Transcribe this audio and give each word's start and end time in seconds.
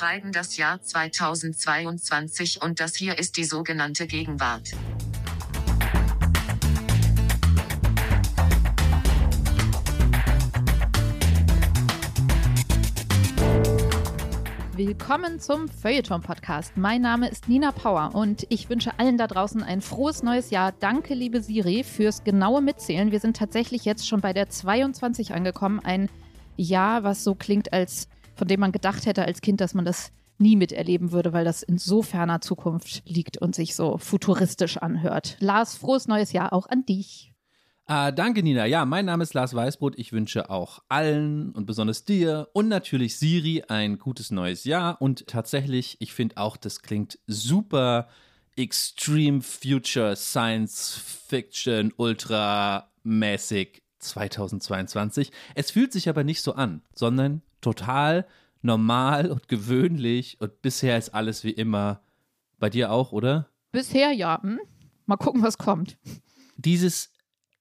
schreiben 0.00 0.32
das 0.32 0.56
Jahr 0.56 0.80
2022 0.80 2.62
und 2.62 2.80
das 2.80 2.96
hier 2.96 3.18
ist 3.18 3.36
die 3.36 3.44
sogenannte 3.44 4.06
Gegenwart. 4.06 4.70
Willkommen 14.72 15.38
zum 15.38 15.68
Feuilleton-Podcast. 15.68 16.78
Mein 16.78 17.02
Name 17.02 17.28
ist 17.28 17.50
Nina 17.50 17.70
Power 17.70 18.14
und 18.14 18.46
ich 18.48 18.70
wünsche 18.70 18.98
allen 18.98 19.18
da 19.18 19.26
draußen 19.26 19.62
ein 19.62 19.82
frohes 19.82 20.22
neues 20.22 20.48
Jahr. 20.48 20.72
Danke, 20.72 21.12
liebe 21.12 21.42
Siri, 21.42 21.84
fürs 21.84 22.24
genaue 22.24 22.62
Mitzählen. 22.62 23.12
Wir 23.12 23.20
sind 23.20 23.36
tatsächlich 23.36 23.84
jetzt 23.84 24.08
schon 24.08 24.22
bei 24.22 24.32
der 24.32 24.48
22 24.48 25.34
angekommen. 25.34 25.78
Ein 25.78 26.08
Jahr, 26.56 27.04
was 27.04 27.22
so 27.22 27.34
klingt, 27.34 27.74
als 27.74 28.08
von 28.40 28.48
dem 28.48 28.60
man 28.60 28.72
gedacht 28.72 29.04
hätte 29.04 29.26
als 29.26 29.42
Kind, 29.42 29.60
dass 29.60 29.74
man 29.74 29.84
das 29.84 30.12
nie 30.38 30.56
miterleben 30.56 31.12
würde, 31.12 31.34
weil 31.34 31.44
das 31.44 31.62
in 31.62 31.76
so 31.76 32.00
ferner 32.00 32.40
Zukunft 32.40 33.02
liegt 33.06 33.36
und 33.36 33.54
sich 33.54 33.74
so 33.74 33.98
futuristisch 33.98 34.78
anhört. 34.78 35.36
Lars, 35.40 35.76
frohes 35.76 36.08
neues 36.08 36.32
Jahr 36.32 36.54
auch 36.54 36.66
an 36.66 36.86
dich. 36.86 37.34
Ah, 37.84 38.12
danke, 38.12 38.42
Nina. 38.42 38.64
Ja, 38.64 38.86
mein 38.86 39.04
Name 39.04 39.24
ist 39.24 39.34
Lars 39.34 39.52
Weißbrot. 39.52 39.98
Ich 39.98 40.14
wünsche 40.14 40.48
auch 40.48 40.78
allen 40.88 41.50
und 41.50 41.66
besonders 41.66 42.06
dir 42.06 42.48
und 42.54 42.68
natürlich 42.68 43.18
Siri 43.18 43.64
ein 43.68 43.98
gutes 43.98 44.30
neues 44.30 44.64
Jahr. 44.64 45.02
Und 45.02 45.26
tatsächlich, 45.26 45.98
ich 46.00 46.14
finde 46.14 46.38
auch, 46.38 46.56
das 46.56 46.80
klingt 46.80 47.18
super 47.26 48.08
Extreme 48.56 49.42
Future 49.42 50.16
Science 50.16 50.98
Fiction 51.28 51.92
Ultra 51.98 52.90
mäßig 53.02 53.82
2022. 53.98 55.30
Es 55.54 55.70
fühlt 55.72 55.92
sich 55.92 56.08
aber 56.08 56.24
nicht 56.24 56.40
so 56.40 56.54
an, 56.54 56.80
sondern 56.94 57.42
total 57.60 58.26
normal 58.62 59.30
und 59.30 59.48
gewöhnlich 59.48 60.40
und 60.40 60.62
bisher 60.62 60.98
ist 60.98 61.14
alles 61.14 61.44
wie 61.44 61.50
immer. 61.50 62.02
Bei 62.58 62.68
dir 62.68 62.92
auch, 62.92 63.12
oder? 63.12 63.48
Bisher 63.72 64.12
ja. 64.12 64.42
Hm? 64.42 64.60
Mal 65.06 65.16
gucken, 65.16 65.42
was 65.42 65.56
kommt. 65.56 65.96
Dieses 66.56 67.10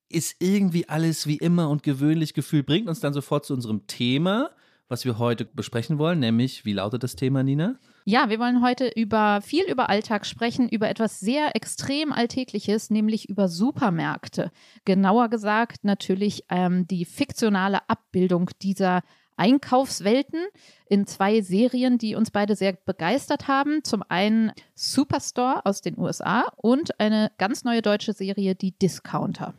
ist 0.09 0.36
irgendwie 0.39 0.89
alles 0.89 1.27
wie 1.27 1.38
immer 1.38 1.70
und 1.70 1.83
gewöhnlich 1.83 2.33
gefühlt, 2.33 2.66
bringt 2.66 2.89
uns 2.89 3.00
dann 3.00 3.14
sofort 3.14 3.45
zu 3.45 3.53
unserem 3.53 3.88
Thema, 3.88 4.50
was 4.88 5.05
wir 5.05 5.20
heute 5.20 5.45
besprechen 5.45 6.00
wollen, 6.00 6.20
nämlich, 6.20 6.66
wie 6.66 6.73
lautet 6.73 7.03
das 7.03 7.16
Thema, 7.16 7.44
Nina? 7.44 7.80
Ja, 8.05 8.30
wir 8.30 8.39
wollen 8.39 8.64
heute 8.64 8.92
über 8.95 9.39
viel 9.42 9.66
über 9.66 9.88
Alltag 9.88 10.25
sprechen, 10.25 10.67
über 10.67 10.89
etwas 10.89 11.20
sehr 11.20 11.55
extrem 11.55 12.11
Alltägliches, 12.11 12.89
nämlich 12.89 13.30
über 13.30 13.47
Supermärkte. 13.47 14.52
Genauer 14.86 15.30
gesagt 15.30 15.83
natürlich 15.83 16.44
ähm, 16.50 16.88
die 16.88 17.05
fiktionale 17.05 17.88
Abbildung 17.88 18.50
dieser 18.64 19.03
Einkaufswelten 19.40 20.45
in 20.88 21.08
zwei 21.08 21.42
Serien, 21.42 21.98
die 21.98 22.16
uns 22.16 22.30
beide 22.30 22.56
sehr 22.56 22.73
begeistert 22.73 23.48
haben. 23.48 23.84
Zum 23.84 24.04
einen 24.08 24.52
Superstore 24.76 25.66
aus 25.66 25.82
den 25.82 25.98
USA 25.98 26.52
und 26.58 27.00
eine 27.00 27.32
ganz 27.38 27.64
neue 27.64 27.82
deutsche 27.82 28.14
Serie, 28.14 28.56
die 28.56 28.72
Discounter. 28.72 29.54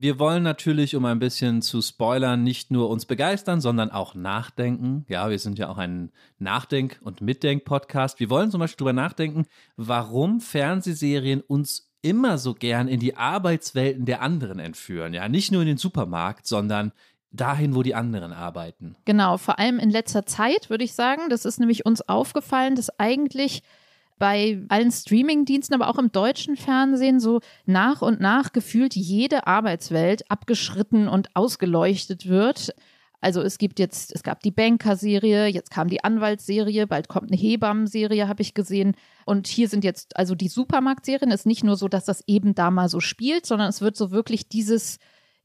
Wir 0.00 0.20
wollen 0.20 0.44
natürlich, 0.44 0.94
um 0.94 1.04
ein 1.06 1.18
bisschen 1.18 1.60
zu 1.60 1.82
spoilern, 1.82 2.44
nicht 2.44 2.70
nur 2.70 2.88
uns 2.88 3.04
begeistern, 3.04 3.60
sondern 3.60 3.90
auch 3.90 4.14
nachdenken. 4.14 5.04
Ja, 5.08 5.28
wir 5.28 5.40
sind 5.40 5.58
ja 5.58 5.68
auch 5.68 5.78
ein 5.78 6.12
Nachdenk- 6.38 7.00
und 7.02 7.20
Mitdenk-Podcast. 7.20 8.20
Wir 8.20 8.30
wollen 8.30 8.52
zum 8.52 8.60
Beispiel 8.60 8.84
darüber 8.84 8.92
nachdenken, 8.92 9.46
warum 9.76 10.40
Fernsehserien 10.40 11.40
uns 11.40 11.90
immer 12.00 12.38
so 12.38 12.54
gern 12.54 12.86
in 12.86 13.00
die 13.00 13.16
Arbeitswelten 13.16 14.04
der 14.04 14.22
anderen 14.22 14.60
entführen. 14.60 15.14
Ja, 15.14 15.28
nicht 15.28 15.50
nur 15.50 15.62
in 15.62 15.68
den 15.68 15.78
Supermarkt, 15.78 16.46
sondern 16.46 16.92
dahin, 17.30 17.74
wo 17.74 17.82
die 17.82 17.94
anderen 17.94 18.32
arbeiten. 18.32 18.96
Genau, 19.04 19.36
vor 19.36 19.58
allem 19.58 19.78
in 19.78 19.90
letzter 19.90 20.26
Zeit 20.26 20.70
würde 20.70 20.84
ich 20.84 20.94
sagen. 20.94 21.28
Das 21.28 21.44
ist 21.44 21.60
nämlich 21.60 21.84
uns 21.84 22.08
aufgefallen, 22.08 22.74
dass 22.74 22.98
eigentlich 22.98 23.62
bei 24.18 24.60
allen 24.68 24.90
Streamingdiensten, 24.90 25.74
aber 25.74 25.88
auch 25.88 25.98
im 25.98 26.10
deutschen 26.10 26.56
Fernsehen 26.56 27.20
so 27.20 27.40
nach 27.66 28.02
und 28.02 28.20
nach 28.20 28.52
gefühlt 28.52 28.96
jede 28.96 29.46
Arbeitswelt 29.46 30.28
abgeschritten 30.30 31.08
und 31.08 31.34
ausgeleuchtet 31.34 32.28
wird. 32.28 32.74
Also 33.20 33.42
es 33.42 33.58
gibt 33.58 33.78
jetzt, 33.80 34.14
es 34.14 34.22
gab 34.22 34.42
die 34.42 34.52
Banker-Serie, 34.52 35.46
jetzt 35.46 35.70
kam 35.70 35.88
die 35.88 36.04
Anwaltsserie, 36.04 36.86
bald 36.86 37.08
kommt 37.08 37.30
eine 37.30 37.40
Hebammen-Serie, 37.40 38.28
habe 38.28 38.42
ich 38.42 38.54
gesehen. 38.54 38.94
Und 39.24 39.48
hier 39.48 39.68
sind 39.68 39.82
jetzt 39.82 40.16
also 40.16 40.34
die 40.34 40.48
Supermarktserien. 40.48 41.32
Es 41.32 41.40
ist 41.40 41.46
nicht 41.46 41.64
nur 41.64 41.76
so, 41.76 41.88
dass 41.88 42.04
das 42.04 42.22
eben 42.26 42.54
da 42.54 42.70
mal 42.70 42.88
so 42.88 43.00
spielt, 43.00 43.44
sondern 43.44 43.68
es 43.68 43.80
wird 43.80 43.96
so 43.96 44.12
wirklich 44.12 44.48
dieses 44.48 44.98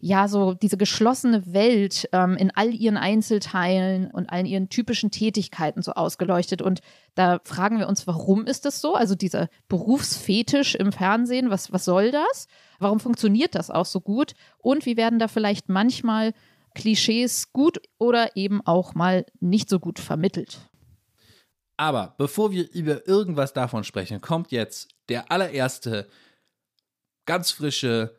ja, 0.05 0.27
so 0.27 0.53
diese 0.53 0.75
geschlossene 0.75 1.53
Welt 1.53 2.09
ähm, 2.11 2.35
in 2.35 2.51
all 2.51 2.73
ihren 2.73 2.97
Einzelteilen 2.97 4.11
und 4.11 4.29
allen 4.29 4.45
ihren 4.45 4.67
typischen 4.67 5.11
Tätigkeiten 5.11 5.81
so 5.81 5.93
ausgeleuchtet. 5.93 6.61
Und 6.61 6.81
da 7.15 7.39
fragen 7.45 7.79
wir 7.79 7.87
uns, 7.87 8.05
warum 8.05 8.45
ist 8.45 8.65
das 8.65 8.81
so? 8.81 8.95
Also 8.95 9.15
dieser 9.15 9.47
Berufsfetisch 9.69 10.75
im 10.75 10.91
Fernsehen, 10.91 11.49
was, 11.49 11.71
was 11.71 11.85
soll 11.85 12.11
das? 12.11 12.47
Warum 12.79 12.99
funktioniert 12.99 13.55
das 13.55 13.69
auch 13.69 13.85
so 13.85 14.01
gut? 14.01 14.33
Und 14.57 14.85
wie 14.85 14.97
werden 14.97 15.19
da 15.19 15.29
vielleicht 15.29 15.69
manchmal 15.69 16.33
Klischees 16.75 17.53
gut 17.53 17.79
oder 17.97 18.35
eben 18.35 18.59
auch 18.65 18.95
mal 18.95 19.25
nicht 19.39 19.69
so 19.69 19.79
gut 19.79 19.99
vermittelt? 19.99 20.69
Aber 21.77 22.13
bevor 22.17 22.51
wir 22.51 22.69
über 22.73 23.07
irgendwas 23.07 23.53
davon 23.53 23.85
sprechen, 23.85 24.19
kommt 24.19 24.51
jetzt 24.51 24.89
der 25.07 25.31
allererste 25.31 26.09
ganz 27.25 27.51
frische 27.51 28.17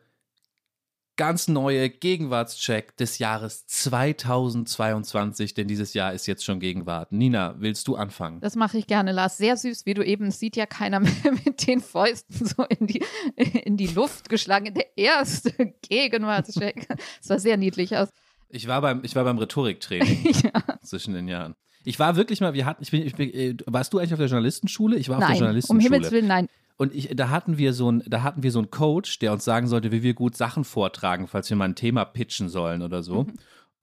ganz 1.17 1.47
neue 1.47 1.89
Gegenwartscheck 1.89 2.97
des 2.97 3.19
Jahres 3.19 3.65
2022, 3.67 5.53
denn 5.53 5.67
dieses 5.67 5.93
Jahr 5.93 6.13
ist 6.13 6.27
jetzt 6.27 6.43
schon 6.43 6.59
Gegenwart. 6.59 7.11
Nina, 7.11 7.55
willst 7.57 7.87
du 7.87 7.95
anfangen? 7.95 8.41
Das 8.41 8.55
mache 8.55 8.77
ich 8.77 8.87
gerne, 8.87 9.11
Lars. 9.11 9.37
Sehr 9.37 9.57
süß, 9.57 9.85
wie 9.85 9.93
du 9.93 10.05
eben, 10.05 10.31
sieht 10.31 10.55
ja 10.55 10.65
keiner 10.65 10.99
mehr 11.01 11.31
mit 11.45 11.65
den 11.67 11.81
Fäusten 11.81 12.45
so 12.45 12.63
in 12.63 12.87
die, 12.87 13.03
in 13.35 13.77
die 13.77 13.87
Luft 13.87 14.29
geschlagen. 14.29 14.73
Der 14.73 14.97
erste 14.97 15.51
Gegenwartscheck. 15.87 16.87
Das 16.87 16.99
sah 17.21 17.39
sehr 17.39 17.57
niedlich 17.57 17.95
aus. 17.95 18.09
Ich 18.49 18.67
war 18.67 18.81
beim, 18.81 19.01
ich 19.03 19.15
war 19.15 19.23
beim 19.23 19.37
Rhetoriktraining 19.37 20.23
ja. 20.43 20.79
zwischen 20.83 21.13
den 21.13 21.27
Jahren. 21.27 21.55
Ich 21.83 21.99
war 21.99 22.15
wirklich 22.15 22.41
mal, 22.41 22.53
wir 22.53 22.65
hatten, 22.65 22.81
ich 22.81 22.91
bin, 22.91 23.05
ich 23.05 23.15
bin, 23.15 23.31
äh, 23.33 23.55
warst 23.67 23.93
du 23.93 23.99
eigentlich 23.99 24.13
auf 24.13 24.19
der 24.19 24.27
Journalistenschule? 24.27 24.97
Ich 24.97 25.09
war 25.09 25.19
nein, 25.19 25.23
auf 25.23 25.31
der 25.31 25.39
Journalistenschule. 25.39 25.87
Um 25.87 25.93
Himmels 25.93 26.11
Willen, 26.11 26.27
nein. 26.27 26.49
Und 26.77 26.93
ich, 26.93 27.09
da 27.15 27.29
hatten 27.29 27.57
wir 27.57 27.73
so 27.73 27.91
ein, 27.91 28.03
da 28.05 28.23
hatten 28.23 28.43
wir 28.43 28.51
so 28.51 28.59
einen 28.59 28.69
Coach, 28.69 29.19
der 29.19 29.31
uns 29.31 29.45
sagen 29.45 29.67
sollte, 29.67 29.91
wie 29.91 30.03
wir 30.03 30.13
gut 30.13 30.35
Sachen 30.35 30.63
vortragen, 30.63 31.27
falls 31.27 31.49
wir 31.49 31.57
mal 31.57 31.65
ein 31.65 31.75
Thema 31.75 32.03
pitchen 32.05 32.49
sollen 32.49 32.81
oder 32.81 33.01
so. 33.01 33.23
Mhm. 33.23 33.33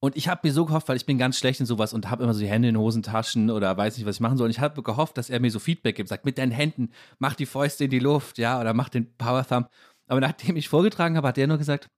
Und 0.05 0.17
ich 0.17 0.27
habe 0.27 0.41
mir 0.43 0.53
so 0.53 0.67
gehofft, 0.67 0.89
weil 0.89 0.97
ich 0.97 1.07
bin 1.07 1.17
ganz 1.17 1.39
schlecht 1.39 1.61
in 1.61 1.67
sowas 1.67 1.95
und 1.95 2.11
habe 2.11 2.25
immer 2.25 2.35
so 2.35 2.41
die 2.41 2.49
Hände 2.49 2.69
in 2.69 2.77
Hosentaschen 2.77 3.51
oder 3.51 3.77
weiß 3.77 3.97
nicht, 3.97 4.05
was 4.05 4.17
ich 4.17 4.21
machen 4.21 4.37
soll. 4.37 4.47
Und 4.47 4.51
ich 4.51 4.59
habe 4.59 4.83
gehofft, 4.83 5.17
dass 5.17 5.31
er 5.31 5.39
mir 5.39 5.51
so 5.51 5.61
Feedback 5.61 5.95
gibt, 5.95 6.09
sagt, 6.09 6.25
mit 6.25 6.39
deinen 6.39 6.51
Händen, 6.51 6.91
mach 7.21 7.35
die 7.35 7.47
Fäuste 7.47 7.85
in 7.85 7.91
die 7.91 8.01
Luft, 8.01 8.37
ja, 8.39 8.61
oder 8.61 8.75
mach 8.75 8.89
den 8.89 9.15
Power 9.17 9.47
Thumb. 9.47 9.69
Aber 10.09 10.21
nachdem 10.21 10.57
ich 10.57 10.69
vorgetragen 10.69 11.17
habe, 11.17 11.29
hat 11.29 11.37
der 11.37 11.47
nur 11.47 11.59
gesagt, 11.59 11.89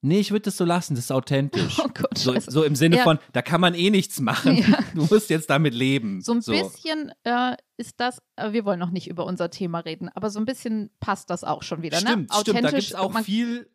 Nee, 0.00 0.20
ich 0.20 0.30
würde 0.30 0.44
das 0.44 0.56
so 0.56 0.64
lassen, 0.64 0.94
das 0.94 1.06
ist 1.06 1.10
authentisch. 1.10 1.78
Oh 1.80 1.88
Gott, 1.92 2.16
so, 2.16 2.38
so, 2.38 2.62
im 2.62 2.76
Sinne 2.76 2.98
ja. 2.98 3.02
von, 3.02 3.18
da 3.32 3.42
kann 3.42 3.60
man 3.60 3.74
eh 3.74 3.90
nichts 3.90 4.20
machen. 4.20 4.56
Ja. 4.56 4.78
Du 4.94 5.06
musst 5.12 5.28
jetzt 5.30 5.50
damit 5.50 5.74
leben. 5.74 6.20
So 6.20 6.32
ein 6.32 6.40
so. 6.40 6.52
bisschen 6.52 7.12
äh, 7.24 7.56
ist 7.76 8.00
das, 8.00 8.22
äh, 8.36 8.52
wir 8.52 8.64
wollen 8.64 8.78
noch 8.78 8.90
nicht 8.90 9.08
über 9.08 9.26
unser 9.26 9.50
Thema 9.50 9.80
reden, 9.80 10.08
aber 10.14 10.30
so 10.30 10.38
ein 10.38 10.44
bisschen 10.44 10.90
passt 11.00 11.30
das 11.30 11.42
auch 11.42 11.62
schon 11.62 11.82
wieder. 11.82 11.98
Stimmt, 11.98 12.30
ne? 12.30 12.36
Authentisch, 12.36 12.42
stimmt. 12.42 12.64
Da 12.64 12.70
gibt 12.70 12.82
es 12.82 12.94
auch 12.94 13.18
viel, 13.20 13.70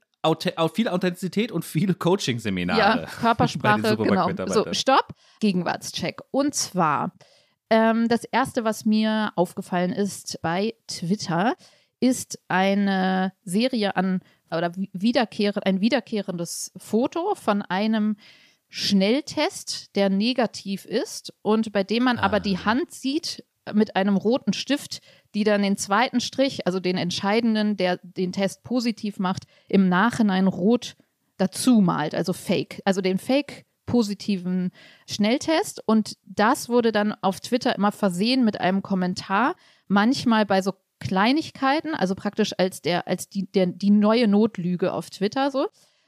viel 0.74 0.88
Authentizität 0.88 1.52
und 1.52 1.66
viele 1.66 1.94
Coaching-Seminare. 1.94 2.80
Ja, 2.80 3.06
Körpersprache, 3.20 3.98
genau. 3.98 4.30
So, 4.48 4.74
stopp, 4.74 5.14
Gegenwartscheck. 5.42 6.22
Und 6.32 6.56
zwar, 6.56 7.14
ähm, 7.70 8.08
das 8.08 8.24
Erste, 8.24 8.64
was 8.64 8.86
mir 8.86 9.34
aufgefallen 9.36 9.92
ist 9.92 10.40
bei 10.42 10.74
Twitter, 10.88 11.56
ist 12.00 12.40
eine 12.48 13.34
Serie 13.44 13.96
an 13.96 14.22
oder 14.58 14.72
wiederkehrend, 14.92 15.66
ein 15.66 15.82
wiederkehrendes 15.82 16.72
Foto 16.78 17.36
von 17.36 17.62
einem 17.62 18.16
Schnelltest, 18.70 19.96
der 19.96 20.10
negativ 20.10 20.86
ist 20.86 21.34
und 21.42 21.72
bei 21.72 21.84
dem 21.84 22.04
man 22.04 22.18
ah. 22.18 22.24
aber 22.24 22.40
die 22.40 22.58
ah. 22.58 22.66
Hand 22.66 22.92
sieht 22.92 23.44
mit 23.72 23.96
einem 23.96 24.18
roten 24.18 24.52
Stift, 24.54 25.00
die 25.36 25.44
dann 25.44 25.62
den 25.62 25.78
zweiten 25.78 26.20
Strich, 26.20 26.68
also 26.68 26.80
den 26.80 26.98
entscheidenden, 26.98 27.78
der 27.78 28.00
den 28.04 28.32
Test 28.32 28.64
positiv 28.64 29.20
macht, 29.20 29.44
im 29.70 29.90
Nachhinein 29.90 30.48
rot 30.48 30.96
dazu 31.38 31.82
malt, 31.82 32.14
also 32.16 32.34
fake, 32.34 32.82
also 32.84 33.02
den 33.02 33.18
fake 33.18 33.66
positiven 33.86 34.72
Schnelltest 35.10 35.82
und 35.86 36.18
das 36.26 36.70
wurde 36.70 36.92
dann 36.92 37.14
auf 37.22 37.42
Twitter 37.42 37.76
immer 37.76 37.92
versehen 37.92 38.46
mit 38.46 38.60
einem 38.60 38.82
Kommentar, 38.82 39.56
manchmal 39.88 40.46
bei 40.46 40.62
so 40.62 40.74
Kleinigkeiten, 41.04 41.94
also 41.94 42.16
praktisch 42.16 42.54
als 42.58 42.82
der, 42.82 43.08
als 43.08 43.30
die, 43.30 43.52
der, 43.52 43.68
die 43.68 43.92
neue 43.92 44.28
Notlüge 44.28 44.94
auf 44.94 45.10
Twitter 45.10 45.52
so. 45.52 45.68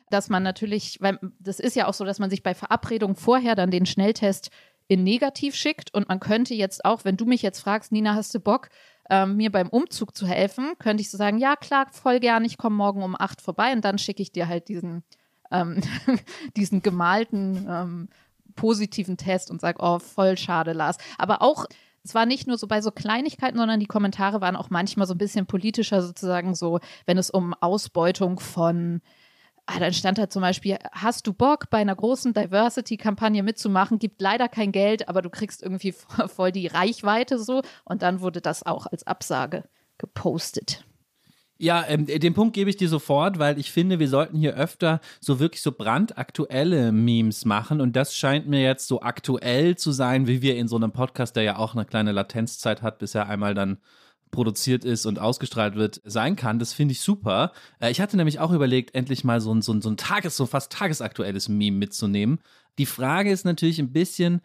Dass 0.09 0.30
man 0.30 0.44
natürlich, 0.44 1.00
weil 1.01 1.19
das 1.39 1.59
ist 1.59 1.75
ja 1.75 1.88
auch 1.88 1.94
so, 1.94 2.06
dass 2.06 2.19
man 2.19 2.30
sich 2.30 2.44
bei 2.44 2.53
Verabredungen 2.53 3.15
vorher 3.15 3.56
dann 3.56 3.71
den 3.71 3.86
Schnelltest 3.86 4.51
in 4.88 5.03
negativ 5.03 5.56
schickt 5.56 5.94
und 5.94 6.07
man 6.07 6.19
könnte 6.19 6.53
jetzt 6.53 6.86
auch, 6.86 7.06
wenn 7.06 7.18
du 7.18 7.25
mich 7.25 7.42
jetzt 7.42 7.59
fragst, 7.59 7.92
Nina, 7.92 8.13
hast 8.13 8.33
du 8.36 8.39
Bock, 8.39 8.69
ähm, 9.09 9.36
mir 9.36 9.51
beim 9.51 9.69
Umzug 9.69 10.15
zu 10.15 10.27
helfen, 10.27 10.74
könnte 10.80 11.01
ich 11.01 11.09
so 11.09 11.18
sagen, 11.18 11.39
ja 11.39 11.56
klar, 11.56 11.88
voll 11.92 12.19
gern, 12.19 12.45
ich 12.45 12.57
komme 12.57 12.75
morgen 12.75 13.03
um 13.03 13.15
acht 13.18 13.42
vorbei 13.42 13.74
und 13.74 13.83
dann 13.83 13.97
schicke 13.97 14.21
ich 14.21 14.31
dir 14.31 14.47
halt 14.47 14.68
diesen, 14.68 15.03
ähm, 15.51 15.81
diesen 16.56 16.83
gemalten 16.83 17.65
ähm, 17.68 18.09
positiven 18.56 19.18
Test 19.18 19.51
und 19.51 19.59
sage, 19.59 19.80
oh, 19.81 20.00
voll 20.00 20.38
schade, 20.38 20.74
Lars. 20.74 20.97
Aber 21.18 21.42
auch 21.42 21.65
es 22.06 22.13
war 22.13 22.25
nicht 22.25 22.48
nur 22.48 22.57
so 22.57 22.68
bei 22.68 22.81
so 22.81 22.92
Kleinigkeiten, 22.92 23.57
sondern 23.57 23.80
die 23.80 23.88
Kommentare 23.88 24.40
waren 24.40 24.56
auch 24.56 24.69
manchmal 24.69 25.07
so 25.07 25.16
ein 25.16 25.18
bisschen 25.18 25.48
politischer, 25.48 26.02
sozusagen 26.02 26.54
so, 26.54 26.80
wenn 27.06 27.18
es 27.18 27.31
um 27.31 27.54
Ausbeutung 27.56 28.40
von 28.40 29.02
Ah, 29.68 29.80
dann 29.80 29.94
stand 29.94 30.19
da 30.19 30.30
zum 30.30 30.44
Beispiel, 30.44 30.78
hast 30.92 31.25
du 31.25 31.34
Bock, 31.34 31.72
bei 31.72 31.80
einer 31.80 31.96
großen 31.96 32.34
Diversity-Kampagne 32.34 33.42
mitzumachen? 33.42 33.98
Gibt 33.98 34.22
leider 34.22 34.48
kein 34.48 34.72
Geld, 34.72 35.10
aber 35.10 35.24
du 35.24 35.31
kriegst 35.31 35.63
irgendwie 35.63 35.92
voll 36.28 36.52
die 36.52 36.68
Reichweite 36.68 37.40
so. 37.40 37.63
Und 37.84 38.04
dann 38.04 38.22
wurde 38.22 38.42
das 38.42 38.63
auch 38.63 38.86
als 38.86 39.07
Absage 39.07 39.63
gepostet. 39.98 40.86
Ja, 41.57 41.86
ähm, 41.88 42.06
den 42.06 42.34
Punkt 42.34 42.54
gebe 42.54 42.69
ich 42.69 42.75
dir 42.75 42.90
sofort, 42.90 43.40
weil 43.40 43.57
ich 43.57 43.72
finde, 43.72 43.98
wir 44.00 44.10
sollten 44.10 44.38
hier 44.38 44.56
öfter 44.56 45.00
so 45.22 45.40
wirklich 45.40 45.62
so 45.62 45.72
brandaktuelle 45.72 46.92
Memes 46.92 47.46
machen 47.46 47.80
und 47.80 47.96
das 47.96 48.13
scheint 48.13 48.46
mir 48.48 48.62
jetzt 48.62 48.88
so 48.88 49.02
aktuell 49.02 49.78
zu 49.78 49.94
sein, 49.94 50.28
wie 50.28 50.42
wir 50.42 50.57
in 50.57 50.68
so 50.68 50.75
einem 50.75 50.92
Podcast, 50.92 51.38
der 51.38 51.44
ja 51.44 51.57
auch 51.57 51.74
eine 51.74 51.86
kleine 51.86 52.12
Latenzzeit 52.12 52.81
hat, 52.81 53.00
bis 53.00 53.16
er 53.16 53.30
einmal 53.30 53.54
dann 53.54 53.78
produziert 54.31 54.84
ist 54.86 55.06
und 55.06 55.18
ausgestrahlt 55.18 55.75
wird, 55.75 56.02
sein 56.04 56.36
kann. 56.36 56.60
Das 56.60 56.74
finde 56.74 56.92
ich 56.92 57.00
super. 57.00 57.54
Äh, 57.80 57.90
ich 57.92 58.02
hatte 58.02 58.18
nämlich 58.18 58.40
auch 58.40 58.52
überlegt, 58.52 58.94
endlich 58.94 59.24
mal 59.24 59.40
so 59.40 59.54
ein, 59.54 59.62
so 59.62 59.74
ein, 59.74 59.81
so 59.81 59.90
ein 59.90 59.98
Tages-, 59.98 60.38
so 60.38 60.46
fast 60.46 60.72
tagesaktuelles 60.72 61.48
Meme 61.48 61.78
mitzunehmen. 61.78 62.40
Die 62.78 62.86
Frage 62.86 63.31
ist 63.31 63.46
natürlich 63.46 63.80
ein 63.80 63.94
bisschen, 63.94 64.42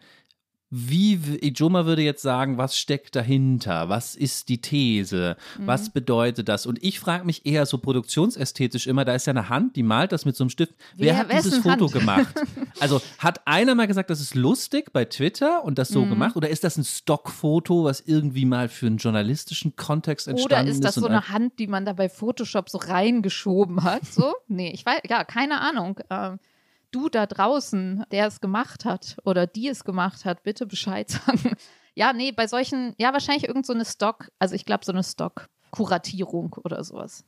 wie 0.73 1.19
Ijoma 1.41 1.85
würde 1.85 2.01
jetzt 2.01 2.21
sagen, 2.21 2.57
was 2.57 2.77
steckt 2.77 3.17
dahinter? 3.17 3.89
Was 3.89 4.15
ist 4.15 4.47
die 4.47 4.61
These? 4.61 5.35
Mhm. 5.59 5.67
Was 5.67 5.89
bedeutet 5.89 6.47
das? 6.47 6.65
Und 6.65 6.81
ich 6.81 7.01
frage 7.01 7.25
mich 7.25 7.45
eher 7.45 7.65
so 7.65 7.77
produktionsästhetisch 7.77 8.87
immer, 8.87 9.03
da 9.03 9.13
ist 9.13 9.27
ja 9.27 9.31
eine 9.31 9.49
Hand, 9.49 9.75
die 9.75 9.83
malt 9.83 10.13
das 10.13 10.23
mit 10.23 10.37
so 10.37 10.45
einem 10.45 10.49
Stift. 10.49 10.73
Wer, 10.95 11.07
Wer 11.07 11.17
hat 11.17 11.33
dieses 11.33 11.57
Foto 11.57 11.85
Hand? 11.85 11.91
gemacht? 11.91 12.35
Also 12.79 13.01
hat 13.19 13.45
einer 13.45 13.75
mal 13.75 13.85
gesagt, 13.85 14.09
das 14.09 14.21
ist 14.21 14.33
lustig 14.33 14.91
bei 14.93 15.05
Twitter 15.05 15.63
und 15.63 15.77
das 15.77 15.89
so 15.89 16.05
mhm. 16.05 16.11
gemacht? 16.11 16.35
Oder 16.35 16.49
ist 16.49 16.63
das 16.63 16.77
ein 16.77 16.85
Stockfoto, 16.85 17.83
was 17.83 17.99
irgendwie 17.99 18.45
mal 18.45 18.69
für 18.69 18.87
einen 18.87 18.97
journalistischen 18.97 19.75
Kontext 19.75 20.27
entstanden 20.27 20.69
ist? 20.69 20.77
Oder 20.77 20.87
ist 20.87 20.95
das 20.95 20.95
so 20.95 21.05
eine 21.05 21.27
Hand, 21.27 21.59
die 21.59 21.67
man 21.67 21.85
da 21.85 21.93
bei 21.93 22.07
Photoshop 22.07 22.69
so 22.69 22.77
reingeschoben 22.77 23.83
hat? 23.83 24.05
So? 24.05 24.33
Nee, 24.47 24.71
ich 24.71 24.85
weiß, 24.85 25.01
ja, 25.09 25.23
keine 25.25 25.59
Ahnung. 25.59 25.99
Ähm, 26.09 26.39
du 26.91 27.09
da 27.09 27.25
draußen, 27.25 28.03
der 28.11 28.27
es 28.27 28.41
gemacht 28.41 28.85
hat 28.85 29.17
oder 29.25 29.47
die 29.47 29.67
es 29.67 29.83
gemacht 29.83 30.25
hat, 30.25 30.43
bitte 30.43 30.65
Bescheid 30.65 31.09
sagen. 31.25 31.55
Ja, 31.95 32.13
nee, 32.13 32.31
bei 32.31 32.47
solchen, 32.47 32.93
ja, 32.97 33.11
wahrscheinlich 33.13 33.47
irgend 33.47 33.65
so 33.65 33.73
eine 33.73 33.85
Stock, 33.85 34.29
also 34.39 34.55
ich 34.55 34.65
glaube 34.65 34.85
so 34.85 34.91
eine 34.91 35.03
Stock-Kuratierung 35.03 36.55
oder 36.63 36.83
sowas. 36.83 37.25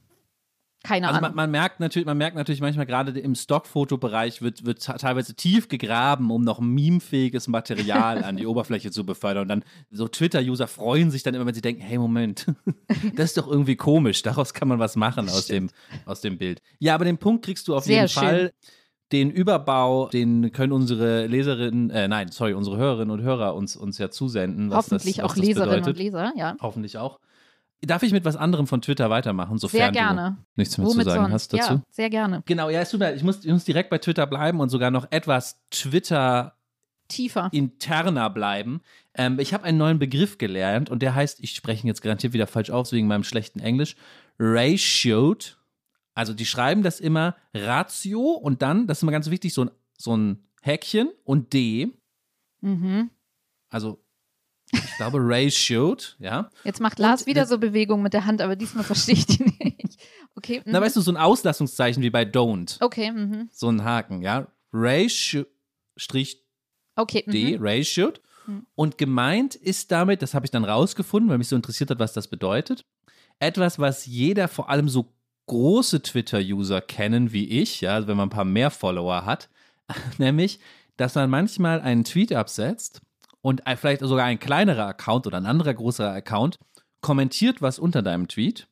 Keine 0.84 1.08
also 1.08 1.18
Ahnung. 1.18 1.30
Man, 1.30 1.46
man, 1.46 1.52
merkt 1.52 1.80
natürlich, 1.80 2.06
man 2.06 2.18
merkt 2.18 2.36
natürlich 2.36 2.60
manchmal 2.60 2.86
gerade 2.86 3.18
im 3.18 3.36
Stockfotobereich 3.36 4.42
wird, 4.42 4.66
wird 4.66 4.84
teilweise 4.84 5.34
tief 5.34 5.70
gegraben, 5.70 6.30
um 6.30 6.44
noch 6.44 6.60
memefähiges 6.60 7.48
Material 7.48 8.22
an 8.22 8.36
die 8.36 8.46
Oberfläche 8.48 8.92
zu 8.92 9.06
befördern. 9.06 9.44
Und 9.44 9.48
dann 9.48 9.64
so 9.92 10.10
Twitter-User 10.10 10.68
freuen 10.68 11.10
sich 11.10 11.24
dann 11.24 11.36
immer, 11.36 11.46
wenn 11.46 11.54
sie 11.54 11.62
denken, 11.62 11.82
hey 11.82 11.98
Moment, 11.98 12.48
das 13.16 13.28
ist 13.28 13.38
doch 13.38 13.48
irgendwie 13.48 13.78
komisch. 13.78 14.24
Daraus 14.24 14.54
kann 14.54 14.68
man 14.68 14.80
was 14.80 14.98
machen 14.98 15.30
aus 15.30 15.48
dem, 15.48 15.70
aus 16.06 16.20
dem 16.20 16.38
Bild. 16.38 16.62
Ja, 16.80 16.96
aber 16.96 17.06
den 17.06 17.18
Punkt 17.18 17.46
kriegst 17.46 17.70
du 17.70 17.76
auf 17.78 17.86
Sehr 17.86 17.96
jeden 17.96 18.10
schön. 18.10 18.24
Fall 18.24 18.54
den 19.14 19.30
Überbau, 19.30 20.10
den 20.10 20.52
können 20.52 20.74
unsere 20.74 21.28
Leserinnen, 21.28 21.92
äh, 21.92 22.08
nein, 22.08 22.30
sorry, 22.32 22.54
unsere 22.54 22.78
Hörerinnen 22.78 23.12
und 23.12 23.22
Hörer 23.22 23.56
uns, 23.56 23.76
uns 23.76 24.00
ja 24.00 24.10
zusenden. 24.10 24.72
Was 24.72 24.88
Hoffentlich 24.88 25.18
das, 25.18 25.24
was 25.24 25.32
auch 25.32 25.36
das 25.36 25.46
Leserinnen 25.46 25.76
bedeutet. 25.76 25.96
und 25.96 26.04
Leser, 26.04 26.34
ja. 26.36 26.58
Hoffentlich 26.60 26.98
auch. 26.98 27.20
Darf 27.82 28.02
ich 28.02 28.12
mit 28.12 28.26
was 28.26 28.36
anderem 28.36 28.66
von 28.66 28.82
Twitter 28.82 29.10
weitermachen, 29.10 29.58
sofern 29.58 29.78
sehr 29.78 29.92
gerne. 29.92 30.38
du 30.38 30.62
nichts 30.62 30.78
mehr 30.78 30.88
Womit 30.88 31.04
zu 31.04 31.10
sagen 31.10 31.24
sonst? 31.24 31.34
hast 31.34 31.54
dazu? 31.54 31.74
Ja, 31.74 31.82
sehr 31.90 32.10
gerne. 32.10 32.42
Genau, 32.46 32.70
ja, 32.70 32.82
es 32.82 32.90
tut 32.90 33.00
mir 33.00 33.08
leid, 33.08 33.18
ich 33.18 33.24
muss, 33.24 33.46
ich 33.46 33.52
muss 33.52 33.66
direkt 33.66 33.90
bei 33.90 33.98
Twitter 33.98 34.26
bleiben 34.26 34.60
und 34.60 34.70
sogar 34.70 34.90
noch 34.90 35.06
etwas 35.12 35.62
Twitter 35.70 36.56
tiefer 37.10 37.50
interner 37.52 38.30
bleiben. 38.30 38.82
Ähm, 39.14 39.38
ich 39.38 39.54
habe 39.54 39.66
einen 39.66 39.78
neuen 39.78 40.00
Begriff 40.00 40.38
gelernt 40.38 40.90
und 40.90 41.02
der 41.02 41.14
heißt, 41.14 41.40
ich 41.42 41.54
spreche 41.54 41.86
ihn 41.86 41.88
jetzt 41.88 42.02
garantiert 42.02 42.34
wieder 42.34 42.48
falsch 42.48 42.72
aus 42.72 42.92
wegen 42.94 43.08
meinem 43.08 43.24
schlechten 43.24 43.60
Englisch, 43.60 43.96
ratioed 44.40 45.58
also 46.14 46.34
die 46.34 46.46
schreiben 46.46 46.84
das 46.84 47.00
immer 47.00 47.36
Ratio 47.54 48.32
und 48.32 48.62
dann, 48.62 48.88
das 48.88 49.00
ist 49.00 49.04
immer 49.04 49.12
ganz 49.12 49.30
wichtig, 49.30 49.54
so 49.54 49.66
ein, 49.66 49.72
so 49.98 50.16
ein 50.16 50.48
Häkchen 50.62 51.12
und 51.24 51.54
D. 51.54 51.92
Mhm. 52.62 53.10
Also 53.70 54.04
ich 54.72 54.98
glaube 54.98 55.20
ratioed, 55.22 56.16
ja. 56.20 56.50
Jetzt 56.64 56.82
macht 56.82 57.00
Lars 57.00 57.22
und, 57.22 57.28
wieder 57.28 57.46
so 57.46 57.58
Bewegungen 57.58 58.04
mit 58.04 58.14
der 58.14 58.26
Hand, 58.26 58.42
aber 58.42 58.56
diesmal 58.56 58.84
verstehe 58.84 59.16
ich 59.16 59.26
die 59.26 59.44
nicht. 59.44 60.00
Okay. 60.36 60.62
Na, 60.66 60.82
weißt 60.82 60.96
du, 60.96 61.02
so 61.02 61.12
ein 61.12 61.18
Auslassungszeichen 61.18 62.02
wie 62.02 62.10
bei 62.10 62.24
don't. 62.24 62.82
Okay. 62.82 63.12
Mhm. 63.12 63.50
So 63.52 63.70
ein 63.70 63.84
Haken, 63.84 64.22
ja. 64.22 64.48
Ratio 64.72 65.46
Strich 65.96 66.44
okay, 66.96 67.24
D, 67.28 67.58
mhm. 67.58 67.64
ratioed. 67.64 68.22
Mhm. 68.48 68.66
Und 68.76 68.98
gemeint 68.98 69.56
ist 69.56 69.92
damit, 69.92 70.22
das 70.22 70.34
habe 70.34 70.46
ich 70.46 70.52
dann 70.52 70.66
rausgefunden, 70.66 71.30
weil 71.30 71.38
mich 71.38 71.48
so 71.48 71.56
interessiert 71.56 71.92
hat, 71.92 72.00
was 72.00 72.14
das 72.14 72.28
bedeutet. 72.28 72.86
Etwas, 73.40 73.80
was 73.80 74.06
jeder 74.06 74.48
vor 74.48 74.70
allem 74.70 74.90
so 74.90 75.14
große 75.48 76.02
Twitter-User 76.02 76.82
kennen 76.82 77.32
wie 77.34 77.48
ich, 77.48 77.82
ja, 77.82 78.08
wenn 78.08 78.18
man 78.18 78.28
ein 78.28 78.32
paar 78.32 78.46
mehr 78.46 78.72
Follower 78.72 79.26
hat, 79.26 79.50
nämlich, 80.18 80.60
dass 80.98 81.16
man 81.16 81.30
manchmal 81.30 81.82
einen 81.82 82.04
Tweet 82.04 82.34
absetzt 82.34 83.02
und 83.42 83.64
vielleicht 83.78 84.02
sogar 84.02 84.26
ein 84.26 84.40
kleinerer 84.40 84.88
Account 84.88 85.28
oder 85.28 85.38
ein 85.38 85.46
anderer 85.46 85.74
großer 85.74 86.12
Account 86.12 86.60
kommentiert 87.02 87.62
was 87.62 87.80
unter 87.80 88.02
deinem 88.02 88.28
Tweet, 88.28 88.68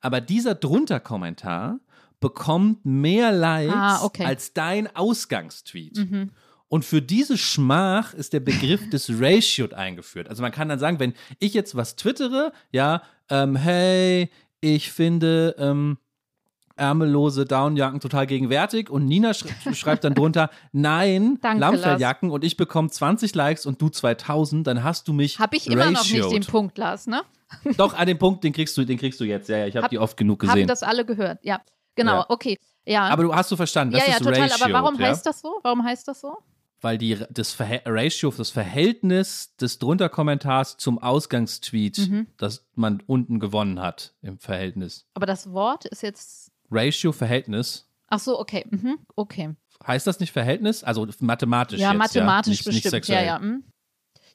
aber 0.00 0.20
dieser 0.20 0.54
drunter 0.54 1.00
Kommentar 1.00 1.80
bekommt 2.20 2.84
mehr 2.86 3.32
Likes 3.32 3.74
ah, 3.74 4.02
okay. 4.02 4.24
als 4.24 4.54
dein 4.54 4.94
Ausgangstweet. 4.96 5.98
Mhm. 5.98 6.30
Und 6.68 6.84
für 6.84 7.02
diese 7.02 7.36
Schmach 7.36 8.14
ist 8.14 8.32
der 8.32 8.40
Begriff 8.40 8.88
des 8.90 9.20
Ratio 9.20 9.68
eingeführt. 9.74 10.28
Also 10.28 10.42
man 10.42 10.50
kann 10.50 10.68
dann 10.68 10.78
sagen, 10.78 10.98
wenn 10.98 11.12
ich 11.38 11.52
jetzt 11.52 11.76
was 11.76 11.96
twittere, 11.96 12.52
ja, 12.72 13.02
ähm, 13.28 13.56
hey, 13.56 14.30
ich 14.60 14.90
finde, 14.90 15.54
ähm, 15.58 15.98
ärmellose 16.76 17.44
Downjacken 17.44 18.00
total 18.00 18.26
gegenwärtig 18.26 18.90
und 18.90 19.06
Nina 19.06 19.34
sch 19.34 19.44
schreibt 19.72 20.04
dann 20.04 20.14
drunter, 20.14 20.50
nein, 20.72 21.38
Lammfelljacken 21.42 22.30
und 22.30 22.44
ich 22.44 22.56
bekomme 22.56 22.90
20 22.90 23.34
Likes 23.34 23.66
und 23.66 23.80
du 23.80 23.88
2000, 23.88 24.66
dann 24.66 24.82
hast 24.82 25.08
du 25.08 25.12
mich 25.12 25.38
Hab 25.38 25.54
ich 25.54 25.68
immer 25.68 25.86
ratioed. 25.86 26.22
noch 26.22 26.32
nicht 26.32 26.46
den 26.46 26.50
Punkt, 26.50 26.78
Lars, 26.78 27.06
ne? 27.06 27.22
Doch, 27.76 27.94
an 27.94 28.06
dem 28.06 28.18
Punkt, 28.18 28.42
den 28.42 28.52
kriegst 28.52 28.76
du, 28.76 28.84
den 28.84 28.98
kriegst 28.98 29.20
du 29.20 29.24
jetzt. 29.24 29.48
Ja, 29.48 29.58
ja, 29.58 29.66
ich 29.66 29.76
habe 29.76 29.88
die 29.88 29.98
oft 29.98 30.16
genug 30.16 30.40
gesehen. 30.40 30.62
Haben 30.62 30.66
das 30.66 30.82
alle 30.82 31.04
gehört, 31.04 31.38
ja. 31.42 31.60
Genau, 31.94 32.18
ja. 32.18 32.26
okay. 32.28 32.58
Ja. 32.84 33.08
Aber 33.08 33.22
du 33.22 33.34
hast 33.34 33.50
du 33.50 33.56
verstanden, 33.56 33.92
das 33.92 34.02
ja, 34.02 34.08
ja, 34.08 34.16
ist 34.16 34.24
total, 34.24 34.42
ratioed, 34.42 34.62
aber 34.62 34.72
warum 34.72 35.00
ja? 35.00 35.08
heißt 35.08 35.24
das 35.24 35.40
so? 35.40 35.60
Warum 35.62 35.84
heißt 35.84 36.08
das 36.08 36.20
so? 36.20 36.38
Weil 36.80 36.98
die, 36.98 37.18
das 37.30 37.52
Verhält 37.52 37.82
Ratio, 37.86 38.30
das 38.36 38.50
Verhältnis 38.50 39.56
des 39.56 39.78
drunter 39.78 40.10
Kommentars 40.10 40.76
zum 40.76 40.98
Ausgangstweet, 40.98 42.10
mhm. 42.10 42.26
das 42.36 42.66
man 42.74 43.02
unten 43.06 43.40
gewonnen 43.40 43.80
hat 43.80 44.12
im 44.20 44.38
Verhältnis. 44.38 45.06
Aber 45.14 45.24
das 45.24 45.52
Wort 45.52 45.86
ist 45.86 46.02
jetzt 46.02 46.52
Ratio, 46.74 47.12
Verhältnis. 47.12 47.88
Ach 48.08 48.18
so, 48.18 48.38
okay. 48.38 48.64
Mhm. 48.70 48.98
Okay. 49.16 49.54
Heißt 49.86 50.06
das 50.06 50.20
nicht 50.20 50.32
Verhältnis? 50.32 50.84
Also 50.84 51.06
mathematisch. 51.20 51.80
Ja, 51.80 51.92
jetzt, 51.92 51.98
mathematisch 51.98 52.64
ja? 52.64 52.72
Nicht, 52.72 52.82
bestimmt. 52.82 52.94
Nicht 52.94 53.08
ja, 53.08 53.22
ja. 53.22 53.38
Hm. 53.38 53.64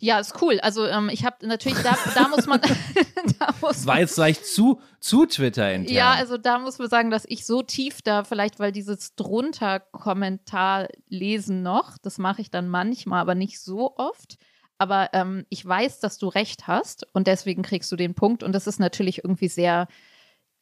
Ja, 0.02 0.20
ist 0.20 0.42
cool. 0.42 0.60
Also 0.62 0.86
ähm, 0.88 1.10
ich 1.10 1.26
habe 1.26 1.46
natürlich, 1.46 1.80
da, 1.80 1.98
da 2.16 2.30
muss 2.30 2.46
man. 2.46 2.62
da 3.40 3.54
muss 3.62 3.86
War 3.86 4.00
jetzt 4.00 4.16
vielleicht 4.16 4.46
zu, 4.46 4.82
zu 5.00 5.26
Twitter 5.26 5.74
intern. 5.74 5.94
Ja, 5.94 6.12
also 6.14 6.38
da 6.38 6.58
muss 6.58 6.80
man 6.80 6.90
sagen, 6.90 7.10
dass 7.10 7.26
ich 7.28 7.46
so 7.46 7.62
tief 7.62 8.02
da 8.02 8.24
vielleicht, 8.24 8.60
weil 8.60 8.72
dieses 8.72 9.16
drunter 9.16 9.80
Kommentar 9.80 10.88
lesen 11.10 11.64
noch, 11.64 11.98
das 11.98 12.18
mache 12.18 12.42
ich 12.42 12.50
dann 12.50 12.70
manchmal, 12.70 13.20
aber 13.20 13.36
nicht 13.36 13.60
so 13.60 13.98
oft. 13.98 14.38
Aber 14.78 15.10
ähm, 15.12 15.46
ich 15.50 15.66
weiß, 15.66 16.00
dass 16.00 16.18
du 16.18 16.30
recht 16.30 16.68
hast 16.68 17.06
und 17.14 17.28
deswegen 17.28 17.64
kriegst 17.64 17.92
du 17.92 17.98
den 17.98 18.14
Punkt. 18.14 18.44
Und 18.44 18.54
das 18.54 18.66
ist 18.66 18.80
natürlich 18.80 19.26
irgendwie 19.26 19.50
sehr 19.50 19.88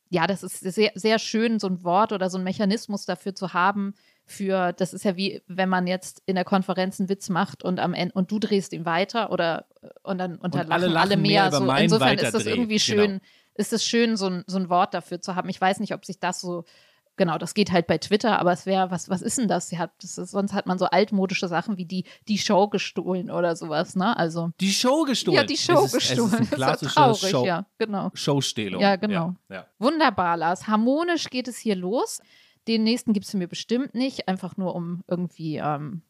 ja, 0.09 0.27
das 0.27 0.43
ist 0.43 0.59
sehr, 0.59 0.91
sehr 0.95 1.19
schön, 1.19 1.59
so 1.59 1.67
ein 1.67 1.83
Wort 1.83 2.11
oder 2.11 2.29
so 2.29 2.37
ein 2.37 2.43
Mechanismus 2.43 3.05
dafür 3.05 3.35
zu 3.35 3.53
haben. 3.53 3.93
Für, 4.25 4.73
das 4.73 4.93
ist 4.93 5.05
ja 5.05 5.15
wie, 5.15 5.41
wenn 5.47 5.69
man 5.69 5.87
jetzt 5.87 6.21
in 6.25 6.35
der 6.35 6.43
Konferenz 6.43 6.99
einen 6.99 7.09
Witz 7.09 7.29
macht 7.29 7.63
und 7.63 7.79
am 7.79 7.93
Ende 7.93 8.13
und 8.13 8.29
du 8.29 8.39
drehst 8.39 8.73
ihn 8.73 8.85
weiter 8.85 9.31
oder 9.31 9.65
und 10.03 10.17
dann 10.17 10.35
und 10.35 10.53
dann 10.53 10.65
und 10.65 10.71
alle, 10.71 10.87
lachen 10.87 11.11
alle 11.11 11.17
mehr. 11.17 11.49
mehr 11.49 11.51
so, 11.51 11.71
insofern 11.71 12.17
ist 12.17 12.33
das 12.33 12.45
irgendwie 12.45 12.79
schön, 12.79 13.11
genau. 13.11 13.21
ist 13.55 13.71
es 13.71 13.85
schön, 13.85 14.17
so 14.17 14.27
ein, 14.27 14.43
so 14.47 14.57
ein 14.57 14.69
Wort 14.69 14.93
dafür 14.93 15.21
zu 15.21 15.35
haben. 15.35 15.47
Ich 15.49 15.59
weiß 15.59 15.79
nicht, 15.79 15.93
ob 15.93 16.05
sich 16.05 16.19
das 16.19 16.41
so 16.41 16.65
genau, 17.17 17.38
das 17.38 17.53
geht 17.53 17.71
halt 17.71 17.88
bei 17.88 17.97
Twitter, 17.97 18.39
aber 18.39 18.51
es 18.53 18.65
wäre, 18.65 18.91
was, 18.91 19.09
was 19.09 19.21
ist 19.21 19.38
denn 19.38 19.47
das? 19.47 19.69
Sie 19.69 19.77
hat, 19.77 19.91
das 20.01 20.17
ist, 20.17 20.31
sonst 20.31 20.53
hat 20.53 20.65
man 20.65 20.77
so 20.79 20.86
altmodische 20.86 21.47
Sachen 21.47 21.77
wie 21.77 21.86
die, 21.86 22.05
die 22.27 22.38
Show 22.38 22.67
gestohlen 22.67 23.29
oder 23.29 23.55
sowas, 23.55 23.95
ne? 23.95 24.15
Also. 24.15 24.51
Die 24.62 24.71
Show 24.71 25.03
gestohlen? 25.03 25.38
Ja, 25.38 25.43
die 25.43 25.57
Show 25.57 25.83
es 25.86 25.93
ist, 25.93 25.93
gestohlen. 25.93 26.33
Es 26.33 26.39
ist 26.39 26.53
ein 26.53 26.57
klassisches 26.57 26.93
traurig, 26.93 27.29
Show, 27.29 27.45
ja, 27.45 27.65
genau. 27.77 28.12
Showstehlung. 28.13 28.81
Ja, 28.81 28.95
genau. 28.95 29.36
Ja, 29.50 29.55
ja. 29.55 29.65
Wunderbar, 29.79 30.38
Lars. 30.38 30.67
Harmonisch 30.67 31.29
geht 31.29 31.47
es 31.47 31.57
hier 31.57 31.75
los. 31.75 32.21
Den 32.67 32.83
nächsten 32.83 33.13
gibt 33.13 33.25
es 33.25 33.33
mir 33.33 33.47
bestimmt 33.47 33.95
nicht, 33.95 34.27
einfach 34.27 34.57
nur 34.57 34.75
um 34.75 35.03
irgendwie 35.07 35.57
ähm, 35.57 36.01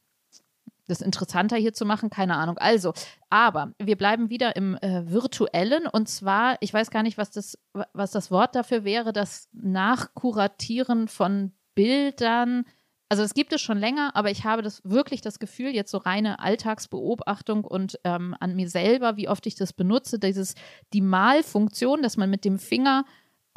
das 0.87 1.01
interessanter 1.01 1.57
hier 1.57 1.73
zu 1.73 1.85
machen, 1.85 2.09
keine 2.09 2.35
Ahnung. 2.35 2.57
Also, 2.57 2.93
aber 3.29 3.73
wir 3.77 3.97
bleiben 3.97 4.29
wieder 4.29 4.55
im 4.55 4.75
äh, 4.77 5.09
virtuellen 5.11 5.85
und 5.87 6.07
zwar, 6.07 6.57
ich 6.61 6.73
weiß 6.73 6.91
gar 6.91 7.03
nicht, 7.03 7.17
was 7.17 7.31
das, 7.31 7.57
was 7.93 8.11
das 8.11 8.31
Wort 8.31 8.55
dafür 8.55 8.83
wäre, 8.83 9.13
das 9.13 9.49
Nachkuratieren 9.53 11.07
von 11.07 11.51
Bildern 11.75 12.65
Also 13.09 13.23
es 13.23 13.33
gibt 13.33 13.53
es 13.53 13.61
schon 13.61 13.77
länger, 13.77 14.15
aber 14.15 14.31
ich 14.31 14.43
habe 14.43 14.61
das 14.61 14.81
wirklich 14.83 15.21
das 15.21 15.39
Gefühl, 15.39 15.69
jetzt 15.69 15.91
so 15.91 15.97
reine 15.97 16.39
Alltagsbeobachtung 16.39 17.63
und 17.63 17.99
ähm, 18.03 18.35
an 18.39 18.55
mir 18.55 18.69
selber, 18.69 19.15
wie 19.15 19.29
oft 19.29 19.45
ich 19.47 19.55
das 19.55 19.73
benutze, 19.73 20.19
dieses 20.19 20.55
die 20.93 21.01
Malfunktion, 21.01 22.01
dass 22.01 22.17
man 22.17 22.29
mit 22.29 22.43
dem 22.43 22.59
Finger 22.59 23.05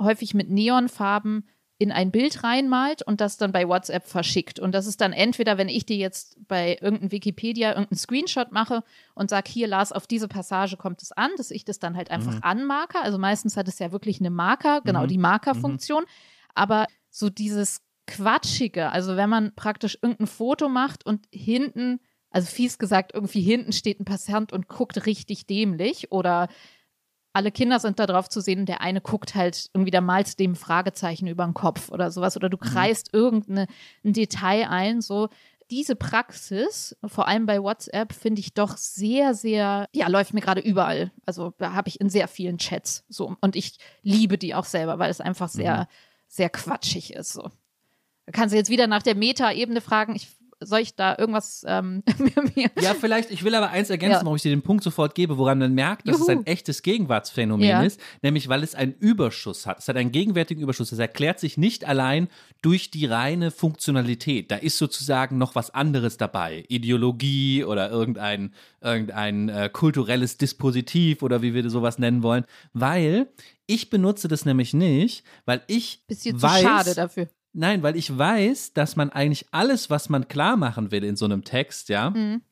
häufig 0.01 0.35
mit 0.35 0.51
Neonfarben 0.51 1.49
in 1.81 1.93
ein 1.93 2.11
Bild 2.11 2.45
reinmalt 2.45 3.01
und 3.01 3.23
das 3.23 3.39
dann 3.39 3.53
bei 3.53 3.67
WhatsApp 3.67 4.07
verschickt. 4.07 4.61
Und 4.61 4.73
das 4.73 4.87
ist 4.87 5.01
dann 5.01 5.15
entweder, 5.15 5.57
wenn 5.57 5.71
ich 5.71 5.87
dir 5.87 5.97
jetzt 5.97 6.37
bei 6.47 6.77
irgendeinem 6.79 7.11
Wikipedia 7.11 7.71
irgendeinen 7.71 7.97
Screenshot 7.97 8.53
mache 8.53 8.85
und 9.15 9.31
sage, 9.31 9.51
hier, 9.51 9.67
Lars, 9.67 9.91
auf 9.91 10.07
diese 10.07 10.29
Passage 10.29 10.77
kommt 10.77 11.01
es 11.01 11.11
an, 11.11 11.31
dass 11.39 11.51
ich 11.51 11.65
das 11.65 11.79
dann 11.79 11.97
halt 11.97 12.11
einfach 12.11 12.35
mhm. 12.35 12.43
anmarker. 12.43 13.03
Also 13.03 13.17
meistens 13.17 13.57
hat 13.57 13.67
es 13.67 13.79
ja 13.79 13.93
wirklich 13.93 14.21
eine 14.21 14.29
Marker, 14.29 14.83
genau 14.83 15.05
mhm. 15.05 15.09
die 15.09 15.17
Markerfunktion. 15.17 16.03
Mhm. 16.03 16.09
Aber 16.55 16.87
so 17.09 17.31
dieses 17.31 17.81
Quatschige, 18.07 18.91
also 18.91 19.17
wenn 19.17 19.31
man 19.31 19.55
praktisch 19.55 19.97
irgendein 20.03 20.27
Foto 20.27 20.69
macht 20.69 21.07
und 21.07 21.27
hinten, 21.33 21.99
also 22.31 22.47
fies 22.47 22.77
gesagt, 22.77 23.13
irgendwie 23.15 23.41
hinten 23.41 23.73
steht 23.73 24.01
ein 24.01 24.05
Passant 24.05 24.53
und 24.53 24.69
guckt 24.69 25.07
richtig 25.07 25.47
dämlich 25.47 26.13
oder 26.13 26.49
alle 27.33 27.53
Kinder 27.53 27.79
sind 27.79 27.99
da 27.99 28.07
drauf 28.07 28.29
zu 28.29 28.41
sehen 28.41 28.61
und 28.61 28.67
der 28.67 28.81
eine 28.81 29.01
guckt 29.01 29.35
halt 29.35 29.71
irgendwie, 29.73 29.91
da 29.91 30.01
malst 30.01 30.39
dem 30.41 30.57
Fragezeichen 30.57 31.27
über 31.27 31.45
den 31.45 31.55
Kopf 31.55 31.91
oder 31.91 32.11
sowas 32.11 32.37
oder 32.37 32.49
du 32.49 32.57
mhm. 32.57 32.69
kreist 32.69 33.13
mhm. 33.13 33.19
irgendein 33.19 33.69
Detail 34.03 34.69
ein, 34.69 35.01
so. 35.01 35.29
Diese 35.71 35.95
Praxis, 35.95 36.97
vor 37.05 37.29
allem 37.29 37.47
bei 37.47 37.63
WhatsApp, 37.63 38.13
finde 38.13 38.41
ich 38.41 38.55
doch 38.55 38.77
sehr, 38.77 39.35
sehr, 39.35 39.87
ja, 39.93 40.09
läuft 40.09 40.35
mir 40.35 40.41
gerade 40.41 40.61
überall. 40.61 41.13
Also 41.27 41.55
da 41.59 41.75
habe 41.75 41.89
ich 41.89 42.01
in 42.01 42.11
sehr 42.11 42.27
vielen 42.27 42.59
Chats 42.59 43.05
so. 43.09 43.37
Und 43.41 43.55
ich 43.55 43.79
liebe 44.03 44.37
die 44.37 44.57
auch 44.57 44.65
selber, 44.65 44.99
weil 44.99 45.13
es 45.13 45.21
einfach 45.21 45.49
sehr, 45.49 45.83
mhm. 45.83 45.87
sehr 46.27 46.51
quatschig 46.51 47.15
ist. 47.15 47.33
So. 47.33 47.43
Da 48.27 48.33
kannst 48.33 48.53
du 48.53 48.57
jetzt 48.57 48.71
wieder 48.71 48.89
nach 48.89 49.05
der 49.05 49.15
Meta-Ebene 49.15 49.81
fragen. 49.81 50.17
Ich 50.17 50.29
soll 50.61 50.81
ich 50.81 50.95
da 50.95 51.17
irgendwas 51.19 51.65
ähm, 51.67 52.03
mir. 52.55 52.71
Ja, 52.81 52.95
vielleicht, 52.95 53.31
ich 53.31 53.45
will 53.45 53.55
aber 53.55 53.71
eins 53.71 53.91
ergänzen, 53.91 54.21
ja. 54.21 54.25
warum 54.25 54.37
ich 54.37 54.43
dir 54.43 54.51
den 54.51 54.63
Punkt 54.63 54.85
sofort 54.85 55.15
gebe, 55.15 55.39
woran 55.39 55.59
man 55.59 55.75
merkt, 55.75 56.07
dass 56.07 56.19
Juhu. 56.19 56.25
es 56.25 56.29
ein 56.29 56.47
echtes 56.47 56.83
Gegenwartsphänomen 56.83 57.67
ja. 57.67 57.83
ist, 57.83 58.01
nämlich 58.23 58.49
weil 58.49 58.63
es 58.63 58.75
einen 58.75 58.95
Überschuss 58.95 59.67
hat. 59.67 59.79
Es 59.79 59.89
hat 59.89 59.97
einen 59.97 60.13
gegenwärtigen 60.13 60.63
Überschuss. 60.63 60.91
Das 60.91 60.99
erklärt 60.99 61.41
sich 61.41 61.57
nicht 61.57 61.87
allein 61.87 62.29
durch 62.63 62.91
die 62.91 63.07
reine 63.07 63.51
Funktionalität. 63.51 64.51
Da 64.51 64.57
ist 64.57 64.79
sozusagen 64.79 65.39
noch 65.39 65.55
was 65.55 65.71
anderes 65.71 66.17
dabei. 66.17 66.65
Ideologie 66.69 67.65
oder 67.65 67.91
irgendein, 67.91 68.55
irgendein 68.81 69.49
äh, 69.49 69.71
kulturelles 69.73 70.37
Dispositiv 70.37 71.23
oder 71.23 71.43
wie 71.43 71.55
wir 71.55 71.69
sowas 71.71 71.99
nennen 71.99 72.23
wollen. 72.23 72.45
Weil 72.73 73.29
ich 73.67 73.89
benutze 73.89 74.29
das 74.29 74.45
nämlich 74.45 74.75
nicht, 74.75 75.25
weil 75.45 75.63
ich 75.69 76.05
Bist 76.07 76.27
weiß, 76.27 76.61
zu 76.61 76.67
schade 76.67 76.95
dafür. 76.95 77.29
Nein, 77.53 77.83
weil 77.83 77.97
ich 77.97 78.17
weiß, 78.17 78.75
dass 78.75 78.97
man 78.97 79.11
eigentlich 79.11 79.47
alles, 79.51 79.91
was 79.91 80.09
man 80.09 80.29
klar 80.29 80.57
machen 80.57 80.91
will 80.91 81.05
in 81.05 81.17
so 81.17 81.25
einem 81.25 81.45
Text, 81.45 81.89
ja, 81.89 82.11
mhm. 82.11 82.43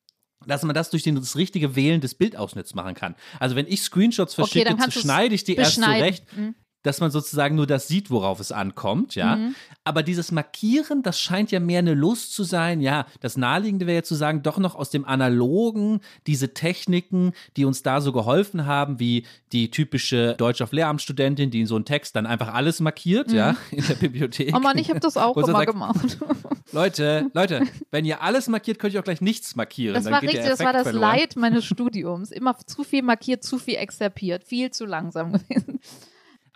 dass 0.46 0.62
man 0.64 0.74
das 0.74 0.90
durch 0.90 1.04
den, 1.04 1.14
das 1.14 1.36
richtige 1.36 1.76
Wählen 1.76 2.00
des 2.00 2.14
Bildausschnitts 2.14 2.74
machen 2.74 2.94
kann. 2.94 3.14
Also 3.38 3.54
wenn 3.54 3.66
ich 3.66 3.82
Screenshots 3.82 4.34
verschicke, 4.34 4.72
okay, 4.72 4.90
schneide 4.90 5.34
ich 5.34 5.44
die 5.44 5.54
erst 5.54 5.74
zurecht. 5.74 6.24
Mhm 6.36 6.54
dass 6.82 7.00
man 7.00 7.10
sozusagen 7.10 7.56
nur 7.56 7.66
das 7.66 7.88
sieht, 7.88 8.10
worauf 8.10 8.40
es 8.40 8.52
ankommt, 8.52 9.14
ja. 9.14 9.36
Mhm. 9.36 9.54
Aber 9.84 10.02
dieses 10.02 10.32
Markieren, 10.32 11.02
das 11.02 11.20
scheint 11.20 11.50
ja 11.50 11.60
mehr 11.60 11.80
eine 11.80 11.94
Lust 11.94 12.32
zu 12.32 12.44
sein, 12.44 12.80
ja. 12.80 13.06
Das 13.20 13.36
Naheliegende 13.36 13.86
wäre 13.86 13.96
ja 13.96 14.02
zu 14.02 14.14
sagen, 14.14 14.42
doch 14.42 14.58
noch 14.58 14.74
aus 14.74 14.90
dem 14.90 15.04
Analogen, 15.04 16.00
diese 16.26 16.54
Techniken, 16.54 17.32
die 17.56 17.64
uns 17.64 17.82
da 17.82 18.00
so 18.00 18.12
geholfen 18.12 18.66
haben, 18.66 19.00
wie 19.00 19.26
die 19.52 19.70
typische 19.70 20.34
Deutsch 20.36 20.62
auf 20.62 20.72
Lehramtsstudentin, 20.72 21.50
die 21.50 21.60
in 21.60 21.66
so 21.66 21.74
einem 21.74 21.84
Text 21.84 22.14
dann 22.16 22.26
einfach 22.26 22.54
alles 22.54 22.80
markiert, 22.80 23.28
mhm. 23.28 23.36
ja, 23.36 23.56
in 23.70 23.84
der 23.86 23.94
Bibliothek. 23.94 24.54
Oh 24.54 24.60
Mann, 24.60 24.78
ich 24.78 24.88
habe 24.88 25.00
das 25.00 25.16
auch 25.16 25.36
immer 25.36 25.46
sagt, 25.46 25.72
gemacht. 25.72 26.18
Leute, 26.72 27.30
Leute, 27.32 27.62
wenn 27.90 28.04
ihr 28.04 28.22
alles 28.22 28.48
markiert, 28.48 28.78
könnt 28.78 28.94
ihr 28.94 29.00
auch 29.00 29.04
gleich 29.04 29.20
nichts 29.20 29.56
markieren. 29.56 29.94
Das 29.94 30.04
war 30.04 30.22
richtig, 30.22 30.44
das 30.44 30.60
war 30.60 30.72
das 30.72 30.82
verloren. 30.84 31.16
Leid 31.16 31.36
meines 31.36 31.64
Studiums. 31.64 32.30
Immer 32.30 32.56
zu 32.58 32.84
viel 32.84 33.02
markiert, 33.02 33.42
zu 33.42 33.58
viel 33.58 33.76
exerpiert, 33.76 34.44
viel 34.44 34.70
zu 34.70 34.84
langsam 34.84 35.32
gewesen. 35.32 35.80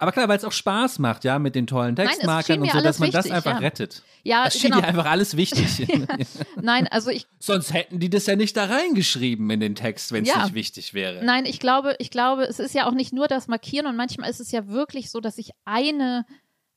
Aber 0.03 0.11
klar, 0.11 0.27
weil 0.27 0.37
es 0.37 0.45
auch 0.45 0.51
Spaß 0.51 0.99
macht, 0.99 1.23
ja, 1.23 1.39
mit 1.39 1.55
den 1.55 1.69
tollen 1.69 1.95
Textmarkern 1.95 2.61
und 2.61 2.73
so, 2.73 2.81
dass 2.81 2.99
man 2.99 3.13
wichtig, 3.13 3.23
das 3.23 3.31
einfach 3.31 3.53
ja. 3.53 3.59
rettet. 3.59 4.03
Ja, 4.25 4.45
das 4.47 4.59
schien 4.59 4.73
genau. 4.73 4.81
dir 4.81 4.89
einfach 4.89 5.07
alles 5.07 5.37
wichtig. 5.37 5.87
Nein, 6.61 6.89
also 6.89 7.11
ich. 7.11 7.29
Sonst 7.39 7.73
hätten 7.73 8.01
die 8.01 8.11
das 8.11 8.27
ja 8.27 8.35
nicht 8.35 8.57
da 8.57 8.65
reingeschrieben 8.65 9.49
in 9.51 9.61
den 9.61 9.77
Text, 9.77 10.11
wenn 10.11 10.25
es 10.25 10.29
ja. 10.29 10.43
nicht 10.43 10.55
wichtig 10.55 10.93
wäre. 10.93 11.25
Nein, 11.25 11.47
ich 11.47 11.61
glaube, 11.61 11.95
ich 12.01 12.11
glaube, 12.11 12.43
es 12.43 12.59
ist 12.59 12.75
ja 12.75 12.89
auch 12.89 12.95
nicht 12.95 13.13
nur 13.13 13.29
das 13.29 13.47
Markieren 13.47 13.87
und 13.87 13.95
manchmal 13.95 14.29
ist 14.29 14.41
es 14.41 14.51
ja 14.51 14.67
wirklich 14.67 15.09
so, 15.09 15.21
dass 15.21 15.39
ich 15.39 15.53
eine 15.65 16.27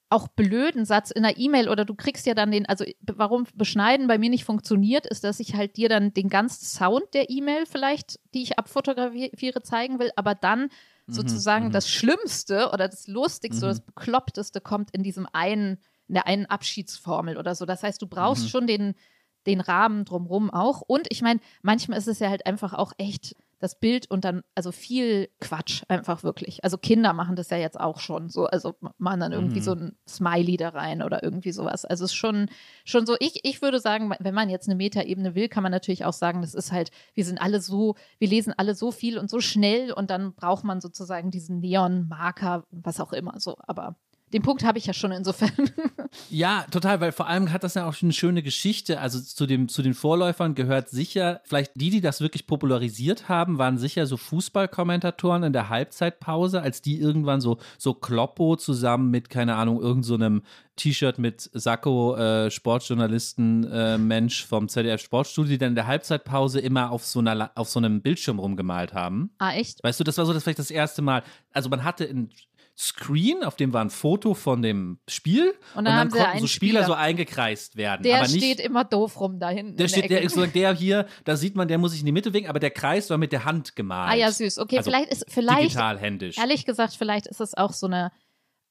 auch 0.10 0.27
blöden 0.27 0.86
Satz 0.86 1.10
in 1.10 1.25
einer 1.25 1.36
E-Mail 1.36 1.67
oder 1.67 1.84
du 1.84 1.96
kriegst 1.96 2.27
ja 2.27 2.36
dann 2.36 2.51
den, 2.51 2.67
also 2.67 2.86
warum 3.01 3.48
Beschneiden 3.55 4.05
bei 4.05 4.20
mir 4.20 4.29
nicht 4.29 4.46
funktioniert, 4.46 5.08
ist, 5.08 5.24
dass 5.24 5.39
ich 5.39 5.55
halt 5.55 5.77
dir 5.77 5.89
dann 5.89 6.13
den 6.13 6.29
ganzen 6.29 6.63
Sound 6.63 7.15
der 7.15 7.32
E-Mail 7.32 7.65
vielleicht, 7.65 8.20
die 8.36 8.44
ich 8.44 8.60
abfotografiere, 8.60 9.63
zeigen 9.63 9.98
will, 9.98 10.12
aber 10.15 10.36
dann 10.36 10.70
sozusagen 11.07 11.67
mhm. 11.67 11.71
das 11.71 11.89
Schlimmste 11.89 12.71
oder 12.71 12.88
das 12.88 13.07
Lustigste 13.07 13.65
mhm. 13.65 13.69
oder 13.69 13.77
das 13.77 13.85
Bekloppteste 13.85 14.62
kommt 14.62 14.91
in 14.91 15.03
diesem 15.03 15.27
einen, 15.31 15.77
in 16.07 16.15
der 16.15 16.27
einen 16.27 16.45
Abschiedsformel 16.45 17.38
oder 17.38 17.55
so. 17.55 17.65
Das 17.65 17.83
heißt, 17.83 18.01
du 18.01 18.07
brauchst 18.07 18.43
mhm. 18.43 18.47
schon 18.47 18.67
den, 18.67 18.95
den 19.45 19.62
Rahmen 19.62 20.05
drumrum 20.05 20.50
auch. 20.50 20.81
Und 20.81 21.07
ich 21.09 21.21
meine, 21.21 21.39
manchmal 21.62 22.00
ist 22.00 22.07
es 22.07 22.19
ja 22.19 22.29
halt 22.29 22.45
einfach 22.45 22.74
auch 22.74 22.93
echt 22.97 23.35
das 23.65 23.79
Bild 23.79 24.10
und 24.10 24.24
dann, 24.24 24.43
also 24.53 24.72
viel 24.72 25.29
Quatsch 25.41 25.84
einfach 25.88 26.24
wirklich. 26.24 26.63
Also 26.63 26.77
Kinder 26.77 27.13
machen 27.13 27.36
das 27.36 27.50
ja 27.50 27.57
jetzt 27.57 27.79
auch 27.79 28.00
schon 28.00 28.29
so, 28.29 28.45
also 28.45 28.75
machen 28.98 29.19
dann 29.19 29.31
irgendwie 29.31 29.60
mhm. 29.60 29.63
so 29.63 29.72
ein 29.74 29.98
Smiley 30.07 30.57
da 30.57 30.69
rein 30.69 31.01
oder 31.01 31.24
irgendwie 31.24 31.51
sowas. 31.51 31.84
Also 31.84 32.05
es 32.05 32.12
ist 32.12 32.15
schon, 32.15 32.50
schon 32.86 33.05
so, 33.05 33.15
ich, 33.19 33.39
ich 33.43 33.62
würde 33.62 33.79
sagen, 33.79 34.13
wenn 34.19 34.34
man 34.36 34.50
jetzt 34.50 34.67
eine 34.67 34.75
Metaebene 34.75 35.34
will, 35.34 35.50
kann 35.50 35.63
man 35.63 35.72
natürlich 35.72 36.05
auch 36.05 36.13
sagen, 36.13 36.41
das 36.41 36.53
ist 36.53 36.72
halt, 36.72 36.91
wir 37.15 37.25
sind 37.25 37.41
alle 37.41 37.60
so, 37.60 37.95
wir 38.19 38.27
lesen 38.27 38.53
alle 38.55 38.75
so 38.75 38.91
viel 38.91 39.17
und 39.17 39.29
so 39.29 39.39
schnell 39.39 39.91
und 39.91 40.12
dann 40.12 40.36
braucht 40.36 40.63
man 40.63 40.79
sozusagen 40.79 41.31
diesen 41.31 41.60
Neon-Marker, 41.60 42.65
was 42.69 43.00
auch 43.00 43.13
immer 43.13 43.39
so, 43.39 43.55
aber 43.60 43.95
den 44.36 44.42
Punkt 44.42 44.65
habe 44.65 44.77
ich 44.77 44.86
ja 44.86 44.94
schon 44.94 45.12
insofern. 45.12 45.51
Ja, 46.30 46.65
total, 46.72 47.01
weil 47.01 47.12
vor 47.12 47.27
allem 47.27 47.51
hat 47.51 47.63
das 47.63 47.74
ja 47.74 47.88
auch 47.88 48.01
eine 48.01 48.13
schöne 48.13 48.42
Geschichte. 48.42 49.01
Also 49.01 49.20
zu, 49.20 49.46
dem, 49.46 49.68
zu 49.68 49.82
den 49.82 49.94
Vorläufern 49.94 50.56
gehört 50.56 50.89
sicher, 50.89 51.42
vielleicht 51.44 51.74
die, 51.75 51.89
die 51.89 52.00
das 52.00 52.22
wirklich 52.22 52.48
popularisiert 52.48 53.27
haben, 53.27 53.58
waren 53.58 53.77
sicher 53.77 54.06
so 54.06 54.15
Fußballkommentatoren 54.15 55.44
in 55.44 55.54
der 55.54 55.68
Halbzeitpause, 55.68 56.62
als 56.62 56.82
die 56.82 57.00
irgendwann 57.00 57.42
so, 57.42 57.58
so 57.77 57.94
Kloppo 57.94 58.56
zusammen 58.56 59.12
mit, 59.12 59.30
keine 59.30 59.56
Ahnung, 59.56 59.82
irgendeinem 59.82 60.39
so 60.39 60.50
T-Shirt 60.77 61.20
mit 61.20 61.50
Sakko, 61.54 62.15
äh, 62.15 62.51
Sportjournalisten, 62.51 63.70
äh, 63.72 63.98
Mensch 63.98 64.46
vom 64.46 64.68
ZDF 64.68 65.01
Sportstudio, 65.01 65.51
die 65.51 65.58
dann 65.58 65.70
in 65.70 65.75
der 65.75 65.88
Halbzeitpause 65.88 66.60
immer 66.60 66.92
auf 66.92 67.06
so, 67.06 67.20
einer, 67.20 67.51
auf 67.56 67.70
so 67.70 67.80
einem 67.80 68.01
Bildschirm 68.01 68.39
rumgemalt 68.39 68.94
haben. 68.94 69.32
Ah, 69.38 69.54
echt? 69.54 69.84
Weißt 69.84 70.00
du, 70.00 70.04
das 70.04 70.18
war 70.18 70.25
so 70.25 70.34
das 70.34 70.44
vielleicht 70.44 70.60
das 70.60 70.72
erste 70.72 71.01
Mal. 71.01 71.24
Also 71.51 71.70
man 71.70 71.84
hatte 71.84 72.06
in 72.06 72.30
Screen, 72.77 73.44
auf 73.44 73.55
dem 73.55 73.72
war 73.72 73.82
ein 73.82 73.89
Foto 73.89 74.34
von 74.34 74.62
dem 74.62 75.00
Spiel 75.08 75.53
und 75.75 75.86
dann, 75.86 76.08
und 76.08 76.13
dann 76.13 76.24
konnten 76.24 76.39
so 76.39 76.48
Spieler, 76.48 76.82
Spieler, 76.82 76.86
so 76.86 76.94
eingekreist 76.94 77.77
werden. 77.77 78.03
Der 78.03 78.17
aber 78.17 78.27
nicht, 78.27 78.38
steht 78.38 78.60
immer 78.60 78.84
doof 78.84 79.20
rum 79.20 79.39
da 79.39 79.50
hinten. 79.50 79.77
Der 79.77 79.88
steht, 79.88 80.10
der, 80.10 80.22
ist 80.22 80.36
so, 80.36 80.46
der 80.46 80.74
hier, 80.74 81.08
da 81.24 81.38
sieht 81.38 81.55
man, 81.55 81.70
der 81.70 81.77
muss 81.77 81.91
sich 81.91 82.01
in 82.01 82.05
die 82.05 82.12
Mitte 82.12 82.34
wegen, 82.34 82.48
aber 82.48 82.60
der 82.60 82.72
Kreis 82.72 83.10
war 83.10 83.17
mit 83.17 83.32
der 83.32 83.46
Hand 83.46 83.77
gemalt. 83.77 84.12
Ah 84.12 84.15
ja, 84.15 84.29
süß. 84.29 84.60
Okay, 84.60 84.77
also 84.77 84.91
vielleicht 84.91 85.10
ist 85.10 85.25
vielleicht 85.29 85.63
digital 85.63 85.98
händisch. 85.98 86.38
Ehrlich 86.38 86.65
gesagt, 86.65 86.96
vielleicht 86.96 87.27
ist 87.27 87.39
es 87.39 87.53
auch 87.53 87.72
so 87.72 87.88
eine 87.88 88.12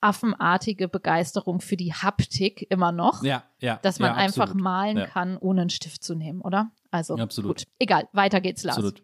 affenartige 0.02 0.86
Begeisterung 0.86 1.62
für 1.62 1.78
die 1.78 1.94
Haptik 1.94 2.66
immer 2.68 2.92
noch. 2.92 3.22
Ja, 3.22 3.44
ja. 3.58 3.78
Dass 3.80 4.00
man 4.00 4.10
ja, 4.10 4.16
einfach 4.16 4.52
malen 4.52 4.98
ja. 4.98 5.06
kann, 5.06 5.38
ohne 5.38 5.62
einen 5.62 5.70
Stift 5.70 6.04
zu 6.04 6.14
nehmen, 6.14 6.42
oder? 6.42 6.70
Also, 6.90 7.16
absolut. 7.16 7.58
gut. 7.58 7.66
Egal, 7.78 8.06
weiter 8.12 8.42
geht's, 8.42 8.64
Lars. 8.64 8.76
Absolut. 8.76 9.02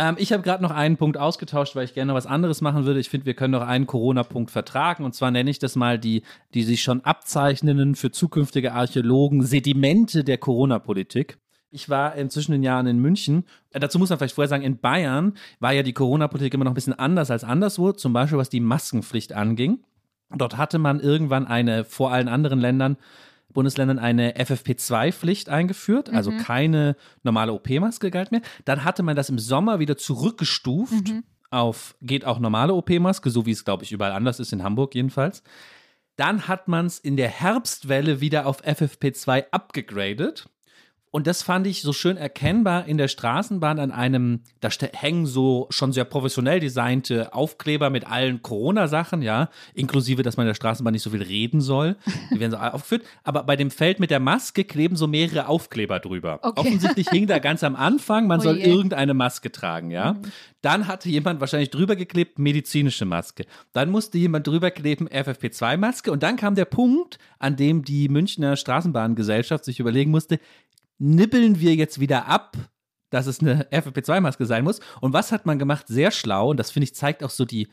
Ähm, 0.00 0.16
ich 0.18 0.32
habe 0.32 0.42
gerade 0.42 0.62
noch 0.62 0.70
einen 0.70 0.96
Punkt 0.96 1.18
ausgetauscht, 1.18 1.76
weil 1.76 1.84
ich 1.84 1.92
gerne 1.92 2.08
noch 2.08 2.16
was 2.16 2.26
anderes 2.26 2.62
machen 2.62 2.86
würde. 2.86 3.00
Ich 3.00 3.10
finde, 3.10 3.26
wir 3.26 3.34
können 3.34 3.52
noch 3.52 3.66
einen 3.66 3.86
Corona-Punkt 3.86 4.50
vertragen. 4.50 5.04
Und 5.04 5.14
zwar 5.14 5.30
nenne 5.30 5.50
ich 5.50 5.58
das 5.58 5.76
mal 5.76 5.98
die, 5.98 6.22
die 6.54 6.62
sich 6.62 6.82
schon 6.82 7.02
abzeichnenden 7.02 7.94
für 7.94 8.10
zukünftige 8.10 8.72
Archäologen 8.72 9.42
Sedimente 9.42 10.24
der 10.24 10.38
Corona-Politik. 10.38 11.36
Ich 11.70 11.90
war 11.90 12.14
inzwischen 12.14 12.52
den 12.52 12.62
Jahren 12.62 12.86
in 12.86 12.98
München. 12.98 13.44
Äh, 13.72 13.80
dazu 13.80 13.98
muss 13.98 14.08
man 14.08 14.18
vielleicht 14.18 14.36
vorher 14.36 14.48
sagen, 14.48 14.62
in 14.62 14.78
Bayern 14.78 15.34
war 15.60 15.72
ja 15.72 15.82
die 15.82 15.92
Corona-Politik 15.92 16.54
immer 16.54 16.64
noch 16.64 16.72
ein 16.72 16.74
bisschen 16.74 16.98
anders 16.98 17.30
als 17.30 17.44
anderswo, 17.44 17.92
zum 17.92 18.14
Beispiel 18.14 18.38
was 18.38 18.48
die 18.48 18.60
Maskenpflicht 18.60 19.34
anging. 19.34 19.84
Dort 20.34 20.56
hatte 20.56 20.78
man 20.78 21.00
irgendwann 21.00 21.46
eine, 21.46 21.84
vor 21.84 22.10
allen 22.10 22.28
anderen 22.28 22.58
Ländern, 22.58 22.96
Bundesländern 23.52 23.98
eine 23.98 24.36
FFP2-Pflicht 24.36 25.48
eingeführt, 25.48 26.10
also 26.10 26.30
mhm. 26.30 26.38
keine 26.38 26.96
normale 27.22 27.52
OP-Maske 27.52 28.10
galt 28.10 28.32
mehr. 28.32 28.42
Dann 28.64 28.84
hatte 28.84 29.02
man 29.02 29.16
das 29.16 29.28
im 29.28 29.38
Sommer 29.38 29.78
wieder 29.78 29.96
zurückgestuft 29.96 31.08
mhm. 31.08 31.24
auf, 31.50 31.96
geht 32.00 32.24
auch 32.24 32.38
normale 32.38 32.74
OP-Maske, 32.74 33.30
so 33.30 33.46
wie 33.46 33.52
es, 33.52 33.64
glaube 33.64 33.84
ich, 33.84 33.92
überall 33.92 34.12
anders 34.12 34.40
ist, 34.40 34.52
in 34.52 34.62
Hamburg 34.62 34.94
jedenfalls. 34.94 35.42
Dann 36.16 36.48
hat 36.48 36.68
man 36.68 36.86
es 36.86 36.98
in 36.98 37.16
der 37.16 37.28
Herbstwelle 37.28 38.20
wieder 38.20 38.46
auf 38.46 38.62
FFP2 38.62 39.46
abgegradet. 39.50 40.48
Und 41.12 41.26
das 41.26 41.42
fand 41.42 41.66
ich 41.66 41.82
so 41.82 41.92
schön 41.92 42.16
erkennbar 42.16 42.86
in 42.86 42.96
der 42.96 43.08
Straßenbahn 43.08 43.80
an 43.80 43.90
einem, 43.90 44.42
da 44.60 44.68
hängen 44.92 45.26
so 45.26 45.66
schon 45.70 45.92
sehr 45.92 46.04
professionell 46.04 46.60
designte 46.60 47.34
Aufkleber 47.34 47.90
mit 47.90 48.06
allen 48.06 48.42
Corona-Sachen, 48.42 49.20
ja, 49.20 49.50
inklusive, 49.74 50.22
dass 50.22 50.36
man 50.36 50.46
in 50.46 50.50
der 50.50 50.54
Straßenbahn 50.54 50.92
nicht 50.92 51.02
so 51.02 51.10
viel 51.10 51.22
reden 51.22 51.60
soll. 51.60 51.96
Die 52.32 52.38
werden 52.38 52.52
so 52.52 52.56
aufgeführt. 52.58 53.02
Aber 53.24 53.42
bei 53.42 53.56
dem 53.56 53.72
Feld 53.72 53.98
mit 53.98 54.10
der 54.10 54.20
Maske 54.20 54.62
kleben 54.62 54.94
so 54.94 55.08
mehrere 55.08 55.48
Aufkleber 55.48 55.98
drüber. 55.98 56.38
Okay. 56.42 56.60
Offensichtlich 56.60 57.08
hing 57.10 57.26
da 57.26 57.40
ganz 57.40 57.64
am 57.64 57.74
Anfang, 57.74 58.28
man 58.28 58.38
oh 58.40 58.44
soll 58.44 58.58
irgendeine 58.58 59.14
Maske 59.14 59.50
tragen, 59.50 59.90
ja. 59.90 60.12
Mhm. 60.12 60.22
Dann 60.62 60.86
hatte 60.86 61.08
jemand 61.08 61.40
wahrscheinlich 61.40 61.70
drüber 61.70 61.96
geklebt, 61.96 62.38
medizinische 62.38 63.06
Maske. 63.06 63.46
Dann 63.72 63.90
musste 63.90 64.18
jemand 64.18 64.46
drüber 64.46 64.70
kleben, 64.70 65.08
FFP2-Maske. 65.08 66.12
Und 66.12 66.22
dann 66.22 66.36
kam 66.36 66.54
der 66.54 66.66
Punkt, 66.66 67.18
an 67.38 67.56
dem 67.56 67.82
die 67.82 68.08
Münchner 68.08 68.56
Straßenbahngesellschaft 68.56 69.64
sich 69.64 69.80
überlegen 69.80 70.10
musste, 70.10 70.38
nibbeln 71.00 71.58
wir 71.58 71.74
jetzt 71.74 71.98
wieder 71.98 72.26
ab, 72.26 72.56
dass 73.10 73.26
es 73.26 73.40
eine 73.40 73.64
FFP2-Maske 73.72 74.46
sein 74.46 74.62
muss. 74.62 74.80
Und 75.00 75.12
was 75.12 75.32
hat 75.32 75.46
man 75.46 75.58
gemacht? 75.58 75.86
Sehr 75.88 76.12
schlau. 76.12 76.50
Und 76.50 76.58
das 76.58 76.70
finde 76.70 76.84
ich 76.84 76.94
zeigt 76.94 77.24
auch 77.24 77.30
so 77.30 77.44
die, 77.44 77.68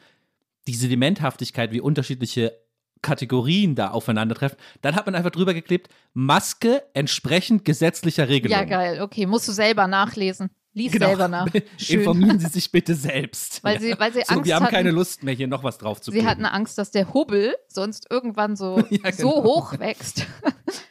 die 0.68 0.74
Sedimenthaftigkeit, 0.74 1.72
wie 1.72 1.82
unterschiedliche 1.82 2.58
Kategorien 3.04 3.76
da 3.76 3.92
aufeinandertreffen. 3.92 4.58
Dann 4.82 4.96
hat 4.96 5.06
man 5.06 5.14
einfach 5.14 5.30
drüber 5.30 5.54
geklebt, 5.54 5.90
Maske 6.14 6.84
entsprechend 6.94 7.64
gesetzlicher 7.64 8.28
Regelungen. 8.28 8.60
Ja, 8.60 8.66
geil. 8.66 9.02
Okay, 9.02 9.28
musst 9.28 9.48
du 9.48 9.52
selber 9.52 9.88
nachlesen. 9.88 10.50
Lies 10.78 10.92
genau. 10.92 11.08
selber 11.08 11.28
nach. 11.28 11.48
Schön. 11.78 12.00
Informieren 12.00 12.40
Sie 12.40 12.48
sich 12.52 12.72
bitte 12.72 12.94
selbst. 12.94 13.64
Weil 13.64 13.80
sie, 13.80 13.96
weil 13.98 14.14
sie 14.14 14.22
so, 14.22 14.36
Angst 14.36 14.46
Wir 14.46 14.56
haben 14.56 14.66
hatten, 14.66 14.76
keine 14.76 14.92
Lust 14.92 15.24
mehr, 15.24 15.34
hier 15.34 15.48
noch 15.48 15.64
was 15.64 15.80
drauf 15.80 16.00
zu 16.00 16.12
Sie 16.12 16.26
hatten 16.26 16.46
Angst, 16.46 16.78
dass 16.78 16.92
der 16.92 17.14
Hubbel 17.16 17.56
sonst 17.68 18.06
irgendwann 18.12 18.56
so, 18.56 18.78
ja, 18.90 19.10
genau. 19.10 19.16
so 19.16 19.44
hoch 19.44 19.80
wächst. 19.80 20.28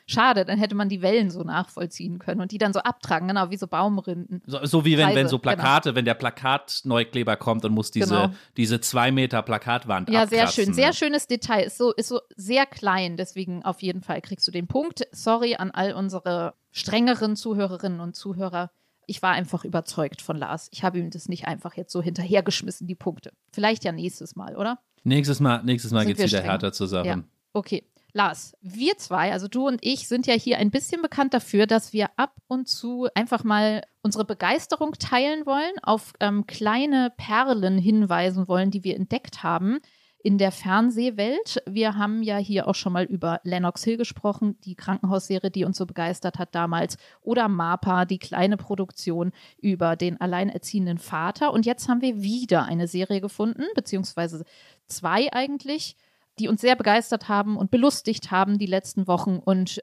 Schade, 0.07 0.45
dann 0.45 0.59
hätte 0.59 0.75
man 0.75 0.89
die 0.89 1.03
Wellen 1.03 1.31
so 1.31 1.45
nachvollziehen 1.45 2.19
können 2.19 2.41
und 2.41 2.51
die 2.51 2.59
dann 2.59 2.73
so 2.73 2.81
abtragen, 2.81 3.29
genau, 3.29 3.51
wie 3.51 3.57
so 3.57 3.69
Baumrinden. 3.69 4.43
So, 4.47 4.65
so 4.65 4.85
wie 4.85 4.99
wenn, 4.99 5.15
wenn 5.15 5.29
so 5.29 5.39
genau. 5.39 5.55
Plakate, 5.55 5.91
genau. 5.91 5.97
wenn 5.97 6.05
der 6.05 6.15
Plakatneukleber 6.15 7.37
kommt 7.37 7.65
und 7.65 7.73
muss 7.73 7.93
diese, 7.93 8.15
genau. 8.15 8.31
diese 8.57 8.81
zwei 8.81 9.13
Meter 9.13 9.43
Plakatwand 9.43 10.11
Ja, 10.11 10.23
abkratzen, 10.23 10.55
sehr 10.55 10.65
schön. 10.65 10.75
Sehr 10.75 10.93
schönes 10.95 11.27
Detail. 11.29 11.63
Ist 11.63 11.79
so, 11.79 11.93
ist 11.93 12.09
so 12.09 12.21
sehr 12.35 12.67
klein, 12.67 13.17
deswegen 13.17 13.65
auf 13.65 13.83
jeden 13.83 14.03
Fall 14.03 14.21
kriegst 14.21 14.49
du 14.49 14.51
den 14.51 14.67
Punkt. 14.67 15.07
Sorry 15.13 15.55
an 15.55 15.71
all 15.71 15.93
unsere 15.93 16.55
strengeren 16.73 17.37
Zuhörerinnen 17.37 18.01
und 18.01 18.17
Zuhörer 18.17 18.71
ich 19.07 19.23
war 19.23 19.33
einfach 19.33 19.65
überzeugt 19.65 20.23
von 20.23 20.37
Lars. 20.37 20.69
Ich 20.73 20.83
habe 20.83 20.99
ihm 20.99 21.11
das 21.11 21.29
nicht 21.29 21.47
einfach 21.47 21.75
jetzt 21.75 21.93
so 21.93 22.03
hinterhergeschmissen, 22.03 22.87
die 22.87 22.95
Punkte. 22.95 23.33
Vielleicht 23.53 23.85
ja 23.85 23.93
nächstes 23.93 24.37
Mal, 24.37 24.57
oder? 24.57 24.79
Nächstes 25.05 25.41
Mal, 25.41 25.63
nächstes 25.63 25.93
Mal 25.93 26.05
geht 26.05 26.19
es 26.19 26.33
wieder 26.33 26.43
härter 26.43 26.73
zusammen. 26.73 27.07
Ja. 27.07 27.25
Okay. 27.53 27.85
Lars, 28.13 28.57
wir 28.63 28.97
zwei, 28.97 29.31
also 29.31 29.47
du 29.47 29.67
und 29.67 29.79
ich, 29.83 30.09
sind 30.09 30.27
ja 30.27 30.33
hier 30.33 30.57
ein 30.57 30.71
bisschen 30.71 31.03
bekannt 31.03 31.35
dafür, 31.35 31.67
dass 31.67 31.93
wir 31.93 32.09
ab 32.17 32.35
und 32.47 32.67
zu 32.67 33.09
einfach 33.15 33.45
mal 33.45 33.83
unsere 34.03 34.25
Begeisterung 34.25 34.93
teilen 34.93 35.45
wollen, 35.45 35.73
auf 35.83 36.15
ähm, 36.21 36.47
kleine 36.47 37.13
Perlen 37.19 37.77
hinweisen 37.77 38.49
wollen, 38.49 38.71
die 38.71 38.85
wir 38.85 38.97
entdeckt 38.97 39.43
haben, 39.43 39.81
in 40.27 40.39
der 40.39 40.51
Fernsehwelt. 40.51 41.63
Wir 41.67 41.95
haben 41.95 42.21
ja 42.21 42.37
hier 42.39 42.67
auch 42.67 42.75
schon 42.75 42.93
mal 42.93 43.05
über 43.05 43.41
Lennox 43.45 43.85
Hill 43.85 43.97
gesprochen, 43.97 44.59
die 44.65 44.75
Krankenhausserie, 44.75 45.53
die 45.53 45.65
uns 45.65 45.77
so 45.77 45.87
begeistert 45.87 46.41
hat 46.41 46.53
damals, 46.53 46.97
oder 47.23 47.47
MAPA, 47.47 48.07
die 48.07 48.19
kleine 48.19 48.57
Produktion 48.57 49.31
über 49.63 49.95
den 49.95 50.21
alleinerziehenden 50.21 50.99
Vater. 50.99 51.53
Und 51.53 51.65
jetzt 51.65 51.89
haben 51.89 52.03
wir 52.03 52.23
wieder 52.23 52.65
eine 52.65 52.89
Serie 52.89 53.21
gefunden, 53.21 53.63
beziehungsweise 53.77 54.45
zwei 54.89 55.33
eigentlich, 55.33 55.95
die 56.41 56.49
uns 56.49 56.61
sehr 56.61 56.75
begeistert 56.75 57.29
haben 57.29 57.57
und 57.57 57.71
belustigt 57.71 58.33
haben 58.33 58.59
die 58.59 58.67
letzten 58.67 59.07
Wochen. 59.07 59.39
Und 59.39 59.81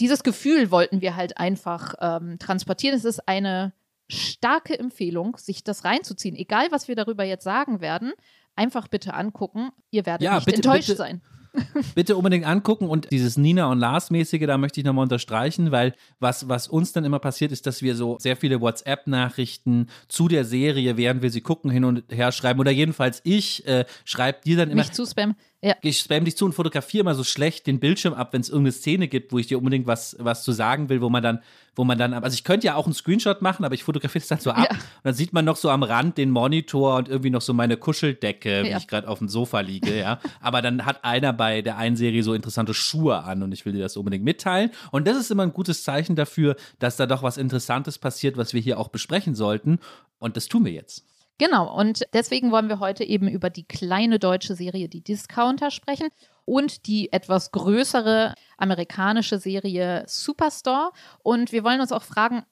dieses 0.00 0.22
Gefühl 0.22 0.70
wollten 0.70 1.02
wir 1.02 1.16
halt 1.16 1.36
einfach 1.36 1.96
ähm, 2.00 2.38
transportieren. 2.38 2.96
Es 2.96 3.04
ist 3.04 3.28
eine 3.28 3.74
starke 4.08 4.78
Empfehlung, 4.78 5.36
sich 5.36 5.64
das 5.64 5.84
reinzuziehen, 5.84 6.34
egal 6.34 6.68
was 6.70 6.88
wir 6.88 6.96
darüber 6.96 7.24
jetzt 7.24 7.44
sagen 7.44 7.82
werden 7.82 8.14
einfach 8.56 8.88
bitte 8.88 9.14
angucken. 9.14 9.70
Ihr 9.90 10.06
werdet 10.06 10.24
ja, 10.24 10.36
nicht 10.36 10.46
bitte, 10.46 10.56
enttäuscht 10.56 10.88
bitte, 10.88 10.98
sein. 10.98 11.22
bitte 11.94 12.16
unbedingt 12.16 12.46
angucken 12.46 12.88
und 12.88 13.10
dieses 13.10 13.36
Nina 13.36 13.66
und 13.66 13.78
Lars 13.78 14.10
mäßige, 14.10 14.46
da 14.46 14.56
möchte 14.56 14.80
ich 14.80 14.86
nochmal 14.86 15.02
unterstreichen, 15.02 15.70
weil 15.70 15.94
was, 16.18 16.48
was 16.48 16.68
uns 16.68 16.92
dann 16.92 17.04
immer 17.04 17.18
passiert 17.18 17.52
ist, 17.52 17.66
dass 17.66 17.82
wir 17.82 17.94
so 17.94 18.16
sehr 18.18 18.36
viele 18.36 18.60
WhatsApp-Nachrichten 18.60 19.88
zu 20.08 20.28
der 20.28 20.44
Serie, 20.44 20.96
während 20.96 21.22
wir 21.22 21.30
sie 21.30 21.42
gucken, 21.42 21.70
hin 21.70 21.84
und 21.84 22.04
her 22.10 22.32
schreiben 22.32 22.60
oder 22.60 22.70
jedenfalls 22.70 23.20
ich 23.24 23.66
äh, 23.66 23.84
schreibe 24.04 24.40
dir 24.44 24.56
dann 24.56 24.70
immer. 24.70 24.82
Nicht 24.82 24.94
zu 24.94 25.06
spammen. 25.06 25.36
Ja. 25.64 25.76
Ich 25.80 26.00
spam 26.00 26.24
dich 26.24 26.36
zu 26.36 26.44
und 26.44 26.54
fotografiere 26.54 27.04
mal 27.04 27.14
so 27.14 27.22
schlecht 27.22 27.68
den 27.68 27.78
Bildschirm 27.78 28.14
ab, 28.14 28.32
wenn 28.32 28.40
es 28.40 28.48
irgendeine 28.48 28.72
Szene 28.72 29.06
gibt, 29.06 29.32
wo 29.32 29.38
ich 29.38 29.46
dir 29.46 29.58
unbedingt 29.58 29.86
was, 29.86 30.16
was 30.18 30.42
zu 30.42 30.50
sagen 30.50 30.88
will, 30.88 31.00
wo 31.00 31.08
man 31.08 31.22
dann, 31.22 31.40
wo 31.76 31.84
man 31.84 31.96
dann, 31.96 32.14
also 32.14 32.34
ich 32.34 32.42
könnte 32.42 32.66
ja 32.66 32.74
auch 32.74 32.86
einen 32.86 32.94
Screenshot 32.94 33.42
machen, 33.42 33.64
aber 33.64 33.72
ich 33.74 33.84
fotografiere 33.84 34.22
es 34.22 34.28
dann 34.28 34.40
so 34.40 34.50
ab. 34.50 34.66
Ja. 34.68 34.76
Und 34.76 35.04
dann 35.04 35.14
sieht 35.14 35.32
man 35.32 35.44
noch 35.44 35.54
so 35.54 35.70
am 35.70 35.84
Rand 35.84 36.18
den 36.18 36.30
Monitor 36.30 36.96
und 36.96 37.08
irgendwie 37.08 37.30
noch 37.30 37.42
so 37.42 37.54
meine 37.54 37.76
Kuscheldecke, 37.76 38.64
wie 38.64 38.70
ja. 38.70 38.78
ich 38.78 38.88
gerade 38.88 39.06
auf 39.06 39.20
dem 39.20 39.28
Sofa 39.28 39.60
liege, 39.60 39.96
ja. 39.96 40.18
aber 40.40 40.62
dann 40.62 40.84
hat 40.84 41.04
einer 41.04 41.32
bei 41.32 41.62
der 41.62 41.78
einen 41.78 41.94
Serie 41.94 42.24
so 42.24 42.34
interessante 42.34 42.74
Schuhe 42.74 43.22
an 43.22 43.44
und 43.44 43.52
ich 43.52 43.64
will 43.64 43.72
dir 43.72 43.82
das 43.82 43.96
unbedingt 43.96 44.24
mitteilen. 44.24 44.72
Und 44.90 45.06
das 45.06 45.16
ist 45.16 45.30
immer 45.30 45.44
ein 45.44 45.52
gutes 45.52 45.84
Zeichen 45.84 46.16
dafür, 46.16 46.56
dass 46.80 46.96
da 46.96 47.06
doch 47.06 47.22
was 47.22 47.36
Interessantes 47.36 47.98
passiert, 47.98 48.36
was 48.36 48.52
wir 48.52 48.60
hier 48.60 48.80
auch 48.80 48.88
besprechen 48.88 49.36
sollten. 49.36 49.78
Und 50.18 50.36
das 50.36 50.48
tun 50.48 50.64
wir 50.64 50.72
jetzt. 50.72 51.04
Genau, 51.38 51.74
und 51.76 52.04
deswegen 52.12 52.50
wollen 52.52 52.68
wir 52.68 52.78
heute 52.78 53.04
eben 53.04 53.26
über 53.28 53.50
die 53.50 53.64
kleine 53.64 54.18
deutsche 54.18 54.54
Serie 54.54 54.88
Die 54.88 55.02
Discounter 55.02 55.70
sprechen 55.70 56.08
und 56.44 56.86
die 56.86 57.12
etwas 57.12 57.50
größere 57.50 58.34
amerikanische 58.56 59.38
Serie 59.38 60.04
Superstore. 60.06 60.92
Und 61.22 61.52
wir 61.52 61.64
wollen 61.64 61.80
uns 61.80 61.92
auch 61.92 62.02
fragen, 62.02 62.44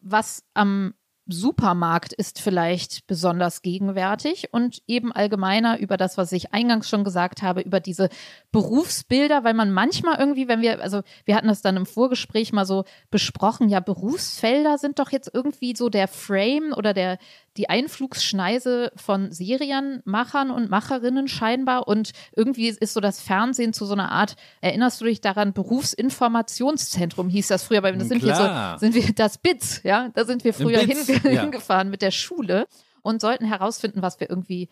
was 0.00 0.44
am 0.54 0.94
Supermarkt 1.28 2.12
ist 2.12 2.40
vielleicht 2.40 3.06
besonders 3.08 3.60
gegenwärtig 3.62 4.52
und 4.52 4.80
eben 4.86 5.10
allgemeiner 5.10 5.78
über 5.80 5.96
das, 5.96 6.16
was 6.16 6.30
ich 6.30 6.54
eingangs 6.54 6.88
schon 6.88 7.02
gesagt 7.02 7.42
habe, 7.42 7.62
über 7.62 7.80
diese 7.80 8.10
Berufsbilder, 8.52 9.42
weil 9.42 9.54
man 9.54 9.72
manchmal 9.72 10.20
irgendwie, 10.20 10.46
wenn 10.46 10.60
wir, 10.60 10.80
also 10.80 11.02
wir 11.24 11.34
hatten 11.34 11.48
das 11.48 11.62
dann 11.62 11.76
im 11.76 11.86
Vorgespräch 11.86 12.52
mal 12.52 12.64
so 12.64 12.84
besprochen, 13.10 13.68
ja, 13.68 13.80
Berufsfelder 13.80 14.78
sind 14.78 15.00
doch 15.00 15.10
jetzt 15.10 15.28
irgendwie 15.34 15.74
so 15.74 15.88
der 15.88 16.06
Frame 16.06 16.72
oder 16.76 16.94
der, 16.94 17.18
die 17.56 17.68
Einflugsschneise 17.68 18.92
von 18.96 19.32
Serienmachern 19.32 20.50
und 20.50 20.70
Macherinnen 20.70 21.28
scheinbar. 21.28 21.88
Und 21.88 22.12
irgendwie 22.34 22.68
ist 22.68 22.94
so 22.94 23.00
das 23.00 23.20
Fernsehen 23.20 23.72
zu 23.72 23.86
so 23.86 23.94
einer 23.94 24.10
Art, 24.10 24.36
erinnerst 24.60 25.00
du 25.00 25.04
dich 25.04 25.20
daran, 25.20 25.52
Berufsinformationszentrum 25.52 27.28
hieß 27.28 27.48
das 27.48 27.64
früher, 27.64 27.82
weil 27.82 27.96
das 27.96 28.08
sind 28.08 28.22
wir 28.22 28.34
so, 28.34 28.78
sind 28.78 28.94
wir 28.94 29.12
das 29.14 29.38
BITS, 29.38 29.82
ja, 29.84 30.10
da 30.14 30.24
sind 30.24 30.44
wir 30.44 30.54
früher 30.54 30.80
hinge 30.80 31.04
ja. 31.32 31.42
hingefahren 31.42 31.90
mit 31.90 32.02
der 32.02 32.10
Schule 32.10 32.66
und 33.02 33.20
sollten 33.20 33.44
herausfinden, 33.44 34.02
was 34.02 34.18
wir 34.20 34.28
irgendwie 34.28 34.68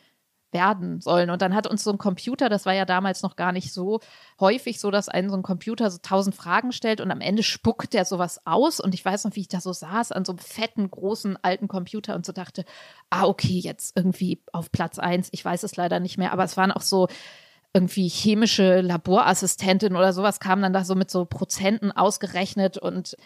werden 0.55 1.03
sollen. 1.03 1.29
Und 1.29 1.43
dann 1.43 1.55
hat 1.55 1.67
uns 1.67 1.85
so 1.85 1.90
ein 1.90 1.99
Computer, 1.99 2.49
das 2.49 2.64
war 2.64 2.73
ja 2.73 2.87
damals 2.87 3.23
noch 3.23 3.37
gar 3.37 3.53
nicht 3.53 3.75
so 3.75 4.01
häufig 4.40 4.81
so, 4.81 4.90
dass 4.90 5.11
einen 5.11 5.29
so 5.29 5.37
ein 5.37 5.43
Computer 5.43 5.90
so 5.90 5.99
tausend 6.01 6.35
Fragen 6.35 6.73
stellt 6.73 7.03
und 7.03 7.11
am 7.11 7.21
Ende 7.21 7.43
spuckt 7.43 7.93
der 7.93 8.07
sowas 8.07 8.40
aus. 8.47 8.81
Und 8.81 8.95
ich 8.95 9.05
weiß 9.05 9.25
noch, 9.25 9.37
wie 9.37 9.40
ich 9.40 9.49
da 9.49 9.61
so 9.61 9.75
saß 9.75 10.12
an 10.12 10.25
so 10.25 10.33
einem 10.33 10.38
fetten, 10.38 10.90
großen, 10.90 11.37
alten 11.43 11.69
Computer 11.69 12.14
und 12.14 12.25
so 12.25 12.33
dachte, 12.33 12.64
ah, 13.11 13.25
okay, 13.25 13.59
jetzt 13.59 13.97
irgendwie 13.97 14.40
auf 14.53 14.73
Platz 14.73 14.99
eins. 14.99 15.29
Ich 15.33 15.45
weiß 15.45 15.64
es 15.64 15.77
leider 15.77 16.01
nicht 16.01 16.17
mehr, 16.17 16.33
aber 16.33 16.45
es 16.45 16.57
waren 16.57 16.73
auch 16.73 16.83
so 16.83 17.09
irgendwie 17.75 18.09
chemische 18.09 18.81
Laborassistentin 18.81 19.97
oder 19.97 20.12
sowas 20.12 20.38
kam 20.38 20.62
dann 20.62 20.73
da 20.73 20.85
so 20.85 20.95
mit 20.95 21.11
so 21.11 21.25
Prozenten 21.25 21.90
ausgerechnet 21.90 22.79
und 22.79 23.17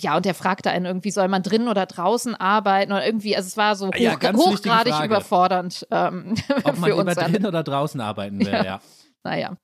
ja, 0.00 0.16
und 0.16 0.24
der 0.24 0.34
fragte 0.34 0.70
einen 0.70 0.86
irgendwie, 0.86 1.10
soll 1.10 1.28
man 1.28 1.42
drinnen 1.42 1.68
oder 1.68 1.86
draußen 1.86 2.34
arbeiten 2.34 2.92
oder 2.92 3.06
irgendwie, 3.06 3.36
also 3.36 3.46
es 3.46 3.56
war 3.56 3.76
so 3.76 3.88
hoch, 3.88 3.94
ja, 3.96 4.14
hochgradig 4.14 5.04
überfordernd 5.04 5.86
ähm, 5.90 6.34
Ob 6.64 6.78
man 6.78 6.90
lieber 6.90 7.14
drinnen 7.14 7.46
oder 7.46 7.62
draußen 7.62 8.00
arbeiten 8.00 8.40
will, 8.40 8.52
ja. 8.52 8.64
ja. 8.64 8.80
Naja. 9.22 9.56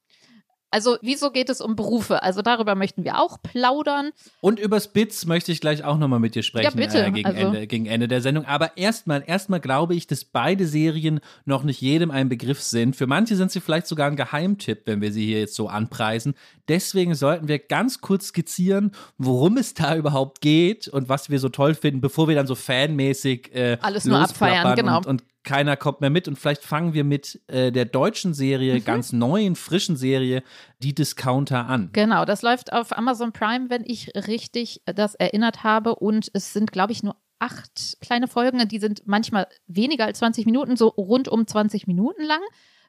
Also, 0.70 0.96
wieso 1.02 1.30
geht 1.30 1.50
es 1.50 1.60
um 1.60 1.74
Berufe? 1.74 2.22
Also, 2.22 2.42
darüber 2.42 2.74
möchten 2.74 3.04
wir 3.04 3.18
auch 3.18 3.42
plaudern. 3.42 4.10
Und 4.40 4.60
übers 4.60 4.92
BITS 4.92 5.26
möchte 5.26 5.50
ich 5.50 5.60
gleich 5.60 5.84
auch 5.84 5.98
nochmal 5.98 6.20
mit 6.20 6.34
dir 6.34 6.42
sprechen. 6.42 6.64
Ja, 6.64 6.70
bitte. 6.70 7.04
Äh, 7.04 7.10
gegen, 7.10 7.26
also. 7.26 7.40
Ende, 7.40 7.66
gegen 7.66 7.86
Ende 7.86 8.08
der 8.08 8.20
Sendung. 8.20 8.44
Aber 8.44 8.76
erstmal, 8.76 9.24
erstmal 9.26 9.60
glaube 9.60 9.94
ich, 9.94 10.06
dass 10.06 10.24
beide 10.24 10.66
Serien 10.66 11.20
noch 11.44 11.64
nicht 11.64 11.80
jedem 11.80 12.10
ein 12.10 12.28
Begriff 12.28 12.62
sind. 12.62 12.94
Für 12.94 13.06
manche 13.06 13.36
sind 13.36 13.50
sie 13.50 13.60
vielleicht 13.60 13.86
sogar 13.86 14.08
ein 14.08 14.16
Geheimtipp, 14.16 14.82
wenn 14.86 15.00
wir 15.00 15.12
sie 15.12 15.26
hier 15.26 15.40
jetzt 15.40 15.54
so 15.54 15.68
anpreisen. 15.68 16.34
Deswegen 16.68 17.14
sollten 17.16 17.48
wir 17.48 17.58
ganz 17.58 18.00
kurz 18.00 18.28
skizzieren, 18.28 18.92
worum 19.18 19.56
es 19.56 19.74
da 19.74 19.96
überhaupt 19.96 20.40
geht 20.40 20.86
und 20.86 21.08
was 21.08 21.30
wir 21.30 21.40
so 21.40 21.48
toll 21.48 21.74
finden, 21.74 22.00
bevor 22.00 22.28
wir 22.28 22.36
dann 22.36 22.46
so 22.46 22.54
fanmäßig 22.54 23.52
äh, 23.54 23.76
alles 23.80 24.04
nur 24.04 24.18
abfeiern, 24.18 24.76
genau. 24.76 24.98
Und, 24.98 25.06
und 25.06 25.24
keiner 25.42 25.76
kommt 25.76 26.00
mehr 26.00 26.10
mit. 26.10 26.28
Und 26.28 26.38
vielleicht 26.38 26.62
fangen 26.62 26.94
wir 26.94 27.04
mit 27.04 27.40
äh, 27.48 27.72
der 27.72 27.84
deutschen 27.84 28.34
Serie, 28.34 28.74
mhm. 28.74 28.84
ganz 28.84 29.12
neuen, 29.12 29.56
frischen 29.56 29.96
Serie, 29.96 30.42
die 30.82 30.94
Discounter 30.94 31.66
an. 31.66 31.90
Genau, 31.92 32.24
das 32.24 32.42
läuft 32.42 32.72
auf 32.72 32.96
Amazon 32.96 33.32
Prime, 33.32 33.70
wenn 33.70 33.84
ich 33.84 34.12
richtig 34.26 34.82
das 34.86 35.14
erinnert 35.14 35.64
habe. 35.64 35.94
Und 35.94 36.30
es 36.34 36.52
sind, 36.52 36.72
glaube 36.72 36.92
ich, 36.92 37.02
nur 37.02 37.16
acht 37.38 37.98
kleine 38.00 38.28
Folgen. 38.28 38.66
Die 38.68 38.78
sind 38.78 39.02
manchmal 39.06 39.46
weniger 39.66 40.04
als 40.04 40.18
20 40.18 40.46
Minuten, 40.46 40.76
so 40.76 40.88
rund 40.88 41.28
um 41.28 41.46
20 41.46 41.86
Minuten 41.86 42.22
lang 42.22 42.40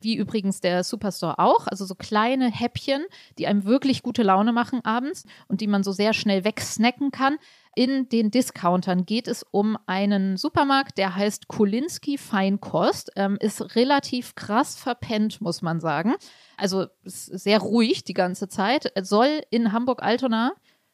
wie 0.01 0.15
übrigens 0.15 0.59
der 0.59 0.83
Superstore 0.83 1.39
auch. 1.39 1.67
Also 1.67 1.85
so 1.85 1.95
kleine 1.95 2.51
Häppchen, 2.51 3.05
die 3.37 3.47
einem 3.47 3.65
wirklich 3.65 4.03
gute 4.03 4.23
Laune 4.23 4.51
machen 4.51 4.83
abends 4.83 5.23
und 5.47 5.61
die 5.61 5.67
man 5.67 5.83
so 5.83 5.91
sehr 5.91 6.13
schnell 6.13 6.43
wegsnacken 6.43 7.11
kann. 7.11 7.37
In 7.73 8.09
den 8.09 8.31
Discountern 8.31 9.05
geht 9.05 9.27
es 9.27 9.43
um 9.43 9.77
einen 9.85 10.35
Supermarkt, 10.35 10.97
der 10.97 11.15
heißt 11.15 11.47
Kolinski 11.47 12.17
Feinkost. 12.17 13.11
Ähm, 13.15 13.37
ist 13.39 13.75
relativ 13.75 14.35
krass 14.35 14.75
verpennt, 14.75 15.39
muss 15.39 15.61
man 15.61 15.79
sagen. 15.79 16.15
Also 16.57 16.87
sehr 17.03 17.59
ruhig 17.59 18.03
die 18.03 18.13
ganze 18.13 18.49
Zeit. 18.49 18.91
Soll 19.01 19.41
in 19.51 19.71
Hamburg-Altona 19.71 20.51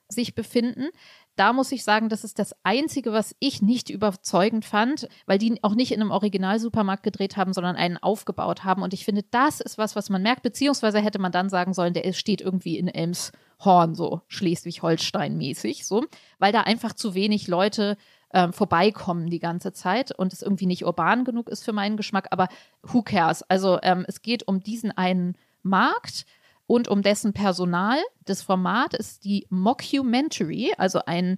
sich 0.08 0.36
befinden 0.36 0.90
da 1.38 1.54
muss 1.54 1.72
ich 1.72 1.84
sagen, 1.84 2.10
das 2.10 2.24
ist 2.24 2.40
das 2.40 2.56
Einzige, 2.64 3.14
was 3.14 3.36
ich 3.40 3.62
nicht 3.62 3.90
überzeugend 3.90 4.66
fand, 4.66 5.08
weil 5.26 5.38
die 5.38 5.64
auch 5.64 5.76
nicht 5.76 5.92
in 5.92 6.02
einem 6.02 6.12
Originalsupermarkt 6.12 7.04
gedreht 7.04 7.38
haben, 7.38 7.54
sondern 7.54 7.76
einen 7.76 7.98
aufgebaut 7.98 8.64
haben. 8.64 8.82
Und 8.82 8.94
ich 8.94 9.06
finde, 9.06 9.24
das 9.32 9.62
ist 9.62 9.78
was, 9.78 9.96
was 9.96 10.10
man 10.10 10.24
merkt, 10.24 10.42
beziehungsweise 10.42 11.00
hätte 11.00 11.20
man 11.20 11.32
dann 11.32 11.50
sagen 11.50 11.74
sollen, 11.74 11.94
der 11.94 12.12
steht 12.14 12.42
irgendwie 12.42 12.78
in 12.78 12.88
Elmshorn, 12.88 13.96
so 13.96 14.22
Schleswig-Holstein-mäßig, 14.28 15.86
so, 15.86 16.06
weil 16.40 16.52
da 16.52 16.62
einfach 16.62 16.94
zu 16.94 17.14
wenig 17.14 17.48
Leute 17.48 17.98
äh, 18.30 18.52
vorbeikommen 18.52 19.30
die 19.30 19.40
ganze 19.40 19.74
Zeit 19.74 20.12
und 20.12 20.34
es 20.34 20.42
irgendwie 20.42 20.66
nicht 20.66 20.86
urban 20.86 21.24
genug 21.24 21.50
ist 21.50 21.64
für 21.64 21.74
meinen 21.74 21.98
Geschmack. 21.98 22.28
Aber 22.32 22.48
who 22.82 23.04
cares? 23.04 23.44
Also 23.44 23.80
ähm, 23.84 24.06
es 24.08 24.22
geht 24.22 24.48
um 24.48 24.60
diesen 24.60 24.92
einen 24.92 25.38
Markt 25.64 26.26
und 26.68 26.88
um 26.90 27.02
dessen 27.02 27.34
Personal. 27.34 27.98
Das 28.26 28.42
Format 28.42 28.94
ist 28.94 29.24
die 29.24 29.48
Mockumentary, 29.50 30.74
also 30.78 31.00
ein 31.06 31.38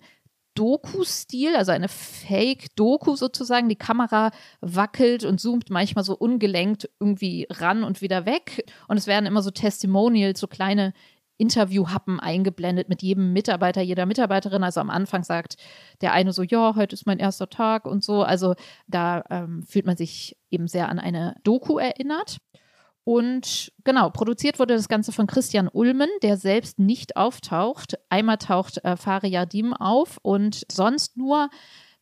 Doku-Stil, 0.55 1.55
also 1.55 1.71
eine 1.71 1.87
Fake-Doku 1.87 3.15
sozusagen. 3.15 3.69
Die 3.69 3.77
Kamera 3.77 4.31
wackelt 4.59 5.23
und 5.23 5.39
zoomt 5.39 5.69
manchmal 5.69 6.03
so 6.03 6.17
ungelenkt 6.17 6.89
irgendwie 6.99 7.47
ran 7.49 7.83
und 7.83 8.01
wieder 8.01 8.25
weg. 8.25 8.65
Und 8.87 8.97
es 8.97 9.07
werden 9.07 9.25
immer 9.25 9.41
so 9.41 9.51
Testimonials, 9.51 10.39
so 10.39 10.47
kleine 10.47 10.93
Interviewhappen 11.37 12.19
eingeblendet 12.19 12.89
mit 12.89 13.01
jedem 13.01 13.31
Mitarbeiter, 13.31 13.81
jeder 13.81 14.05
Mitarbeiterin. 14.05 14.63
Also 14.63 14.81
am 14.81 14.89
Anfang 14.89 15.23
sagt 15.23 15.55
der 16.01 16.11
eine 16.11 16.33
so, 16.33 16.43
ja, 16.43 16.75
heute 16.75 16.93
ist 16.93 17.05
mein 17.05 17.19
erster 17.19 17.49
Tag 17.49 17.85
und 17.85 18.03
so. 18.03 18.23
Also 18.23 18.55
da 18.87 19.23
ähm, 19.29 19.63
fühlt 19.63 19.85
man 19.85 19.95
sich 19.95 20.35
eben 20.51 20.67
sehr 20.67 20.89
an 20.89 20.99
eine 20.99 21.37
Doku 21.43 21.77
erinnert. 21.77 22.39
Und 23.03 23.71
genau, 23.83 24.09
produziert 24.09 24.59
wurde 24.59 24.75
das 24.75 24.87
Ganze 24.87 25.11
von 25.11 25.25
Christian 25.25 25.67
Ulmen, 25.67 26.09
der 26.21 26.37
selbst 26.37 26.79
nicht 26.79 27.15
auftaucht. 27.15 27.97
Einmal 28.09 28.37
taucht 28.37 28.83
äh, 28.83 28.97
Faria 28.97 29.45
Dim 29.45 29.73
auf 29.73 30.19
und 30.21 30.65
sonst 30.71 31.17
nur, 31.17 31.49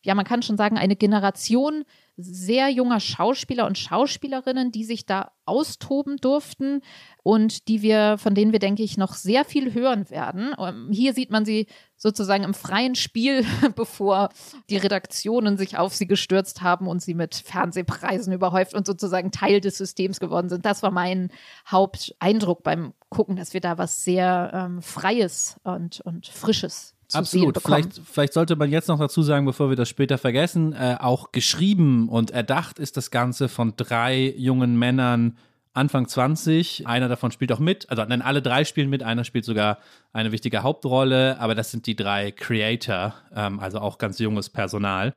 ja, 0.04 0.16
man 0.16 0.26
kann 0.26 0.42
schon 0.42 0.58
sagen, 0.58 0.78
eine 0.78 0.96
Generation 0.96 1.86
sehr 2.18 2.70
junger 2.70 3.00
Schauspieler 3.00 3.68
und 3.68 3.78
Schauspielerinnen, 3.78 4.72
die 4.72 4.84
sich 4.84 5.06
da 5.06 5.32
austoben 5.46 6.18
durften 6.18 6.82
und 7.22 7.68
die 7.68 7.84
wir, 7.84 8.18
von 8.18 8.34
denen 8.34 8.52
wir, 8.52 8.60
denke 8.60 8.82
ich, 8.82 8.98
noch 8.98 9.14
sehr 9.14 9.46
viel 9.46 9.74
hören 9.76 10.10
werden. 10.10 10.56
Ähm, 10.58 10.90
hier 10.92 11.14
sieht 11.14 11.30
man 11.30 11.46
sie 11.46 11.68
sozusagen 11.96 12.44
im 12.44 12.56
freien 12.56 12.96
Spiel, 12.96 13.46
bevor 13.76 14.30
die 14.70 14.78
Redaktionen 14.78 15.58
sich 15.58 15.78
auf 15.78 15.94
sie 15.94 16.08
gestürzt 16.08 16.64
haben 16.64 16.88
und 16.88 17.04
sie 17.04 17.14
mit 17.14 17.36
Fernsehpreisen 17.36 18.34
überhäuft 18.34 18.74
und 18.74 18.88
sozusagen 18.88 19.32
Teil 19.32 19.62
des 19.62 19.78
Systems 19.78 20.20
geworden 20.20 20.50
sind. 20.50 20.66
Das 20.66 20.82
war 20.82 20.92
mein 20.92 21.30
Haupteindruck 21.70 22.64
beim 22.64 22.94
Gucken, 23.10 23.36
dass 23.36 23.54
wir 23.54 23.62
da 23.62 23.78
was 23.78 24.04
sehr 24.04 24.52
ähm, 24.54 24.82
Freies 24.82 25.60
und, 25.64 26.02
und 26.02 26.28
Frisches 26.28 26.97
Absolut. 27.13 27.62
Vielleicht, 27.62 28.02
vielleicht 28.04 28.34
sollte 28.34 28.56
man 28.56 28.70
jetzt 28.70 28.88
noch 28.88 29.00
dazu 29.00 29.22
sagen, 29.22 29.46
bevor 29.46 29.70
wir 29.70 29.76
das 29.76 29.88
später 29.88 30.17
vergessen, 30.17 30.74
äh, 30.74 30.98
auch 31.00 31.32
geschrieben 31.32 32.10
und 32.10 32.32
erdacht 32.32 32.80
ist 32.80 32.98
das 32.98 33.12
Ganze 33.12 33.48
von 33.48 33.74
drei 33.78 34.34
jungen 34.38 34.78
Männern 34.78 35.38
Anfang 35.78 36.08
20. 36.08 36.88
Einer 36.88 37.08
davon 37.08 37.32
spielt 37.32 37.52
auch 37.52 37.60
mit. 37.60 37.89
Also 37.89 38.04
nein, 38.04 38.22
alle 38.24 38.41
drei 38.41 38.65
spielen 38.65 38.89
mit. 38.89 39.04
Einer 39.04 39.24
spielt 39.24 39.46
sogar 39.46 39.78
eine 40.12 40.32
wichtige 40.32 40.63
Hauptrolle. 40.63 41.39
Aber 41.39 41.54
das 41.56 41.72
sind 41.72 41.86
die 41.86 41.96
drei 41.96 42.32
Creator, 42.32 43.13
ähm, 43.34 43.60
also 43.60 43.80
auch 43.80 44.00
ganz 44.00 44.17
junges 44.17 44.50
Personal. 44.50 45.13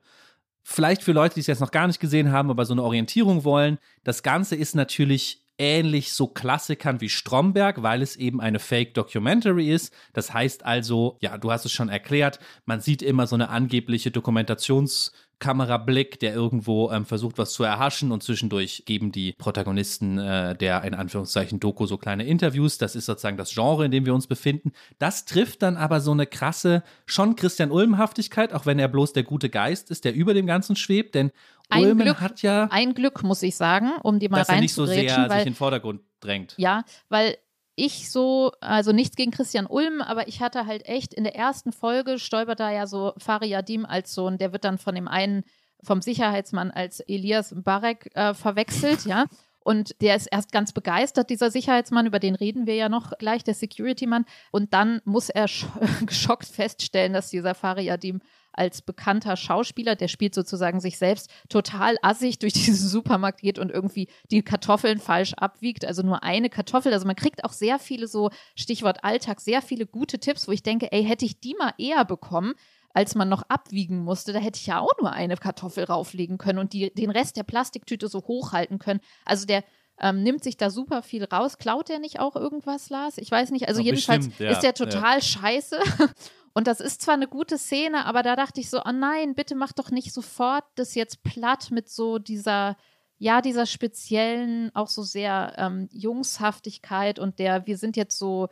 Vielleicht 0.63 1.01
für 1.01 1.13
Leute, 1.13 1.33
die 1.33 1.39
es 1.39 1.47
jetzt 1.47 1.59
noch 1.59 1.71
gar 1.71 1.87
nicht 1.87 1.99
gesehen 1.99 2.31
haben, 2.31 2.51
aber 2.51 2.65
so 2.65 2.73
eine 2.73 2.83
Orientierung 2.83 3.43
wollen. 3.43 3.79
Das 4.03 4.21
Ganze 4.21 4.55
ist 4.55 4.75
natürlich 4.75 5.40
ähnlich 5.61 6.13
so 6.13 6.25
Klassikern 6.25 7.01
wie 7.01 7.09
Stromberg, 7.09 7.83
weil 7.83 8.01
es 8.01 8.15
eben 8.15 8.41
eine 8.41 8.57
Fake-Documentary 8.57 9.71
ist. 9.71 9.93
Das 10.11 10.33
heißt 10.33 10.65
also, 10.65 11.17
ja, 11.21 11.37
du 11.37 11.51
hast 11.51 11.65
es 11.65 11.71
schon 11.71 11.87
erklärt, 11.87 12.39
man 12.65 12.81
sieht 12.81 13.03
immer 13.03 13.27
so 13.27 13.35
eine 13.35 13.49
angebliche 13.49 14.09
Dokumentations- 14.09 15.11
Kamerablick, 15.41 16.19
der 16.21 16.33
irgendwo 16.33 16.89
ähm, 16.91 17.05
versucht, 17.05 17.37
was 17.37 17.51
zu 17.51 17.63
erhaschen 17.63 18.13
und 18.13 18.23
zwischendurch 18.23 18.83
geben 18.85 19.11
die 19.11 19.33
Protagonisten 19.33 20.17
äh, 20.17 20.55
der 20.55 20.83
in 20.83 20.93
Anführungszeichen 20.93 21.59
Doku 21.59 21.85
so 21.85 21.97
kleine 21.97 22.23
Interviews. 22.23 22.77
Das 22.77 22.95
ist 22.95 23.07
sozusagen 23.07 23.35
das 23.35 23.53
Genre, 23.53 23.83
in 23.83 23.91
dem 23.91 24.05
wir 24.05 24.13
uns 24.13 24.27
befinden. 24.27 24.71
Das 24.99 25.25
trifft 25.25 25.61
dann 25.63 25.75
aber 25.75 25.99
so 25.99 26.11
eine 26.11 26.27
krasse, 26.27 26.83
schon 27.05 27.35
Christian 27.35 27.71
Ulm-Haftigkeit, 27.71 28.53
auch 28.53 28.65
wenn 28.65 28.79
er 28.79 28.87
bloß 28.87 29.11
der 29.11 29.23
gute 29.23 29.49
Geist 29.49 29.91
ist, 29.91 30.05
der 30.05 30.13
über 30.13 30.33
dem 30.33 30.45
Ganzen 30.45 30.77
schwebt, 30.77 31.15
denn 31.15 31.31
ein 31.69 31.83
Ulmen 31.83 32.05
Glück, 32.05 32.21
hat 32.21 32.41
ja. 32.41 32.67
Ein 32.69 32.93
Glück, 32.93 33.23
muss 33.23 33.41
ich 33.43 33.55
sagen, 33.55 33.91
um 34.03 34.19
die 34.19 34.29
mal 34.29 34.39
dass 34.39 34.49
er 34.49 34.59
nicht 34.59 34.73
so 34.73 34.85
sehr 34.85 35.17
weil, 35.17 35.29
sich 35.29 35.39
in 35.39 35.45
den 35.45 35.55
Vordergrund 35.55 36.01
drängt. 36.19 36.53
Ja, 36.57 36.83
weil 37.09 37.37
ich 37.81 38.11
so, 38.11 38.51
also 38.61 38.91
nichts 38.91 39.15
gegen 39.15 39.31
Christian 39.31 39.65
Ulm, 39.65 40.01
aber 40.01 40.27
ich 40.27 40.39
hatte 40.39 40.67
halt 40.67 40.85
echt 40.85 41.15
in 41.15 41.23
der 41.23 41.35
ersten 41.35 41.71
Folge 41.71 42.19
stolpert 42.19 42.59
da 42.59 42.71
ja 42.71 42.85
so 42.85 43.13
Fariadim 43.17 43.87
als 43.87 44.13
Sohn, 44.13 44.37
der 44.37 44.53
wird 44.53 44.65
dann 44.65 44.77
von 44.77 44.93
dem 44.93 45.07
einen, 45.07 45.43
vom 45.81 45.99
Sicherheitsmann 45.99 46.69
als 46.69 46.99
Elias 46.99 47.55
Barek 47.57 48.11
äh, 48.13 48.35
verwechselt, 48.35 49.05
ja. 49.05 49.25
Und 49.63 49.99
der 50.01 50.15
ist 50.15 50.27
erst 50.27 50.51
ganz 50.51 50.73
begeistert, 50.73 51.31
dieser 51.31 51.49
Sicherheitsmann, 51.49 52.05
über 52.05 52.19
den 52.19 52.35
reden 52.35 52.67
wir 52.67 52.75
ja 52.75 52.87
noch 52.87 53.17
gleich, 53.17 53.43
der 53.43 53.53
Security-Mann. 53.55 54.25
Und 54.51 54.73
dann 54.73 55.01
muss 55.05 55.29
er 55.29 55.47
geschockt 56.05 56.47
feststellen, 56.47 57.13
dass 57.13 57.29
dieser 57.29 57.55
Fariadim 57.55 58.21
als 58.53 58.81
bekannter 58.81 59.37
Schauspieler, 59.37 59.95
der 59.95 60.07
spielt 60.07 60.35
sozusagen 60.35 60.79
sich 60.79 60.97
selbst, 60.97 61.29
total 61.49 61.97
assig 62.01 62.39
durch 62.39 62.53
diesen 62.53 62.75
Supermarkt 62.87 63.41
geht 63.41 63.59
und 63.59 63.71
irgendwie 63.71 64.07
die 64.29 64.41
Kartoffeln 64.41 64.99
falsch 64.99 65.33
abwiegt. 65.33 65.85
Also 65.85 66.03
nur 66.03 66.23
eine 66.23 66.49
Kartoffel. 66.49 66.93
Also 66.93 67.05
man 67.05 67.15
kriegt 67.15 67.43
auch 67.43 67.53
sehr 67.53 67.79
viele 67.79 68.07
so, 68.07 68.29
Stichwort 68.55 69.03
Alltag, 69.03 69.41
sehr 69.41 69.61
viele 69.61 69.85
gute 69.85 70.19
Tipps, 70.19 70.47
wo 70.47 70.51
ich 70.51 70.63
denke, 70.63 70.91
ey, 70.91 71.03
hätte 71.03 71.25
ich 71.25 71.39
die 71.39 71.55
mal 71.57 71.73
eher 71.77 72.05
bekommen, 72.05 72.53
als 72.93 73.15
man 73.15 73.29
noch 73.29 73.43
abwiegen 73.47 74.03
musste, 74.03 74.33
da 74.33 74.39
hätte 74.39 74.59
ich 74.59 74.67
ja 74.67 74.79
auch 74.79 74.91
nur 74.99 75.11
eine 75.13 75.37
Kartoffel 75.37 75.85
rauflegen 75.85 76.37
können 76.37 76.59
und 76.59 76.73
die, 76.73 76.93
den 76.93 77.09
Rest 77.09 77.37
der 77.37 77.43
Plastiktüte 77.43 78.09
so 78.09 78.19
hochhalten 78.19 78.79
können. 78.79 78.99
Also 79.25 79.45
der 79.45 79.63
ähm, 79.99 80.23
nimmt 80.23 80.43
sich 80.43 80.57
da 80.57 80.69
super 80.69 81.03
viel 81.03 81.23
raus. 81.23 81.57
Klaut 81.57 81.89
der 81.89 81.99
nicht 81.99 82.19
auch 82.19 82.35
irgendwas, 82.35 82.89
Lars? 82.89 83.17
Ich 83.17 83.29
weiß 83.29 83.51
nicht. 83.51 83.67
Also 83.67 83.79
Doch, 83.79 83.85
jedenfalls 83.85 84.27
bestimmt, 84.27 84.49
ja, 84.49 84.51
ist 84.51 84.63
der 84.63 84.73
total 84.73 85.15
ja. 85.17 85.21
scheiße. 85.21 85.79
Und 86.53 86.67
das 86.67 86.79
ist 86.79 87.01
zwar 87.01 87.13
eine 87.13 87.27
gute 87.27 87.57
Szene, 87.57 88.05
aber 88.05 88.23
da 88.23 88.35
dachte 88.35 88.59
ich 88.59 88.69
so, 88.69 88.81
oh 88.83 88.91
nein, 88.91 89.35
bitte 89.35 89.55
mach 89.55 89.71
doch 89.71 89.91
nicht 89.91 90.13
sofort 90.13 90.65
das 90.75 90.95
jetzt 90.95 91.23
platt 91.23 91.71
mit 91.71 91.89
so 91.89 92.17
dieser, 92.19 92.75
ja, 93.17 93.41
dieser 93.41 93.65
speziellen, 93.65 94.71
auch 94.75 94.87
so 94.87 95.03
sehr 95.03 95.53
ähm, 95.57 95.87
Jungshaftigkeit 95.91 97.19
und 97.19 97.39
der, 97.39 97.67
wir 97.67 97.77
sind 97.77 97.95
jetzt 97.95 98.17
so, 98.17 98.49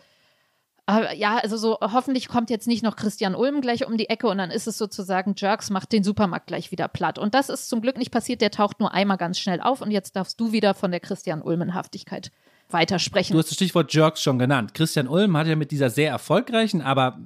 äh, 0.89 1.17
ja, 1.17 1.37
also 1.37 1.57
so, 1.57 1.77
hoffentlich 1.81 2.27
kommt 2.29 2.49
jetzt 2.49 2.67
nicht 2.67 2.83
noch 2.83 2.95
Christian 2.95 3.35
Ulm 3.35 3.61
gleich 3.61 3.85
um 3.85 3.97
die 3.97 4.09
Ecke 4.09 4.27
und 4.27 4.37
dann 4.37 4.51
ist 4.51 4.67
es 4.67 4.77
sozusagen, 4.77 5.35
Jerks 5.37 5.69
macht 5.69 5.91
den 5.91 6.03
Supermarkt 6.03 6.47
gleich 6.47 6.71
wieder 6.71 6.87
platt. 6.87 7.19
Und 7.19 7.35
das 7.35 7.49
ist 7.49 7.69
zum 7.69 7.81
Glück 7.81 7.97
nicht 7.97 8.11
passiert, 8.11 8.41
der 8.41 8.51
taucht 8.51 8.79
nur 8.79 8.93
einmal 8.93 9.17
ganz 9.17 9.39
schnell 9.39 9.59
auf 9.61 9.81
und 9.81 9.91
jetzt 9.91 10.15
darfst 10.15 10.39
du 10.39 10.51
wieder 10.51 10.73
von 10.73 10.91
der 10.91 10.99
Christian 10.99 11.41
Ulmen-Haftigkeit 11.41 12.31
weitersprechen. 12.69 13.33
Du 13.33 13.39
hast 13.39 13.47
das 13.47 13.55
Stichwort 13.55 13.93
Jerks 13.93 14.21
schon 14.21 14.39
genannt. 14.39 14.73
Christian 14.73 15.07
Ulm 15.07 15.35
hat 15.35 15.47
ja 15.47 15.55
mit 15.55 15.71
dieser 15.71 15.89
sehr 15.89 16.11
erfolgreichen, 16.11 16.81
aber 16.81 17.19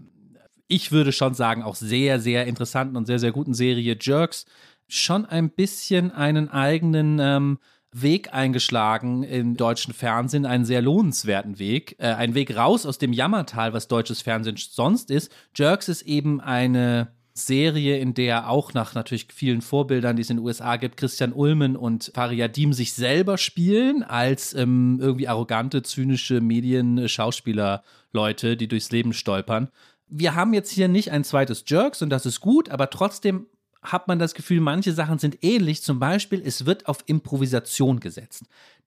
ich 0.68 0.92
würde 0.92 1.12
schon 1.12 1.34
sagen, 1.34 1.64
auch 1.64 1.76
sehr, 1.76 2.20
sehr 2.20 2.46
interessanten 2.46 2.96
und 2.96 3.06
sehr, 3.06 3.20
sehr 3.20 3.32
guten 3.32 3.54
Serie 3.54 3.98
Jerks 4.00 4.46
schon 4.88 5.26
ein 5.26 5.50
bisschen 5.50 6.12
einen 6.12 6.50
eigenen 6.50 7.20
ähm, 7.20 7.60
Weg 7.92 8.34
eingeschlagen 8.34 9.24
im 9.24 9.56
deutschen 9.56 9.94
Fernsehen, 9.94 10.46
einen 10.46 10.66
sehr 10.66 10.82
lohnenswerten 10.82 11.60
Weg. 11.60 11.96
Äh, 12.00 12.14
ein 12.14 12.34
Weg 12.34 12.56
raus 12.56 12.86
aus 12.86 12.98
dem 12.98 13.14
Jammertal, 13.14 13.74
was 13.74 13.88
deutsches 13.88 14.22
Fernsehen 14.22 14.58
sonst 14.58 15.12
ist. 15.12 15.32
Jerks 15.56 15.90
ist 15.90 16.04
eben 16.04 16.42
eine 16.42 17.12
Serie, 17.36 17.98
in 17.98 18.14
der 18.14 18.50
auch 18.50 18.74
nach 18.74 18.94
natürlich 18.94 19.28
vielen 19.34 19.62
Vorbildern, 19.62 20.16
die 20.16 20.22
es 20.22 20.30
in 20.30 20.38
den 20.38 20.46
USA 20.46 20.76
gibt, 20.76 20.98
Christian 20.98 21.34
Ulmen 21.34 21.76
und 21.76 22.12
Fariadim 22.14 22.74
sich 22.74 22.94
selber 22.94 23.40
spielen 23.40 24.04
als 24.04 24.54
ähm, 24.54 25.00
irgendwie 25.02 25.28
arrogante, 25.28 25.82
zynische 25.82 26.42
Medien-Schauspieler-Leute, 26.42 28.56
die 28.56 28.68
durchs 28.68 28.92
Leben 28.92 29.14
stolpern 29.14 29.70
wir 30.08 30.36
haben 30.36 30.54
jetzt 30.54 30.72
hier 30.72 30.88
nicht 30.88 31.12
ein 31.12 31.24
zweites 31.24 31.64
Jerks 31.68 32.02
und 32.02 32.10
das 32.10 32.26
ist 32.26 32.40
gut, 32.40 32.70
aber 32.70 32.90
trotzdem 32.90 33.48
hat 33.82 34.08
man 34.08 34.20
das 34.20 34.34
Gefühl, 34.34 34.62
manche 34.62 34.94
Sachen 34.94 35.20
sind 35.20 35.44
ähnlich. 35.44 35.84
Zum 35.84 36.00
Beispiel, 36.00 36.42
es 36.44 36.66
wird 36.66 36.88
auf 36.88 37.04
Improvisation 37.06 38.00
gesetzt. 38.00 38.44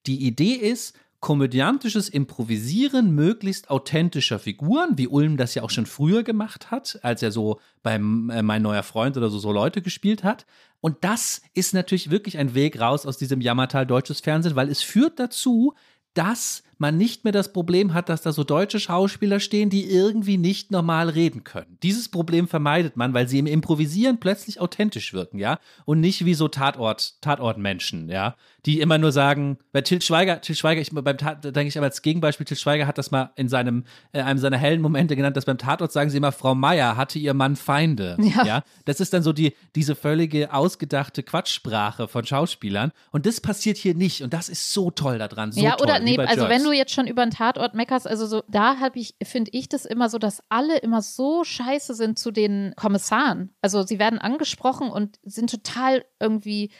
Die 0.06 0.26
Idee 0.26 0.54
ist, 0.54 0.96
komödiantisches 1.20 2.08
Improvisieren 2.08 3.14
möglichst 3.14 3.70
authentischer 3.70 4.38
Figuren, 4.38 4.96
wie 4.96 5.08
Ulm 5.08 5.36
das 5.36 5.54
ja 5.54 5.62
auch 5.62 5.70
schon 5.70 5.86
früher 5.86 6.22
gemacht 6.22 6.70
hat, 6.70 6.98
als 7.02 7.22
er 7.22 7.32
so 7.32 7.60
beim 7.82 8.30
äh, 8.30 8.42
Mein 8.42 8.62
neuer 8.62 8.82
Freund 8.82 9.16
oder 9.16 9.30
so, 9.30 9.38
so 9.38 9.52
Leute 9.52 9.82
gespielt 9.82 10.24
hat. 10.24 10.46
Und 10.80 10.98
das 11.02 11.42
ist 11.54 11.74
natürlich 11.74 12.10
wirklich 12.10 12.38
ein 12.38 12.54
Weg 12.54 12.78
raus 12.78 13.06
aus 13.06 13.18
diesem 13.18 13.40
Jammertal 13.40 13.86
deutsches 13.86 14.20
Fernsehen, 14.20 14.56
weil 14.56 14.70
es 14.70 14.82
führt 14.82 15.18
dazu, 15.18 15.74
dass 16.14 16.62
man 16.78 16.96
nicht 16.96 17.24
mehr 17.24 17.32
das 17.32 17.52
Problem 17.52 17.94
hat, 17.94 18.08
dass 18.08 18.22
da 18.22 18.32
so 18.32 18.44
deutsche 18.44 18.80
Schauspieler 18.80 19.40
stehen, 19.40 19.70
die 19.70 19.90
irgendwie 19.90 20.36
nicht 20.36 20.70
normal 20.70 21.08
reden 21.08 21.44
können. 21.44 21.78
Dieses 21.82 22.08
Problem 22.08 22.48
vermeidet 22.48 22.96
man, 22.96 23.14
weil 23.14 23.28
sie 23.28 23.38
im 23.38 23.46
Improvisieren 23.46 24.18
plötzlich 24.18 24.60
authentisch 24.60 25.12
wirken, 25.12 25.38
ja, 25.38 25.58
und 25.84 26.00
nicht 26.00 26.24
wie 26.24 26.34
so 26.34 26.48
Tatort, 26.48 27.20
Tatortmenschen, 27.22 28.10
ja, 28.10 28.36
die 28.66 28.80
immer 28.80 28.98
nur 28.98 29.12
sagen, 29.12 29.58
bei 29.72 29.80
Til 29.80 30.02
Schweiger, 30.02 30.40
Til 30.40 30.54
Schweiger, 30.54 30.80
ich, 30.80 30.90
beim 30.92 31.18
Tat, 31.18 31.44
denke 31.44 31.68
ich 31.68 31.78
aber 31.78 31.86
als 31.86 32.02
Gegenbeispiel, 32.02 32.46
Til 32.46 32.56
Schweiger 32.56 32.86
hat 32.86 32.98
das 32.98 33.10
mal 33.10 33.30
in 33.36 33.48
seinem, 33.48 33.84
äh, 34.12 34.20
einem 34.20 34.38
seiner 34.38 34.58
hellen 34.58 34.82
Momente 34.82 35.16
genannt, 35.16 35.36
dass 35.36 35.44
beim 35.44 35.58
Tatort 35.58 35.92
sagen 35.92 36.10
sie 36.10 36.18
immer, 36.18 36.32
Frau 36.32 36.54
Meier 36.54 36.96
hatte 36.96 37.18
ihr 37.18 37.32
Mann 37.32 37.56
Feinde, 37.56 38.16
ja. 38.20 38.44
ja? 38.44 38.62
Das 38.84 39.00
ist 39.00 39.12
dann 39.12 39.22
so 39.22 39.32
die, 39.32 39.54
diese 39.74 39.94
völlige 39.94 40.52
ausgedachte 40.52 41.22
Quatschsprache 41.22 42.08
von 42.08 42.26
Schauspielern 42.26 42.92
und 43.12 43.24
das 43.24 43.40
passiert 43.40 43.78
hier 43.78 43.94
nicht 43.94 44.22
und 44.22 44.32
das 44.32 44.48
ist 44.48 44.72
so 44.72 44.90
toll 44.90 45.18
daran, 45.18 45.52
so 45.52 45.60
Ja, 45.60 45.76
toll, 45.76 45.86
oder 45.86 46.00
nee, 46.00 46.18
also 46.18 46.48
wenn 46.48 46.65
du 46.66 46.72
jetzt 46.72 46.92
schon 46.92 47.06
über 47.06 47.22
einen 47.22 47.30
Tatort 47.30 47.74
meckerst, 47.74 48.06
also 48.06 48.26
so, 48.26 48.42
da 48.48 48.78
habe 48.78 48.98
ich, 48.98 49.14
finde 49.22 49.50
ich 49.54 49.68
das 49.68 49.84
immer 49.86 50.08
so, 50.10 50.18
dass 50.18 50.42
alle 50.48 50.78
immer 50.78 51.00
so 51.02 51.44
scheiße 51.44 51.94
sind 51.94 52.18
zu 52.18 52.30
den 52.30 52.74
Kommissaren. 52.76 53.54
Also 53.62 53.82
sie 53.82 53.98
werden 53.98 54.18
angesprochen 54.18 54.90
und 54.90 55.18
sind 55.22 55.50
total 55.50 56.04
irgendwie 56.20 56.70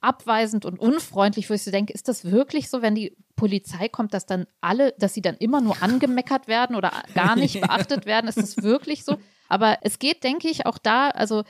abweisend 0.00 0.64
und 0.64 0.78
unfreundlich, 0.78 1.50
wo 1.50 1.54
ich 1.54 1.62
so 1.62 1.70
denke, 1.70 1.92
ist 1.92 2.08
das 2.08 2.30
wirklich 2.30 2.70
so, 2.70 2.82
wenn 2.82 2.94
die 2.94 3.16
Polizei 3.36 3.88
kommt, 3.88 4.14
dass 4.14 4.26
dann 4.26 4.46
alle, 4.60 4.94
dass 4.98 5.14
sie 5.14 5.22
dann 5.22 5.36
immer 5.36 5.60
nur 5.60 5.82
angemeckert 5.82 6.48
werden 6.48 6.76
oder 6.76 6.92
gar 7.14 7.36
nicht 7.36 7.60
beachtet 7.60 8.06
werden? 8.06 8.28
Ist 8.28 8.38
das 8.38 8.62
wirklich 8.62 9.04
so? 9.04 9.18
Aber 9.48 9.78
es 9.82 9.98
geht, 9.98 10.24
denke 10.24 10.48
ich, 10.48 10.66
auch 10.66 10.78
da, 10.78 11.08
also 11.08 11.44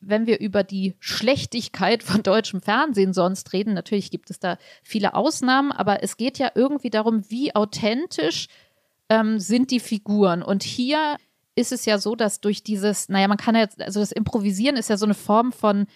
wenn 0.00 0.26
wir 0.26 0.40
über 0.40 0.62
die 0.62 0.94
Schlechtigkeit 1.00 2.02
von 2.02 2.22
deutschem 2.22 2.60
Fernsehen 2.60 3.12
sonst 3.12 3.52
reden, 3.52 3.74
natürlich 3.74 4.10
gibt 4.10 4.30
es 4.30 4.38
da 4.38 4.58
viele 4.82 5.14
Ausnahmen, 5.14 5.72
aber 5.72 6.02
es 6.02 6.16
geht 6.16 6.38
ja 6.38 6.50
irgendwie 6.54 6.90
darum, 6.90 7.28
wie 7.30 7.54
authentisch 7.54 8.48
ähm, 9.08 9.38
sind 9.38 9.70
die 9.70 9.80
Figuren. 9.80 10.42
Und 10.42 10.62
hier 10.62 11.16
ist 11.54 11.72
es 11.72 11.86
ja 11.86 11.98
so, 11.98 12.14
dass 12.14 12.40
durch 12.40 12.62
dieses, 12.62 13.08
naja, 13.08 13.28
man 13.28 13.38
kann 13.38 13.56
ja, 13.56 13.66
also 13.80 14.00
das 14.00 14.12
Improvisieren 14.12 14.76
ist 14.76 14.90
ja 14.90 14.96
so 14.96 15.06
eine 15.06 15.14
Form 15.14 15.52
von 15.52 15.86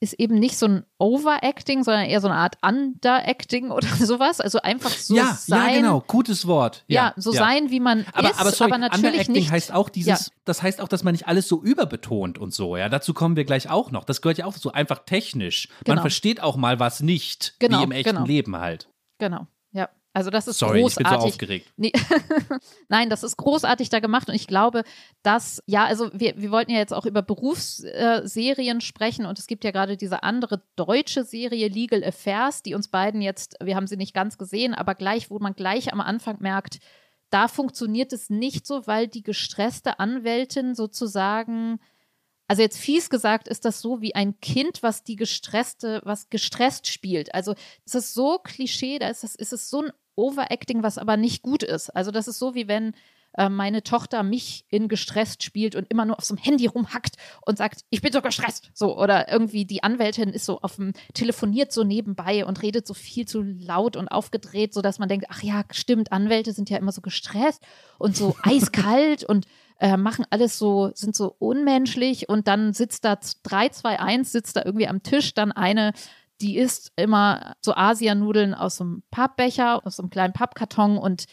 ist 0.00 0.12
eben 0.14 0.38
nicht 0.38 0.58
so 0.58 0.66
ein 0.66 0.86
Overacting, 0.98 1.82
sondern 1.82 2.04
eher 2.04 2.20
so 2.20 2.28
eine 2.28 2.36
Art 2.36 2.58
Underacting 2.62 3.70
oder 3.70 3.88
sowas. 3.88 4.40
Also 4.40 4.60
einfach 4.60 4.90
so 4.90 5.16
ja, 5.16 5.34
sein. 5.34 5.74
Ja, 5.74 5.80
genau, 5.80 6.00
gutes 6.06 6.46
Wort. 6.46 6.84
Ja, 6.86 7.06
ja 7.06 7.14
so 7.16 7.32
ja. 7.32 7.38
sein, 7.38 7.70
wie 7.70 7.80
man 7.80 8.04
aber, 8.12 8.30
ist, 8.30 8.40
aber, 8.40 8.50
sorry, 8.50 8.70
aber 8.72 8.78
natürlich 8.78 9.04
Underacting 9.06 9.34
nicht. 9.34 9.50
heißt 9.50 9.72
auch 9.72 9.88
dieses, 9.88 10.32
das 10.44 10.62
heißt 10.62 10.80
auch, 10.80 10.88
dass 10.88 11.02
man 11.02 11.12
nicht 11.12 11.26
alles 11.26 11.48
so 11.48 11.62
überbetont 11.62 12.38
und 12.38 12.52
so. 12.52 12.76
Ja, 12.76 12.88
dazu 12.88 13.14
kommen 13.14 13.36
wir 13.36 13.44
gleich 13.44 13.70
auch 13.70 13.90
noch. 13.90 14.04
Das 14.04 14.20
gehört 14.20 14.38
ja 14.38 14.44
auch 14.44 14.54
so 14.54 14.72
einfach 14.72 15.00
technisch. 15.06 15.68
Genau. 15.84 15.96
Man 15.96 16.02
versteht 16.02 16.42
auch 16.42 16.56
mal 16.56 16.78
was 16.78 17.00
nicht, 17.00 17.54
genau, 17.58 17.80
wie 17.80 17.84
im 17.84 17.92
echten 17.92 18.10
genau. 18.10 18.26
Leben 18.26 18.56
halt. 18.56 18.88
Genau. 19.18 19.46
Also 20.16 20.30
das 20.30 20.48
ist 20.48 20.58
Sorry, 20.58 20.80
großartig. 20.80 21.06
ich 21.06 21.10
bin 21.10 21.20
so 21.20 21.26
aufgeregt. 21.26 21.72
Nee. 21.76 21.92
Nein, 22.88 23.10
das 23.10 23.22
ist 23.22 23.36
großartig 23.36 23.90
da 23.90 24.00
gemacht 24.00 24.30
und 24.30 24.34
ich 24.34 24.46
glaube, 24.46 24.82
dass, 25.22 25.62
ja, 25.66 25.84
also 25.84 26.08
wir, 26.14 26.40
wir 26.40 26.50
wollten 26.50 26.70
ja 26.70 26.78
jetzt 26.78 26.94
auch 26.94 27.04
über 27.04 27.20
Berufsserien 27.20 28.80
sprechen 28.80 29.26
und 29.26 29.38
es 29.38 29.46
gibt 29.46 29.62
ja 29.62 29.72
gerade 29.72 29.98
diese 29.98 30.22
andere 30.22 30.62
deutsche 30.74 31.22
Serie 31.22 31.68
Legal 31.68 32.02
Affairs, 32.02 32.62
die 32.62 32.74
uns 32.74 32.88
beiden 32.88 33.20
jetzt, 33.20 33.56
wir 33.62 33.76
haben 33.76 33.86
sie 33.86 33.98
nicht 33.98 34.14
ganz 34.14 34.38
gesehen, 34.38 34.72
aber 34.72 34.94
gleich, 34.94 35.28
wo 35.28 35.38
man 35.38 35.52
gleich 35.52 35.92
am 35.92 36.00
Anfang 36.00 36.38
merkt, 36.40 36.78
da 37.28 37.46
funktioniert 37.46 38.10
es 38.14 38.30
nicht 38.30 38.66
so, 38.66 38.86
weil 38.86 39.08
die 39.08 39.22
gestresste 39.22 39.98
Anwältin 39.98 40.74
sozusagen 40.74 41.78
also 42.48 42.62
jetzt 42.62 42.78
fies 42.78 43.10
gesagt 43.10 43.48
ist 43.48 43.64
das 43.64 43.80
so 43.80 44.00
wie 44.00 44.14
ein 44.14 44.38
Kind, 44.40 44.82
was 44.82 45.02
die 45.02 45.16
gestresste, 45.16 46.00
was 46.04 46.30
gestresst 46.30 46.86
spielt. 46.86 47.34
Also 47.34 47.54
es 47.84 47.94
ist 47.94 48.14
so 48.14 48.38
Klischee, 48.38 48.98
da 48.98 49.08
ist 49.08 49.24
es, 49.24 49.34
ist 49.34 49.52
es 49.52 49.68
so 49.68 49.82
ein 49.82 49.92
Overacting, 50.16 50.82
was 50.82 50.98
aber 50.98 51.16
nicht 51.16 51.42
gut 51.42 51.62
ist. 51.62 51.90
Also 51.90 52.10
das 52.10 52.28
ist 52.28 52.38
so, 52.38 52.54
wie 52.54 52.68
wenn 52.68 52.94
äh, 53.36 53.48
meine 53.48 53.82
Tochter 53.82 54.22
mich 54.22 54.64
in 54.70 54.88
gestresst 54.88 55.42
spielt 55.42 55.76
und 55.76 55.86
immer 55.90 56.04
nur 56.04 56.18
auf 56.18 56.24
so 56.24 56.34
einem 56.34 56.42
Handy 56.42 56.66
rumhackt 56.66 57.16
und 57.44 57.58
sagt, 57.58 57.84
ich 57.90 58.00
bin 58.00 58.12
so 58.12 58.22
gestresst. 58.22 58.70
So, 58.72 58.98
oder 58.98 59.30
irgendwie 59.30 59.66
die 59.66 59.82
Anwältin 59.82 60.30
ist 60.30 60.46
so 60.46 60.60
auf 60.62 60.76
dem, 60.76 60.92
telefoniert 61.12 61.70
so 61.70 61.84
nebenbei 61.84 62.46
und 62.46 62.62
redet 62.62 62.86
so 62.86 62.94
viel 62.94 63.26
zu 63.26 63.42
laut 63.42 63.96
und 63.96 64.08
aufgedreht, 64.08 64.72
sodass 64.72 64.98
man 64.98 65.08
denkt, 65.08 65.26
ach 65.28 65.42
ja, 65.42 65.64
stimmt, 65.70 66.12
Anwälte 66.12 66.52
sind 66.52 66.70
ja 66.70 66.78
immer 66.78 66.92
so 66.92 67.02
gestresst 67.02 67.62
und 67.98 68.16
so 68.16 68.34
eiskalt 68.42 69.24
und 69.24 69.46
äh, 69.78 69.98
machen 69.98 70.24
alles 70.30 70.58
so, 70.58 70.90
sind 70.94 71.14
so 71.14 71.36
unmenschlich 71.38 72.30
und 72.30 72.48
dann 72.48 72.72
sitzt 72.72 73.04
da 73.04 73.16
321, 73.42 74.32
sitzt 74.32 74.56
da 74.56 74.62
irgendwie 74.64 74.88
am 74.88 75.02
Tisch 75.02 75.34
dann 75.34 75.52
eine 75.52 75.92
die 76.40 76.58
isst 76.58 76.92
immer 76.96 77.54
so 77.60 77.74
Asianudeln 77.74 78.54
aus 78.54 78.76
so 78.76 78.84
einem 78.84 79.02
Pappbecher, 79.10 79.84
aus 79.86 79.96
so 79.96 80.02
einem 80.02 80.10
kleinen 80.10 80.32
Pappkarton 80.32 80.98
und 80.98 81.26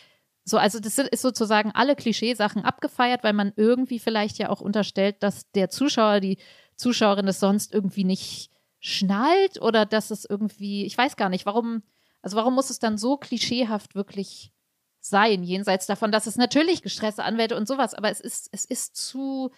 so, 0.46 0.58
also 0.58 0.80
das 0.80 0.98
ist 0.98 1.22
sozusagen 1.22 1.72
alle 1.74 1.96
Klischeesachen 1.96 2.64
abgefeiert, 2.66 3.24
weil 3.24 3.34
man 3.34 3.54
irgendwie 3.56 4.00
vielleicht 4.00 4.38
ja 4.40 4.50
auch 4.50 4.60
unterstellt, 4.60 5.24
dass 5.24 5.50
der 5.52 5.70
Zuschauer, 5.70 6.20
die 6.20 6.38
Zuschauerin 6.76 7.28
es 7.28 7.40
sonst 7.40 7.74
irgendwie 7.74 8.04
nicht 8.04 8.50
schnallt 8.80 9.62
oder 9.62 9.86
dass 9.86 10.12
es 10.12 10.26
irgendwie, 10.26 10.86
ich 10.86 10.98
weiß 10.98 11.16
gar 11.16 11.30
nicht, 11.30 11.46
warum, 11.46 11.84
also 12.22 12.36
warum 12.36 12.56
muss 12.56 12.70
es 12.70 12.80
dann 12.80 12.98
so 12.98 13.16
klischeehaft 13.16 13.96
wirklich 13.96 14.52
sein, 15.00 15.44
jenseits 15.44 15.86
davon, 15.86 16.12
dass 16.12 16.28
es 16.28 16.36
natürlich 16.36 16.82
gestresste 16.82 17.24
Anwälte 17.24 17.56
und 17.56 17.68
sowas, 17.68 17.94
aber 17.94 18.10
es 18.10 18.20
ist, 18.20 18.50
es 18.52 18.66
ist 18.66 18.98
zu, 18.98 19.52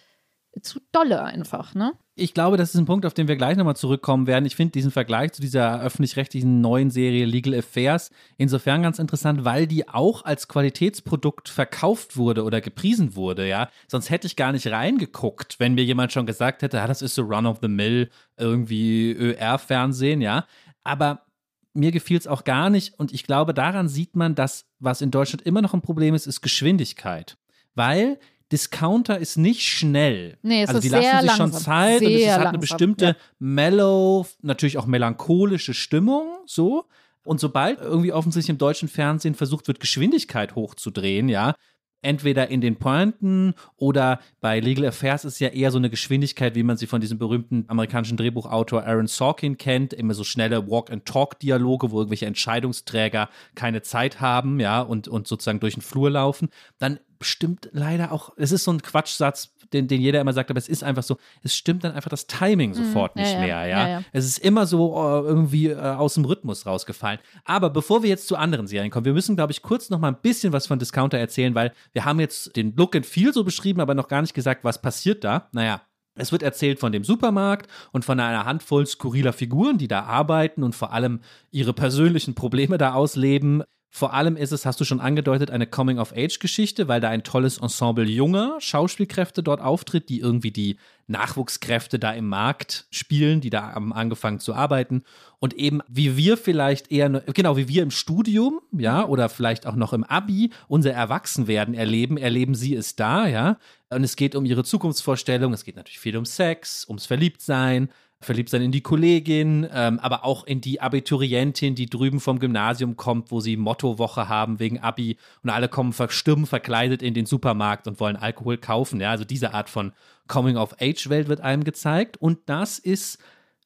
zu 0.62 0.80
dolle 0.92 1.22
einfach, 1.22 1.74
ne? 1.74 1.92
Ich 2.18 2.32
glaube, 2.32 2.56
das 2.56 2.70
ist 2.70 2.80
ein 2.80 2.86
Punkt, 2.86 3.04
auf 3.04 3.12
den 3.12 3.28
wir 3.28 3.36
gleich 3.36 3.58
nochmal 3.58 3.76
zurückkommen 3.76 4.26
werden. 4.26 4.46
Ich 4.46 4.56
finde 4.56 4.72
diesen 4.72 4.90
Vergleich 4.90 5.32
zu 5.32 5.42
dieser 5.42 5.82
öffentlich-rechtlichen 5.82 6.62
neuen 6.62 6.90
Serie 6.90 7.26
Legal 7.26 7.54
Affairs 7.54 8.10
insofern 8.38 8.82
ganz 8.82 8.98
interessant, 8.98 9.44
weil 9.44 9.66
die 9.66 9.86
auch 9.88 10.24
als 10.24 10.48
Qualitätsprodukt 10.48 11.50
verkauft 11.50 12.16
wurde 12.16 12.44
oder 12.44 12.62
gepriesen 12.62 13.16
wurde, 13.16 13.46
ja. 13.46 13.68
Sonst 13.86 14.08
hätte 14.08 14.26
ich 14.26 14.36
gar 14.36 14.52
nicht 14.52 14.66
reingeguckt, 14.68 15.60
wenn 15.60 15.74
mir 15.74 15.84
jemand 15.84 16.12
schon 16.12 16.24
gesagt 16.24 16.62
hätte, 16.62 16.80
ah, 16.80 16.86
das 16.86 17.02
ist 17.02 17.14
so 17.14 17.22
Run 17.22 17.46
of 17.46 17.58
the 17.60 17.68
Mill, 17.68 18.08
irgendwie 18.38 19.12
ÖR-Fernsehen, 19.12 20.22
ja. 20.22 20.46
Aber 20.84 21.26
mir 21.74 21.92
gefiel 21.92 22.16
es 22.16 22.26
auch 22.26 22.44
gar 22.44 22.70
nicht 22.70 22.98
und 22.98 23.12
ich 23.12 23.24
glaube, 23.24 23.52
daran 23.52 23.88
sieht 23.88 24.16
man, 24.16 24.34
dass 24.34 24.64
was 24.78 25.02
in 25.02 25.10
Deutschland 25.10 25.42
immer 25.42 25.60
noch 25.60 25.74
ein 25.74 25.82
Problem 25.82 26.14
ist, 26.14 26.26
ist 26.26 26.40
Geschwindigkeit. 26.40 27.36
Weil 27.74 28.18
Discounter 28.52 29.18
ist 29.18 29.36
nicht 29.36 29.62
schnell. 29.62 30.38
Nee, 30.42 30.62
es 30.62 30.68
also 30.68 30.78
ist 30.78 30.84
die 30.84 30.88
lassen 30.90 31.20
sich 31.20 31.26
langsam. 31.26 31.52
schon 31.52 31.60
Zeit 31.60 31.98
sehr 31.98 32.08
und 32.08 32.14
es 32.14 32.22
hat 32.24 32.30
langsam, 32.30 32.48
eine 32.48 32.58
bestimmte 32.58 33.06
ja. 33.06 33.16
mellow, 33.38 34.26
natürlich 34.42 34.78
auch 34.78 34.86
melancholische 34.86 35.74
Stimmung, 35.74 36.38
so. 36.46 36.84
Und 37.24 37.40
sobald 37.40 37.80
irgendwie 37.80 38.12
offensichtlich 38.12 38.50
im 38.50 38.58
deutschen 38.58 38.88
Fernsehen 38.88 39.34
versucht 39.34 39.66
wird, 39.66 39.80
Geschwindigkeit 39.80 40.54
hochzudrehen, 40.54 41.28
ja, 41.28 41.54
entweder 42.02 42.48
in 42.48 42.60
den 42.60 42.76
Pointen 42.76 43.54
oder 43.76 44.20
bei 44.40 44.60
Legal 44.60 44.86
Affairs 44.86 45.24
ist 45.24 45.40
ja 45.40 45.48
eher 45.48 45.72
so 45.72 45.78
eine 45.78 45.90
Geschwindigkeit, 45.90 46.54
wie 46.54 46.62
man 46.62 46.76
sie 46.76 46.86
von 46.86 47.00
diesem 47.00 47.18
berühmten 47.18 47.64
amerikanischen 47.66 48.16
Drehbuchautor 48.16 48.84
Aaron 48.84 49.08
Sorkin 49.08 49.56
kennt, 49.56 49.92
immer 49.92 50.14
so 50.14 50.22
schnelle 50.22 50.70
Walk-and-Talk-Dialoge, 50.70 51.90
wo 51.90 51.98
irgendwelche 51.98 52.26
Entscheidungsträger 52.26 53.28
keine 53.56 53.82
Zeit 53.82 54.20
haben, 54.20 54.60
ja, 54.60 54.80
und, 54.80 55.08
und 55.08 55.26
sozusagen 55.26 55.58
durch 55.58 55.74
den 55.74 55.82
Flur 55.82 56.10
laufen. 56.10 56.48
Dann 56.78 57.00
stimmt 57.20 57.68
leider 57.72 58.12
auch, 58.12 58.32
es 58.36 58.52
ist 58.52 58.64
so 58.64 58.72
ein 58.72 58.82
Quatschsatz, 58.82 59.54
den, 59.72 59.88
den 59.88 60.00
jeder 60.00 60.20
immer 60.20 60.32
sagt, 60.32 60.50
aber 60.50 60.58
es 60.58 60.68
ist 60.68 60.84
einfach 60.84 61.02
so, 61.02 61.16
es 61.42 61.54
stimmt 61.54 61.84
dann 61.84 61.92
einfach 61.92 62.10
das 62.10 62.26
Timing 62.26 62.74
sofort 62.74 63.16
Mhm, 63.16 63.22
ja, 63.22 63.26
nicht 63.26 63.34
ja, 63.34 63.40
mehr, 63.40 63.66
ja? 63.66 63.66
ja, 63.66 63.88
ja. 63.88 64.02
Es 64.12 64.24
ist 64.24 64.38
immer 64.38 64.66
so 64.66 64.94
äh, 64.96 65.26
irgendwie 65.26 65.68
äh, 65.68 65.76
aus 65.76 66.14
dem 66.14 66.24
Rhythmus 66.24 66.66
rausgefallen. 66.66 67.18
Aber 67.44 67.70
bevor 67.70 68.02
wir 68.02 68.08
jetzt 68.08 68.28
zu 68.28 68.36
anderen 68.36 68.66
Serien 68.66 68.90
kommen, 68.90 69.04
wir 69.04 69.12
müssen, 69.12 69.36
glaube 69.36 69.52
ich, 69.52 69.62
kurz 69.62 69.90
noch 69.90 69.98
mal 69.98 70.08
ein 70.08 70.20
bisschen 70.20 70.52
was 70.52 70.66
von 70.66 70.78
Discounter 70.78 71.18
erzählen, 71.18 71.54
weil 71.54 71.72
wir 71.92 72.04
haben 72.04 72.20
jetzt 72.20 72.56
den 72.56 72.74
Look 72.76 72.94
and 72.94 73.06
Feel 73.06 73.32
so 73.32 73.44
beschrieben, 73.44 73.80
aber 73.80 73.94
noch 73.94 74.08
gar 74.08 74.22
nicht 74.22 74.34
gesagt, 74.34 74.64
was 74.64 74.80
passiert 74.80 75.24
da. 75.24 75.48
Naja, 75.52 75.82
es 76.16 76.32
wird 76.32 76.42
erzählt 76.42 76.80
von 76.80 76.92
dem 76.92 77.04
Supermarkt 77.04 77.70
und 77.92 78.04
von 78.04 78.18
einer 78.18 78.44
Handvoll 78.46 78.86
skurriler 78.86 79.32
Figuren, 79.32 79.78
die 79.78 79.88
da 79.88 80.04
arbeiten 80.04 80.62
und 80.62 80.74
vor 80.74 80.92
allem 80.92 81.20
ihre 81.50 81.74
persönlichen 81.74 82.34
Probleme 82.34 82.78
da 82.78 82.94
ausleben. 82.94 83.62
Vor 83.90 84.12
allem 84.12 84.36
ist 84.36 84.52
es, 84.52 84.66
hast 84.66 84.78
du 84.80 84.84
schon 84.84 85.00
angedeutet, 85.00 85.50
eine 85.50 85.66
Coming-of-Age-Geschichte, 85.66 86.86
weil 86.86 87.00
da 87.00 87.08
ein 87.08 87.22
tolles 87.22 87.58
Ensemble 87.58 88.04
junger 88.04 88.56
Schauspielkräfte 88.60 89.42
dort 89.42 89.60
auftritt, 89.60 90.08
die 90.08 90.20
irgendwie 90.20 90.50
die 90.50 90.76
Nachwuchskräfte 91.06 91.98
da 91.98 92.12
im 92.12 92.28
Markt 92.28 92.86
spielen, 92.90 93.40
die 93.40 93.48
da 93.48 93.72
haben 93.72 93.92
angefangen 93.92 94.40
zu 94.40 94.54
arbeiten. 94.54 95.02
Und 95.38 95.54
eben 95.54 95.80
wie 95.88 96.16
wir 96.16 96.36
vielleicht 96.36 96.90
eher, 96.90 97.08
genau 97.08 97.56
wie 97.56 97.68
wir 97.68 97.82
im 97.82 97.90
Studium, 97.90 98.60
ja, 98.72 99.06
oder 99.06 99.28
vielleicht 99.28 99.66
auch 99.66 99.76
noch 99.76 99.92
im 99.92 100.04
Abi 100.04 100.50
unser 100.68 100.92
Erwachsenwerden 100.92 101.74
erleben, 101.74 102.18
erleben 102.18 102.54
sie 102.54 102.74
es 102.74 102.96
da, 102.96 103.26
ja. 103.26 103.56
Und 103.88 104.02
es 104.02 104.16
geht 104.16 104.34
um 104.34 104.44
ihre 104.44 104.64
Zukunftsvorstellung, 104.64 105.52
es 105.52 105.64
geht 105.64 105.76
natürlich 105.76 106.00
viel 106.00 106.16
um 106.16 106.24
Sex, 106.24 106.86
ums 106.88 107.06
Verliebtsein, 107.06 107.88
verliebt 108.20 108.48
sein 108.48 108.62
in 108.62 108.72
die 108.72 108.80
Kollegin, 108.80 109.68
ähm, 109.72 109.98
aber 109.98 110.24
auch 110.24 110.44
in 110.44 110.60
die 110.60 110.80
Abiturientin, 110.80 111.74
die 111.74 111.86
drüben 111.86 112.18
vom 112.18 112.38
Gymnasium 112.38 112.96
kommt, 112.96 113.30
wo 113.30 113.40
sie 113.40 113.56
Mottowoche 113.56 114.28
haben 114.28 114.58
wegen 114.58 114.80
Abi 114.80 115.18
und 115.42 115.50
alle 115.50 115.68
kommen 115.68 115.92
verstürmen 115.92 116.46
verkleidet 116.46 117.02
in 117.02 117.14
den 117.14 117.26
Supermarkt 117.26 117.86
und 117.86 118.00
wollen 118.00 118.16
Alkohol 118.16 118.56
kaufen. 118.56 119.00
Ja, 119.00 119.10
also 119.10 119.24
diese 119.24 119.52
Art 119.52 119.68
von 119.68 119.92
Coming-of-Age-Welt 120.28 121.28
wird 121.28 121.40
einem 121.40 121.62
gezeigt 121.62 122.16
und 122.16 122.38
das 122.46 122.78
ist 122.78 123.18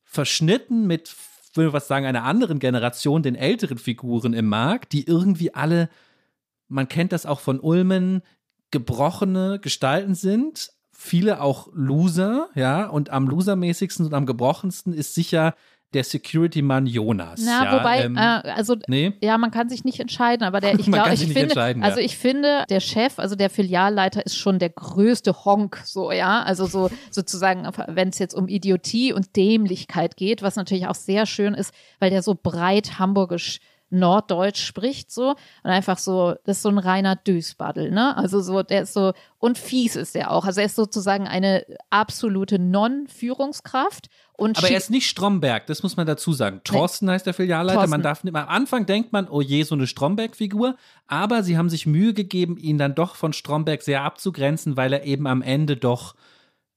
verschnitten 0.05 0.87
mit, 0.87 1.15
würde 1.55 1.69
ich 1.69 1.75
was 1.75 1.89
sagen, 1.89 2.07
einer 2.07 2.25
anderen 2.25 2.59
Generation, 2.59 3.23
den 3.23 3.37
älteren 3.37 3.79
Figuren 3.79 4.35
im 4.35 4.49
Markt, 4.49 4.93
die 4.93 5.07
irgendwie 5.07 5.55
alle 5.55 5.89
man 6.71 6.89
kennt 6.89 7.13
das 7.13 7.27
auch 7.27 7.41
von 7.41 7.61
Ulmen, 7.61 8.23
gebrochene 8.71 9.59
Gestalten 9.61 10.15
sind, 10.15 10.71
viele 11.01 11.41
auch 11.41 11.69
Loser, 11.73 12.49
ja, 12.55 12.87
und 12.87 13.09
am 13.09 13.27
losermäßigsten 13.27 14.05
und 14.05 14.13
am 14.13 14.27
gebrochensten 14.27 14.93
ist 14.93 15.15
sicher 15.15 15.55
der 15.95 16.05
Security-Mann 16.05 16.87
Jonas. 16.87 17.41
Na, 17.45 17.65
ja, 17.65 17.79
wobei, 17.79 18.03
ähm, 18.03 18.17
äh, 18.17 18.21
also 18.21 18.77
nee? 18.87 19.15
ja, 19.23 19.39
man 19.39 19.51
kann 19.51 19.69
sich 19.69 19.83
nicht 19.83 19.99
entscheiden, 19.99 20.45
aber 20.47 20.61
der, 20.61 20.75
ich 20.79 20.87
glaube, 20.87 21.15
ich 21.15 21.27
finde, 21.27 21.55
ja. 21.55 21.75
also 21.81 22.01
ich 22.01 22.17
finde, 22.17 22.65
der 22.69 22.81
Chef, 22.81 23.19
also 23.19 23.35
der 23.35 23.51
Filialleiter 23.51 24.25
ist 24.25 24.37
schon 24.37 24.59
der 24.59 24.69
größte 24.69 25.45
Honk, 25.45 25.81
so, 25.85 26.13
ja, 26.13 26.43
also 26.43 26.67
so 26.67 26.91
sozusagen, 27.11 27.67
wenn 27.89 28.11
es 28.11 28.19
jetzt 28.19 28.35
um 28.35 28.47
Idiotie 28.47 29.13
und 29.15 29.35
Dämlichkeit 29.37 30.17
geht, 30.17 30.43
was 30.43 30.55
natürlich 30.57 30.87
auch 30.87 30.95
sehr 30.95 31.25
schön 31.27 31.55
ist, 31.55 31.73
weil 31.99 32.11
der 32.11 32.23
so 32.23 32.39
breit 32.41 32.99
hamburgisch 32.99 33.59
Norddeutsch 33.91 34.65
spricht 34.65 35.11
so 35.11 35.31
und 35.31 35.71
einfach 35.71 35.99
so, 35.99 36.35
das 36.45 36.59
ist 36.59 36.63
so 36.63 36.69
ein 36.69 36.79
reiner 36.79 37.17
Dösbaddel, 37.17 37.91
ne? 37.91 38.17
Also 38.17 38.41
so, 38.41 38.63
der 38.63 38.83
ist 38.83 38.93
so, 38.93 39.13
und 39.39 39.59
fies 39.59 39.97
ist 39.97 40.15
er 40.17 40.31
auch. 40.31 40.45
Also 40.45 40.61
er 40.61 40.67
ist 40.67 40.77
sozusagen 40.77 41.27
eine 41.27 41.65
absolute 41.91 42.59
Non-Führungskraft. 42.59 44.09
Aber 44.39 44.71
er 44.71 44.77
ist 44.77 44.91
nicht 44.91 45.07
Stromberg, 45.07 45.67
das 45.67 45.83
muss 45.83 45.97
man 45.97 46.07
dazu 46.07 46.33
sagen. 46.33 46.63
Thorsten 46.65 47.07
nee. 47.07 47.13
heißt 47.13 47.27
der 47.27 47.35
Filialleiter. 47.35 47.81
Thorsten. 47.81 47.91
Man 47.91 48.03
darf 48.03 48.25
nicht, 48.25 48.35
am 48.35 48.49
Anfang 48.49 48.87
denkt 48.87 49.13
man, 49.13 49.29
oh 49.29 49.43
je, 49.43 49.65
so 49.65 49.75
eine 49.75 49.87
Stromberg-Figur. 49.87 50.77
Aber 51.09 51.43
sie 51.43 51.59
haben 51.59 51.69
sich 51.69 51.87
Mühe 51.87 52.15
gegeben, 52.15 52.57
ihn 52.57 52.79
dann 52.79 52.95
doch 52.95 53.17
von 53.17 53.33
Stromberg 53.35 53.83
sehr 53.83 54.03
abzugrenzen, 54.03 54.77
weil 54.77 54.93
er 54.95 55.05
eben 55.05 55.27
am 55.27 55.43
Ende 55.43 55.77
doch 55.77 56.15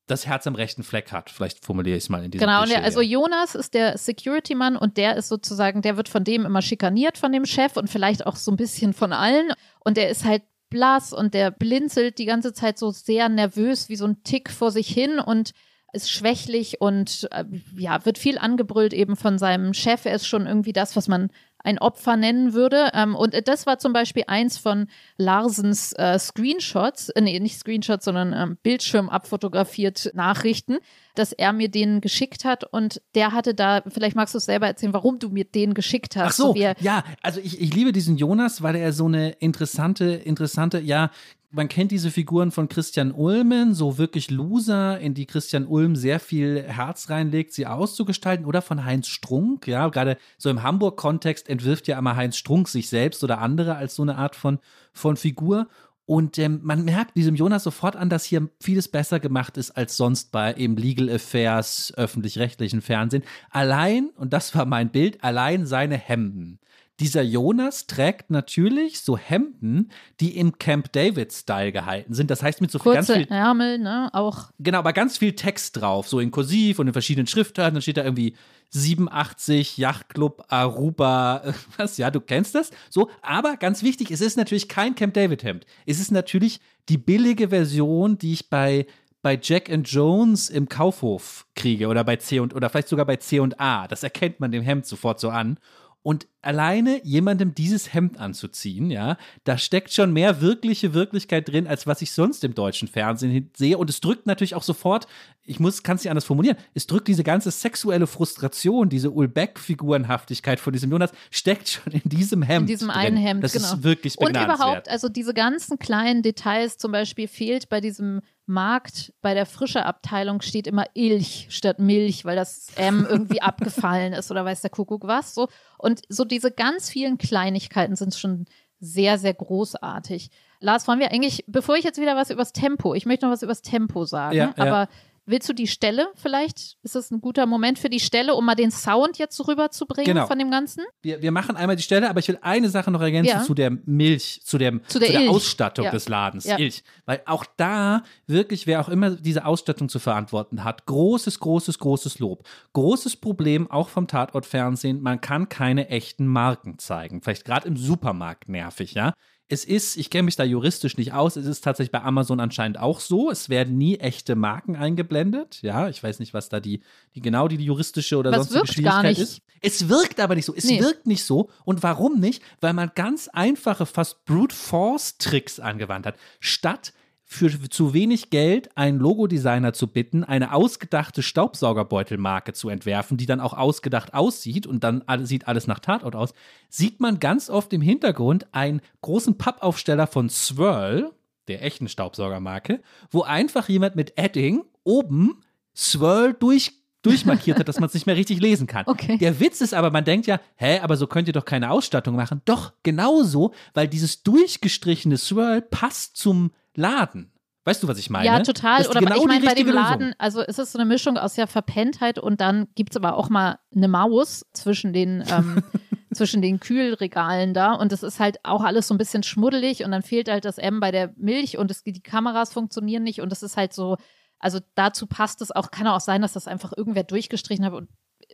das 0.07 0.25
Herz 0.27 0.47
am 0.47 0.55
rechten 0.55 0.83
Fleck 0.83 1.11
hat. 1.11 1.29
Vielleicht 1.29 1.63
formuliere 1.63 1.97
ich 1.97 2.03
es 2.03 2.09
mal 2.09 2.23
in 2.23 2.31
diesem 2.31 2.45
Genau, 2.45 2.63
Klischee, 2.63 2.81
also 2.81 3.01
Jonas 3.01 3.55
ist 3.55 3.73
der 3.73 3.97
Security-Mann 3.97 4.75
und 4.75 4.97
der 4.97 5.15
ist 5.15 5.29
sozusagen, 5.29 5.81
der 5.81 5.95
wird 5.95 6.09
von 6.09 6.23
dem 6.23 6.45
immer 6.45 6.61
schikaniert 6.61 7.17
von 7.17 7.31
dem 7.31 7.45
Chef 7.45 7.77
und 7.77 7.89
vielleicht 7.89 8.25
auch 8.25 8.35
so 8.35 8.51
ein 8.51 8.57
bisschen 8.57 8.93
von 8.93 9.13
allen. 9.13 9.53
Und 9.79 9.97
der 9.97 10.09
ist 10.09 10.25
halt 10.25 10.43
blass 10.69 11.13
und 11.13 11.33
der 11.33 11.51
blinzelt 11.51 12.17
die 12.17 12.25
ganze 12.25 12.53
Zeit 12.53 12.77
so 12.77 12.91
sehr 12.91 13.29
nervös 13.29 13.89
wie 13.89 13.95
so 13.95 14.05
ein 14.05 14.23
Tick 14.23 14.49
vor 14.49 14.71
sich 14.71 14.87
hin 14.87 15.19
und 15.19 15.51
ist 15.93 16.09
schwächlich 16.09 16.81
und 16.81 17.29
äh, 17.31 17.45
ja, 17.77 18.03
wird 18.03 18.17
viel 18.17 18.39
angebrüllt 18.39 18.93
eben 18.93 19.15
von 19.15 19.37
seinem 19.37 19.75
Chef. 19.75 20.05
Er 20.05 20.15
ist 20.15 20.25
schon 20.25 20.47
irgendwie 20.47 20.73
das, 20.73 20.95
was 20.95 21.07
man 21.07 21.29
ein 21.63 21.79
Opfer 21.79 22.17
nennen 22.17 22.53
würde. 22.53 22.91
Ähm, 22.93 23.15
und 23.15 23.35
das 23.47 23.65
war 23.65 23.79
zum 23.79 23.93
Beispiel 23.93 24.23
eins 24.27 24.57
von 24.57 24.87
Larsens 25.17 25.93
äh, 25.93 26.19
Screenshots, 26.19 27.09
äh, 27.09 27.21
nee, 27.21 27.39
nicht 27.39 27.57
Screenshots, 27.57 28.05
sondern 28.05 28.33
ähm, 28.33 28.57
Bildschirm 28.61 29.09
abfotografiert 29.09 30.11
Nachrichten, 30.13 30.79
dass 31.15 31.31
er 31.31 31.53
mir 31.53 31.69
den 31.69 32.01
geschickt 32.01 32.45
hat 32.45 32.63
und 32.63 33.01
der 33.15 33.31
hatte 33.31 33.53
da, 33.53 33.81
vielleicht 33.87 34.15
magst 34.15 34.33
du 34.33 34.37
es 34.37 34.45
selber 34.45 34.67
erzählen, 34.67 34.93
warum 34.93 35.19
du 35.19 35.29
mir 35.29 35.45
den 35.45 35.73
geschickt 35.73 36.15
hast. 36.15 36.25
Ach 36.25 36.31
so, 36.31 36.53
so 36.53 36.55
ja, 36.55 37.03
also 37.21 37.39
ich, 37.39 37.61
ich 37.61 37.73
liebe 37.73 37.91
diesen 37.91 38.17
Jonas, 38.17 38.61
weil 38.61 38.75
er 38.75 38.93
so 38.93 39.05
eine 39.05 39.31
interessante, 39.31 40.05
interessante, 40.05 40.79
ja, 40.79 41.11
man 41.53 41.67
kennt 41.67 41.91
diese 41.91 42.09
Figuren 42.09 42.49
von 42.51 42.67
Christian 42.67 43.11
Ulmen, 43.11 43.75
so 43.75 43.99
wirklich 43.99 44.31
Loser, 44.31 44.99
in 44.99 45.13
die 45.13 45.27
Christian 45.27 45.67
Ulm 45.67 45.95
sehr 45.95 46.19
viel 46.19 46.63
Herz 46.63 47.11
reinlegt, 47.11 47.53
sie 47.53 47.67
auszugestalten, 47.67 48.47
oder 48.47 48.63
von 48.63 48.83
Heinz 48.83 49.07
Strunk, 49.07 49.67
ja, 49.67 49.87
gerade 49.89 50.17
so 50.39 50.49
im 50.49 50.63
Hamburg-Kontext 50.63 51.47
entwirft 51.47 51.87
ja 51.87 51.99
immer 51.99 52.15
Heinz 52.15 52.37
Strunk 52.37 52.67
sich 52.67 52.89
selbst 52.89 53.23
oder 53.23 53.37
andere 53.39 53.75
als 53.75 53.93
so 53.93 54.01
eine 54.01 54.17
Art 54.17 54.35
von, 54.35 54.57
von 54.93 55.15
Figur. 55.15 55.67
Und 56.05 56.37
ähm, 56.37 56.59
man 56.63 56.83
merkt 56.83 57.15
diesem 57.15 57.35
Jonas 57.35 57.63
sofort 57.63 57.95
an, 57.95 58.09
dass 58.09 58.25
hier 58.25 58.49
vieles 58.59 58.89
besser 58.89 59.19
gemacht 59.19 59.57
ist 59.57 59.71
als 59.71 59.95
sonst 59.95 60.31
bei 60.31 60.53
eben 60.55 60.75
Legal 60.75 61.09
Affairs, 61.09 61.93
öffentlich-rechtlichen 61.95 62.81
Fernsehen. 62.81 63.23
Allein, 63.49 64.09
und 64.15 64.33
das 64.33 64.53
war 64.53 64.65
mein 64.65 64.91
Bild, 64.91 65.23
allein 65.23 65.65
seine 65.65 65.97
Hemden 65.97 66.59
dieser 66.99 67.23
Jonas 67.23 67.87
trägt 67.87 68.29
natürlich 68.29 69.01
so 69.01 69.17
Hemden, 69.17 69.89
die 70.19 70.37
im 70.37 70.59
Camp 70.59 70.91
David-Style 70.91 71.71
gehalten 71.71 72.13
sind. 72.13 72.29
Das 72.29 72.43
heißt 72.43 72.61
mit 72.61 72.71
so 72.71 72.79
Kurze 72.79 72.95
ganz 72.95 73.11
viel 73.11 73.27
Ärmel, 73.29 73.79
ne? 73.79 74.09
Auch. 74.13 74.51
Genau, 74.59 74.79
aber 74.79 74.93
ganz 74.93 75.17
viel 75.17 75.33
Text 75.33 75.77
drauf, 75.77 76.07
so 76.07 76.19
in 76.19 76.29
Kursiv 76.31 76.79
und 76.79 76.87
in 76.87 76.93
verschiedenen 76.93 77.27
Schriftarten. 77.27 77.73
Dann 77.73 77.81
steht 77.81 77.97
da 77.97 78.03
irgendwie 78.03 78.35
87 78.69 79.77
Yachtclub 79.77 80.45
Aruba, 80.49 81.41
was 81.77 81.97
ja, 81.97 82.11
du 82.11 82.21
kennst 82.21 82.53
das. 82.53 82.69
So, 82.89 83.09
aber 83.21 83.57
ganz 83.57 83.81
wichtig, 83.81 84.11
es 84.11 84.21
ist 84.21 84.37
natürlich 84.37 84.69
kein 84.69 84.93
Camp 84.95 85.15
David 85.15 85.43
Hemd. 85.43 85.65
Es 85.85 85.99
ist 85.99 86.11
natürlich 86.11 86.59
die 86.89 86.97
billige 86.97 87.49
Version, 87.49 88.17
die 88.17 88.33
ich 88.33 88.49
bei 88.49 88.85
bei 89.23 89.39
Jack 89.41 89.71
and 89.71 89.89
Jones 89.89 90.49
im 90.49 90.67
Kaufhof 90.67 91.47
kriege 91.55 91.87
oder 91.87 92.03
bei 92.03 92.17
C 92.17 92.41
und 92.41 92.53
oder 92.53 92.69
vielleicht 92.69 92.89
sogar 92.89 93.05
bei 93.05 93.15
C 93.15 93.39
und 93.39 93.57
A. 93.59 93.87
Das 93.87 94.03
erkennt 94.03 94.41
man 94.41 94.51
dem 94.51 94.61
Hemd 94.61 94.85
sofort 94.85 95.19
so 95.19 95.29
an. 95.29 95.57
Und 96.03 96.27
alleine 96.41 96.99
jemandem 97.05 97.55
dieses 97.55 97.93
Hemd 97.93 98.19
anzuziehen, 98.19 98.91
ja, 98.91 99.17
da 99.45 99.57
steckt 99.57 99.93
schon 99.93 100.11
mehr 100.11 100.41
wirkliche 100.41 100.93
Wirklichkeit 100.93 101.47
drin, 101.47 101.65
als 101.65 101.87
was 101.87 102.01
ich 102.01 102.11
sonst 102.11 102.43
im 102.43 102.53
deutschen 102.53 102.89
Fernsehen 102.89 103.49
sehe. 103.55 103.77
Und 103.77 103.89
es 103.89 104.01
drückt 104.01 104.25
natürlich 104.25 104.53
auch 104.53 104.63
sofort, 104.63 105.07
ich 105.45 105.61
muss, 105.61 105.81
kann 105.81 105.95
es 105.95 106.03
nicht 106.03 106.11
anders 106.11 106.25
formulieren, 106.25 106.57
es 106.73 106.87
drückt 106.87 107.07
diese 107.07 107.23
ganze 107.23 107.51
sexuelle 107.51 108.05
Frustration, 108.05 108.89
diese 108.89 109.11
Ulbeck-Figurenhaftigkeit 109.11 110.59
von 110.59 110.73
diesem 110.73 110.91
Jonas, 110.91 111.11
steckt 111.31 111.69
schon 111.69 111.93
in 111.93 112.01
diesem 112.03 112.41
Hemd. 112.41 112.63
In 112.63 112.67
diesem 112.67 112.89
drin. 112.89 112.97
einen 112.97 113.17
Hemd, 113.17 113.41
das 113.41 113.53
genau. 113.53 113.73
ist 113.73 113.83
wirklich 113.83 114.17
Und 114.17 114.31
überhaupt, 114.31 114.89
also 114.89 115.07
diese 115.07 115.33
ganzen 115.33 115.79
kleinen 115.79 116.21
Details, 116.21 116.77
zum 116.77 116.91
Beispiel 116.91 117.29
fehlt 117.29 117.69
bei 117.69 117.79
diesem 117.79 118.19
Markt 118.45 119.13
bei 119.21 119.33
der 119.33 119.45
frische 119.45 119.85
Abteilung 119.85 120.41
steht 120.41 120.67
immer 120.67 120.85
Ilch 120.93 121.47
statt 121.49 121.79
Milch, 121.79 122.25
weil 122.25 122.35
das 122.35 122.67
M 122.75 123.05
irgendwie 123.09 123.41
abgefallen 123.41 124.13
ist 124.13 124.31
oder 124.31 124.43
weiß 124.43 124.61
der 124.61 124.69
Kuckuck 124.69 125.07
was. 125.07 125.33
So. 125.33 125.47
Und 125.77 126.01
so 126.09 126.25
diese 126.25 126.51
ganz 126.51 126.89
vielen 126.89 127.17
Kleinigkeiten 127.17 127.95
sind 127.95 128.15
schon 128.15 128.45
sehr, 128.79 129.17
sehr 129.17 129.33
großartig. 129.33 130.29
Lars, 130.59 130.87
wollen 130.87 130.99
wir 130.99 131.11
eigentlich, 131.11 131.45
bevor 131.47 131.75
ich 131.75 131.85
jetzt 131.85 131.99
wieder 131.99 132.15
was 132.15 132.29
übers 132.29 132.51
Tempo, 132.51 132.93
ich 132.93 133.05
möchte 133.05 133.25
noch 133.25 133.33
was 133.33 133.43
übers 133.43 133.61
Tempo 133.61 134.05
sagen, 134.05 134.35
ja, 134.35 134.53
aber 134.57 134.81
ja. 134.81 134.89
Willst 135.25 135.47
du 135.47 135.53
die 135.53 135.67
Stelle 135.67 136.09
vielleicht? 136.15 136.77
Ist 136.83 136.95
das 136.95 137.09
ein 137.09 137.21
guter 137.21 137.45
Moment 137.45 137.79
für 137.79 137.89
die 137.89 138.01
Stelle, 138.01 138.35
um 138.35 138.45
mal 138.45 138.55
den 138.55 138.71
Sound 138.71 139.17
jetzt 139.17 139.47
rüberzubringen 139.47 140.13
genau. 140.13 140.27
von 140.27 140.37
dem 140.37 140.51
Ganzen? 140.51 140.83
Wir, 141.01 141.21
wir 141.21 141.31
machen 141.31 141.55
einmal 141.55 141.77
die 141.77 141.83
Stelle, 141.83 142.09
aber 142.09 142.19
ich 142.19 142.27
will 142.27 142.39
eine 142.41 142.69
Sache 142.69 142.91
noch 142.91 142.99
ergänzen 142.99 143.29
ja. 143.29 143.43
zu 143.43 143.53
der 143.53 143.71
Milch, 143.85 144.41
zu, 144.43 144.57
dem, 144.57 144.81
zu 144.87 144.99
der, 144.99 145.07
zu 145.07 145.13
der 145.13 145.29
Ausstattung 145.29 145.85
ja. 145.85 145.91
des 145.91 146.09
Ladens. 146.09 146.43
Ja. 146.43 146.59
Ilch. 146.59 146.83
Weil 147.05 147.21
auch 147.25 147.45
da 147.55 148.03
wirklich, 148.27 148.67
wer 148.67 148.81
auch 148.81 148.89
immer 148.89 149.11
diese 149.11 149.45
Ausstattung 149.45 149.87
zu 149.87 149.99
verantworten 149.99 150.65
hat, 150.65 150.85
großes, 150.87 151.39
großes, 151.39 151.79
großes 151.79 152.19
Lob. 152.19 152.45
Großes 152.73 153.15
Problem 153.15 153.71
auch 153.71 153.87
vom 153.87 154.07
Tatortfernsehen, 154.07 155.01
man 155.01 155.21
kann 155.21 155.47
keine 155.47 155.87
echten 155.87 156.27
Marken 156.27 156.79
zeigen. 156.79 157.21
Vielleicht 157.21 157.45
gerade 157.45 157.67
im 157.67 157.77
Supermarkt 157.77 158.49
nervig, 158.49 158.93
ja 158.93 159.13
es 159.49 159.65
ist, 159.65 159.97
ich 159.97 160.09
kenne 160.09 160.23
mich 160.23 160.35
da 160.35 160.43
juristisch 160.43 160.97
nicht 160.97 161.13
aus, 161.13 161.35
es 161.35 161.45
ist 161.45 161.63
tatsächlich 161.63 161.91
bei 161.91 162.01
Amazon 162.01 162.39
anscheinend 162.39 162.79
auch 162.79 162.99
so. 162.99 163.29
Es 163.29 163.49
werden 163.49 163.77
nie 163.77 163.97
echte 163.97 164.35
Marken 164.35 164.75
eingeblendet. 164.75 165.61
Ja, 165.61 165.89
ich 165.89 166.01
weiß 166.01 166.19
nicht, 166.19 166.33
was 166.33 166.49
da 166.49 166.59
die, 166.59 166.81
die 167.13 167.21
genau 167.21 167.47
die, 167.47 167.57
die 167.57 167.65
juristische 167.65 168.17
oder 168.17 168.31
was 168.31 168.49
sonstige 168.49 168.89
Schwierigkeit 168.89 169.17
ist. 169.19 169.41
Es 169.61 169.89
wirkt 169.89 170.19
aber 170.19 170.35
nicht 170.35 170.45
so. 170.45 170.53
Es 170.55 170.65
nee. 170.65 170.81
wirkt 170.81 171.07
nicht 171.07 171.23
so. 171.23 171.49
Und 171.65 171.83
warum 171.83 172.19
nicht? 172.19 172.41
Weil 172.61 172.73
man 172.73 172.91
ganz 172.95 173.27
einfache, 173.27 173.85
fast 173.85 174.25
Brute 174.25 174.55
Force 174.55 175.17
Tricks 175.17 175.59
angewandt 175.59 176.05
hat. 176.05 176.15
Statt 176.39 176.93
für 177.33 177.69
zu 177.69 177.93
wenig 177.93 178.29
Geld 178.29 178.77
einen 178.77 178.99
Logodesigner 178.99 179.73
zu 179.73 179.87
bitten, 179.87 180.23
eine 180.23 180.53
ausgedachte 180.53 181.23
Staubsaugerbeutelmarke 181.23 182.53
zu 182.53 182.69
entwerfen, 182.69 183.17
die 183.17 183.25
dann 183.25 183.39
auch 183.39 183.53
ausgedacht 183.53 184.13
aussieht 184.13 184.67
und 184.67 184.83
dann 184.83 185.03
sieht 185.23 185.47
alles 185.47 185.67
nach 185.67 185.79
Tatort 185.79 186.15
aus, 186.15 186.33
sieht 186.69 186.99
man 186.99 187.19
ganz 187.19 187.49
oft 187.49 187.73
im 187.73 187.81
Hintergrund 187.81 188.47
einen 188.53 188.81
großen 189.01 189.37
Pappaufsteller 189.37 190.07
von 190.07 190.29
Swirl, 190.29 191.11
der 191.47 191.63
echten 191.63 191.87
Staubsaugermarke, 191.87 192.81
wo 193.11 193.23
einfach 193.23 193.67
jemand 193.67 193.95
mit 193.95 194.17
Edding 194.17 194.63
oben 194.83 195.41
Swirl 195.75 196.33
durch 196.33 196.73
durchmarkiert 197.01 197.59
hat, 197.59 197.67
dass 197.67 197.81
man 197.81 197.87
es 197.87 197.93
nicht 197.93 198.05
mehr 198.05 198.15
richtig 198.15 198.39
lesen 198.39 198.65
kann. 198.65 198.85
Okay. 198.93 199.17
Der 199.17 199.39
Witz 199.39 199.59
ist 199.59 199.73
aber, 199.73 199.89
man 199.89 200.05
denkt 200.05 200.27
ja, 200.27 200.39
hä, 200.55 200.79
aber 200.79 200.97
so 200.97 201.07
könnt 201.07 201.27
ihr 201.27 201.33
doch 201.33 201.45
keine 201.45 201.71
Ausstattung 201.71 202.15
machen. 202.15 202.41
Doch, 202.45 202.73
genauso, 202.83 203.53
weil 203.73 203.87
dieses 203.87 204.23
durchgestrichene 204.23 205.17
Swirl 205.17 205.61
passt 205.61 206.15
zum 206.15 206.51
Laden. 206.75 207.31
Weißt 207.65 207.81
du, 207.81 207.87
was 207.87 207.97
ich 207.97 208.09
meine? 208.09 208.25
Ja, 208.25 208.39
total. 208.41 208.85
Oder 208.87 208.99
genau 208.99 209.15
ich 209.15 209.25
meine, 209.25 209.45
bei 209.45 209.53
dem 209.53 209.67
Laden, 209.67 210.07
Lösung. 210.07 210.15
also 210.17 210.41
ist 210.41 210.59
es 210.59 210.73
so 210.73 210.79
eine 210.79 210.85
Mischung 210.85 211.17
aus 211.17 211.35
der 211.35 211.47
Verpenntheit 211.47 212.19
und 212.19 212.41
dann 212.41 212.67
gibt 212.75 212.91
es 212.91 212.97
aber 212.97 213.15
auch 213.15 213.29
mal 213.29 213.59
eine 213.73 213.87
Maus 213.87 214.45
zwischen 214.51 214.91
den, 214.91 215.23
ähm, 215.29 215.63
zwischen 216.13 216.41
den 216.41 216.59
Kühlregalen 216.59 217.53
da. 217.53 217.73
Und 217.73 217.93
das 217.93 218.03
ist 218.03 218.19
halt 218.19 218.37
auch 218.43 218.63
alles 218.63 218.89
so 218.89 218.93
ein 218.93 218.97
bisschen 218.97 219.23
schmuddelig 219.23 219.85
und 219.85 219.91
dann 219.91 220.01
fehlt 220.01 220.29
halt 220.29 220.43
das 220.43 220.57
M 220.57 220.81
bei 220.81 220.91
der 220.91 221.13
Milch 221.15 221.57
und 221.57 221.71
es, 221.71 221.83
die 221.83 222.01
Kameras 222.01 222.51
funktionieren 222.51 223.03
nicht 223.03 223.21
und 223.21 223.31
das 223.31 223.43
ist 223.43 223.55
halt 223.55 223.71
so, 223.71 223.95
also 224.39 224.59
dazu 224.75 225.07
passt 225.07 225.41
es 225.41 225.51
auch, 225.51 225.71
kann 225.71 225.87
auch 225.87 226.01
sein, 226.01 226.21
dass 226.21 226.33
das 226.33 226.47
einfach 226.47 226.73
irgendwer 226.75 227.03
durchgestrichen 227.03 227.63
hat 227.63 227.73
und 227.73 227.87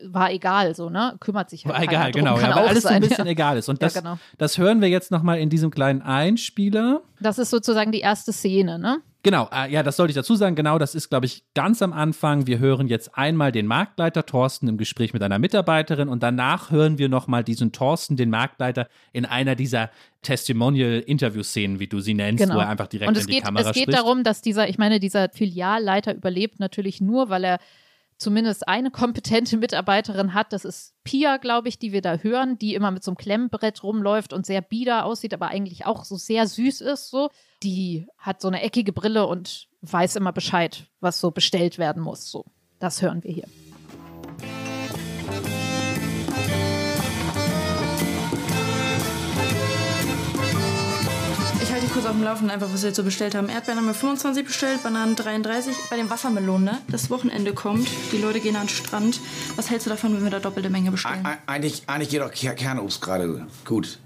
war 0.05 0.31
egal, 0.31 0.75
so, 0.75 0.89
ne? 0.89 1.15
Kümmert 1.19 1.49
sich 1.49 1.65
halt 1.65 1.75
War 1.75 1.83
egal, 1.83 2.11
drum, 2.11 2.23
genau. 2.23 2.39
Ja, 2.39 2.55
weil 2.55 2.67
alles 2.67 2.83
sein, 2.83 3.01
so 3.01 3.05
ein 3.05 3.09
bisschen 3.09 3.25
ja. 3.25 3.31
egal 3.31 3.57
ist. 3.57 3.69
Und 3.69 3.81
das, 3.81 3.95
ja, 3.95 4.01
genau. 4.01 4.19
das 4.37 4.57
hören 4.57 4.81
wir 4.81 4.89
jetzt 4.89 5.11
nochmal 5.11 5.39
in 5.39 5.49
diesem 5.49 5.71
kleinen 5.71 6.01
Einspieler. 6.01 7.01
Das 7.19 7.37
ist 7.37 7.49
sozusagen 7.49 7.91
die 7.91 7.99
erste 7.99 8.33
Szene, 8.33 8.79
ne? 8.79 9.01
Genau, 9.21 9.49
äh, 9.53 9.69
ja, 9.69 9.83
das 9.83 9.97
sollte 9.97 10.11
ich 10.11 10.15
dazu 10.15 10.35
sagen. 10.35 10.55
Genau, 10.55 10.79
das 10.79 10.95
ist, 10.95 11.09
glaube 11.09 11.25
ich, 11.25 11.43
ganz 11.53 11.81
am 11.81 11.91
Anfang. 11.91 12.47
Wir 12.47 12.59
hören 12.59 12.87
jetzt 12.87 13.17
einmal 13.17 13.51
den 13.51 13.67
Marktleiter 13.67 14.25
Thorsten 14.25 14.69
im 14.69 14.77
Gespräch 14.77 15.11
mit 15.11 15.21
einer 15.21 15.39
Mitarbeiterin 15.39 16.07
und 16.07 16.23
danach 16.23 16.71
hören 16.71 16.97
wir 16.97 17.09
nochmal 17.09 17.43
diesen 17.43 17.73
Thorsten, 17.73 18.15
den 18.15 18.29
Marktleiter, 18.29 18.87
in 19.11 19.25
einer 19.25 19.55
dieser 19.55 19.89
Testimonial-Interview-Szenen, 20.21 21.79
wie 21.81 21.87
du 21.87 21.99
sie 21.99 22.13
nennst, 22.13 22.43
genau. 22.43 22.55
wo 22.55 22.59
er 22.59 22.69
einfach 22.69 22.87
direkt 22.87 23.17
in 23.17 23.27
die 23.27 23.33
geht, 23.33 23.43
Kamera 23.43 23.63
spricht. 23.63 23.89
Es 23.89 23.93
geht 23.93 23.93
darum, 23.93 24.23
dass 24.23 24.41
dieser, 24.41 24.69
ich 24.69 24.77
meine, 24.77 25.01
dieser 25.01 25.27
Filialleiter 25.29 26.15
überlebt 26.15 26.61
natürlich 26.61 27.01
nur, 27.01 27.29
weil 27.29 27.43
er 27.43 27.59
zumindest 28.19 28.67
eine 28.67 28.91
kompetente 28.91 29.57
Mitarbeiterin 29.57 30.33
hat. 30.33 30.53
Das 30.53 30.65
ist 30.65 30.93
Pia, 31.03 31.37
glaube 31.37 31.69
ich, 31.69 31.79
die 31.79 31.91
wir 31.91 32.01
da 32.01 32.17
hören, 32.17 32.59
die 32.59 32.75
immer 32.75 32.91
mit 32.91 33.03
so 33.03 33.11
einem 33.11 33.17
Klemmbrett 33.17 33.81
rumläuft 33.81 34.33
und 34.33 34.45
sehr 34.45 34.61
bieder 34.61 35.05
aussieht, 35.05 35.33
aber 35.33 35.47
eigentlich 35.47 35.85
auch 35.85 36.03
so 36.03 36.17
sehr 36.17 36.45
süß 36.45 36.81
ist. 36.81 37.09
So, 37.09 37.29
die 37.63 38.05
hat 38.17 38.41
so 38.41 38.49
eine 38.49 38.61
eckige 38.61 38.93
Brille 38.93 39.25
und 39.25 39.69
weiß 39.81 40.17
immer 40.17 40.33
Bescheid, 40.33 40.87
was 40.99 41.19
so 41.19 41.31
bestellt 41.31 41.77
werden 41.77 42.03
muss. 42.03 42.29
So, 42.29 42.45
das 42.77 43.01
hören 43.01 43.23
wir 43.23 43.31
hier. 43.31 43.47
Kurz 51.91 52.05
auf 52.05 52.11
dem 52.11 52.23
Laufenden, 52.23 52.51
einfach 52.51 52.71
was 52.71 52.81
wir 52.81 52.89
jetzt 52.89 52.97
so 52.97 53.03
bestellt 53.03 53.35
haben. 53.35 53.49
Erdbeeren 53.49 53.79
haben 53.79 53.87
wir 53.87 53.93
25 53.93 54.45
bestellt, 54.45 54.83
Bananen 54.83 55.15
33. 55.15 55.75
Bei 55.89 55.97
den 55.97 56.09
Wassermelonen, 56.09 56.65
ne? 56.65 56.77
Das 56.89 57.09
Wochenende 57.09 57.53
kommt, 57.53 57.87
die 58.11 58.17
Leute 58.17 58.39
gehen 58.39 58.55
an 58.55 58.63
den 58.63 58.69
Strand. 58.69 59.19
Was 59.55 59.69
hältst 59.69 59.85
du 59.87 59.89
davon, 59.89 60.15
wenn 60.15 60.23
wir 60.23 60.31
da 60.31 60.39
doppelte 60.39 60.69
Menge 60.69 60.91
bestellen? 60.91 61.25
eigentlich, 61.45 61.83
eigentlich 61.87 62.09
geht 62.09 62.21
doch 62.21 62.31
Kernobst 62.31 63.01
gerade 63.01 63.47
gut. 63.65 63.99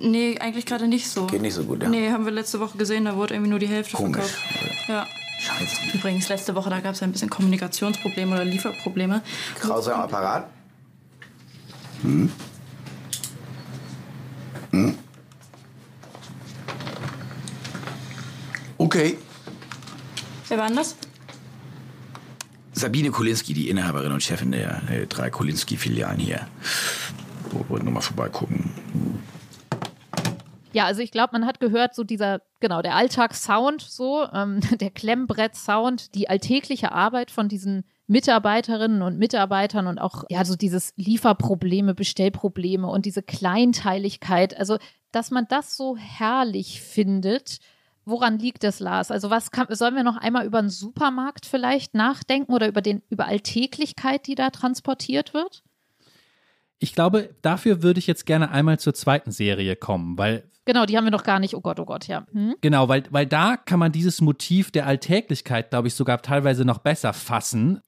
Nee, 0.00 0.38
eigentlich 0.38 0.66
gerade 0.66 0.88
nicht 0.88 1.08
so. 1.08 1.26
Geht 1.26 1.42
nicht 1.42 1.54
so 1.54 1.64
gut, 1.64 1.82
ja. 1.82 1.88
Nee, 1.88 2.10
haben 2.10 2.24
wir 2.24 2.32
letzte 2.32 2.60
Woche 2.60 2.76
gesehen, 2.76 3.06
da 3.06 3.16
wurde 3.16 3.34
irgendwie 3.34 3.50
nur 3.50 3.58
die 3.58 3.68
Hälfte 3.68 3.96
Komisch. 3.96 4.24
verkauft. 4.24 4.88
Ja. 4.88 5.06
Scheiße. 5.38 5.96
Übrigens, 5.96 6.28
letzte 6.28 6.54
Woche, 6.54 6.70
da 6.70 6.80
gab 6.80 6.94
es 6.94 7.02
ein 7.02 7.12
bisschen 7.12 7.30
Kommunikationsprobleme 7.30 8.34
oder 8.34 8.44
Lieferprobleme. 8.44 9.22
Krause 9.60 9.94
am 9.94 10.02
Apparat? 10.02 10.48
Hm? 12.02 12.30
Hm? 14.70 14.98
Okay. 18.86 19.18
Wer 20.46 20.58
war 20.58 20.68
denn 20.68 20.76
das? 20.76 20.94
Sabine 22.72 23.10
Kolinski, 23.10 23.52
die 23.52 23.68
Inhaberin 23.68 24.12
und 24.12 24.22
Chefin 24.22 24.52
der, 24.52 24.80
der 24.82 25.06
drei 25.06 25.28
Kolinski-Filialen 25.28 26.20
hier. 26.20 26.46
Wollte 27.66 27.84
nochmal 27.84 28.02
vorbeigucken. 28.02 28.70
Ja, 30.72 30.84
also 30.84 31.02
ich 31.02 31.10
glaube, 31.10 31.30
man 31.32 31.46
hat 31.46 31.58
gehört, 31.58 31.96
so 31.96 32.04
dieser, 32.04 32.42
genau, 32.60 32.80
der 32.80 32.94
Alltagssound, 32.94 33.82
so, 33.82 34.24
ähm, 34.32 34.60
der 34.80 34.90
Klemmbrett-Sound, 34.90 36.14
die 36.14 36.30
alltägliche 36.30 36.92
Arbeit 36.92 37.32
von 37.32 37.48
diesen 37.48 37.82
Mitarbeiterinnen 38.06 39.02
und 39.02 39.18
Mitarbeitern 39.18 39.88
und 39.88 39.98
auch, 39.98 40.22
ja, 40.28 40.44
so 40.44 40.54
dieses 40.54 40.92
Lieferprobleme, 40.94 41.92
Bestellprobleme 41.92 42.86
und 42.86 43.04
diese 43.04 43.24
Kleinteiligkeit. 43.24 44.56
Also, 44.56 44.78
dass 45.10 45.32
man 45.32 45.46
das 45.48 45.76
so 45.76 45.96
herrlich 45.96 46.80
findet, 46.80 47.58
Woran 48.06 48.38
liegt 48.38 48.62
es, 48.62 48.78
Lars? 48.78 49.10
Also 49.10 49.30
was 49.30 49.50
kann, 49.50 49.66
sollen 49.70 49.96
wir 49.96 50.04
noch 50.04 50.16
einmal 50.16 50.46
über 50.46 50.62
den 50.62 50.70
Supermarkt 50.70 51.44
vielleicht 51.44 51.92
nachdenken 51.94 52.54
oder 52.54 52.68
über 52.68 52.80
den 52.80 53.02
über 53.10 53.26
Alltäglichkeit, 53.26 54.28
die 54.28 54.36
da 54.36 54.50
transportiert 54.50 55.34
wird? 55.34 55.64
Ich 56.78 56.94
glaube, 56.94 57.34
dafür 57.42 57.82
würde 57.82 57.98
ich 57.98 58.06
jetzt 58.06 58.24
gerne 58.24 58.50
einmal 58.50 58.78
zur 58.78 58.94
zweiten 58.94 59.32
Serie 59.32 59.74
kommen, 59.74 60.16
weil 60.16 60.48
Genau, 60.66 60.84
die 60.84 60.96
haben 60.96 61.04
wir 61.04 61.12
noch 61.12 61.22
gar 61.22 61.38
nicht. 61.38 61.54
Oh 61.54 61.60
Gott, 61.60 61.78
oh 61.78 61.84
Gott, 61.84 62.08
ja. 62.08 62.26
Hm? 62.32 62.56
Genau, 62.60 62.88
weil, 62.88 63.04
weil 63.10 63.26
da 63.26 63.56
kann 63.56 63.78
man 63.78 63.92
dieses 63.92 64.20
Motiv 64.20 64.72
der 64.72 64.86
Alltäglichkeit, 64.86 65.70
glaube 65.70 65.88
ich, 65.88 65.94
sogar 65.94 66.22
teilweise 66.22 66.64
noch 66.64 66.78
besser 66.78 67.12
fassen. 67.12 67.80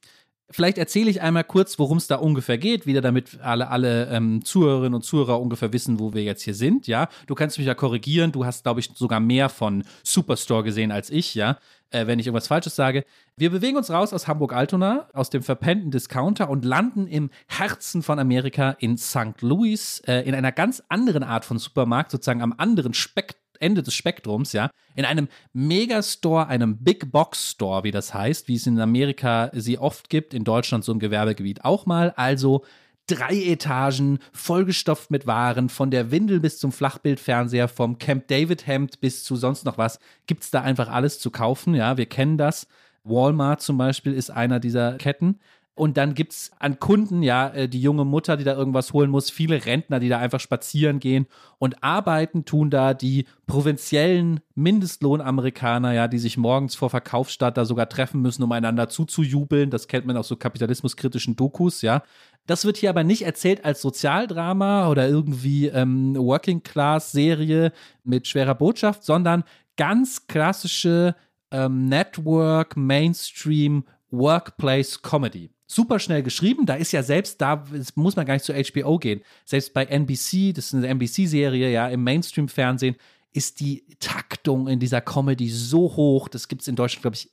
Vielleicht 0.51 0.79
erzähle 0.79 1.11
ich 1.11 1.21
einmal 1.21 1.45
kurz, 1.45 1.79
worum 1.79 1.99
es 1.99 2.07
da 2.07 2.17
ungefähr 2.17 2.57
geht, 2.57 2.87
wieder 2.87 3.03
damit 3.03 3.39
alle, 3.43 3.69
alle 3.69 4.07
ähm, 4.09 4.43
Zuhörerinnen 4.43 4.95
und 4.95 5.03
Zuhörer 5.03 5.39
ungefähr 5.41 5.75
wissen, 5.75 5.99
wo 5.99 6.15
wir 6.15 6.23
jetzt 6.23 6.43
hier 6.43 6.55
sind, 6.55 6.87
ja. 6.87 7.09
Du 7.27 7.35
kannst 7.35 7.59
mich 7.59 7.67
ja 7.67 7.75
korrigieren, 7.75 8.33
du 8.33 8.47
hast, 8.47 8.63
glaube 8.63 8.81
ich, 8.81 8.91
sogar 8.95 9.21
mehr 9.21 9.51
von 9.51 9.85
Superstore 10.03 10.65
gesehen 10.65 10.91
als 10.91 11.11
ich, 11.11 11.35
ja, 11.35 11.59
äh, 11.91 12.07
wenn 12.07 12.19
ich 12.19 12.27
irgendwas 12.27 12.49
Falsches 12.49 12.75
sage. 12.75 13.05
Wir 13.37 13.51
bewegen 13.51 13.77
uns 13.77 13.91
raus 13.91 14.15
aus 14.15 14.27
Hamburg-Altona, 14.27 15.09
aus 15.13 15.29
dem 15.29 15.43
verpennten 15.43 15.91
Discounter 15.91 16.49
und 16.49 16.65
landen 16.65 17.07
im 17.07 17.29
Herzen 17.47 18.03
von 18.03 18.19
Amerika 18.19 18.71
in 18.79 18.97
St. 18.97 19.43
Louis, 19.43 20.01
äh, 20.07 20.23
in 20.23 20.35
einer 20.35 20.53
ganz 20.53 20.83
anderen 20.89 21.25
Art 21.25 21.45
von 21.45 21.59
Supermarkt, 21.59 22.11
sozusagen 22.11 22.41
am 22.41 22.55
anderen 22.57 22.95
Spektrum 22.95 23.48
Ende 23.61 23.83
des 23.83 23.95
Spektrums, 23.95 24.53
ja, 24.53 24.71
in 24.95 25.05
einem 25.05 25.29
Megastore, 25.53 26.47
einem 26.47 26.79
Big 26.79 27.11
Box 27.13 27.51
Store, 27.51 27.85
wie 27.85 27.91
das 27.91 28.15
heißt, 28.15 28.49
wie 28.49 28.57
es 28.57 28.67
in 28.67 28.81
Amerika 28.81 29.51
sie 29.53 29.79
oft 29.79 30.11
gibt, 30.11 30.35
in 30.35 30.45
Deutschland 30.45 30.85
so 30.85 30.93
im 30.93 30.99
Gewerbegebiet 30.99 31.65
auch 31.65 31.87
mal. 31.87 32.13
Also 32.17 32.65
drei 33.07 33.35
Etagen, 33.35 34.19
vollgestopft 34.33 35.11
mit 35.11 35.27
Waren, 35.27 35.69
von 35.69 35.91
der 35.91 36.11
Windel 36.11 36.41
bis 36.41 36.59
zum 36.59 36.73
Flachbildfernseher, 36.73 37.69
vom 37.69 37.99
Camp 37.99 38.29
David 38.29 38.67
Hemd 38.67 39.01
bis 39.01 39.25
zu 39.25 39.37
sonst 39.37 39.65
noch 39.65 39.79
was, 39.79 39.99
gibt 40.27 40.45
es 40.45 40.51
da 40.51 40.63
einfach 40.63 40.89
alles 40.89 41.19
zu 41.19 41.31
kaufen. 41.31 41.75
Ja, 41.75 41.97
wir 41.97 42.07
kennen 42.07 42.39
das. 42.39 42.67
Walmart 43.05 43.63
zum 43.63 43.79
Beispiel 43.79 44.13
ist 44.13 44.31
einer 44.31 44.61
dieser 44.61 44.99
Ketten. 44.99 45.39
Und 45.79 45.97
dann 45.97 46.15
gibt 46.15 46.33
es 46.33 46.51
an 46.59 46.81
Kunden, 46.81 47.23
ja, 47.23 47.49
äh, 47.51 47.69
die 47.69 47.81
junge 47.81 48.05
Mutter, 48.05 48.37
die 48.37 48.43
da 48.43 48.55
irgendwas 48.55 48.93
holen 48.93 49.11
muss, 49.11 49.31
viele 49.31 49.65
Rentner, 49.65 50.01
die 50.01 50.09
da 50.09 50.19
einfach 50.19 50.41
spazieren 50.41 50.99
gehen 50.99 51.27
und 51.59 51.85
arbeiten 51.85 52.45
tun 52.45 52.69
da 52.69 52.95
die 52.95 53.27
provinziellen 53.47 54.41
Mindestlohnamerikaner, 54.57 55.93
ja, 55.93 56.09
die 56.09 56.19
sich 56.19 56.37
morgens 56.37 56.75
vor 56.75 56.91
Verkaufsstadt 56.91 57.57
da 57.57 57.65
sogar 57.65 57.89
treffen 57.89 58.21
müssen, 58.21 58.43
um 58.43 58.51
einander 58.51 58.89
zuzujubeln. 58.89 59.71
Das 59.71 59.87
kennt 59.87 60.05
man 60.05 60.17
aus 60.17 60.27
so 60.27 60.35
kapitalismuskritischen 60.37 61.37
Dokus, 61.37 61.81
ja. 61.83 62.03
Das 62.47 62.65
wird 62.65 62.77
hier 62.77 62.91
aber 62.91 63.05
nicht 63.05 63.23
erzählt 63.23 63.65
als 63.65 63.81
Sozialdrama 63.81 64.89
oder 64.89 65.09
irgendwie 65.09 65.69
ähm, 65.69 66.17
Working-Class-Serie 66.17 67.73
mit 68.03 68.27
schwerer 68.27 68.57
Botschaft, 68.57 69.05
sondern 69.05 69.45
ganz 69.77 70.27
klassische 70.27 71.15
ähm, 71.53 71.87
Network, 71.87 72.77
Mainstream, 72.77 73.85
Workplace 74.11 75.03
Comedy 75.03 75.51
super 75.69 76.01
schnell 76.01 76.25
geschrieben. 76.25 76.67
Da 76.67 76.75
ist 76.75 76.93
ja 76.93 77.05
selbst, 77.05 77.41
da 77.41 77.65
muss 77.95 78.17
man 78.17 78.27
gar 78.27 78.35
nicht 78.35 78.45
zu 78.45 78.55
HBO 78.55 78.99
gehen. 78.99 79.21
Selbst 79.45 79.73
bei 79.75 79.85
NBC, 79.85 80.53
das 80.55 80.67
ist 80.67 80.75
eine 80.75 80.89
NBC-Serie, 80.89 81.71
ja, 81.71 81.89
im 81.89 82.03
Mainstream-Fernsehen, 82.03 82.97
ist 83.33 83.61
die 83.61 83.85
Taktung 84.01 84.67
in 84.67 84.81
dieser 84.81 85.03
Comedy 85.03 85.49
so 85.49 85.95
hoch. 85.95 86.29
Das 86.29 86.49
gibt 86.49 86.63
es 86.63 86.69
in 86.69 86.75
Deutschland, 86.75 87.03
glaube 87.03 87.17
ich, 87.17 87.31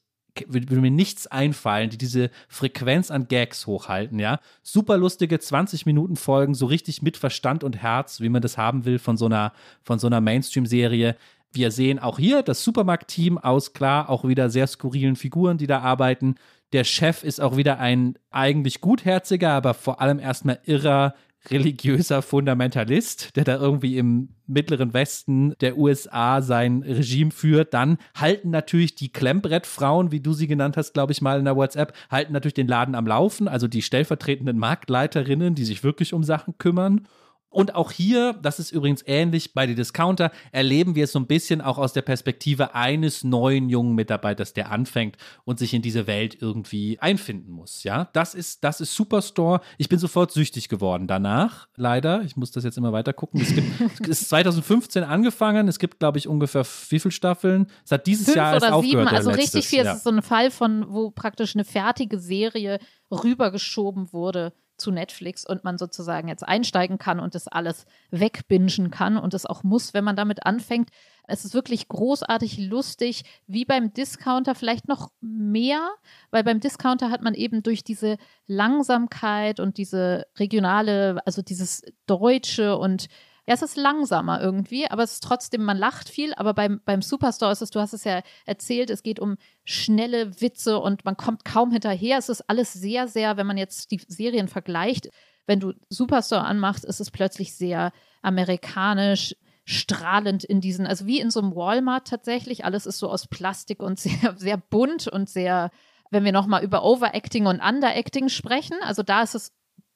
würde 0.47 0.75
mir 0.75 0.91
nichts 0.91 1.27
einfallen, 1.27 1.89
die 1.89 1.97
diese 1.97 2.29
Frequenz 2.49 3.09
an 3.09 3.29
Gags 3.29 3.67
hochhalten, 3.67 4.19
ja. 4.19 4.41
Super 4.63 4.97
lustige 4.97 5.39
20 5.39 5.85
Minuten 5.85 6.17
Folgen, 6.17 6.53
so 6.53 6.65
richtig 6.65 7.01
mit 7.01 7.15
Verstand 7.15 7.63
und 7.63 7.77
Herz, 7.77 8.19
wie 8.19 8.27
man 8.27 8.41
das 8.41 8.57
haben 8.57 8.83
will 8.83 8.99
von 8.99 9.15
so 9.15 9.27
einer, 9.27 9.53
von 9.81 9.97
so 9.97 10.07
einer 10.07 10.19
Mainstream-Serie. 10.19 11.15
Wir 11.53 11.71
sehen 11.71 11.99
auch 11.99 12.19
hier 12.19 12.43
das 12.43 12.65
Supermarkt-Team 12.65 13.37
aus, 13.37 13.71
klar, 13.71 14.09
auch 14.09 14.27
wieder 14.27 14.49
sehr 14.49 14.67
skurrilen 14.67 15.15
Figuren, 15.15 15.57
die 15.57 15.67
da 15.67 15.79
arbeiten. 15.79 16.35
Der 16.75 16.83
Chef 16.83 17.23
ist 17.23 17.39
auch 17.39 17.55
wieder 17.55 17.79
ein 17.79 18.15
eigentlich 18.31 18.81
gutherziger, 18.81 19.51
aber 19.51 19.73
vor 19.73 20.01
allem 20.01 20.19
erstmal 20.19 20.59
irrer 20.65 21.15
religiöser 21.49 22.21
Fundamentalist, 22.21 23.33
der 23.37 23.45
da 23.45 23.55
irgendwie 23.55 23.97
im 23.97 24.31
mittleren 24.45 24.93
Westen 24.93 25.53
der 25.61 25.77
USA 25.77 26.41
sein 26.41 26.83
Regime 26.83 27.31
führt. 27.31 27.73
Dann 27.73 27.97
halten 28.13 28.49
natürlich 28.49 28.93
die 28.93 29.09
Klemmbrettfrauen, 29.09 30.11
wie 30.11 30.19
du 30.19 30.33
sie 30.33 30.47
genannt 30.47 30.75
hast, 30.75 30.93
glaube 30.93 31.13
ich 31.13 31.21
mal 31.21 31.39
in 31.39 31.45
der 31.45 31.55
WhatsApp, 31.55 31.93
halten 32.11 32.33
natürlich 32.33 32.55
den 32.55 32.67
Laden 32.67 32.93
am 32.93 33.07
Laufen, 33.07 33.47
also 33.47 33.69
die 33.69 33.81
stellvertretenden 33.81 34.59
Marktleiterinnen, 34.59 35.55
die 35.55 35.63
sich 35.63 35.81
wirklich 35.81 36.13
um 36.13 36.25
Sachen 36.25 36.57
kümmern. 36.57 37.07
Und 37.55 37.73
auch 37.73 37.93
hier, 37.93 38.33
das 38.33 38.59
ist 38.59 38.71
übrigens 38.71 39.01
ähnlich 39.07 39.53
bei 39.53 39.65
den 39.65 39.77
Discounter, 39.77 40.29
erleben 40.51 40.93
wir 40.93 41.05
es 41.05 41.13
so 41.13 41.19
ein 41.19 41.25
bisschen 41.25 41.61
auch 41.61 41.77
aus 41.77 41.93
der 41.93 42.01
Perspektive 42.01 42.75
eines 42.75 43.23
neuen 43.23 43.69
jungen 43.69 43.95
Mitarbeiters, 43.95 44.51
der 44.51 44.71
anfängt 44.71 45.15
und 45.45 45.57
sich 45.57 45.73
in 45.73 45.81
diese 45.81 46.05
Welt 46.05 46.35
irgendwie 46.41 46.99
einfinden 46.99 47.53
muss. 47.53 47.85
Ja, 47.85 48.09
das 48.11 48.35
ist, 48.35 48.65
das 48.65 48.81
ist 48.81 48.93
Superstore. 48.93 49.61
Ich 49.77 49.87
bin 49.87 49.99
sofort 49.99 50.33
süchtig 50.33 50.67
geworden 50.67 51.07
danach, 51.07 51.69
leider. 51.77 52.23
Ich 52.23 52.35
muss 52.35 52.51
das 52.51 52.65
jetzt 52.65 52.77
immer 52.77 52.91
weiter 52.91 53.13
gucken. 53.13 53.39
Es, 53.39 53.55
gibt, 53.55 53.69
es 54.01 54.23
ist 54.23 54.29
2015 54.31 55.05
angefangen. 55.05 55.69
Es 55.69 55.79
gibt, 55.79 55.99
glaube 55.99 56.17
ich, 56.17 56.27
ungefähr 56.27 56.65
wie 56.89 56.99
viele 56.99 57.13
Staffeln? 57.13 57.67
Es 57.85 57.91
hat 57.93 58.05
dieses 58.05 58.25
Fünf 58.25 58.35
Jahr 58.35 58.53
erst 58.55 58.65
oder 58.65 58.75
aufgehört. 58.75 59.07
Sieben, 59.07 59.15
also 59.15 59.29
letztes, 59.29 59.55
richtig 59.55 59.67
viel. 59.69 59.85
Ja. 59.85 59.91
Es 59.91 59.97
ist 59.99 60.03
so 60.03 60.09
ein 60.09 60.21
Fall 60.21 60.51
von, 60.51 60.87
wo 60.89 61.09
praktisch 61.09 61.55
eine 61.55 61.63
fertige 61.63 62.19
Serie 62.19 62.79
rübergeschoben 63.09 64.11
wurde 64.11 64.51
zu 64.85 64.91
Netflix 64.91 65.45
und 65.45 65.63
man 65.63 65.79
sozusagen 65.79 66.27
jetzt 66.27 66.47
einsteigen 66.47 66.99
kann 66.99 67.19
und 67.19 67.33
das 67.33 67.47
alles 67.47 67.85
wegbingen 68.11 68.91
kann 68.91 69.17
und 69.17 69.33
es 69.33 69.47
auch 69.47 69.63
muss, 69.63 69.95
wenn 69.95 70.03
man 70.03 70.15
damit 70.15 70.45
anfängt. 70.45 70.89
Es 71.27 71.43
ist 71.43 71.55
wirklich 71.55 71.87
großartig 71.87 72.59
lustig, 72.59 73.23
wie 73.47 73.65
beim 73.65 73.93
Discounter 73.93 74.53
vielleicht 74.53 74.87
noch 74.87 75.09
mehr, 75.21 75.89
weil 76.29 76.43
beim 76.43 76.59
Discounter 76.59 77.09
hat 77.09 77.23
man 77.23 77.33
eben 77.33 77.63
durch 77.63 77.83
diese 77.83 78.17
Langsamkeit 78.45 79.59
und 79.59 79.79
diese 79.79 80.27
regionale, 80.37 81.19
also 81.25 81.41
dieses 81.41 81.81
Deutsche 82.05 82.77
und 82.77 83.07
ja, 83.47 83.53
es 83.53 83.61
ist 83.61 83.77
langsamer 83.77 84.41
irgendwie, 84.41 84.89
aber 84.89 85.03
es 85.03 85.13
ist 85.13 85.23
trotzdem, 85.23 85.63
man 85.63 85.77
lacht 85.77 86.09
viel, 86.09 86.33
aber 86.33 86.53
beim, 86.55 86.81
beim 86.83 87.03
Superstore 87.03 87.51
ist 87.51 87.61
es, 87.61 87.69
du 87.69 87.79
hast 87.79 87.93
es 87.93 88.03
ja 88.03 88.21
erzählt, 88.45 88.89
es 88.89 89.03
geht 89.03 89.19
um 89.19 89.37
schnelle 89.63 90.41
Witze 90.41 90.79
und 90.79 91.05
man 91.05 91.15
kommt 91.15 91.45
kaum 91.45 91.71
hinterher. 91.71 92.17
Es 92.17 92.29
ist 92.29 92.49
alles 92.49 92.73
sehr, 92.73 93.07
sehr, 93.07 93.37
wenn 93.37 93.45
man 93.45 93.57
jetzt 93.57 93.91
die 93.91 94.01
Serien 94.07 94.47
vergleicht, 94.47 95.09
wenn 95.45 95.59
du 95.59 95.73
Superstore 95.89 96.43
anmachst, 96.43 96.85
ist 96.85 96.99
es 96.99 97.11
plötzlich 97.11 97.55
sehr 97.55 97.91
amerikanisch, 98.23 99.35
strahlend 99.63 100.43
in 100.43 100.61
diesen, 100.61 100.87
also 100.87 101.05
wie 101.05 101.19
in 101.19 101.29
so 101.29 101.39
einem 101.39 101.55
Walmart 101.55 102.07
tatsächlich. 102.07 102.65
Alles 102.65 102.85
ist 102.85 102.97
so 102.97 103.09
aus 103.09 103.27
Plastik 103.27 103.81
und 103.81 103.99
sehr, 103.99 104.35
sehr 104.37 104.57
bunt 104.57 105.07
und 105.07 105.29
sehr, 105.29 105.69
wenn 106.09 106.23
wir 106.23 106.31
nochmal 106.31 106.63
über 106.63 106.83
Overacting 106.83 107.45
und 107.45 107.61
Underacting 107.61 108.29
sprechen, 108.29 108.77
also 108.81 109.03
da 109.03 109.21
ist 109.21 109.35
es 109.35 109.53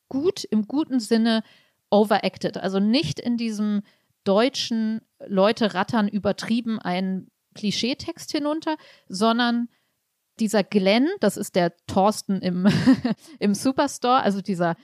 gut, 0.07 0.43
im 0.43 0.67
guten 0.67 0.99
Sinne 0.99 1.43
overacted. 1.89 2.57
Also 2.57 2.79
nicht 2.79 3.19
in 3.19 3.37
diesem 3.37 3.81
deutschen 4.23 5.01
Leute 5.25 5.73
rattern 5.73 6.07
übertrieben 6.07 6.79
einen 6.79 7.31
Klischeetext 7.55 8.31
hinunter, 8.31 8.77
sondern 9.07 9.69
dieser 10.39 10.63
Glenn, 10.63 11.07
das 11.19 11.35
ist 11.37 11.55
der 11.55 11.75
Thorsten 11.87 12.41
im, 12.41 12.67
im 13.39 13.53
Superstore, 13.53 14.21
also 14.21 14.41
dieser 14.41 14.75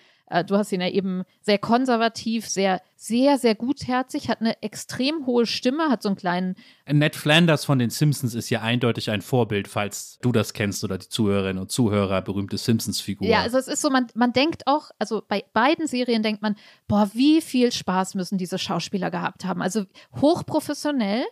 du 0.48 0.58
hast 0.58 0.72
ihn 0.72 0.82
ja 0.82 0.90
eben 0.90 1.24
sehr 1.42 1.58
konservativ, 1.58 2.48
sehr, 2.48 2.82
sehr, 2.96 3.38
sehr 3.38 3.54
gutherzig, 3.54 4.30
hat 4.30 4.42
eine 4.42 4.62
extrem 4.64 5.26
hohe 5.26 5.46
Stimme, 5.46 5.90
hat 5.90 6.02
so 6.02 6.10
einen 6.10 6.16
kleinen. 6.16 6.56
Ned 6.88 7.16
Flanders 7.16 7.66
von 7.66 7.78
den 7.78 7.90
Simpsons 7.90 8.34
ist 8.34 8.50
ja 8.50 8.62
eindeutig 8.62 9.12
ein 9.12 9.22
Vorbild, 9.22 9.68
falls 9.68 10.18
du 10.22 10.32
das 10.32 10.54
kennst 10.54 10.84
oder 10.84 10.98
die 10.98 11.10
Zuhörerinnen 11.10 11.62
und 11.62 11.72
Zuhörer, 11.72 12.22
berühmte 12.22 12.58
Simpsons-Figur. 12.58 13.28
Ja, 13.28 13.42
also 13.42 13.58
es 13.58 13.68
ist 13.68 13.82
so, 13.82 13.90
man, 13.90 14.08
man 14.16 14.34
denkt 14.34 14.66
auch, 14.66 14.90
also 14.98 15.22
bei 15.28 15.44
beiden 15.54 15.88
Serien 15.88 16.24
denkt 16.24 16.42
man, 16.42 16.56
boah, 16.88 17.10
wie 17.14 17.42
viel 17.42 17.72
Spaß 17.72 18.16
müssen 18.16 18.38
diese 18.38 18.58
Schauspieler 18.58 19.12
gehabt 19.12 19.46
haben. 19.46 19.62
Also 19.62 19.86
hochprofessionell, 20.20 21.24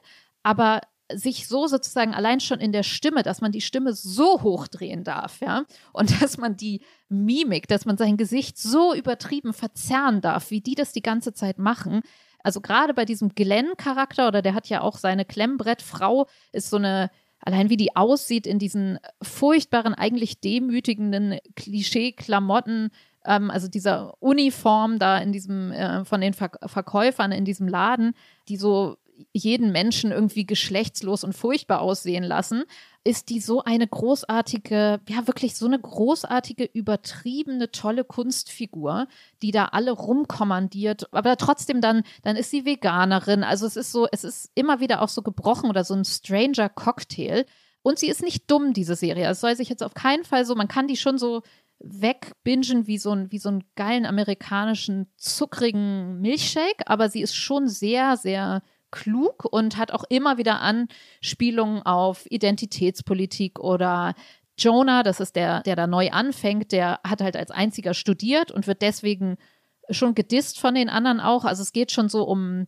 aber 0.44 0.82
sich 1.12 1.48
so 1.48 1.68
sozusagen 1.68 2.14
allein 2.14 2.39
schon 2.39 2.60
in 2.60 2.72
der 2.72 2.84
Stimme, 2.84 3.24
dass 3.24 3.41
man 3.41 3.52
die 3.52 3.62
Stimme 3.62 3.94
so 3.94 4.41
hochdrehen 4.41 5.04
darf, 5.04 5.41
ja, 5.41 5.66
und 5.91 6.10
dass 6.22 6.38
man 6.38 6.56
die 6.56 6.82
Mimik, 7.14 7.68
dass 7.68 7.86
man 7.86 7.97
sein 7.97 8.18
Gesicht 8.18 8.57
so 8.57 8.93
übertrieben 8.93 9.53
verzerren 9.53 10.22
darf, 10.22 10.51
wie 10.51 10.61
die 10.61 10.76
das 10.76 10.91
die 10.91 11.01
ganze 11.01 11.34
Zeit 11.34 11.57
machen. 11.57 12.01
Also 12.43 12.59
gerade 12.59 12.93
bei 12.93 13.05
diesem 13.05 13.30
Glenn-Charakter, 13.30 14.28
oder 14.28 14.41
der 14.41 14.53
hat 14.53 14.68
ja 14.68 14.82
auch 14.82 14.97
seine 14.97 15.24
Klemmbrettfrau, 15.24 16.28
ist 16.51 16.70
so 16.70 16.78
eine, 16.78 17.09
allein 17.39 17.70
wie 17.70 17.78
die 17.78 17.95
aussieht 17.95 18.45
in 18.45 18.59
diesen 18.59 18.99
furchtbaren, 19.22 19.93
eigentlich 19.93 20.41
demütigenden 20.41 21.39
Klischee-Klamotten, 21.55 22.89
ähm, 23.26 23.49
also 23.49 23.68
dieser 23.68 24.22
Uniform 24.22 24.99
da 24.99 25.18
in 25.18 25.32
diesem, 25.32 25.72
äh, 25.72 26.03
von 26.03 26.22
den 26.22 26.34
Ver 26.34 26.51
Verkäufern 26.66 27.32
in 27.32 27.45
diesem 27.45 27.68
Laden, 27.68 28.14
die 28.49 28.57
so 28.57 28.97
jeden 29.32 29.72
Menschen 29.72 30.11
irgendwie 30.11 30.45
geschlechtslos 30.45 31.24
und 31.24 31.34
furchtbar 31.34 31.82
aussehen 31.82 32.24
lassen, 32.24 32.64
ist 33.03 33.30
die 33.30 33.39
so 33.39 33.64
eine 33.64 33.88
großartige, 33.88 35.01
ja 35.07 35.28
wirklich 35.28 35.55
so 35.55 35.66
eine 35.66 35.80
großartige, 35.80 36.64
übertriebene, 36.66 37.72
tolle 37.72 38.05
Kunstfigur, 38.05 39.07
die 39.41 39.51
da 39.51 39.66
alle 39.66 39.91
rumkommandiert, 39.91 41.14
aber 41.14 41.36
trotzdem 41.38 41.82
dann, 41.82 42.03
dann 42.22 42.36
ist 42.36 42.51
sie 42.51 42.66
Veganerin. 42.66 43.43
Also 43.43 43.66
es 43.66 43.76
ist 43.76 43.91
so, 43.91 44.07
es 44.11 44.24
ist 44.24 44.51
immer 44.55 44.80
wieder 44.80 45.01
auch 45.01 45.09
so 45.09 45.22
gebrochen 45.22 45.70
oder 45.70 45.84
so 45.84 45.93
ein 45.93 46.05
Stranger 46.05 46.70
Cocktail. 46.70 47.45
Und 47.82 47.99
sie 47.99 48.07
ist 48.07 48.24
nicht 48.24 48.49
dumm, 48.49 48.72
diese 48.72 48.95
Serie. 48.95 49.30
Es 49.30 49.41
soll 49.41 49.57
sich 49.57 49.68
jetzt 49.68 49.84
auf 49.84 49.93
keinen 49.93 50.24
Fall 50.24 50.45
so, 50.45 50.55
man 50.55 50.70
kann 50.70 50.88
die 50.88 50.95
schon 50.95 51.18
so 51.18 51.41
wegbingen 51.80 52.88
wie 52.88 52.97
so, 52.97 53.11
ein, 53.11 53.30
wie 53.32 53.39
so 53.39 53.49
einen 53.49 53.66
geilen 53.76 54.05
amerikanischen 54.05 55.07
zuckrigen 55.18 56.22
Milchshake, 56.22 56.84
aber 56.86 57.09
sie 57.09 57.22
ist 57.22 57.36
schon 57.36 57.68
sehr, 57.68 58.16
sehr 58.16 58.64
klug 58.94 59.44
und 59.44 59.76
hat 59.76 59.91
auch 59.91 60.04
immer 60.08 60.38
wieder 60.38 60.62
Anspielungen 60.62 61.82
auf 61.82 62.26
Identitätspolitik 62.30 63.60
oder 63.60 64.14
Jonah, 64.56 65.02
das 65.02 65.20
ist 65.20 65.36
der, 65.36 65.62
der 65.64 65.76
da 65.76 65.88
neu 65.88 66.12
anfängt, 66.12 66.72
der 66.72 67.00
hat 67.04 67.22
halt 67.22 67.36
als 67.36 67.50
einziger 67.50 67.96
studiert 67.96 68.52
und 68.52 68.68
wird 68.68 68.84
deswegen 68.84 69.38
schon 69.89 70.14
gedisst 70.14 70.60
von 70.60 70.76
den 70.76 70.89
anderen 70.89 71.20
auch. 71.20 71.44
Also 71.44 71.64
es 71.64 71.74
geht 71.74 71.91
schon 71.91 72.08
so 72.08 72.24
um, 72.24 72.68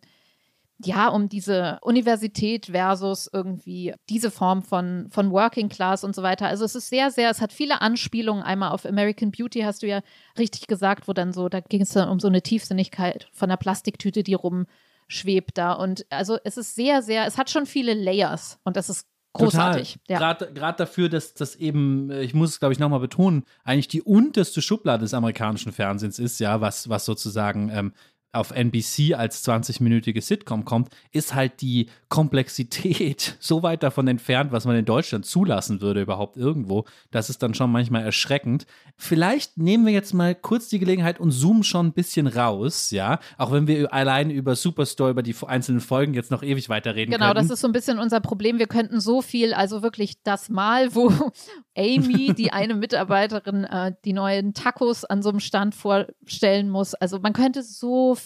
ja, 0.84 1.10
um 1.10 1.30
diese 1.30 1.78
Universität 1.84 2.66
versus 2.72 3.30
irgendwie 3.32 3.94
diese 4.10 4.32
Form 4.32 4.64
von, 4.64 5.08
von 5.12 5.30
Working 5.30 5.70
Class 5.70 6.04
und 6.04 6.16
so 6.16 6.24
weiter. 6.24 6.48
Also 6.48 6.66
es 6.66 6.74
ist 6.74 6.90
sehr, 6.90 7.12
sehr, 7.12 7.30
es 7.30 7.40
hat 7.40 7.54
viele 7.54 7.82
Anspielungen. 7.82 8.44
Einmal 8.44 8.72
auf 8.72 8.84
American 8.84 9.30
Beauty 9.30 9.62
hast 9.62 9.84
du 9.84 9.88
ja 9.88 10.02
richtig 10.40 10.66
gesagt, 10.66 11.08
wo 11.08 11.14
dann 11.14 11.34
so, 11.34 11.50
da 11.50 11.60
ging 11.60 11.82
es 11.82 11.90
dann 11.90 12.10
um 12.10 12.20
so 12.20 12.28
eine 12.28 12.42
Tiefsinnigkeit 12.42 13.30
von 13.32 13.50
der 13.50 13.58
Plastiktüte, 13.58 14.24
die 14.24 14.34
rum 14.34 14.66
schwebt 15.08 15.58
da. 15.58 15.74
Und 15.74 16.06
also 16.10 16.38
es 16.44 16.58
ist 16.58 16.76
sehr, 16.76 17.02
sehr, 17.02 17.26
es 17.26 17.38
hat 17.38 17.50
schon 17.50 17.66
viele 17.66 17.94
Layers 17.94 18.60
und 18.64 18.76
das 18.76 18.90
ist 18.90 19.08
großartig. 19.34 19.98
Ja. 20.08 20.34
Gerade 20.34 20.76
dafür, 20.78 21.10
dass 21.10 21.34
das 21.34 21.56
eben, 21.56 22.10
ich 22.12 22.34
muss 22.34 22.52
es 22.52 22.60
glaube 22.60 22.74
ich 22.74 22.80
nochmal 22.80 23.00
betonen, 23.00 23.44
eigentlich 23.64 23.88
die 23.88 24.02
unterste 24.02 24.62
Schublade 24.62 25.04
des 25.04 25.14
amerikanischen 25.14 25.72
Fernsehens 25.72 26.20
ist, 26.20 26.40
ja, 26.40 26.62
was, 26.62 26.90
was 26.90 27.06
sozusagen 27.06 27.70
ähm, 27.70 27.94
auf 28.36 28.52
NBC 28.52 29.14
als 29.16 29.48
20-minütige 29.48 30.22
Sitcom 30.22 30.66
kommt, 30.66 30.90
ist 31.12 31.34
halt 31.34 31.62
die 31.62 31.88
Komplexität 32.10 33.38
so 33.40 33.64
weit 33.64 33.84
davon 33.84 34.08
entfernt, 34.08 34.52
was 34.52 34.66
man 34.66 34.76
in 34.76 34.86
Deutschland 34.86 35.26
zulassen 35.26 35.82
würde 35.82 36.02
überhaupt 36.02 36.38
irgendwo. 36.38 36.86
Das 37.12 37.30
ist 37.30 37.42
dann 37.42 37.54
schon 37.54 37.72
manchmal 37.72 38.04
erschreckend. 38.04 38.66
Vielleicht 38.98 39.58
nehmen 39.58 39.86
wir 39.86 39.94
jetzt 39.94 40.14
mal 40.14 40.36
kurz 40.36 40.70
die 40.70 40.80
Gelegenheit 40.80 41.20
und 41.20 41.32
zoomen 41.32 41.64
schon 41.64 41.88
ein 41.88 41.94
bisschen 41.94 42.28
raus, 42.28 42.92
ja, 42.92 43.20
auch 43.38 43.52
wenn 43.52 43.68
wir 43.68 43.94
allein 43.94 44.30
über 44.30 44.56
Superstore, 44.56 45.12
über 45.12 45.24
die 45.24 45.36
einzelnen 45.46 45.82
Folgen 45.82 46.14
jetzt 46.14 46.32
noch 46.32 46.44
ewig 46.44 46.70
weiterreden 46.70 47.12
genau, 47.12 47.28
können. 47.28 47.36
Genau, 47.36 47.48
das 47.48 47.52
ist 47.52 47.62
so 47.62 47.68
ein 47.68 47.74
bisschen 47.74 48.00
unser 48.00 48.20
Problem. 48.20 48.60
Wir 48.60 48.68
könnten 48.68 49.00
so 49.00 49.22
viel, 49.22 49.54
also 49.54 49.82
wirklich 49.82 50.22
das 50.24 50.50
Mal, 50.50 50.94
wo 50.94 51.12
Amy, 51.78 52.34
die 52.34 52.54
eine 52.54 52.76
Mitarbeiterin, 52.76 53.64
äh, 53.64 53.94
die 54.06 54.14
neuen 54.14 54.54
Tacos 54.54 55.06
an 55.06 55.22
so 55.22 55.30
einem 55.30 55.40
Stand 55.40 55.76
vorstellen 55.76 56.70
muss. 56.70 56.94
Also 56.94 57.20
man 57.20 57.34
könnte 57.34 57.64
so 57.64 58.16
viel 58.16 58.25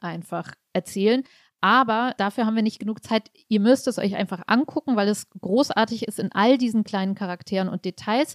einfach 0.00 0.54
erzählen. 0.72 1.24
Aber 1.60 2.14
dafür 2.16 2.46
haben 2.46 2.56
wir 2.56 2.62
nicht 2.62 2.78
genug 2.78 3.04
Zeit. 3.04 3.30
Ihr 3.48 3.60
müsst 3.60 3.86
es 3.86 3.98
euch 3.98 4.16
einfach 4.16 4.42
angucken, 4.46 4.96
weil 4.96 5.08
es 5.08 5.28
großartig 5.40 6.08
ist 6.08 6.18
in 6.18 6.32
all 6.32 6.56
diesen 6.56 6.84
kleinen 6.84 7.14
Charakteren 7.14 7.68
und 7.68 7.84
Details. 7.84 8.34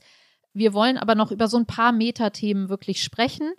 Wir 0.54 0.74
wollen 0.74 0.98
aber 0.98 1.16
noch 1.16 1.32
über 1.32 1.48
so 1.48 1.58
ein 1.58 1.66
paar 1.66 1.92
Metathemen 1.92 2.70
wirklich 2.70 3.02
sprechen. 3.02 3.52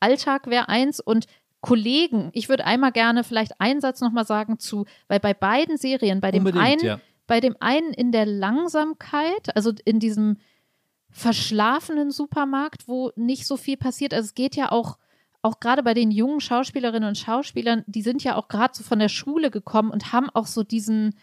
Alltag 0.00 0.48
wäre 0.48 0.68
eins 0.68 0.98
und 1.00 1.26
Kollegen. 1.60 2.30
Ich 2.32 2.48
würde 2.48 2.66
einmal 2.66 2.90
gerne 2.90 3.22
vielleicht 3.22 3.60
einen 3.60 3.80
Satz 3.80 4.00
nochmal 4.00 4.26
sagen 4.26 4.58
zu, 4.58 4.84
weil 5.06 5.20
bei 5.20 5.32
beiden 5.32 5.76
Serien, 5.76 6.20
bei 6.20 6.32
dem 6.32 6.44
Unbedingt, 6.44 6.64
einen, 6.64 6.84
ja. 6.84 7.00
bei 7.28 7.40
dem 7.40 7.56
einen 7.60 7.94
in 7.94 8.10
der 8.10 8.26
Langsamkeit, 8.26 9.54
also 9.54 9.72
in 9.84 10.00
diesem 10.00 10.38
verschlafenen 11.08 12.10
Supermarkt, 12.10 12.88
wo 12.88 13.12
nicht 13.14 13.46
so 13.46 13.56
viel 13.56 13.76
passiert. 13.76 14.12
Also 14.12 14.26
es 14.26 14.34
geht 14.34 14.56
ja 14.56 14.72
auch 14.72 14.98
auch 15.42 15.60
gerade 15.60 15.82
bei 15.82 15.92
den 15.92 16.10
jungen 16.10 16.40
Schauspielerinnen 16.40 17.08
und 17.08 17.18
Schauspielern, 17.18 17.84
die 17.86 18.02
sind 18.02 18.22
ja 18.22 18.36
auch 18.36 18.48
gerade 18.48 18.74
so 18.74 18.84
von 18.84 19.00
der 19.00 19.08
Schule 19.08 19.50
gekommen 19.50 19.90
und 19.90 20.12
haben 20.12 20.30
auch 20.30 20.46
so 20.46 20.62
diesen 20.62 21.14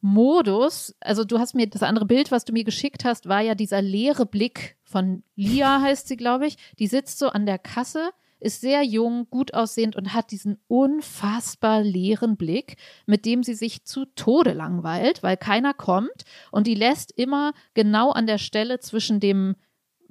Modus. 0.00 0.94
Also 1.00 1.24
du 1.24 1.38
hast 1.38 1.54
mir 1.54 1.66
das 1.68 1.82
andere 1.82 2.06
Bild, 2.06 2.30
was 2.30 2.44
du 2.44 2.52
mir 2.52 2.64
geschickt 2.64 3.04
hast, 3.04 3.28
war 3.28 3.40
ja 3.42 3.54
dieser 3.54 3.82
leere 3.82 4.26
Blick 4.26 4.76
von 4.84 5.22
Lia, 5.36 5.80
heißt 5.82 6.08
sie, 6.08 6.16
glaube 6.16 6.46
ich. 6.46 6.56
Die 6.78 6.86
sitzt 6.86 7.18
so 7.18 7.28
an 7.28 7.46
der 7.46 7.58
Kasse, 7.58 8.10
ist 8.40 8.60
sehr 8.60 8.82
jung, 8.84 9.28
gut 9.28 9.52
aussehend 9.52 9.96
und 9.96 10.14
hat 10.14 10.30
diesen 10.30 10.58
unfassbar 10.68 11.82
leeren 11.82 12.36
Blick, 12.36 12.76
mit 13.06 13.26
dem 13.26 13.42
sie 13.42 13.54
sich 13.54 13.84
zu 13.84 14.04
Tode 14.04 14.52
langweilt, 14.52 15.22
weil 15.22 15.36
keiner 15.36 15.74
kommt. 15.74 16.24
Und 16.52 16.66
die 16.66 16.76
lässt 16.76 17.12
immer 17.12 17.52
genau 17.74 18.12
an 18.12 18.26
der 18.26 18.38
Stelle 18.38 18.78
zwischen 18.78 19.20
dem 19.20 19.56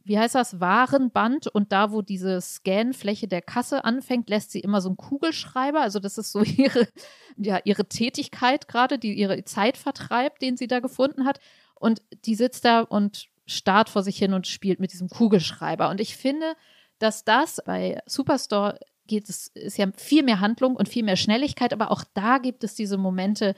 wie 0.08 0.18
heißt 0.18 0.36
das, 0.36 0.60
Warenband 0.60 1.48
und 1.48 1.72
da, 1.72 1.92
wo 1.92 2.02
diese 2.02 2.40
Scanfläche 2.40 3.28
der 3.28 3.42
Kasse 3.42 3.84
anfängt, 3.84 4.30
lässt 4.30 4.52
sie 4.52 4.62
immer 4.62 4.80
so 4.82 4.90
einen 4.90 4.98
Kugelschreiber. 4.98 5.82
Also 5.82 6.00
das 6.00 6.18
ist 6.18 6.32
so 6.32 6.42
ihre, 6.44 6.88
ja, 7.36 7.60
ihre 7.66 7.86
Tätigkeit 7.86 8.68
gerade, 8.68 9.00
die 9.00 9.14
ihre 9.14 9.44
Zeit 9.44 9.78
vertreibt, 9.78 10.42
den 10.42 10.56
sie 10.56 10.68
da 10.68 10.80
gefunden 10.80 11.26
hat. 11.26 11.40
Und 11.76 12.02
die 12.26 12.36
sitzt 12.36 12.66
da 12.66 12.82
und 12.82 13.28
starrt 13.46 13.90
vor 13.90 14.04
sich 14.04 14.18
hin 14.18 14.34
und 14.34 14.48
spielt 14.48 14.80
mit 14.80 14.94
diesem 14.94 15.10
Kugelschreiber. 15.10 15.90
Und 15.90 16.00
ich 16.00 16.16
finde, 16.16 16.54
dass 17.00 17.26
das 17.26 17.62
bei 17.66 18.02
Superstore 18.06 18.80
geht 19.08 19.30
es, 19.30 19.48
ist 19.48 19.78
ja 19.78 19.88
viel 19.96 20.24
mehr 20.24 20.40
Handlung 20.40 20.76
und 20.76 20.90
viel 20.90 21.04
mehr 21.04 21.16
Schnelligkeit, 21.16 21.74
aber 21.74 21.92
auch 21.92 22.04
da 22.14 22.40
gibt 22.40 22.64
es 22.64 22.76
diese 22.76 22.98
Momente, 22.98 23.56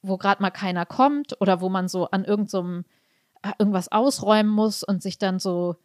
wo 0.00 0.16
gerade 0.16 0.42
mal 0.42 0.50
keiner 0.50 0.86
kommt 0.86 1.40
oder 1.40 1.60
wo 1.60 1.68
man 1.68 1.88
so 1.88 2.10
an 2.10 2.24
irgendeinem 2.24 2.82
so 2.82 2.90
irgendwas 3.58 3.90
ausräumen 3.90 4.52
muss 4.52 4.82
und 4.82 5.02
sich 5.02 5.18
dann 5.18 5.38
so 5.38 5.76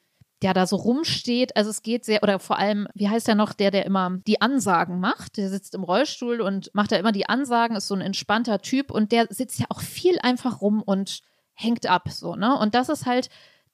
der 0.43 0.53
da 0.53 0.67
so 0.67 0.75
rumsteht. 0.75 1.55
Also 1.55 1.71
es 1.71 1.81
geht 1.81 2.05
sehr, 2.05 2.21
oder 2.21 2.37
vor 2.37 2.59
allem, 2.59 2.87
wie 2.93 3.09
heißt 3.09 3.27
der 3.27 3.33
noch, 3.33 3.53
der, 3.53 3.71
der 3.71 3.85
immer 3.87 4.19
die 4.27 4.39
Ansagen 4.39 4.99
macht? 4.99 5.37
Der 5.37 5.49
sitzt 5.49 5.73
im 5.73 5.83
Rollstuhl 5.83 6.41
und 6.41 6.69
macht 6.75 6.91
da 6.91 6.97
immer 6.97 7.11
die 7.11 7.27
Ansagen, 7.27 7.75
ist 7.75 7.87
so 7.87 7.95
ein 7.95 8.01
entspannter 8.01 8.61
Typ 8.61 8.91
und 8.91 9.11
der 9.11 9.27
sitzt 9.31 9.59
ja 9.59 9.65
auch 9.69 9.81
viel 9.81 10.19
einfach 10.19 10.61
rum 10.61 10.83
und 10.83 11.21
hängt 11.55 11.87
ab, 11.87 12.09
so, 12.11 12.35
ne? 12.35 12.55
Und 12.59 12.75
das 12.75 12.89
ist 12.89 13.07
halt, 13.07 13.29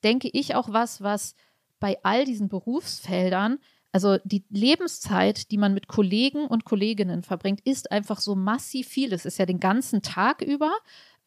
denke 0.05 0.29
ich, 0.31 0.55
auch 0.55 0.71
was, 0.71 1.01
was 1.01 1.36
bei 1.81 1.97
all 2.03 2.23
diesen 2.23 2.47
Berufsfeldern 2.47 3.59
Also 3.95 4.17
die 4.23 4.43
Lebenszeit, 4.49 5.51
die 5.51 5.57
man 5.57 5.73
mit 5.75 5.88
Kollegen 5.88 6.47
und 6.47 6.65
Kolleginnen 6.65 7.21
verbringt, 7.21 7.61
ist 7.63 7.91
einfach 7.91 8.19
so 8.19 8.36
massiv 8.36 8.88
viel. 8.88 9.13
Es 9.13 9.25
ist 9.25 9.38
ja 9.38 9.45
den 9.45 9.59
ganzen 9.59 10.01
Tag 10.01 10.41
über, 10.41 10.71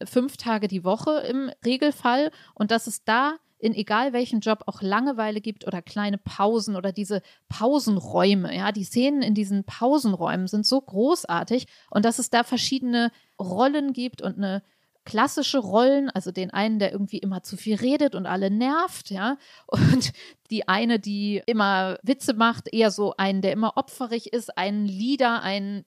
fünf 0.05 0.37
Tage 0.37 0.69
die 0.69 0.85
Woche 0.85 1.21
im 1.21 1.51
Regelfall. 1.65 2.31
Und 2.55 2.71
dass 2.71 2.87
es 2.87 3.05
da 3.05 3.37
in 3.59 3.75
egal 3.75 4.13
welchem 4.13 4.41
Job 4.41 4.65
auch 4.67 4.83
Langeweile 4.83 5.41
gibt 5.41 5.67
oder 5.67 5.81
kleine 5.81 6.19
Pausen 6.19 6.77
oder 6.77 6.93
diese 6.93 7.23
Pausenräume. 7.49 8.55
Ja, 8.55 8.71
die 8.71 8.85
Szenen 8.85 9.23
in 9.23 9.35
diesen 9.35 9.65
Pausenräumen 9.65 10.47
sind 10.47 10.67
so 10.67 10.81
großartig 10.81 11.67
und 11.91 12.05
dass 12.05 12.19
es 12.19 12.31
da 12.31 12.45
verschiedene 12.45 13.11
Rollen 13.41 13.93
gibt 13.93 14.21
und 14.21 14.37
eine 14.37 14.63
klassische 15.07 15.59
Rollen, 15.59 16.11
also 16.11 16.33
den 16.33 16.51
einen, 16.51 16.79
der 16.79 16.93
irgendwie 16.93 17.19
immer 17.19 17.43
zu 17.43 17.57
viel 17.57 17.77
redet 17.77 18.15
und 18.15 18.27
alle 18.27 18.51
nervt, 18.51 19.11
ja, 19.11 19.39
und 19.67 20.13
die 20.51 20.69
eine, 20.69 20.99
die 20.99 21.43
immer 21.47 21.99
Witze 22.03 22.35
macht, 22.35 22.73
eher 22.73 22.91
so 22.91 23.15
einen, 23.17 23.41
der 23.41 23.53
immer 23.53 23.77
opferig 23.77 24.33
ist, 24.33 24.59
einen 24.59 24.85
Leader, 24.85 25.43
einen, 25.43 25.85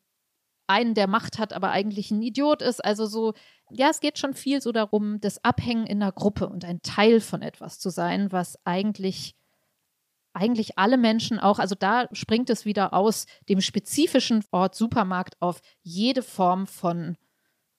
einen, 0.67 0.93
der 0.95 1.07
Macht 1.07 1.37
hat, 1.37 1.53
aber 1.53 1.69
eigentlich 1.71 2.11
ein 2.11 2.21
Idiot 2.21 2.61
ist. 2.61 2.83
Also 2.83 3.05
so, 3.05 3.33
ja, 3.71 3.89
es 3.89 3.99
geht 3.99 4.17
schon 4.17 4.33
viel 4.33 4.61
so 4.61 4.71
darum, 4.71 5.19
das 5.21 5.43
Abhängen 5.43 5.85
in 5.85 5.99
der 5.99 6.11
Gruppe 6.11 6.47
und 6.47 6.65
ein 6.65 6.81
Teil 6.81 7.21
von 7.21 7.41
etwas 7.41 7.79
zu 7.79 7.89
sein, 7.89 8.31
was 8.31 8.57
eigentlich 8.65 9.35
eigentlich 10.33 10.77
alle 10.77 10.97
Menschen 10.97 11.39
auch, 11.39 11.59
also 11.59 11.75
da 11.75 12.07
springt 12.13 12.49
es 12.49 12.63
wieder 12.65 12.93
aus 12.93 13.25
dem 13.49 13.61
spezifischen 13.61 14.43
Ort 14.51 14.75
Supermarkt 14.75 15.35
auf 15.41 15.59
jede 15.81 16.21
Form 16.21 16.67
von 16.67 17.17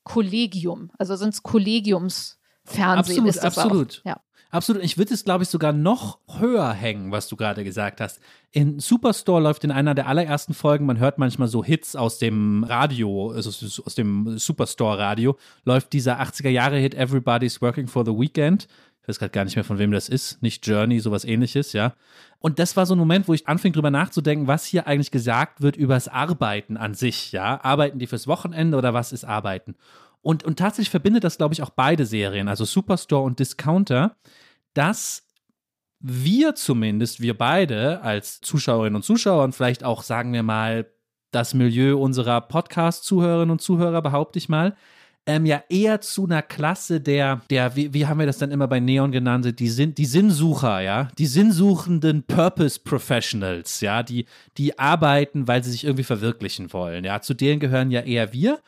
Kollegium. 0.02 0.90
Also 0.98 1.16
sind 1.16 1.30
es 1.32 1.42
Kollegiumsfernsehen. 1.42 3.28
Absolut, 3.28 3.38
absolut. 3.38 4.02
Ja. 4.04 4.20
Absolut. 4.50 4.82
Ich 4.82 4.98
würde 4.98 5.14
es, 5.14 5.24
glaube 5.24 5.44
ich, 5.44 5.48
sogar 5.48 5.72
noch 5.72 6.18
höher 6.38 6.72
hängen, 6.72 7.12
was 7.12 7.28
du 7.28 7.36
gerade 7.36 7.62
gesagt 7.62 8.00
hast. 8.00 8.20
In 8.50 8.80
Superstore 8.80 9.40
läuft 9.40 9.62
in 9.62 9.70
einer 9.70 9.94
der 9.94 10.08
allerersten 10.08 10.54
Folgen, 10.54 10.86
man 10.86 10.98
hört 10.98 11.18
manchmal 11.18 11.46
so 11.46 11.62
Hits 11.62 11.94
aus 11.94 12.18
dem 12.18 12.64
Radio, 12.64 13.30
also 13.30 13.50
aus 13.84 13.94
dem 13.94 14.38
Superstore-Radio, 14.38 15.38
läuft 15.64 15.92
dieser 15.92 16.20
80er-Jahre-Hit 16.20 16.94
Everybody's 16.94 17.62
Working 17.62 17.86
for 17.86 18.04
the 18.04 18.10
Weekend. 18.10 18.66
Ich 19.02 19.08
weiß 19.08 19.18
gerade 19.20 19.30
gar 19.30 19.44
nicht 19.44 19.54
mehr, 19.54 19.64
von 19.64 19.78
wem 19.78 19.92
das 19.92 20.08
ist. 20.08 20.42
Nicht 20.42 20.66
Journey, 20.66 20.98
sowas 20.98 21.24
ähnliches, 21.24 21.72
ja. 21.72 21.94
Und 22.40 22.58
das 22.58 22.76
war 22.76 22.86
so 22.86 22.94
ein 22.94 22.98
Moment, 22.98 23.28
wo 23.28 23.34
ich 23.34 23.46
anfing, 23.46 23.72
drüber 23.72 23.90
nachzudenken, 23.90 24.46
was 24.48 24.64
hier 24.64 24.86
eigentlich 24.86 25.10
gesagt 25.10 25.60
wird 25.62 25.76
übers 25.76 26.08
Arbeiten 26.08 26.76
an 26.76 26.94
sich, 26.94 27.30
ja. 27.30 27.62
Arbeiten 27.62 28.00
die 28.00 28.06
fürs 28.08 28.26
Wochenende 28.26 28.76
oder 28.76 28.94
was 28.94 29.12
ist 29.12 29.24
Arbeiten? 29.24 29.76
Und, 30.22 30.44
und 30.44 30.58
tatsächlich 30.58 30.90
verbindet 30.90 31.24
das, 31.24 31.38
glaube 31.38 31.54
ich, 31.54 31.62
auch 31.62 31.70
beide 31.70 32.04
Serien, 32.04 32.48
also 32.48 32.64
Superstore 32.64 33.24
und 33.24 33.38
Discounter, 33.38 34.16
dass 34.74 35.26
wir 36.00 36.54
zumindest, 36.54 37.20
wir 37.20 37.36
beide 37.36 38.02
als 38.02 38.40
Zuschauerinnen 38.40 38.96
und 38.96 39.02
Zuschauer 39.02 39.44
und 39.44 39.54
vielleicht 39.54 39.84
auch, 39.84 40.02
sagen 40.02 40.32
wir 40.32 40.42
mal, 40.42 40.90
das 41.30 41.54
Milieu 41.54 41.96
unserer 41.98 42.40
Podcast-Zuhörerinnen 42.40 43.50
und 43.50 43.60
Zuhörer, 43.60 44.02
behaupte 44.02 44.38
ich 44.38 44.48
mal, 44.48 44.74
ähm, 45.26 45.46
ja 45.46 45.62
eher 45.68 46.00
zu 46.00 46.24
einer 46.24 46.42
Klasse 46.42 47.00
der, 47.00 47.42
der 47.50 47.76
wie, 47.76 47.92
wie 47.92 48.06
haben 48.06 48.18
wir 48.18 48.26
das 48.26 48.38
dann 48.38 48.50
immer 48.50 48.66
bei 48.66 48.80
Neon 48.80 49.12
genannt, 49.12 49.60
die 49.60 49.68
sind 49.68 49.98
die 49.98 50.06
Sinnsucher, 50.06 50.80
ja, 50.80 51.08
die 51.18 51.26
sinnsuchenden 51.26 52.24
Purpose 52.24 52.80
Professionals, 52.82 53.80
ja, 53.80 54.02
die, 54.02 54.26
die 54.56 54.78
arbeiten, 54.78 55.46
weil 55.46 55.62
sie 55.62 55.70
sich 55.70 55.84
irgendwie 55.84 56.04
verwirklichen 56.04 56.72
wollen, 56.72 57.04
ja, 57.04 57.20
zu 57.20 57.34
denen 57.34 57.60
gehören 57.60 57.90
ja 57.90 58.00
eher 58.00 58.32
wir 58.32 58.60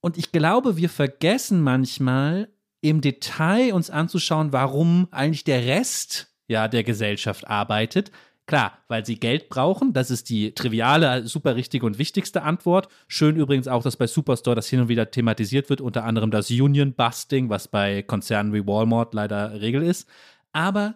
und 0.00 0.16
ich 0.16 0.32
glaube, 0.32 0.76
wir 0.76 0.88
vergessen 0.88 1.60
manchmal 1.60 2.48
im 2.80 3.00
Detail 3.00 3.72
uns 3.72 3.90
anzuschauen, 3.90 4.52
warum 4.52 5.08
eigentlich 5.10 5.44
der 5.44 5.64
Rest 5.64 6.32
ja 6.46 6.68
der 6.68 6.84
Gesellschaft 6.84 7.46
arbeitet. 7.46 8.10
Klar, 8.46 8.78
weil 8.88 9.04
sie 9.04 9.20
Geld 9.20 9.50
brauchen. 9.50 9.92
Das 9.92 10.10
ist 10.10 10.30
die 10.30 10.54
triviale, 10.54 11.26
super 11.26 11.54
richtige 11.54 11.84
und 11.84 11.98
wichtigste 11.98 12.42
Antwort. 12.42 12.88
Schön 13.06 13.36
übrigens 13.36 13.68
auch, 13.68 13.82
dass 13.82 13.98
bei 13.98 14.06
Superstore 14.06 14.56
das 14.56 14.68
hin 14.68 14.80
und 14.80 14.88
wieder 14.88 15.10
thematisiert 15.10 15.68
wird, 15.68 15.82
unter 15.82 16.04
anderem 16.04 16.30
das 16.30 16.50
Union 16.50 16.94
Busting, 16.94 17.50
was 17.50 17.68
bei 17.68 18.02
Konzernen 18.02 18.54
wie 18.54 18.66
Walmart 18.66 19.12
leider 19.12 19.60
Regel 19.60 19.82
ist. 19.82 20.08
Aber 20.52 20.94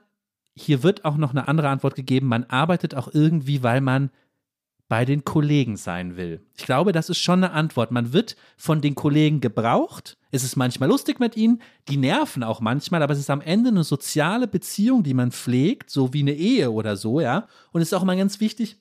hier 0.55 0.83
wird 0.83 1.05
auch 1.05 1.19
noch 1.19 1.33
eine 1.33 1.47
andere 1.47 1.69
Antwort 1.69 1.95
gegeben. 1.95 2.27
Man 2.27 2.45
arbeitet 2.45 2.95
auch 2.95 3.13
irgendwie, 3.13 3.63
weil 3.63 3.83
man 3.83 4.11
bei 4.93 5.07
den 5.07 5.25
Kollegen 5.25 5.79
sein 5.79 6.19
will. 6.19 6.43
Ich 6.55 6.67
glaube, 6.67 6.93
das 6.93 7.09
ist 7.09 7.17
schon 7.17 7.43
eine 7.43 7.55
Antwort. 7.55 7.93
Man 7.93 8.13
wird 8.13 8.37
von 8.59 8.83
den 8.83 8.95
Kollegen 8.95 9.41
gebraucht. 9.41 10.19
Es 10.31 10.45
ist 10.45 10.55
manchmal 10.55 10.91
lustig 10.91 11.19
mit 11.19 11.35
ihnen, 11.35 11.63
die 11.89 11.97
nerven 11.97 12.43
auch 12.43 12.61
manchmal, 12.61 13.03
aber 13.03 13.15
es 13.15 13.19
ist 13.19 13.31
am 13.31 13.41
Ende 13.41 13.71
eine 13.71 13.85
soziale 13.85 14.47
Beziehung, 14.47 15.03
die 15.03 15.15
man 15.15 15.33
pflegt, 15.33 15.89
so 15.89 16.13
wie 16.13 16.21
eine 16.21 16.35
Ehe 16.35 16.71
oder 16.71 16.99
so, 16.99 17.23
ja. 17.23 17.49
Und 17.73 17.81
es 17.81 17.89
ist 17.89 17.95
auch 17.95 18.03
immer 18.03 18.17
ganz 18.17 18.39
wichtig, 18.39 18.77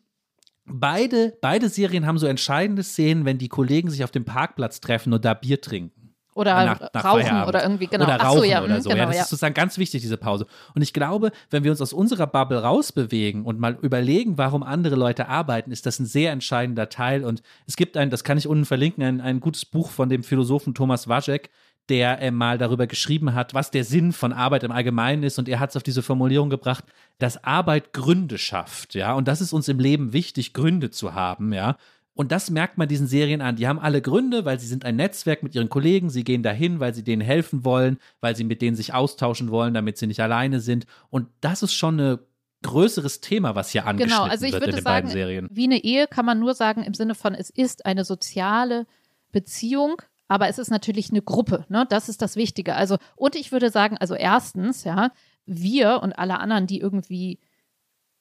beide, 0.66 1.38
beide 1.39 1.70
Serien 1.70 2.05
haben 2.05 2.18
so 2.18 2.28
entscheidende 2.28 2.84
Szenen, 2.84 3.24
wenn 3.24 3.38
die 3.38 3.47
Kollegen 3.47 3.89
sich 3.89 4.03
auf 4.03 4.12
dem 4.12 4.26
Parkplatz 4.26 4.82
treffen 4.82 5.14
und 5.14 5.24
da 5.24 5.34
Bier 5.34 5.62
trinken. 5.62 6.01
Oder 6.34 6.66
nach, 6.66 6.80
nach 6.94 7.04
rauchen 7.04 7.24
Feierabend. 7.24 7.48
oder 7.50 7.64
irgendwie, 7.64 7.88
genau. 7.88 8.06
Oder 8.06 8.16
rauchen 8.18 8.38
so, 8.40 8.44
ja, 8.46 8.64
oder 8.64 8.82
so. 8.82 8.90
Genau, 8.90 9.02
ja, 9.02 9.08
das 9.08 9.16
ja. 9.16 9.22
ist 9.24 9.30
sozusagen 9.30 9.54
ganz 9.54 9.78
wichtig, 9.78 10.02
diese 10.02 10.18
Pause. 10.18 10.48
Und 10.74 10.82
ich 10.82 10.94
glaube, 10.94 11.32
wenn 11.50 11.64
wir 11.64 11.72
uns 11.72 11.82
aus 11.82 11.92
unserer 11.92 12.28
Bubble 12.28 12.62
rausbewegen 12.62 13.44
und 13.44 13.60
mal 13.60 13.78
überlegen, 13.82 14.38
warum 14.38 14.64
andere 14.64 14.96
Leute 14.96 15.28
arbeiten, 15.28 15.72
ist 15.72 15.86
das 15.86 16.00
ein 16.00 16.06
sehr 16.06 16.32
entscheidender 16.32 16.88
Teil. 16.88 17.26
Und 17.26 17.42
es 17.68 17.76
gibt 17.76 17.98
ein, 17.98 18.10
das 18.10 18.24
kann 18.24 18.38
ich 18.38 18.48
unten 18.48 18.66
verlinken, 18.66 19.04
ein, 19.04 19.20
ein 19.20 19.40
gutes 19.42 19.66
Buch 19.66 19.90
von 19.90 20.08
dem 20.08 20.24
Philosophen 20.24 20.74
Thomas 20.74 21.10
Wajek, 21.10 21.50
der 21.90 22.22
äh, 22.22 22.32
mal 22.32 22.58
darüber 22.58 22.88
geschrieben 22.88 23.34
hat, 23.34 23.54
was 23.54 23.70
der 23.70 23.84
Sinn 23.84 24.14
von 24.14 24.32
Arbeit 24.32 24.64
im 24.64 24.72
Allgemeinen 24.72 25.24
ist. 25.24 25.38
Und 25.38 25.50
er 25.50 25.60
hat 25.60 25.72
es 25.72 25.76
auf 25.76 25.84
diese 25.84 26.02
Formulierung 26.02 26.50
gebracht, 26.50 26.86
dass 27.20 27.44
Arbeit 27.44 27.92
Gründe 27.92 28.38
schafft. 28.38 28.96
Ja, 28.96 29.14
und 29.14 29.28
das 29.28 29.42
ist 29.42 29.52
uns 29.52 29.68
im 29.68 29.80
Leben 29.80 30.14
wichtig, 30.14 30.54
Gründe 30.54 30.92
zu 30.92 31.14
haben. 31.14 31.52
Ja, 31.52 31.76
und 32.14 32.32
das 32.32 32.49
merkt 32.49 32.78
man 32.78 32.88
diesen 32.88 33.07
Serien 33.07 33.41
an. 33.41 33.55
Die 33.55 33.68
haben 33.68 33.80
alle 33.80 34.01
Gründe, 34.01 34.43
weil 34.43 34.59
sie 34.59 34.68
sind 34.68 34.84
ein 34.84 34.97
Netzwerk 34.97 35.43
mit 35.43 35.55
ihren 35.55 35.70
Kollegen. 35.70 36.09
Sie 36.09 36.24
gehen 36.24 36.43
dahin, 36.43 36.80
weil 36.80 36.93
sie 36.93 37.03
denen 37.03 37.22
helfen 37.22 37.64
wollen, 37.64 37.97
weil 38.20 38.36
sie 38.36 38.43
mit 38.43 38.62
denen 38.62 38.76
sich 38.76 38.93
austauschen 38.93 39.49
wollen, 39.49 39.74
damit 39.74 39.97
sie 39.97 40.07
nicht 40.07 40.20
alleine 40.20 40.59
sind. 40.59 40.86
Und 41.09 41.30
das 41.39 41.64
ist 41.64 41.74
schon 41.74 41.99
ein 41.99 42.20
größeres 42.64 43.22
Thema, 43.22 43.55
was 43.55 43.72
hier 43.72 43.88
angeschnitten 43.88 44.20
genau, 44.20 44.32
also 44.32 44.45
ich 44.45 44.51
wird 44.53 44.66
in 44.66 44.72
den 44.72 44.84
sagen, 44.84 44.84
beiden 44.84 45.09
Serien. 45.09 45.47
Wie 45.51 45.64
eine 45.64 45.84
Ehe 45.84 46.07
kann 46.07 46.26
man 46.26 46.39
nur 46.39 46.53
sagen 46.53 46.84
im 46.84 46.93
Sinne 46.93 47.16
von, 47.16 47.34
es 47.34 47.49
ist 47.49 47.86
eine 47.86 48.03
soziale 48.03 48.86
Beziehung, 49.32 50.01
aber 50.28 50.47
es 50.47 50.59
ist 50.59 50.70
natürlich 50.70 51.09
eine 51.09 51.22
Gruppe. 51.22 51.66
Ne? 51.70 51.86
Das 51.89 52.07
ist 52.09 52.22
das 52.22 52.36
Wichtige. 52.36 52.76
Also, 52.76 52.97
und 53.16 53.36
ich 53.36 53.51
würde 53.51 53.70
sagen, 53.70 53.97
also 53.97 54.14
erstens, 54.16 54.84
ja, 54.84 55.12
wir 55.45 56.01
und 56.03 56.14
alle 56.14 56.39
anderen, 56.39 56.68
die 56.68 56.80
irgendwie 56.80 57.39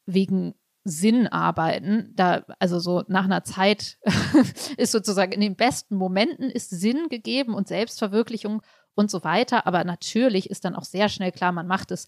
wegen 0.06 0.54
Sinn 0.84 1.26
arbeiten. 1.26 2.12
Da, 2.16 2.44
also 2.58 2.78
so 2.78 3.04
nach 3.08 3.24
einer 3.24 3.44
Zeit 3.44 3.98
ist 4.76 4.92
sozusagen 4.92 5.32
in 5.32 5.40
den 5.40 5.56
besten 5.56 5.96
Momenten 5.96 6.50
ist 6.50 6.70
Sinn 6.70 7.08
gegeben 7.08 7.54
und 7.54 7.68
Selbstverwirklichung 7.68 8.62
und 8.94 9.10
so 9.10 9.24
weiter. 9.24 9.66
Aber 9.66 9.84
natürlich 9.84 10.50
ist 10.50 10.64
dann 10.64 10.74
auch 10.74 10.84
sehr 10.84 11.08
schnell 11.08 11.32
klar, 11.32 11.52
man 11.52 11.66
macht 11.66 11.90
es, 11.90 12.06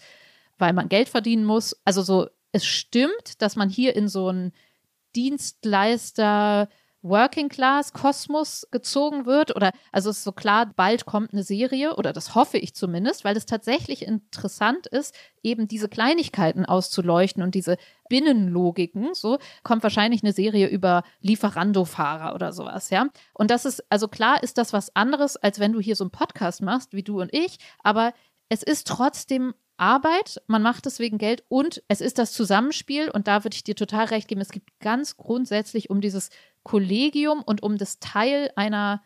weil 0.59 0.73
man 0.73 0.89
Geld 0.89 1.09
verdienen 1.09 1.45
muss. 1.45 1.77
Also 1.85 2.03
so, 2.03 2.29
es 2.53 2.65
stimmt, 2.65 3.43
dass 3.43 3.57
man 3.57 3.69
hier 3.69 3.95
in 3.97 4.09
so 4.09 4.29
einen 4.29 4.53
Dienstleister 5.15 6.69
Working 7.03 7.49
Class 7.49 7.93
Kosmos 7.93 8.67
gezogen 8.71 9.27
wird 9.27 9.55
oder 9.55 9.73
also 9.91 10.11
es 10.11 10.19
ist 10.19 10.25
so 10.25 10.33
klar, 10.33 10.73
bald 10.75 11.05
kommt 11.05 11.33
eine 11.33 11.43
Serie 11.43 11.97
oder 11.97 12.13
das 12.13 12.35
hoffe 12.35 12.59
ich 12.59 12.75
zumindest, 12.75 13.25
weil 13.25 13.37
es 13.37 13.47
tatsächlich 13.47 14.07
interessant 14.07 14.87
ist, 14.87 15.15
eben 15.43 15.67
diese 15.67 15.89
Kleinigkeiten 15.89 16.65
auszuleuchten 16.65 17.43
und 17.43 17.55
diese 17.55 17.77
Binnenlogiken, 18.09 19.15
so 19.15 19.39
kommt 19.63 19.83
wahrscheinlich 19.83 20.23
eine 20.23 20.33
Serie 20.33 20.69
über 20.69 21.03
Lieferando-Fahrer 21.21 22.35
oder 22.35 22.53
sowas, 22.53 22.91
ja. 22.91 23.09
Und 23.35 23.51
das 23.51 23.65
ist, 23.65 23.85
also 23.91 24.07
klar 24.07 24.43
ist 24.43 24.59
das 24.59 24.73
was 24.73 24.95
anderes, 24.95 25.37
als 25.37 25.59
wenn 25.59 25.73
du 25.73 25.81
hier 25.81 25.97
so 25.97 26.05
einen 26.05 26.11
Podcast 26.13 26.63
machst, 26.63 26.93
wie 26.93 27.03
du 27.03 27.21
und 27.21 27.35
ich, 27.35 27.59
aber 27.83 28.13
es 28.49 28.63
ist 28.63 28.87
trotzdem 28.87 29.55
Arbeit, 29.79 30.41
man 30.47 30.63
macht 30.63 30.87
es 30.87 30.99
wegen 30.99 31.19
Geld 31.19 31.43
und 31.49 31.83
es 31.89 32.01
ist 32.01 32.19
das 32.19 32.33
Zusammenspiel 32.33 33.11
und 33.11 33.27
da 33.27 33.43
würde 33.45 33.57
ich 33.57 33.65
dir 33.65 33.75
total 33.75 34.05
recht 34.07 34.29
geben, 34.29 34.41
es 34.41 34.53
gibt 34.53 34.79
ganz 34.79 35.17
grundsätzlich 35.17 35.91
um 35.91 36.01
dieses 36.01 36.31
Kollegium 36.63 37.43
und 37.43 37.63
um 37.63 37.79
das 37.79 37.99
Teil 37.99 38.51
einer 38.57 39.03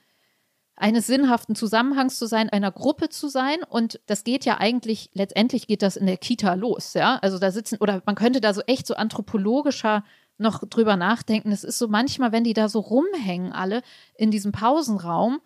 eines 0.76 1.07
sinnhaften 1.07 1.54
Zusammenhangs 1.54 2.18
zu 2.18 2.26
sein, 2.26 2.50
einer 2.50 2.70
Gruppe 2.70 3.09
zu 3.09 3.28
sein. 3.28 3.62
Und 3.68 3.98
das 4.07 4.24
geht 4.24 4.44
ja 4.44 4.59
eigentlich, 4.59 5.11
letztendlich 5.14 5.66
geht 5.66 5.80
das 5.82 5.96
in 5.96 6.07
der 6.07 6.18
Kita 6.18 6.54
los, 6.54 6.92
ja. 6.94 7.18
Also 7.22 7.38
da 7.38 7.50
sitzen, 7.50 7.78
oder 7.80 8.02
man 8.04 8.14
könnte 8.14 8.42
da 8.42 8.52
so 8.52 8.61
echt 8.62 8.86
so 8.86 8.94
anthropologischer 8.94 10.04
noch 10.38 10.61
drüber 10.68 10.96
nachdenken. 10.96 11.50
Es 11.50 11.64
ist 11.64 11.78
so 11.78 11.88
manchmal, 11.88 12.30
wenn 12.30 12.44
die 12.44 12.52
da 12.52 12.68
so 12.68 12.80
rumhängen, 12.80 13.52
alle 13.52 13.80
in 14.16 14.30
diesem 14.30 14.52
Pausenraum 14.52 15.40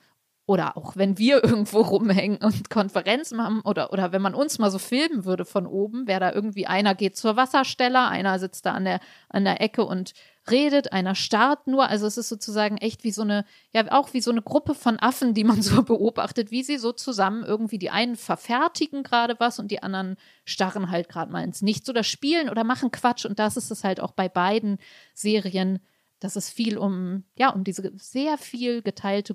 oder 0.51 0.77
auch 0.77 0.97
wenn 0.97 1.17
wir 1.17 1.45
irgendwo 1.45 1.81
rumhängen 1.81 2.39
und 2.39 2.71
Konferenzen 2.71 3.41
haben 3.41 3.61
oder, 3.61 3.93
oder 3.93 4.11
wenn 4.11 4.21
man 4.21 4.35
uns 4.35 4.59
mal 4.59 4.73
so 4.73 4.79
filmen 4.79 5.25
würde 5.25 5.45
von 5.45 5.65
oben, 5.65 6.09
wäre 6.09 6.19
da 6.19 6.33
irgendwie 6.33 6.67
einer 6.67 6.97
geht 6.97 7.17
zur 7.17 7.37
Wasserstelle, 7.37 8.09
einer 8.09 8.37
sitzt 8.41 8.67
da 8.67 8.73
an 8.73 8.85
der, 8.85 8.99
an 9.29 9.45
der 9.45 9.61
Ecke 9.61 9.85
und 9.85 10.13
redet, 10.51 10.93
einer 10.93 11.15
starrt 11.15 11.69
nur. 11.69 11.89
Also 11.89 12.05
es 12.09 12.17
ist 12.17 12.29
sozusagen 12.29 12.79
echt 12.79 13.05
wie 13.05 13.13
so 13.13 13.23
eine, 13.23 13.45
ja, 13.73 13.93
auch 13.93 14.13
wie 14.13 14.21
so 14.21 14.33
eine 14.33 14.43
Gruppe 14.43 14.75
von 14.75 14.99
Affen, 14.99 15.35
die 15.35 15.45
man 15.45 15.63
so 15.63 15.85
beobachtet, 15.85 16.51
wie 16.51 16.65
sie 16.65 16.79
so 16.79 16.91
zusammen 16.91 17.45
irgendwie 17.45 17.79
die 17.79 17.91
einen 17.91 18.17
verfertigen 18.17 19.05
gerade 19.05 19.37
was 19.39 19.61
und 19.61 19.71
die 19.71 19.85
anderen 19.85 20.17
starren 20.45 20.91
halt 20.91 21.09
gerade 21.09 21.31
mal 21.31 21.45
ins 21.45 21.63
Nichts 21.63 21.89
oder 21.89 22.03
spielen 22.03 22.51
oder 22.51 22.65
machen 22.65 22.91
Quatsch. 22.91 23.25
Und 23.25 23.39
das 23.39 23.57
ist 23.57 23.71
es 23.71 23.85
halt 23.85 24.01
auch 24.01 24.11
bei 24.13 24.29
beiden 24.29 24.79
Serien, 25.15 25.79
dass 26.19 26.35
es 26.35 26.51
viel 26.51 26.77
um, 26.77 27.23
ja, 27.39 27.51
um 27.51 27.63
diese 27.63 27.93
sehr 27.99 28.37
viel 28.37 28.83
geteilte 28.83 29.35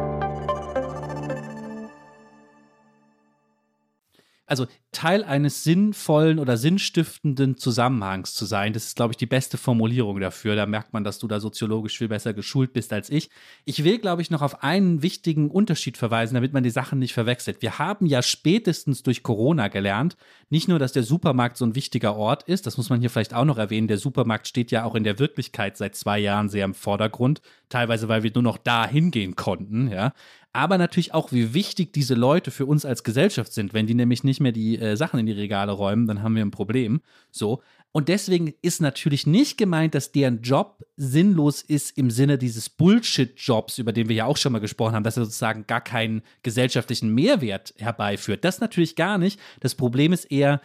also 4.51 4.67
Teil 4.91 5.23
eines 5.23 5.63
sinnvollen 5.63 6.37
oder 6.37 6.57
sinnstiftenden 6.57 7.55
Zusammenhangs 7.55 8.33
zu 8.33 8.43
sein. 8.43 8.73
Das 8.73 8.85
ist, 8.85 8.97
glaube 8.97 9.13
ich, 9.13 9.17
die 9.17 9.25
beste 9.25 9.57
Formulierung 9.57 10.19
dafür. 10.19 10.57
Da 10.57 10.65
merkt 10.65 10.91
man, 10.91 11.05
dass 11.05 11.19
du 11.19 11.29
da 11.29 11.39
soziologisch 11.39 11.97
viel 11.97 12.09
besser 12.09 12.33
geschult 12.33 12.73
bist 12.73 12.91
als 12.91 13.09
ich. 13.09 13.29
Ich 13.63 13.85
will, 13.85 13.97
glaube 13.97 14.21
ich, 14.21 14.29
noch 14.29 14.41
auf 14.41 14.61
einen 14.61 15.01
wichtigen 15.01 15.49
Unterschied 15.49 15.95
verweisen, 15.95 16.35
damit 16.35 16.51
man 16.51 16.63
die 16.63 16.69
Sachen 16.69 16.99
nicht 16.99 17.13
verwechselt. 17.13 17.61
Wir 17.61 17.79
haben 17.79 18.05
ja 18.05 18.21
spätestens 18.21 19.03
durch 19.03 19.23
Corona 19.23 19.69
gelernt, 19.69 20.17
nicht 20.49 20.67
nur, 20.67 20.79
dass 20.79 20.91
der 20.91 21.03
Supermarkt 21.03 21.55
so 21.55 21.65
ein 21.65 21.75
wichtiger 21.75 22.17
Ort 22.17 22.43
ist, 22.43 22.67
das 22.67 22.75
muss 22.75 22.89
man 22.89 22.99
hier 22.99 23.09
vielleicht 23.09 23.33
auch 23.33 23.45
noch 23.45 23.57
erwähnen. 23.57 23.87
Der 23.87 23.97
Supermarkt 23.97 24.49
steht 24.49 24.69
ja 24.69 24.83
auch 24.83 24.95
in 24.95 25.05
der 25.05 25.17
Wirklichkeit 25.17 25.77
seit 25.77 25.95
zwei 25.95 26.19
Jahren 26.19 26.49
sehr 26.49 26.65
im 26.65 26.73
Vordergrund, 26.73 27.41
teilweise 27.69 28.09
weil 28.09 28.23
wir 28.23 28.31
nur 28.33 28.43
noch 28.43 28.57
da 28.57 28.85
hingehen 28.85 29.37
konnten, 29.37 29.89
ja 29.89 30.11
aber 30.53 30.77
natürlich 30.77 31.13
auch, 31.13 31.31
wie 31.31 31.53
wichtig 31.53 31.93
diese 31.93 32.13
Leute 32.13 32.51
für 32.51 32.65
uns 32.65 32.85
als 32.85 33.03
Gesellschaft 33.03 33.53
sind. 33.53 33.73
Wenn 33.73 33.87
die 33.87 33.93
nämlich 33.93 34.23
nicht 34.23 34.41
mehr 34.41 34.51
die 34.51 34.77
äh, 34.77 34.97
Sachen 34.97 35.19
in 35.19 35.25
die 35.25 35.31
Regale 35.31 35.71
räumen, 35.71 36.07
dann 36.07 36.23
haben 36.23 36.35
wir 36.35 36.43
ein 36.43 36.51
Problem. 36.51 37.01
So. 37.31 37.61
Und 37.93 38.07
deswegen 38.07 38.53
ist 38.61 38.81
natürlich 38.81 39.27
nicht 39.27 39.57
gemeint, 39.57 39.95
dass 39.95 40.11
deren 40.11 40.41
Job 40.41 40.85
sinnlos 40.95 41.61
ist 41.61 41.97
im 41.97 42.09
Sinne 42.09 42.37
dieses 42.37 42.69
Bullshit-Jobs, 42.69 43.79
über 43.79 43.91
den 43.91 44.07
wir 44.07 44.15
ja 44.15 44.25
auch 44.25 44.37
schon 44.37 44.53
mal 44.53 44.59
gesprochen 44.59 44.95
haben, 44.95 45.03
dass 45.03 45.17
er 45.17 45.25
sozusagen 45.25 45.67
gar 45.67 45.81
keinen 45.81 46.21
gesellschaftlichen 46.43 47.13
Mehrwert 47.13 47.73
herbeiführt. 47.77 48.45
Das 48.45 48.61
natürlich 48.61 48.95
gar 48.95 49.17
nicht. 49.17 49.39
Das 49.59 49.75
Problem 49.75 50.13
ist 50.13 50.25
eher, 50.25 50.61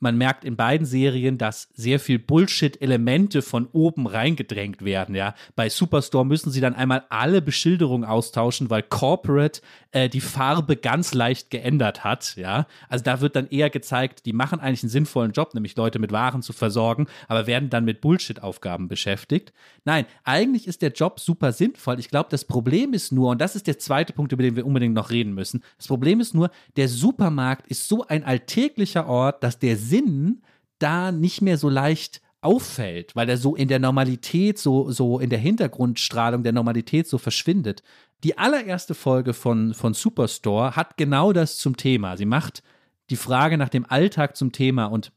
man 0.00 0.16
merkt 0.16 0.44
in 0.44 0.56
beiden 0.56 0.86
Serien, 0.86 1.38
dass 1.38 1.68
sehr 1.74 2.00
viel 2.00 2.18
Bullshit-Elemente 2.18 3.42
von 3.42 3.68
oben 3.72 4.06
reingedrängt 4.06 4.84
werden. 4.84 5.14
Ja, 5.14 5.34
bei 5.54 5.68
Superstore 5.68 6.26
müssen 6.26 6.50
sie 6.50 6.60
dann 6.60 6.74
einmal 6.74 7.04
alle 7.10 7.42
Beschilderungen 7.42 8.04
austauschen, 8.04 8.70
weil 8.70 8.82
Corporate 8.82 9.60
äh, 9.92 10.08
die 10.08 10.20
Farbe 10.20 10.76
ganz 10.76 11.14
leicht 11.14 11.50
geändert 11.50 12.02
hat. 12.02 12.36
Ja, 12.36 12.66
also 12.88 13.04
da 13.04 13.20
wird 13.20 13.36
dann 13.36 13.48
eher 13.48 13.70
gezeigt, 13.70 14.26
die 14.26 14.32
machen 14.32 14.60
eigentlich 14.60 14.82
einen 14.82 14.90
sinnvollen 14.90 15.32
Job, 15.32 15.54
nämlich 15.54 15.76
Leute 15.76 15.98
mit 15.98 16.12
Waren 16.12 16.42
zu 16.42 16.52
versorgen, 16.52 17.06
aber 17.28 17.46
werden 17.46 17.70
dann 17.70 17.84
mit 17.84 18.00
Bullshit-Aufgaben 18.00 18.88
beschäftigt. 18.88 19.52
Nein, 19.84 20.06
eigentlich 20.24 20.66
ist 20.66 20.82
der 20.82 20.92
Job 20.92 21.20
super 21.20 21.52
sinnvoll. 21.52 22.00
Ich 22.00 22.08
glaube, 22.08 22.28
das 22.30 22.44
Problem 22.44 22.94
ist 22.94 23.12
nur, 23.12 23.30
und 23.30 23.40
das 23.40 23.54
ist 23.56 23.66
der 23.66 23.78
zweite 23.78 24.12
Punkt, 24.12 24.32
über 24.32 24.42
den 24.42 24.56
wir 24.56 24.66
unbedingt 24.66 24.94
noch 24.94 25.10
reden 25.10 25.34
müssen. 25.34 25.62
Das 25.76 25.88
Problem 25.88 26.20
ist 26.20 26.34
nur, 26.34 26.50
der 26.76 26.88
Supermarkt 26.88 27.66
ist 27.66 27.88
so 27.88 28.06
ein 28.06 28.24
alltäglicher 28.24 29.06
Ort, 29.06 29.42
dass 29.42 29.58
der 29.58 29.76
Sinn 29.90 30.42
da 30.78 31.12
nicht 31.12 31.42
mehr 31.42 31.58
so 31.58 31.68
leicht 31.68 32.22
auffällt, 32.40 33.14
weil 33.14 33.28
er 33.28 33.36
so 33.36 33.54
in 33.54 33.68
der 33.68 33.78
Normalität, 33.78 34.58
so, 34.58 34.90
so 34.90 35.18
in 35.18 35.30
der 35.30 35.38
Hintergrundstrahlung 35.38 36.42
der 36.42 36.52
Normalität 36.52 37.06
so 37.06 37.18
verschwindet. 37.18 37.82
Die 38.24 38.38
allererste 38.38 38.94
Folge 38.94 39.34
von, 39.34 39.74
von 39.74 39.94
Superstore 39.94 40.76
hat 40.76 40.96
genau 40.96 41.32
das 41.32 41.58
zum 41.58 41.76
Thema. 41.76 42.16
Sie 42.16 42.24
macht 42.24 42.62
die 43.10 43.16
Frage 43.16 43.58
nach 43.58 43.68
dem 43.68 43.84
Alltag 43.86 44.36
zum 44.36 44.52
Thema 44.52 44.86
und 44.86 45.12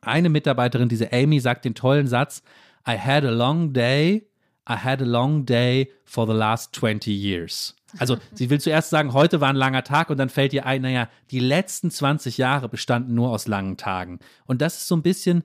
eine 0.00 0.28
Mitarbeiterin, 0.28 0.88
diese 0.88 1.12
Amy, 1.12 1.40
sagt 1.40 1.64
den 1.64 1.74
tollen 1.74 2.06
Satz, 2.06 2.42
I 2.86 2.98
had 2.98 3.24
a 3.24 3.30
long 3.30 3.72
day, 3.72 4.26
I 4.68 4.74
had 4.74 5.00
a 5.00 5.06
long 5.06 5.46
day 5.46 5.90
for 6.04 6.26
the 6.26 6.34
last 6.34 6.74
20 6.74 7.10
years. 7.10 7.74
Also 7.98 8.18
sie 8.32 8.50
will 8.50 8.60
zuerst 8.60 8.90
sagen, 8.90 9.12
heute 9.12 9.40
war 9.40 9.48
ein 9.48 9.56
langer 9.56 9.84
Tag 9.84 10.10
und 10.10 10.18
dann 10.18 10.28
fällt 10.28 10.52
ihr 10.52 10.66
ein, 10.66 10.82
naja, 10.82 11.08
die 11.30 11.40
letzten 11.40 11.90
20 11.90 12.38
Jahre 12.38 12.68
bestanden 12.68 13.14
nur 13.14 13.30
aus 13.30 13.46
langen 13.46 13.76
Tagen. 13.76 14.18
Und 14.46 14.60
das 14.62 14.78
ist 14.78 14.88
so 14.88 14.96
ein 14.96 15.02
bisschen 15.02 15.44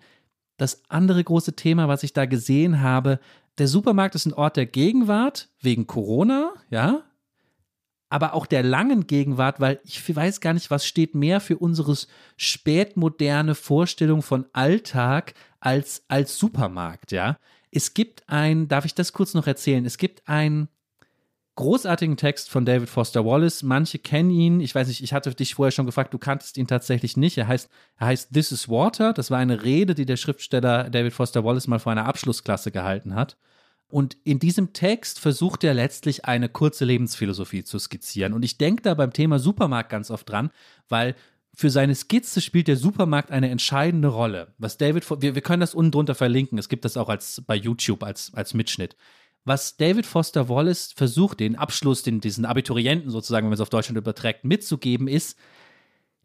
das 0.57 0.83
andere 0.89 1.23
große 1.23 1.55
Thema, 1.55 1.87
was 1.87 2.03
ich 2.03 2.13
da 2.13 2.25
gesehen 2.25 2.81
habe. 2.81 3.19
Der 3.57 3.67
Supermarkt 3.67 4.15
ist 4.15 4.25
ein 4.25 4.33
Ort 4.33 4.57
der 4.57 4.65
Gegenwart 4.65 5.49
wegen 5.61 5.87
Corona, 5.87 6.53
ja, 6.69 7.03
aber 8.09 8.33
auch 8.33 8.47
der 8.47 8.63
langen 8.63 9.05
Gegenwart, 9.05 9.59
weil 9.59 9.79
ich 9.83 10.15
weiß 10.15 10.41
gar 10.41 10.53
nicht, 10.53 10.71
was 10.71 10.85
steht 10.85 11.13
mehr 11.13 11.39
für 11.39 11.57
unsere 11.57 11.95
spätmoderne 12.37 13.53
Vorstellung 13.53 14.23
von 14.23 14.45
Alltag 14.51 15.33
als, 15.59 16.03
als 16.07 16.37
Supermarkt, 16.37 17.11
ja. 17.11 17.37
Es 17.71 17.93
gibt 17.93 18.27
ein, 18.27 18.67
darf 18.67 18.85
ich 18.85 18.95
das 18.95 19.13
kurz 19.13 19.35
noch 19.35 19.45
erzählen? 19.45 19.85
Es 19.85 19.99
gibt 19.99 20.27
ein 20.27 20.69
großartigen 21.59 22.15
Text 22.15 22.49
von 22.49 22.63
David 22.63 22.87
Foster 22.87 23.25
Wallace. 23.25 23.63
Manche 23.63 23.99
kennen 23.99 24.31
ihn. 24.31 24.61
Ich 24.61 24.73
weiß 24.73 24.87
nicht, 24.87 25.03
ich 25.03 25.11
hatte 25.11 25.35
dich 25.35 25.55
vorher 25.55 25.73
schon 25.73 25.85
gefragt, 25.85 26.13
du 26.13 26.17
kanntest 26.17 26.57
ihn 26.57 26.67
tatsächlich 26.67 27.17
nicht. 27.17 27.37
Er 27.37 27.49
heißt, 27.49 27.69
er 27.97 28.07
heißt 28.07 28.31
This 28.33 28.53
is 28.53 28.69
Water. 28.69 29.11
Das 29.11 29.29
war 29.29 29.39
eine 29.39 29.61
Rede, 29.61 29.93
die 29.93 30.05
der 30.05 30.15
Schriftsteller 30.15 30.89
David 30.89 31.11
Foster 31.11 31.43
Wallace 31.43 31.67
mal 31.67 31.79
vor 31.79 31.91
einer 31.91 32.05
Abschlussklasse 32.05 32.71
gehalten 32.71 33.13
hat. 33.13 33.35
Und 33.89 34.15
in 34.23 34.39
diesem 34.39 34.71
Text 34.71 35.19
versucht 35.19 35.65
er 35.65 35.73
letztlich 35.73 36.23
eine 36.23 36.47
kurze 36.47 36.85
Lebensphilosophie 36.85 37.65
zu 37.65 37.77
skizzieren. 37.77 38.31
Und 38.31 38.45
ich 38.45 38.57
denke 38.57 38.83
da 38.83 38.93
beim 38.93 39.11
Thema 39.11 39.37
Supermarkt 39.37 39.89
ganz 39.89 40.11
oft 40.11 40.29
dran, 40.29 40.51
weil 40.87 41.13
für 41.53 41.69
seine 41.69 41.93
Skizze 41.93 42.39
spielt 42.39 42.69
der 42.69 42.77
Supermarkt 42.77 43.31
eine 43.31 43.49
entscheidende 43.49 44.07
Rolle. 44.07 44.53
Was 44.59 44.77
David, 44.77 45.03
wir, 45.21 45.35
wir 45.35 45.41
können 45.41 45.59
das 45.59 45.75
unten 45.75 45.91
drunter 45.91 46.15
verlinken. 46.15 46.57
Es 46.57 46.69
gibt 46.69 46.85
das 46.85 46.95
auch 46.95 47.09
als 47.09 47.43
bei 47.45 47.55
YouTube 47.55 48.03
als, 48.03 48.33
als 48.33 48.53
Mitschnitt 48.53 48.95
was 49.45 49.77
David 49.77 50.05
Foster 50.05 50.49
Wallace 50.49 50.93
versucht, 50.95 51.39
den 51.39 51.55
Abschluss, 51.55 52.03
den, 52.03 52.21
diesen 52.21 52.45
Abiturienten 52.45 53.09
sozusagen, 53.09 53.45
wenn 53.45 53.49
man 53.49 53.55
es 53.55 53.61
auf 53.61 53.69
Deutschland 53.69 53.97
überträgt, 53.97 54.43
mitzugeben, 54.43 55.07
ist, 55.07 55.37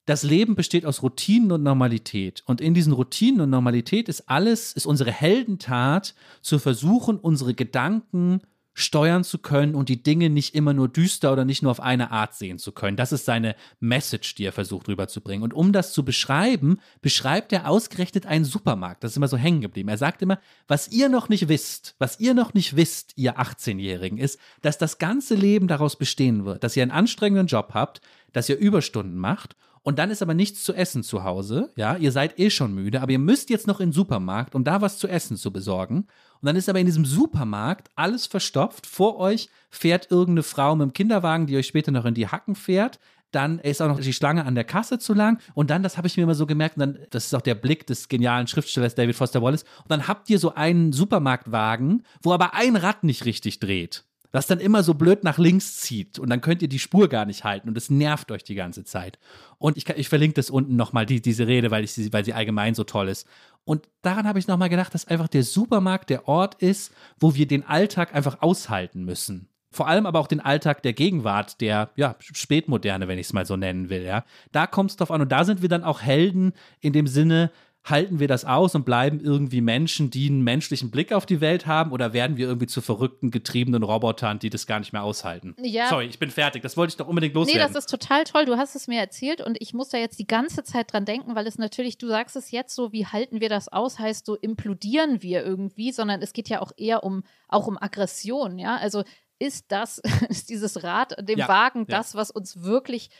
das 0.06 0.22
Leben 0.22 0.54
besteht 0.54 0.84
aus 0.84 1.02
Routinen 1.02 1.52
und 1.52 1.62
Normalität. 1.62 2.42
Und 2.46 2.60
in 2.60 2.74
diesen 2.74 2.92
Routinen 2.92 3.40
und 3.40 3.50
Normalität 3.50 4.08
ist 4.08 4.28
alles, 4.28 4.72
ist 4.74 4.86
unsere 4.86 5.10
Heldentat, 5.10 6.14
zu 6.42 6.58
versuchen, 6.58 7.18
unsere 7.18 7.54
Gedanken 7.54 8.42
steuern 8.74 9.24
zu 9.24 9.38
können 9.38 9.74
und 9.74 9.88
die 9.88 10.02
Dinge 10.02 10.28
nicht 10.28 10.54
immer 10.54 10.74
nur 10.74 10.88
düster 10.88 11.32
oder 11.32 11.44
nicht 11.44 11.62
nur 11.62 11.70
auf 11.70 11.80
eine 11.80 12.10
Art 12.10 12.34
sehen 12.34 12.58
zu 12.58 12.72
können. 12.72 12.96
Das 12.96 13.12
ist 13.12 13.24
seine 13.24 13.54
Message, 13.80 14.34
die 14.34 14.44
er 14.44 14.52
versucht 14.52 14.88
rüberzubringen. 14.88 15.44
Und 15.44 15.54
um 15.54 15.72
das 15.72 15.92
zu 15.92 16.04
beschreiben, 16.04 16.80
beschreibt 17.00 17.52
er 17.52 17.68
ausgerechnet 17.68 18.26
einen 18.26 18.44
Supermarkt. 18.44 19.04
Das 19.04 19.12
ist 19.12 19.16
immer 19.16 19.28
so 19.28 19.36
hängen 19.36 19.60
geblieben. 19.60 19.88
Er 19.88 19.98
sagt 19.98 20.22
immer, 20.22 20.40
was 20.66 20.88
ihr 20.88 21.08
noch 21.08 21.28
nicht 21.28 21.48
wisst, 21.48 21.94
was 21.98 22.18
ihr 22.18 22.34
noch 22.34 22.52
nicht 22.52 22.76
wisst, 22.76 23.12
ihr 23.16 23.38
18-Jährigen, 23.38 24.18
ist, 24.18 24.38
dass 24.60 24.76
das 24.76 24.98
ganze 24.98 25.36
Leben 25.36 25.68
daraus 25.68 25.96
bestehen 25.96 26.44
wird, 26.44 26.64
dass 26.64 26.76
ihr 26.76 26.82
einen 26.82 26.90
anstrengenden 26.90 27.46
Job 27.46 27.70
habt, 27.74 28.00
dass 28.32 28.48
ihr 28.48 28.58
Überstunden 28.58 29.16
macht 29.16 29.56
und 29.84 29.98
dann 29.98 30.10
ist 30.10 30.22
aber 30.22 30.32
nichts 30.32 30.62
zu 30.62 30.72
essen 30.72 31.02
zu 31.02 31.24
Hause. 31.24 31.70
Ja, 31.76 31.96
ihr 31.96 32.10
seid 32.10 32.40
eh 32.40 32.48
schon 32.48 32.74
müde, 32.74 33.02
aber 33.02 33.12
ihr 33.12 33.18
müsst 33.18 33.50
jetzt 33.50 33.66
noch 33.66 33.80
in 33.80 33.90
den 33.90 33.92
Supermarkt, 33.92 34.54
um 34.54 34.64
da 34.64 34.80
was 34.80 34.96
zu 34.96 35.06
essen 35.06 35.36
zu 35.36 35.52
besorgen. 35.52 36.06
Und 36.40 36.46
dann 36.46 36.56
ist 36.56 36.70
aber 36.70 36.80
in 36.80 36.86
diesem 36.86 37.04
Supermarkt 37.04 37.90
alles 37.94 38.26
verstopft. 38.26 38.86
Vor 38.86 39.18
euch 39.18 39.50
fährt 39.70 40.10
irgendeine 40.10 40.42
Frau 40.42 40.74
mit 40.74 40.86
dem 40.86 40.92
Kinderwagen, 40.94 41.46
die 41.46 41.56
euch 41.58 41.66
später 41.66 41.92
noch 41.92 42.06
in 42.06 42.14
die 42.14 42.28
Hacken 42.28 42.54
fährt. 42.54 42.98
Dann 43.30 43.58
ist 43.58 43.82
auch 43.82 43.88
noch 43.88 44.00
die 44.00 44.14
Schlange 44.14 44.46
an 44.46 44.54
der 44.54 44.64
Kasse 44.64 44.98
zu 44.98 45.12
lang. 45.12 45.38
Und 45.52 45.68
dann, 45.68 45.82
das 45.82 45.98
habe 45.98 46.06
ich 46.06 46.16
mir 46.16 46.22
immer 46.22 46.34
so 46.34 46.46
gemerkt, 46.46 46.76
und 46.76 46.80
dann, 46.80 46.98
das 47.10 47.26
ist 47.26 47.34
auch 47.34 47.42
der 47.42 47.54
Blick 47.54 47.86
des 47.86 48.08
genialen 48.08 48.46
Schriftstellers 48.46 48.94
David 48.94 49.16
Foster 49.16 49.42
Wallace. 49.42 49.64
Und 49.82 49.90
dann 49.90 50.08
habt 50.08 50.30
ihr 50.30 50.38
so 50.38 50.54
einen 50.54 50.92
Supermarktwagen, 50.94 52.06
wo 52.22 52.32
aber 52.32 52.54
ein 52.54 52.76
Rad 52.76 53.04
nicht 53.04 53.26
richtig 53.26 53.60
dreht 53.60 54.04
das 54.34 54.48
dann 54.48 54.58
immer 54.58 54.82
so 54.82 54.94
blöd 54.94 55.22
nach 55.22 55.38
links 55.38 55.76
zieht 55.76 56.18
und 56.18 56.28
dann 56.28 56.40
könnt 56.40 56.60
ihr 56.60 56.66
die 56.66 56.80
Spur 56.80 57.08
gar 57.08 57.24
nicht 57.24 57.44
halten 57.44 57.68
und 57.68 57.78
es 57.78 57.88
nervt 57.88 58.32
euch 58.32 58.42
die 58.42 58.56
ganze 58.56 58.82
Zeit. 58.82 59.20
Und 59.58 59.76
ich, 59.76 59.88
ich 59.90 60.08
verlinke 60.08 60.34
das 60.34 60.50
unten 60.50 60.74
nochmal, 60.74 61.06
die, 61.06 61.22
diese 61.22 61.46
Rede, 61.46 61.70
weil, 61.70 61.84
ich 61.84 61.92
sie, 61.92 62.12
weil 62.12 62.24
sie 62.24 62.34
allgemein 62.34 62.74
so 62.74 62.82
toll 62.82 63.08
ist. 63.08 63.28
Und 63.62 63.88
daran 64.02 64.26
habe 64.26 64.40
ich 64.40 64.48
nochmal 64.48 64.70
gedacht, 64.70 64.92
dass 64.92 65.06
einfach 65.06 65.28
der 65.28 65.44
Supermarkt 65.44 66.10
der 66.10 66.26
Ort 66.26 66.56
ist, 66.60 66.92
wo 67.20 67.36
wir 67.36 67.46
den 67.46 67.64
Alltag 67.64 68.12
einfach 68.12 68.42
aushalten 68.42 69.04
müssen 69.04 69.48
vor 69.70 69.88
allem 69.88 70.06
aber 70.06 70.20
auch 70.20 70.28
den 70.28 70.38
Alltag 70.38 70.84
der 70.84 70.92
Gegenwart, 70.92 71.60
der 71.60 71.90
ja 71.96 72.14
spätmoderne, 72.20 73.08
wenn 73.08 73.18
ich 73.18 73.26
es 73.26 73.32
mal 73.32 73.44
so 73.44 73.56
nennen 73.56 73.90
will, 73.90 74.02
ja. 74.02 74.24
Da 74.52 74.68
kommt 74.68 74.90
es 74.90 74.96
drauf 74.96 75.10
an 75.10 75.20
und 75.20 75.32
da 75.32 75.44
sind 75.44 75.62
wir 75.62 75.68
dann 75.68 75.82
auch 75.82 76.00
Helden 76.00 76.52
in 76.80 76.92
dem 76.92 77.08
Sinne, 77.08 77.50
halten 77.84 78.18
wir 78.18 78.28
das 78.28 78.46
aus 78.46 78.74
und 78.74 78.84
bleiben 78.84 79.20
irgendwie 79.20 79.60
Menschen, 79.60 80.10
die 80.10 80.28
einen 80.28 80.42
menschlichen 80.42 80.90
Blick 80.90 81.12
auf 81.12 81.26
die 81.26 81.42
Welt 81.42 81.66
haben 81.66 81.92
oder 81.92 82.14
werden 82.14 82.38
wir 82.38 82.46
irgendwie 82.46 82.66
zu 82.66 82.80
verrückten, 82.80 83.30
getriebenen 83.30 83.82
Robotern, 83.82 84.38
die 84.38 84.48
das 84.48 84.66
gar 84.66 84.78
nicht 84.78 84.94
mehr 84.94 85.02
aushalten? 85.02 85.54
Ja. 85.62 85.88
Sorry, 85.88 86.06
ich 86.06 86.18
bin 86.18 86.30
fertig. 86.30 86.62
Das 86.62 86.78
wollte 86.78 86.92
ich 86.92 86.96
doch 86.96 87.06
unbedingt 87.06 87.34
loswerden. 87.34 87.60
Nee, 87.60 87.66
das 87.66 87.76
ist 87.76 87.90
total 87.90 88.24
toll. 88.24 88.46
Du 88.46 88.56
hast 88.56 88.74
es 88.74 88.88
mir 88.88 88.98
erzählt 88.98 89.42
und 89.42 89.58
ich 89.60 89.74
muss 89.74 89.90
da 89.90 89.98
jetzt 89.98 90.18
die 90.18 90.26
ganze 90.26 90.64
Zeit 90.64 90.92
dran 90.94 91.04
denken, 91.04 91.34
weil 91.34 91.46
es 91.46 91.58
natürlich, 91.58 91.98
du 91.98 92.08
sagst 92.08 92.36
es 92.36 92.50
jetzt 92.50 92.74
so, 92.74 92.92
wie 92.92 93.06
halten 93.06 93.42
wir 93.42 93.50
das 93.50 93.68
aus, 93.68 93.98
heißt 93.98 94.24
so 94.24 94.34
implodieren 94.34 95.22
wir 95.22 95.44
irgendwie, 95.44 95.92
sondern 95.92 96.22
es 96.22 96.32
geht 96.32 96.48
ja 96.48 96.62
auch 96.62 96.72
eher 96.78 97.04
um, 97.04 97.22
auch 97.48 97.66
um 97.66 97.76
Aggression, 97.76 98.58
ja. 98.58 98.76
Also 98.76 99.04
ist 99.38 99.66
das, 99.68 99.98
ist 100.30 100.48
dieses 100.48 100.82
Rad, 100.82 101.16
dem 101.28 101.38
ja, 101.38 101.48
Wagen, 101.48 101.80
ja. 101.80 101.98
das, 101.98 102.14
was 102.14 102.30
uns 102.30 102.62
wirklich 102.62 103.10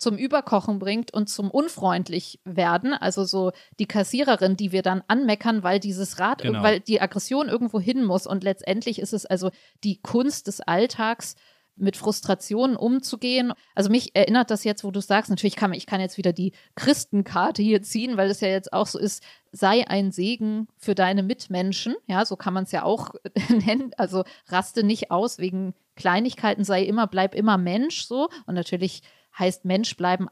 zum 0.00 0.16
Überkochen 0.16 0.78
bringt 0.78 1.12
und 1.12 1.28
zum 1.28 1.50
unfreundlich 1.50 2.40
werden. 2.44 2.94
Also 2.94 3.24
so 3.24 3.52
die 3.78 3.86
Kassiererin, 3.86 4.56
die 4.56 4.72
wir 4.72 4.82
dann 4.82 5.04
anmeckern, 5.06 5.62
weil 5.62 5.78
dieses 5.78 6.18
Rad, 6.18 6.42
genau. 6.42 6.62
weil 6.62 6.80
die 6.80 7.00
Aggression 7.00 7.48
irgendwo 7.48 7.78
hin 7.78 8.04
muss. 8.04 8.26
Und 8.26 8.42
letztendlich 8.42 8.98
ist 8.98 9.12
es 9.12 9.26
also 9.26 9.50
die 9.84 10.00
Kunst 10.00 10.46
des 10.46 10.60
Alltags, 10.62 11.36
mit 11.80 11.96
Frustrationen 11.96 12.76
umzugehen. 12.76 13.52
Also 13.74 13.90
mich 13.90 14.14
erinnert 14.14 14.50
das 14.50 14.64
jetzt, 14.64 14.84
wo 14.84 14.90
du 14.90 15.00
sagst, 15.00 15.30
natürlich 15.30 15.56
kann 15.56 15.72
ich 15.72 15.86
kann 15.86 16.00
jetzt 16.00 16.18
wieder 16.18 16.32
die 16.32 16.52
Christenkarte 16.74 17.62
hier 17.62 17.82
ziehen, 17.82 18.16
weil 18.16 18.30
es 18.30 18.40
ja 18.40 18.48
jetzt 18.48 18.72
auch 18.72 18.86
so 18.86 18.98
ist, 18.98 19.22
sei 19.50 19.88
ein 19.88 20.12
Segen 20.12 20.68
für 20.76 20.94
deine 20.94 21.22
Mitmenschen. 21.22 21.94
Ja, 22.06 22.24
so 22.24 22.36
kann 22.36 22.54
man 22.54 22.64
es 22.64 22.72
ja 22.72 22.82
auch 22.82 23.14
nennen. 23.48 23.92
Also 23.96 24.24
raste 24.48 24.84
nicht 24.84 25.10
aus 25.10 25.38
wegen 25.38 25.74
Kleinigkeiten, 25.96 26.64
sei 26.64 26.84
immer, 26.84 27.06
bleib 27.06 27.34
immer 27.34 27.56
Mensch 27.56 28.04
so. 28.04 28.28
Und 28.46 28.54
natürlich 28.54 29.02
heißt 29.38 29.64
Mensch 29.64 29.96
bleiben 29.96 30.28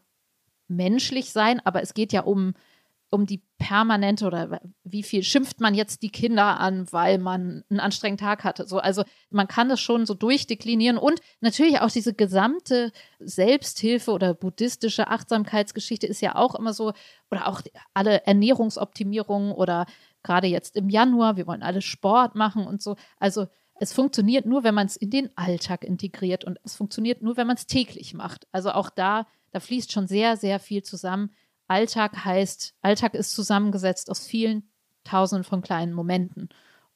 menschlich 0.68 1.32
sein, 1.32 1.60
aber 1.64 1.82
es 1.82 1.94
geht 1.94 2.12
ja 2.12 2.22
um, 2.22 2.54
um 3.10 3.24
die 3.26 3.42
permanente 3.56 4.26
oder 4.26 4.60
wie 4.84 5.02
viel 5.02 5.22
schimpft 5.22 5.60
man 5.60 5.74
jetzt 5.74 6.02
die 6.02 6.10
Kinder 6.10 6.60
an, 6.60 6.86
weil 6.92 7.18
man 7.18 7.64
einen 7.70 7.80
anstrengenden 7.80 8.26
Tag 8.26 8.44
hatte. 8.44 8.66
So, 8.66 8.78
also 8.78 9.02
man 9.30 9.48
kann 9.48 9.68
das 9.68 9.80
schon 9.80 10.04
so 10.04 10.14
durchdeklinieren 10.14 10.98
und 10.98 11.20
natürlich 11.40 11.80
auch 11.80 11.90
diese 11.90 12.14
gesamte 12.14 12.92
Selbsthilfe 13.18 14.12
oder 14.12 14.34
buddhistische 14.34 15.08
Achtsamkeitsgeschichte 15.08 16.06
ist 16.06 16.20
ja 16.20 16.36
auch 16.36 16.54
immer 16.54 16.74
so, 16.74 16.92
oder 17.30 17.48
auch 17.48 17.62
alle 17.94 18.26
Ernährungsoptimierungen 18.26 19.52
oder 19.52 19.86
gerade 20.22 20.46
jetzt 20.46 20.76
im 20.76 20.90
Januar, 20.90 21.36
wir 21.36 21.46
wollen 21.46 21.62
alle 21.62 21.80
Sport 21.80 22.34
machen 22.34 22.66
und 22.66 22.82
so. 22.82 22.96
Also 23.18 23.46
es 23.80 23.92
funktioniert 23.92 24.46
nur, 24.46 24.64
wenn 24.64 24.74
man 24.74 24.86
es 24.86 24.96
in 24.96 25.10
den 25.10 25.30
Alltag 25.36 25.84
integriert 25.84 26.44
und 26.44 26.58
es 26.64 26.76
funktioniert 26.76 27.22
nur, 27.22 27.36
wenn 27.36 27.46
man 27.46 27.56
es 27.56 27.66
täglich 27.66 28.14
macht. 28.14 28.46
Also 28.52 28.72
auch 28.72 28.90
da, 28.90 29.26
da 29.52 29.60
fließt 29.60 29.92
schon 29.92 30.06
sehr, 30.06 30.36
sehr 30.36 30.58
viel 30.58 30.82
zusammen. 30.82 31.30
Alltag 31.68 32.24
heißt, 32.24 32.74
Alltag 32.82 33.14
ist 33.14 33.32
zusammengesetzt 33.32 34.10
aus 34.10 34.26
vielen 34.26 34.68
Tausenden 35.04 35.44
von 35.44 35.62
kleinen 35.62 35.92
Momenten. 35.92 36.48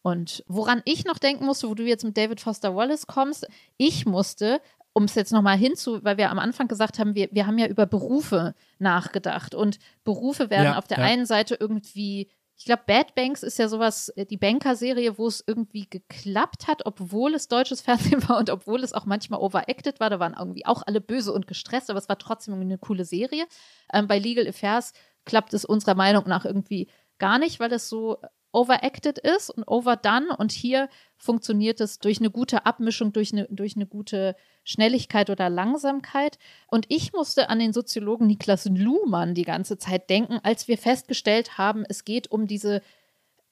Und 0.02 0.44
woran 0.48 0.82
ich 0.84 1.04
noch 1.04 1.18
denken 1.18 1.46
musste, 1.46 1.68
wo 1.68 1.74
du 1.74 1.84
jetzt 1.84 2.04
mit 2.04 2.16
David 2.16 2.40
Foster 2.40 2.74
Wallace 2.74 3.06
kommst, 3.06 3.46
ich 3.76 4.04
musste, 4.04 4.60
um 4.92 5.04
es 5.04 5.14
jetzt 5.14 5.32
nochmal 5.32 5.56
hinzu, 5.56 6.02
weil 6.02 6.16
wir 6.16 6.30
am 6.30 6.40
Anfang 6.40 6.66
gesagt 6.66 6.98
haben, 6.98 7.14
wir, 7.14 7.28
wir 7.30 7.46
haben 7.46 7.58
ja 7.58 7.68
über 7.68 7.86
Berufe 7.86 8.54
nachgedacht 8.78 9.54
und 9.54 9.78
Berufe 10.02 10.50
werden 10.50 10.64
ja, 10.64 10.78
auf 10.78 10.88
der 10.88 10.98
ja. 10.98 11.04
einen 11.04 11.26
Seite 11.26 11.56
irgendwie 11.58 12.28
ich 12.62 12.66
glaube, 12.66 12.84
Bad 12.86 13.16
Banks 13.16 13.42
ist 13.42 13.58
ja 13.58 13.66
sowas, 13.66 14.08
äh, 14.10 14.24
die 14.24 14.36
Banker-Serie, 14.36 15.18
wo 15.18 15.26
es 15.26 15.42
irgendwie 15.44 15.88
geklappt 15.90 16.68
hat, 16.68 16.86
obwohl 16.86 17.34
es 17.34 17.48
deutsches 17.48 17.80
Fernsehen 17.82 18.28
war 18.28 18.38
und 18.38 18.50
obwohl 18.50 18.84
es 18.84 18.92
auch 18.92 19.04
manchmal 19.04 19.40
overacted 19.40 19.98
war. 19.98 20.10
Da 20.10 20.20
waren 20.20 20.36
irgendwie 20.38 20.64
auch 20.64 20.84
alle 20.86 21.00
böse 21.00 21.32
und 21.32 21.48
gestresst, 21.48 21.90
aber 21.90 21.98
es 21.98 22.08
war 22.08 22.18
trotzdem 22.18 22.54
eine 22.54 22.78
coole 22.78 23.04
Serie. 23.04 23.46
Ähm, 23.92 24.06
bei 24.06 24.20
Legal 24.20 24.46
Affairs 24.46 24.92
klappt 25.24 25.54
es 25.54 25.64
unserer 25.64 25.96
Meinung 25.96 26.28
nach 26.28 26.44
irgendwie 26.44 26.88
gar 27.18 27.40
nicht, 27.40 27.58
weil 27.58 27.72
es 27.72 27.88
so 27.88 28.18
overacted 28.52 29.18
ist 29.18 29.50
und 29.50 29.64
overdone. 29.66 30.36
Und 30.36 30.52
hier 30.52 30.88
funktioniert 31.16 31.80
es 31.80 31.98
durch 31.98 32.20
eine 32.20 32.30
gute 32.30 32.64
Abmischung, 32.64 33.12
durch 33.12 33.32
eine, 33.32 33.48
durch 33.50 33.74
eine 33.74 33.86
gute 33.88 34.36
Schnelligkeit 34.64 35.30
oder 35.30 35.50
Langsamkeit. 35.50 36.38
Und 36.66 36.86
ich 36.88 37.12
musste 37.12 37.50
an 37.50 37.58
den 37.58 37.72
Soziologen 37.72 38.26
Niklas 38.26 38.66
Luhmann 38.66 39.34
die 39.34 39.44
ganze 39.44 39.78
Zeit 39.78 40.10
denken, 40.10 40.38
als 40.42 40.68
wir 40.68 40.78
festgestellt 40.78 41.58
haben, 41.58 41.84
es 41.88 42.04
geht 42.04 42.30
um 42.30 42.46
diese 42.46 42.82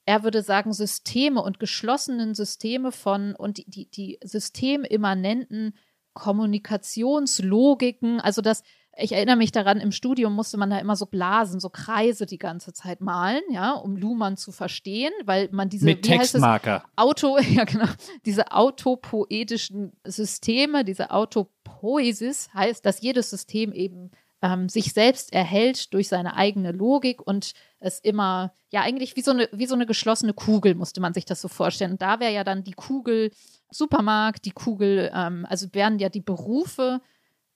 er 0.06 0.22
würde 0.24 0.42
sagen, 0.42 0.72
Systeme 0.72 1.42
und 1.42 1.60
geschlossenen 1.60 2.34
Systeme 2.34 2.90
von 2.90 3.34
und 3.36 3.58
die, 3.58 3.70
die, 3.70 3.90
die 3.90 4.18
systemimmanenten 4.24 5.74
Kommunikationslogiken, 6.14 8.20
also 8.20 8.42
das, 8.42 8.64
ich 9.00 9.12
erinnere 9.12 9.36
mich 9.36 9.52
daran, 9.52 9.78
im 9.78 9.92
Studium 9.92 10.34
musste 10.34 10.56
man 10.56 10.70
da 10.70 10.78
immer 10.78 10.96
so 10.96 11.06
Blasen, 11.06 11.60
so 11.60 11.70
Kreise 11.70 12.26
die 12.26 12.38
ganze 12.38 12.72
Zeit 12.72 13.00
malen, 13.00 13.42
ja, 13.50 13.72
um 13.72 13.96
Luhmann 13.96 14.36
zu 14.36 14.52
verstehen, 14.52 15.12
weil 15.24 15.48
man 15.52 15.68
diese 15.68 15.84
mit 15.84 16.02
Textmarker. 16.02 16.84
Auto, 16.96 17.38
ja 17.50 17.64
genau, 17.64 17.88
diese 18.24 18.52
autopoetischen 18.52 19.92
Systeme, 20.04 20.84
diese 20.84 21.10
Autopoesis 21.10 22.48
heißt, 22.54 22.84
dass 22.84 23.00
jedes 23.00 23.30
System 23.30 23.72
eben 23.72 24.10
ähm, 24.42 24.68
sich 24.68 24.92
selbst 24.92 25.32
erhält 25.32 25.92
durch 25.92 26.08
seine 26.08 26.36
eigene 26.36 26.72
Logik 26.72 27.20
und 27.26 27.52
es 27.78 27.98
immer, 27.98 28.52
ja, 28.70 28.82
eigentlich 28.82 29.16
wie 29.16 29.22
so 29.22 29.32
eine, 29.32 29.48
wie 29.52 29.66
so 29.66 29.74
eine 29.74 29.86
geschlossene 29.86 30.32
Kugel, 30.32 30.74
musste 30.74 31.00
man 31.00 31.14
sich 31.14 31.24
das 31.24 31.40
so 31.40 31.48
vorstellen. 31.48 31.92
Und 31.92 32.02
da 32.02 32.20
wäre 32.20 32.32
ja 32.32 32.44
dann 32.44 32.64
die 32.64 32.72
Kugel 32.72 33.30
Supermarkt, 33.70 34.44
die 34.44 34.50
Kugel, 34.50 35.10
ähm, 35.14 35.46
also 35.48 35.68
wären 35.72 35.98
ja 35.98 36.08
die 36.08 36.20
Berufe 36.20 37.00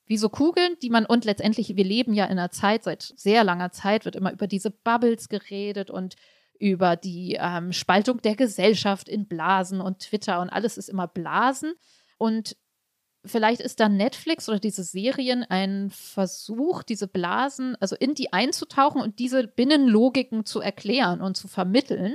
wie 0.07 0.19
so 0.19 0.29
Kugeln, 0.29 0.77
die 0.83 0.91
man 0.91 1.07
und 1.07 1.25
letztendlich, 1.25 1.77
wir 1.77 1.85
leben 1.85 2.13
ja 2.13 2.25
in 2.27 2.33
einer 2.33 2.51
Zeit, 2.51 2.85
seit 2.85 3.03
sehr 3.17 3.45
langer 3.45 3.71
Zeit 3.71 4.05
wird 4.05 4.17
immer 4.17 4.33
über 4.33 4.47
diese 4.47 4.71
Bubbles 4.71 5.29
geredet 5.29 5.91
und 5.91 6.17
über 6.59 6.97
die 6.97 7.37
ähm, 7.41 7.73
Spaltung 7.73 8.21
der 8.23 8.37
Gesellschaft 8.37 9.09
in 9.09 9.27
Blasen 9.27 9.81
und 9.81 10.01
Twitter 10.01 10.41
und 10.41 10.51
alles 10.51 10.79
ist 10.79 10.89
immer 10.89 11.09
Blasen. 11.09 11.75
Und 12.19 12.57
vielleicht 13.25 13.61
ist 13.61 13.81
dann 13.81 13.97
Netflix 13.97 14.49
oder 14.49 14.61
diese 14.61 14.85
Serien 14.85 15.43
ein 15.43 15.91
Versuch, 15.91 16.83
diese 16.83 17.09
Blasen, 17.09 17.77
also 17.81 17.97
in 17.97 18.15
die 18.15 18.33
einzutauchen 18.33 19.01
und 19.01 19.19
diese 19.19 19.47
Binnenlogiken 19.47 20.45
zu 20.45 20.61
erklären 20.61 21.21
und 21.21 21.37
zu 21.37 21.49
vermitteln. 21.49 22.15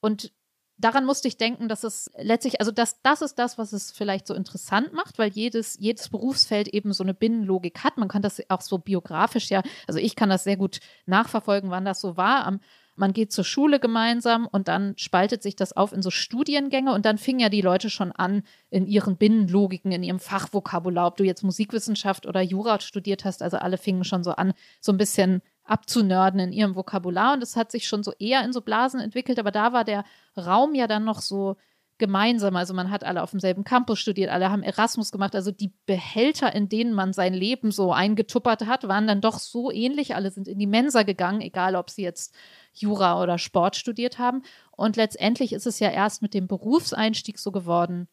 Und 0.00 0.32
daran 0.78 1.04
musste 1.04 1.28
ich 1.28 1.36
denken, 1.36 1.68
dass 1.68 1.84
es 1.84 2.10
letztlich, 2.16 2.60
also 2.60 2.70
das, 2.70 3.00
das 3.02 3.22
ist 3.22 3.38
das, 3.38 3.58
was 3.58 3.72
es 3.72 3.90
vielleicht 3.90 4.26
so 4.26 4.34
interessant 4.34 4.92
macht, 4.92 5.18
weil 5.18 5.30
jedes, 5.30 5.78
jedes 5.78 6.08
Berufsfeld 6.08 6.68
eben 6.68 6.92
so 6.92 7.02
eine 7.02 7.14
Binnenlogik 7.14 7.84
hat. 7.84 7.96
Man 7.96 8.08
kann 8.08 8.22
das 8.22 8.42
auch 8.48 8.60
so 8.60 8.78
biografisch 8.78 9.50
ja, 9.50 9.62
also 9.86 9.98
ich 9.98 10.16
kann 10.16 10.28
das 10.28 10.44
sehr 10.44 10.56
gut 10.56 10.80
nachverfolgen, 11.06 11.70
wann 11.70 11.84
das 11.84 12.00
so 12.00 12.16
war. 12.16 12.46
Am, 12.46 12.60
man 12.96 13.12
geht 13.12 13.32
zur 13.32 13.44
Schule 13.44 13.78
gemeinsam 13.78 14.48
und 14.50 14.68
dann 14.68 14.94
spaltet 14.96 15.42
sich 15.42 15.54
das 15.54 15.74
auf 15.74 15.92
in 15.92 16.02
so 16.02 16.10
Studiengänge 16.10 16.92
und 16.94 17.04
dann 17.04 17.18
fingen 17.18 17.40
ja 17.40 17.48
die 17.48 17.60
Leute 17.60 17.90
schon 17.90 18.10
an 18.12 18.42
in 18.70 18.86
ihren 18.86 19.16
Binnenlogiken, 19.16 19.92
in 19.92 20.02
ihrem 20.02 20.18
Fachvokabular, 20.18 21.06
ob 21.06 21.16
du 21.16 21.24
jetzt 21.24 21.42
Musikwissenschaft 21.42 22.26
oder 22.26 22.40
Jura 22.40 22.80
studiert 22.80 23.24
hast, 23.24 23.42
also 23.42 23.58
alle 23.58 23.78
fingen 23.78 24.04
schon 24.04 24.24
so 24.24 24.32
an, 24.32 24.54
so 24.80 24.92
ein 24.92 24.98
bisschen 24.98 25.42
abzunörden 25.66 26.40
in 26.40 26.52
ihrem 26.52 26.74
Vokabular. 26.74 27.34
Und 27.34 27.40
das 27.40 27.56
hat 27.56 27.70
sich 27.70 27.88
schon 27.88 28.02
so 28.02 28.12
eher 28.18 28.44
in 28.44 28.52
so 28.52 28.60
Blasen 28.60 29.00
entwickelt, 29.00 29.38
aber 29.38 29.50
da 29.50 29.72
war 29.72 29.84
der 29.84 30.04
Raum 30.36 30.74
ja 30.74 30.86
dann 30.86 31.04
noch 31.04 31.20
so 31.20 31.56
gemeinsam. 31.98 32.56
Also 32.56 32.74
man 32.74 32.90
hat 32.90 33.04
alle 33.04 33.22
auf 33.22 33.30
demselben 33.30 33.64
Campus 33.64 33.98
studiert, 33.98 34.30
alle 34.30 34.50
haben 34.50 34.62
Erasmus 34.62 35.12
gemacht. 35.12 35.34
Also 35.34 35.50
die 35.50 35.72
Behälter, 35.86 36.54
in 36.54 36.68
denen 36.68 36.92
man 36.92 37.12
sein 37.12 37.34
Leben 37.34 37.70
so 37.70 37.92
eingetuppert 37.92 38.66
hat, 38.66 38.86
waren 38.88 39.06
dann 39.06 39.20
doch 39.20 39.38
so 39.38 39.70
ähnlich. 39.70 40.14
Alle 40.14 40.30
sind 40.30 40.48
in 40.48 40.58
die 40.58 40.66
Mensa 40.66 41.02
gegangen, 41.02 41.40
egal 41.40 41.74
ob 41.76 41.90
sie 41.90 42.02
jetzt 42.02 42.34
Jura 42.72 43.22
oder 43.22 43.38
Sport 43.38 43.76
studiert 43.76 44.18
haben. 44.18 44.42
Und 44.72 44.96
letztendlich 44.96 45.52
ist 45.52 45.66
es 45.66 45.80
ja 45.80 45.90
erst 45.90 46.22
mit 46.22 46.34
dem 46.34 46.46
Berufseinstieg 46.46 47.38
so 47.38 47.50
geworden, 47.50 48.08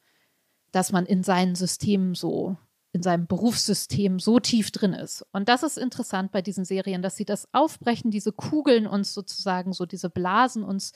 dass 0.72 0.92
man 0.92 1.06
in 1.06 1.24
seinen 1.24 1.56
Systemen 1.56 2.16
so 2.16 2.58
in 2.94 3.02
seinem 3.02 3.26
Berufssystem 3.26 4.20
so 4.20 4.40
tief 4.40 4.70
drin 4.70 4.94
ist. 4.94 5.26
Und 5.34 5.50
das 5.50 5.64
ist 5.64 5.78
interessant 5.78 6.32
bei 6.32 6.44
diesen 6.44 6.64
Serien, 6.64 7.02
dass 7.02 7.18
sie 7.18 7.26
das 7.26 7.48
aufbrechen, 7.52 8.12
diese 8.12 8.32
Kugeln 8.32 8.86
uns 8.86 9.14
sozusagen, 9.14 9.74
so 9.74 9.88
diese 9.88 10.12
Blasen 10.12 10.64
uns 10.64 10.94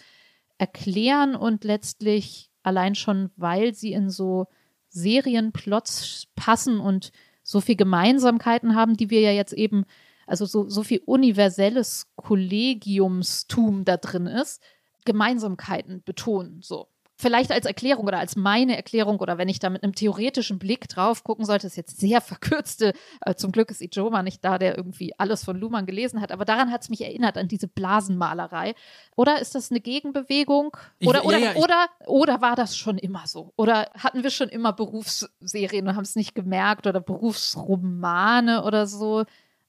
erklären 0.59 1.35
und 1.35 1.63
letztlich 1.63 2.51
allein 2.61 2.93
schon, 2.93 3.31
weil 3.35 3.73
sie 3.73 3.93
in 3.93 4.11
so 4.11 4.47
Serienplots 4.89 6.27
passen 6.35 6.79
und 6.79 7.11
so 7.41 7.61
viel 7.61 7.75
Gemeinsamkeiten 7.75 8.75
haben, 8.75 8.95
die 8.95 9.09
wir 9.09 9.21
ja 9.21 9.31
jetzt 9.31 9.53
eben, 9.53 9.85
also 10.27 10.45
so, 10.45 10.69
so 10.69 10.83
viel 10.83 11.01
universelles 11.05 12.07
Kollegiumstum 12.15 13.85
da 13.85 13.97
drin 13.97 14.27
ist, 14.27 14.61
Gemeinsamkeiten 15.03 16.03
betonen, 16.03 16.61
so. 16.61 16.89
Vielleicht 17.17 17.51
als 17.51 17.65
Erklärung 17.65 18.05
oder 18.05 18.19
als 18.19 18.35
meine 18.35 18.77
Erklärung 18.77 19.19
oder 19.19 19.37
wenn 19.37 19.49
ich 19.49 19.59
da 19.59 19.69
mit 19.69 19.83
einem 19.83 19.93
theoretischen 19.93 20.59
Blick 20.59 20.87
drauf 20.87 21.23
gucken 21.23 21.45
sollte, 21.45 21.67
ist 21.67 21.75
jetzt 21.75 21.99
sehr 21.99 22.21
verkürzte, 22.21 22.93
äh, 23.21 23.35
zum 23.35 23.51
Glück 23.51 23.71
ist 23.71 23.81
Ijoma 23.81 24.23
nicht 24.23 24.45
da, 24.45 24.57
der 24.57 24.77
irgendwie 24.77 25.13
alles 25.17 25.43
von 25.43 25.57
Luhmann 25.57 25.85
gelesen 25.85 26.21
hat, 26.21 26.31
aber 26.31 26.45
daran 26.45 26.71
hat 26.71 26.83
es 26.83 26.89
mich 26.89 27.01
erinnert, 27.01 27.37
an 27.37 27.47
diese 27.47 27.67
Blasenmalerei. 27.67 28.75
Oder 29.15 29.41
ist 29.41 29.55
das 29.55 29.71
eine 29.71 29.79
Gegenbewegung? 29.79 30.77
Oder, 31.03 31.19
ich, 31.19 31.25
oder, 31.25 31.37
ja, 31.39 31.53
ja, 31.53 31.55
oder, 31.55 31.87
oder 32.05 32.41
war 32.41 32.55
das 32.55 32.77
schon 32.77 32.97
immer 32.97 33.25
so? 33.25 33.51
Oder 33.57 33.89
hatten 33.95 34.23
wir 34.23 34.29
schon 34.29 34.49
immer 34.49 34.73
Berufsserien 34.73 35.87
und 35.87 35.95
haben 35.95 36.03
es 36.03 36.15
nicht 36.15 36.35
gemerkt 36.35 36.85
oder 36.85 37.01
Berufsromane 37.01 38.63
oder 38.63 38.85
so? 38.85 39.25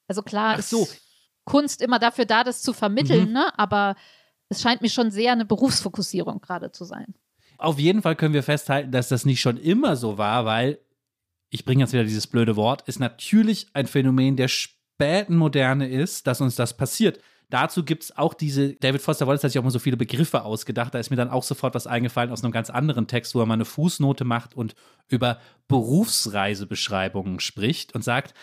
Also 0.07 0.23
klar 0.23 0.57
Ach 0.59 0.63
so. 0.63 0.83
ist 0.83 1.03
Kunst 1.45 1.81
immer 1.81 1.99
dafür 1.99 2.27
da, 2.27 2.45
das 2.45 2.61
zu 2.61 2.75
vermitteln, 2.75 3.29
mhm. 3.29 3.33
ne? 3.33 3.59
aber 3.59 3.97
es 4.51 4.61
scheint 4.61 4.83
mir 4.83 4.91
schon 4.91 5.11
sehr 5.11 5.33
eine 5.33 5.47
Berufsfokussierung 5.47 6.43
gerade 6.43 6.73
zu 6.73 6.85
sein. 6.85 7.15
Auf 7.59 7.79
jeden 7.79 8.03
Fall 8.03 8.17
können 8.17 8.35
wir 8.35 8.45
festhalten, 8.45 8.93
dass 8.93 9.09
das 9.09 9.27
nicht 9.27 9.41
schon 9.41 9.57
immer 9.57 9.97
so 9.97 10.17
war, 10.17 10.45
weil, 10.45 10.79
ich 11.51 11.65
bringe 11.65 11.83
jetzt 11.83 11.93
wieder 11.93 12.05
dieses 12.05 12.29
blöde 12.29 12.57
Wort, 12.57 12.83
ist 12.89 13.01
natürlich 13.01 13.67
ein 13.73 13.87
Phänomen 13.87 14.37
der 14.37 14.49
späten 14.49 15.37
Moderne 15.37 15.89
ist, 15.89 16.27
dass 16.27 16.41
uns 16.41 16.55
das 16.55 16.77
passiert. 16.77 17.21
Dazu 17.51 17.83
gibt 17.83 18.05
es 18.05 18.17
auch 18.17 18.35
diese, 18.35 18.75
David 18.75 19.01
Foster 19.01 19.27
Wallace 19.27 19.43
hat 19.43 19.51
sich 19.51 19.59
auch 19.59 19.65
mal 19.65 19.71
so 19.71 19.79
viele 19.79 19.97
Begriffe 19.97 20.43
ausgedacht, 20.43 20.95
da 20.95 20.99
ist 20.99 21.11
mir 21.11 21.17
dann 21.17 21.31
auch 21.31 21.43
sofort 21.43 21.75
was 21.75 21.87
eingefallen 21.87 22.31
aus 22.31 22.45
einem 22.45 22.53
ganz 22.53 22.69
anderen 22.69 23.07
Text, 23.07 23.35
wo 23.35 23.41
er 23.41 23.47
mal 23.47 23.55
eine 23.55 23.65
Fußnote 23.65 24.25
macht 24.25 24.55
und 24.55 24.75
über 25.09 25.41
Berufsreisebeschreibungen 25.67 27.41
spricht 27.41 27.95
und 27.95 28.05
sagt, 28.05 28.35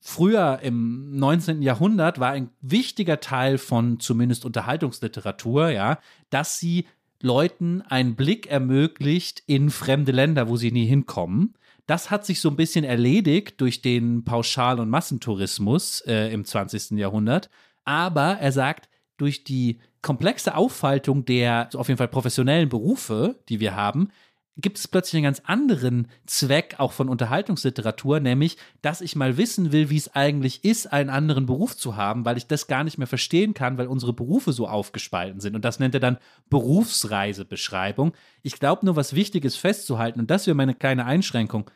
früher 0.00 0.60
im 0.62 1.16
19. 1.16 1.62
Jahrhundert 1.62 2.20
war 2.20 2.30
ein 2.30 2.50
wichtiger 2.60 3.20
Teil 3.20 3.56
von 3.56 4.00
zumindest 4.00 4.44
Unterhaltungsliteratur, 4.44 5.70
ja, 5.70 5.98
dass 6.28 6.58
sie 6.58 6.86
Leuten 7.22 7.82
einen 7.82 8.16
Blick 8.16 8.46
ermöglicht 8.46 9.42
in 9.46 9.70
fremde 9.70 10.12
Länder, 10.12 10.48
wo 10.48 10.56
sie 10.56 10.72
nie 10.72 10.86
hinkommen. 10.86 11.54
Das 11.86 12.10
hat 12.10 12.26
sich 12.26 12.40
so 12.40 12.50
ein 12.50 12.56
bisschen 12.56 12.84
erledigt 12.84 13.60
durch 13.60 13.80
den 13.80 14.24
Pauschal- 14.24 14.80
und 14.80 14.90
Massentourismus 14.90 16.00
äh, 16.06 16.32
im 16.32 16.44
20. 16.44 16.92
Jahrhundert. 16.92 17.48
Aber 17.84 18.38
er 18.38 18.52
sagt, 18.52 18.88
durch 19.16 19.44
die 19.44 19.78
komplexe 20.02 20.54
Aufhaltung 20.54 21.24
der 21.24 21.68
auf 21.74 21.88
jeden 21.88 21.98
Fall 21.98 22.08
professionellen 22.08 22.68
Berufe, 22.68 23.40
die 23.48 23.60
wir 23.60 23.74
haben, 23.74 24.10
gibt 24.56 24.78
es 24.78 24.88
plötzlich 24.88 25.18
einen 25.18 25.24
ganz 25.24 25.42
anderen 25.44 26.08
Zweck 26.24 26.76
auch 26.78 26.92
von 26.92 27.08
Unterhaltungsliteratur, 27.08 28.20
nämlich, 28.20 28.56
dass 28.80 29.02
ich 29.02 29.14
mal 29.14 29.36
wissen 29.36 29.70
will, 29.70 29.90
wie 29.90 29.98
es 29.98 30.14
eigentlich 30.14 30.64
ist, 30.64 30.92
einen 30.92 31.10
anderen 31.10 31.44
Beruf 31.44 31.76
zu 31.76 31.96
haben, 31.96 32.24
weil 32.24 32.38
ich 32.38 32.46
das 32.46 32.66
gar 32.66 32.82
nicht 32.82 32.96
mehr 32.96 33.06
verstehen 33.06 33.52
kann, 33.52 33.76
weil 33.76 33.86
unsere 33.86 34.14
Berufe 34.14 34.52
so 34.52 34.66
aufgespalten 34.66 35.40
sind. 35.40 35.54
Und 35.54 35.64
das 35.64 35.78
nennt 35.78 35.94
er 35.94 36.00
dann 36.00 36.18
Berufsreisebeschreibung. 36.48 38.12
Ich 38.42 38.58
glaube 38.58 38.86
nur, 38.86 38.96
was 38.96 39.14
wichtig 39.14 39.44
ist 39.44 39.56
festzuhalten, 39.56 40.20
und 40.20 40.30
das 40.30 40.46
wäre 40.46 40.54
meine 40.54 40.74
kleine 40.74 41.04
Einschränkung, 41.04 41.70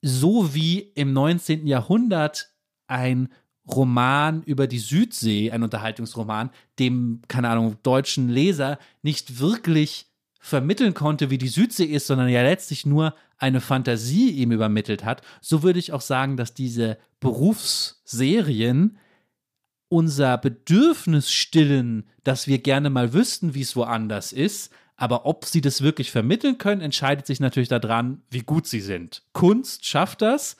so 0.00 0.54
wie 0.54 0.80
im 0.80 1.12
19. 1.12 1.66
Jahrhundert 1.66 2.50
ein 2.86 3.28
Roman 3.70 4.42
über 4.42 4.66
die 4.66 4.78
Südsee, 4.78 5.50
ein 5.50 5.62
Unterhaltungsroman, 5.62 6.50
dem, 6.78 7.20
keine 7.28 7.48
Ahnung, 7.50 7.76
deutschen 7.82 8.28
Leser 8.28 8.78
nicht 9.02 9.38
wirklich 9.38 10.11
vermitteln 10.44 10.92
konnte, 10.92 11.30
wie 11.30 11.38
die 11.38 11.48
Südsee 11.48 11.84
ist, 11.84 12.08
sondern 12.08 12.28
ja 12.28 12.42
letztlich 12.42 12.84
nur 12.84 13.14
eine 13.38 13.60
Fantasie 13.60 14.30
ihm 14.30 14.50
übermittelt 14.50 15.04
hat, 15.04 15.22
so 15.40 15.62
würde 15.62 15.78
ich 15.78 15.92
auch 15.92 16.00
sagen, 16.00 16.36
dass 16.36 16.52
diese 16.52 16.98
Berufsserien 17.20 18.98
unser 19.88 20.36
Bedürfnis 20.38 21.30
stillen, 21.30 22.08
dass 22.24 22.48
wir 22.48 22.58
gerne 22.58 22.90
mal 22.90 23.12
wüssten, 23.12 23.54
wie 23.54 23.60
es 23.60 23.76
woanders 23.76 24.32
ist, 24.32 24.72
aber 24.96 25.26
ob 25.26 25.44
sie 25.44 25.60
das 25.60 25.80
wirklich 25.80 26.10
vermitteln 26.10 26.58
können, 26.58 26.80
entscheidet 26.80 27.26
sich 27.26 27.38
natürlich 27.38 27.68
daran, 27.68 28.22
wie 28.28 28.42
gut 28.42 28.66
sie 28.66 28.80
sind. 28.80 29.22
Kunst 29.32 29.86
schafft 29.86 30.22
das, 30.22 30.56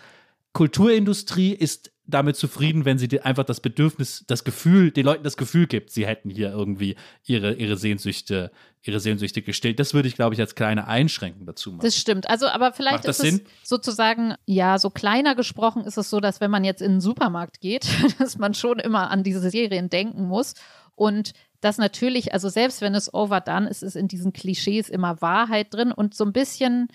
Kulturindustrie 0.53 1.53
ist 1.53 1.93
damit 2.07 2.37
zufrieden, 2.37 2.85
wenn 2.85 2.99
sie 2.99 3.21
einfach 3.21 3.45
das 3.45 3.61
Bedürfnis, 3.61 4.25
das 4.27 4.45
Gefühl, 4.45 4.91
den 4.91 5.07
Leuten 5.07 5.25
das 5.25 5.37
Gefühl 5.37 5.67
gibt, 5.67 5.91
sie 5.91 6.07
hätten 6.07 6.31
hier 6.31 6.51
irgendwie 6.51 6.97
ihre, 7.25 7.55
ihre 7.55 7.77
Sehnsüchte, 7.77 8.51
ihre 8.85 9.01
Sehnsüchte 9.01 9.43
gestillt. 9.43 9.79
Das 9.79 9.95
würde 9.95 10.09
ich, 10.09 10.15
glaube 10.15 10.35
ich, 10.35 10.41
als 10.41 10.55
kleine 10.55 10.89
Einschränkung 10.89 11.47
dazu 11.47 11.71
machen. 11.71 11.83
Das 11.83 11.97
stimmt. 11.97 12.29
Also, 12.29 12.49
aber 12.49 12.73
vielleicht 12.73 13.05
ist 13.05 13.19
Sinn? 13.19 13.43
es 13.63 13.69
sozusagen, 13.69 14.35
ja, 14.45 14.79
so 14.79 14.91
kleiner 14.91 15.35
gesprochen 15.35 15.85
ist 15.85 15.99
es 15.99 16.11
so, 16.11 16.21
dass 16.21 16.41
wenn 16.41 16.51
man 16.51 16.65
jetzt 16.65 16.83
in 16.83 16.93
den 16.93 17.01
Supermarkt 17.01 17.61
geht, 17.61 17.87
dass 18.19 18.39
man 18.39 18.55
schon 18.55 18.79
immer 18.79 19.11
an 19.11 19.23
diese 19.23 19.51
Serien 19.51 19.89
denken 19.89 20.27
muss. 20.27 20.55
Und 20.97 21.33
dass 21.61 21.79
natürlich, 21.79 22.35
also 22.35 22.49
selbst 22.49 22.81
wenn 22.81 22.95
es 22.95 23.15
overdone 23.15 23.69
ist, 23.69 23.83
ist 23.83 23.95
in 23.95 24.09
diesen 24.09 24.33
Klischees 24.33 24.89
immer 24.89 25.23
Wahrheit 25.23 25.73
drin 25.73 25.93
und 25.93 26.15
so 26.15 26.25
ein 26.25 26.33
bisschen, 26.33 26.89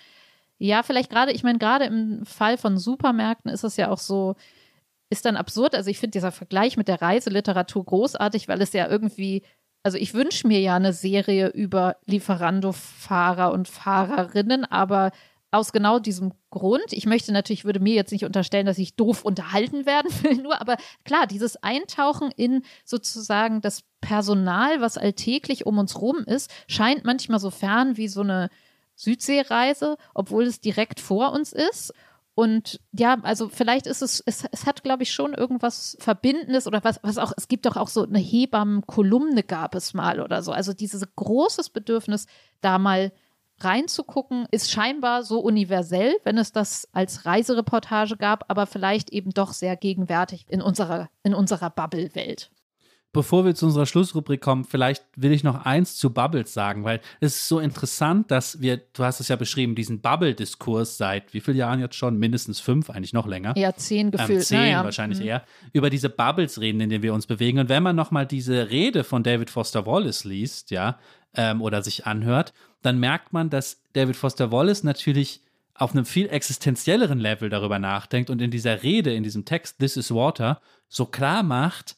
ja, 0.58 0.82
vielleicht 0.82 1.10
gerade, 1.10 1.32
ich 1.32 1.42
meine, 1.42 1.58
gerade 1.58 1.86
im 1.86 2.24
Fall 2.26 2.58
von 2.58 2.76
Supermärkten 2.76 3.50
ist 3.50 3.64
es 3.64 3.78
ja 3.78 3.90
auch 3.90 3.98
so, 3.98 4.36
ist 5.08 5.24
dann 5.24 5.36
absurd. 5.36 5.74
Also 5.74 5.88
ich 5.90 5.98
finde 5.98 6.12
dieser 6.12 6.32
Vergleich 6.32 6.76
mit 6.76 6.86
der 6.86 7.00
Reiseliteratur 7.00 7.84
großartig, 7.84 8.46
weil 8.46 8.60
es 8.60 8.74
ja 8.74 8.88
irgendwie, 8.88 9.42
also 9.82 9.98
ich 9.98 10.14
wünsche 10.14 10.46
mir 10.46 10.60
ja 10.60 10.76
eine 10.76 10.92
Serie 10.92 11.48
über 11.48 11.96
Lieferando-Fahrer 12.06 13.52
und 13.52 13.68
Fahrerinnen, 13.68 14.64
aber 14.64 15.12
aus 15.50 15.72
genau 15.72 15.98
diesem 15.98 16.32
Grund, 16.50 16.92
ich 16.92 17.06
möchte 17.06 17.32
natürlich, 17.32 17.64
würde 17.64 17.80
mir 17.80 17.94
jetzt 17.94 18.12
nicht 18.12 18.24
unterstellen, 18.24 18.66
dass 18.66 18.78
ich 18.78 18.96
doof 18.96 19.24
unterhalten 19.24 19.86
werden 19.86 20.10
will, 20.22 20.42
nur, 20.42 20.60
aber 20.60 20.76
klar, 21.04 21.26
dieses 21.26 21.56
Eintauchen 21.62 22.30
in 22.36 22.62
sozusagen 22.84 23.60
das 23.60 23.82
Personal, 24.00 24.80
was 24.80 24.98
alltäglich 24.98 25.66
um 25.66 25.78
uns 25.78 26.00
rum 26.00 26.18
ist, 26.18 26.50
scheint 26.66 27.04
manchmal 27.04 27.40
so 27.40 27.50
fern 27.50 27.96
wie 27.96 28.08
so 28.08 28.20
eine 28.20 28.50
Südseereise, 28.94 29.96
obwohl 30.12 30.44
es 30.44 30.60
direkt 30.60 31.00
vor 31.00 31.32
uns 31.32 31.52
ist. 31.52 31.92
Und 32.38 32.78
ja, 32.92 33.18
also 33.22 33.48
vielleicht 33.48 33.88
ist 33.88 34.00
es, 34.00 34.22
es, 34.24 34.44
es 34.52 34.64
hat, 34.64 34.84
glaube 34.84 35.02
ich, 35.02 35.10
schon 35.12 35.34
irgendwas 35.34 35.96
Verbindendes 35.98 36.68
oder 36.68 36.84
was, 36.84 37.00
was 37.02 37.18
auch, 37.18 37.32
es 37.36 37.48
gibt 37.48 37.66
doch 37.66 37.76
auch 37.76 37.88
so 37.88 38.04
eine 38.04 38.20
Hebammenkolumne 38.20 39.42
gab 39.42 39.74
es 39.74 39.92
mal 39.92 40.20
oder 40.20 40.40
so. 40.44 40.52
Also 40.52 40.72
dieses 40.72 41.04
großes 41.16 41.70
Bedürfnis, 41.70 42.26
da 42.60 42.78
mal 42.78 43.10
reinzugucken, 43.58 44.46
ist 44.52 44.70
scheinbar 44.70 45.24
so 45.24 45.40
universell, 45.40 46.14
wenn 46.22 46.38
es 46.38 46.52
das 46.52 46.86
als 46.92 47.26
Reisereportage 47.26 48.16
gab, 48.16 48.44
aber 48.46 48.66
vielleicht 48.66 49.10
eben 49.10 49.32
doch 49.32 49.52
sehr 49.52 49.74
gegenwärtig 49.74 50.46
in 50.48 50.62
unserer, 50.62 51.08
in 51.24 51.34
unserer 51.34 51.70
Bubble-Welt. 51.70 52.52
Bevor 53.12 53.46
wir 53.46 53.54
zu 53.54 53.66
unserer 53.66 53.86
Schlussrubrik 53.86 54.40
kommen, 54.42 54.64
vielleicht 54.64 55.02
will 55.16 55.32
ich 55.32 55.42
noch 55.42 55.64
eins 55.64 55.96
zu 55.96 56.12
Bubbles 56.12 56.52
sagen, 56.52 56.84
weil 56.84 57.00
es 57.20 57.36
ist 57.36 57.48
so 57.48 57.58
interessant, 57.58 58.30
dass 58.30 58.60
wir, 58.60 58.76
du 58.76 59.02
hast 59.02 59.18
es 59.20 59.28
ja 59.28 59.36
beschrieben, 59.36 59.74
diesen 59.74 60.00
Bubble-Diskurs 60.00 60.98
seit 60.98 61.32
wie 61.32 61.40
vielen 61.40 61.56
Jahren 61.56 61.80
jetzt 61.80 61.96
schon? 61.96 62.18
Mindestens 62.18 62.60
fünf, 62.60 62.90
eigentlich 62.90 63.14
noch 63.14 63.26
länger. 63.26 63.56
Ja, 63.56 63.74
zehn 63.74 64.10
gefühlt. 64.10 64.40
Ähm, 64.40 64.44
zehn 64.44 64.58
naja. 64.58 64.84
wahrscheinlich 64.84 65.20
mhm. 65.20 65.26
eher. 65.26 65.44
Über 65.72 65.88
diese 65.88 66.10
Bubbles 66.10 66.60
reden, 66.60 66.80
in 66.80 66.90
denen 66.90 67.02
wir 67.02 67.14
uns 67.14 67.26
bewegen. 67.26 67.58
Und 67.58 67.70
wenn 67.70 67.82
man 67.82 67.96
nochmal 67.96 68.26
diese 68.26 68.68
Rede 68.68 69.04
von 69.04 69.22
David 69.22 69.48
Foster 69.48 69.86
Wallace 69.86 70.24
liest, 70.24 70.70
ja, 70.70 70.98
ähm, 71.34 71.62
oder 71.62 71.82
sich 71.82 72.06
anhört, 72.06 72.52
dann 72.82 72.98
merkt 72.98 73.32
man, 73.32 73.50
dass 73.50 73.82
David 73.94 74.16
Foster 74.16 74.52
Wallace 74.52 74.84
natürlich 74.84 75.42
auf 75.74 75.92
einem 75.92 76.04
viel 76.04 76.28
existenzielleren 76.28 77.20
Level 77.20 77.48
darüber 77.48 77.78
nachdenkt 77.78 78.30
und 78.30 78.42
in 78.42 78.50
dieser 78.50 78.82
Rede, 78.82 79.14
in 79.14 79.22
diesem 79.22 79.44
Text 79.44 79.78
This 79.78 79.96
is 79.96 80.12
Water, 80.12 80.60
so 80.88 81.06
klar 81.06 81.42
macht, 81.42 81.96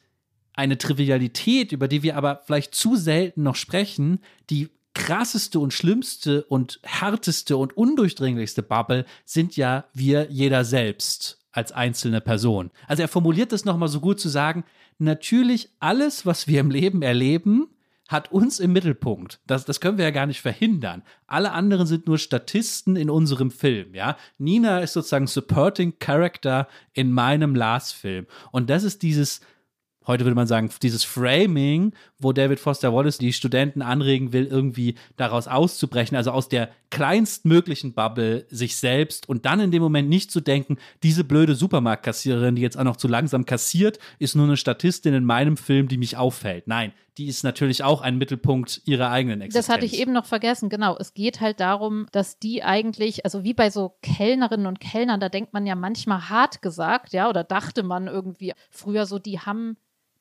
eine 0.54 0.78
Trivialität, 0.78 1.72
über 1.72 1.88
die 1.88 2.02
wir 2.02 2.16
aber 2.16 2.42
vielleicht 2.44 2.74
zu 2.74 2.96
selten 2.96 3.42
noch 3.42 3.56
sprechen, 3.56 4.20
die 4.50 4.68
krasseste 4.94 5.60
und 5.60 5.72
schlimmste 5.72 6.44
und 6.44 6.80
härteste 6.82 7.56
und 7.56 7.76
undurchdringlichste 7.76 8.62
Bubble 8.62 9.06
sind 9.24 9.56
ja 9.56 9.84
wir 9.94 10.28
jeder 10.30 10.64
selbst 10.64 11.38
als 11.52 11.72
einzelne 11.72 12.20
Person. 12.20 12.70
Also 12.86 13.02
er 13.02 13.08
formuliert 13.08 13.52
das 13.52 13.64
nochmal 13.64 13.88
so 13.88 14.00
gut 14.00 14.20
zu 14.20 14.28
sagen, 14.28 14.64
natürlich 14.98 15.70
alles, 15.80 16.26
was 16.26 16.46
wir 16.46 16.60
im 16.60 16.70
Leben 16.70 17.02
erleben, 17.02 17.68
hat 18.08 18.32
uns 18.32 18.58
im 18.58 18.72
Mittelpunkt. 18.72 19.40
Das, 19.46 19.64
das 19.64 19.80
können 19.80 19.96
wir 19.96 20.04
ja 20.04 20.10
gar 20.10 20.26
nicht 20.26 20.40
verhindern. 20.40 21.02
Alle 21.28 21.52
anderen 21.52 21.86
sind 21.86 22.08
nur 22.08 22.18
Statisten 22.18 22.96
in 22.96 23.08
unserem 23.08 23.52
Film, 23.52 23.94
ja. 23.94 24.16
Nina 24.36 24.80
ist 24.80 24.94
sozusagen 24.94 25.28
Supporting 25.28 25.94
Character 26.00 26.66
in 26.92 27.12
meinem 27.12 27.54
Last-Film. 27.54 28.26
Und 28.50 28.68
das 28.68 28.82
ist 28.82 29.02
dieses, 29.02 29.40
heute 30.10 30.24
würde 30.24 30.34
man 30.34 30.46
sagen, 30.46 30.70
dieses 30.82 31.04
Framing, 31.04 31.92
wo 32.18 32.32
David 32.32 32.60
Foster 32.60 32.92
Wallace 32.92 33.18
die 33.18 33.32
Studenten 33.32 33.82
anregen 33.82 34.32
will, 34.32 34.46
irgendwie 34.46 34.96
daraus 35.16 35.48
auszubrechen, 35.48 36.16
also 36.16 36.32
aus 36.32 36.48
der 36.48 36.70
kleinstmöglichen 36.90 37.94
Bubble 37.94 38.46
sich 38.50 38.76
selbst 38.76 39.28
und 39.28 39.46
dann 39.46 39.60
in 39.60 39.70
dem 39.70 39.82
Moment 39.82 40.08
nicht 40.08 40.30
zu 40.30 40.40
denken, 40.40 40.76
diese 41.02 41.24
blöde 41.24 41.54
Supermarktkassiererin, 41.54 42.56
die 42.56 42.62
jetzt 42.62 42.76
auch 42.76 42.84
noch 42.84 42.96
zu 42.96 43.08
langsam 43.08 43.46
kassiert, 43.46 43.98
ist 44.18 44.34
nur 44.34 44.46
eine 44.46 44.56
Statistin 44.56 45.14
in 45.14 45.24
meinem 45.24 45.56
Film, 45.56 45.88
die 45.88 45.98
mich 45.98 46.16
auffällt. 46.16 46.66
Nein, 46.66 46.92
die 47.16 47.26
ist 47.26 47.44
natürlich 47.44 47.84
auch 47.84 48.00
ein 48.00 48.18
Mittelpunkt 48.18 48.82
ihrer 48.86 49.10
eigenen 49.10 49.40
Existenz. 49.40 49.66
Das 49.66 49.74
hatte 49.74 49.86
ich 49.86 50.00
eben 50.00 50.12
noch 50.12 50.26
vergessen, 50.26 50.68
genau. 50.68 50.96
Es 50.98 51.14
geht 51.14 51.40
halt 51.40 51.60
darum, 51.60 52.06
dass 52.12 52.38
die 52.38 52.62
eigentlich, 52.62 53.24
also 53.24 53.44
wie 53.44 53.54
bei 53.54 53.70
so 53.70 53.94
Kellnerinnen 54.02 54.66
und 54.66 54.80
Kellnern, 54.80 55.20
da 55.20 55.28
denkt 55.28 55.52
man 55.52 55.66
ja 55.66 55.74
manchmal 55.74 56.28
hart 56.28 56.62
gesagt, 56.62 57.12
ja, 57.12 57.28
oder 57.28 57.44
dachte 57.44 57.82
man 57.82 58.06
irgendwie 58.06 58.52
früher 58.70 59.06
so, 59.06 59.18
die 59.18 59.38
haben 59.38 59.76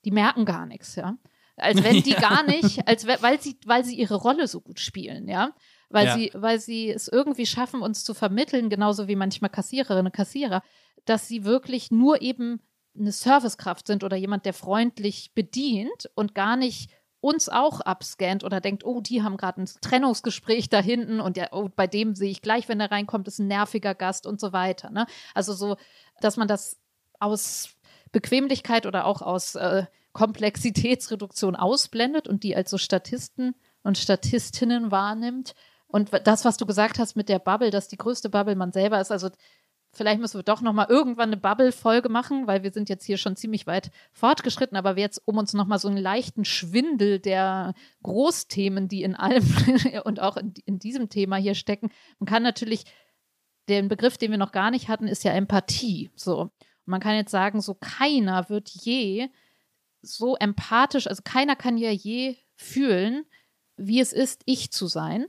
die 0.05 0.11
merken 0.11 0.45
gar 0.45 0.65
nichts, 0.65 0.95
ja. 0.95 1.17
Als 1.55 1.83
wenn 1.83 2.01
die 2.01 2.13
gar 2.13 2.43
nicht, 2.43 2.87
als 2.87 3.05
weil 3.05 3.41
sie, 3.41 3.57
weil 3.65 3.83
sie 3.83 3.95
ihre 3.95 4.15
Rolle 4.15 4.47
so 4.47 4.61
gut 4.61 4.79
spielen, 4.79 5.27
ja. 5.27 5.53
Weil 5.89 6.05
ja. 6.05 6.15
sie, 6.15 6.31
weil 6.33 6.59
sie 6.59 6.89
es 6.89 7.07
irgendwie 7.07 7.45
schaffen, 7.45 7.81
uns 7.81 8.03
zu 8.03 8.13
vermitteln, 8.13 8.69
genauso 8.69 9.07
wie 9.07 9.15
manchmal 9.15 9.49
Kassiererinnen 9.49 10.07
und 10.07 10.15
Kassierer, 10.15 10.61
dass 11.05 11.27
sie 11.27 11.43
wirklich 11.43 11.91
nur 11.91 12.21
eben 12.21 12.61
eine 12.97 13.11
Servicekraft 13.11 13.87
sind 13.87 14.03
oder 14.03 14.15
jemand, 14.17 14.45
der 14.45 14.53
freundlich 14.53 15.33
bedient 15.33 16.09
und 16.15 16.35
gar 16.35 16.57
nicht 16.57 16.91
uns 17.21 17.49
auch 17.49 17.81
abscannt 17.81 18.43
oder 18.43 18.61
denkt, 18.61 18.85
oh, 18.85 19.01
die 19.01 19.23
haben 19.23 19.35
gerade 19.35 19.61
ein 19.61 19.69
Trennungsgespräch 19.81 20.69
da 20.69 20.79
hinten 20.79 21.19
und 21.19 21.35
ja, 21.35 21.47
oh, 21.51 21.69
bei 21.75 21.85
dem 21.85 22.15
sehe 22.15 22.31
ich 22.31 22.41
gleich, 22.41 22.69
wenn 22.69 22.79
er 22.79 22.91
reinkommt, 22.91 23.27
ist 23.27 23.39
ein 23.39 23.47
nerviger 23.47 23.93
Gast 23.93 24.25
und 24.25 24.39
so 24.39 24.53
weiter. 24.53 24.89
Ne? 24.89 25.05
Also 25.33 25.53
so, 25.53 25.75
dass 26.21 26.37
man 26.37 26.47
das 26.47 26.79
aus 27.19 27.75
Bequemlichkeit 28.11 28.85
oder 28.85 29.05
auch 29.05 29.21
aus 29.21 29.55
äh, 29.55 29.85
Komplexitätsreduktion 30.13 31.55
ausblendet 31.55 32.27
und 32.27 32.43
die 32.43 32.55
als 32.55 32.71
so 32.71 32.77
Statisten 32.77 33.55
und 33.83 33.97
Statistinnen 33.97 34.91
wahrnimmt. 34.91 35.53
Und 35.87 36.09
das, 36.25 36.45
was 36.45 36.57
du 36.57 36.65
gesagt 36.65 36.99
hast 36.99 37.15
mit 37.15 37.29
der 37.29 37.39
Bubble, 37.39 37.71
dass 37.71 37.87
die 37.87 37.97
größte 37.97 38.29
Bubble 38.29 38.55
man 38.55 38.71
selber 38.71 38.99
ist, 38.99 39.11
also 39.11 39.29
vielleicht 39.91 40.19
müssen 40.19 40.37
wir 40.37 40.43
doch 40.43 40.61
noch 40.61 40.73
mal 40.73 40.87
irgendwann 40.87 41.29
eine 41.29 41.37
Bubble-Folge 41.37 42.09
machen, 42.09 42.47
weil 42.47 42.63
wir 42.63 42.71
sind 42.71 42.89
jetzt 42.89 43.05
hier 43.05 43.17
schon 43.17 43.35
ziemlich 43.35 43.65
weit 43.67 43.91
fortgeschritten. 44.11 44.77
Aber 44.77 44.97
jetzt, 44.97 45.21
um 45.25 45.37
uns 45.37 45.53
noch 45.53 45.67
mal 45.67 45.79
so 45.79 45.87
einen 45.87 45.97
leichten 45.97 46.45
Schwindel 46.45 47.19
der 47.19 47.73
Großthemen, 48.03 48.87
die 48.87 49.03
in 49.03 49.15
allem 49.15 49.45
und 50.03 50.19
auch 50.19 50.37
in, 50.37 50.53
in 50.65 50.79
diesem 50.79 51.09
Thema 51.09 51.37
hier 51.37 51.55
stecken, 51.55 51.91
man 52.19 52.27
kann 52.27 52.43
natürlich 52.43 52.85
den 53.67 53.87
Begriff, 53.87 54.17
den 54.17 54.31
wir 54.31 54.37
noch 54.37 54.51
gar 54.51 54.71
nicht 54.71 54.89
hatten, 54.89 55.07
ist 55.07 55.23
ja 55.23 55.31
Empathie. 55.31 56.09
So, 56.15 56.49
man 56.89 56.99
kann 56.99 57.15
jetzt 57.15 57.31
sagen, 57.31 57.61
so 57.61 57.75
keiner 57.75 58.49
wird 58.49 58.69
je 58.69 59.29
so 60.01 60.35
empathisch, 60.35 61.07
also 61.07 61.21
keiner 61.23 61.55
kann 61.55 61.77
ja 61.77 61.91
je 61.91 62.37
fühlen, 62.55 63.25
wie 63.77 63.99
es 63.99 64.13
ist, 64.13 64.41
ich 64.45 64.71
zu 64.71 64.87
sein. 64.87 65.27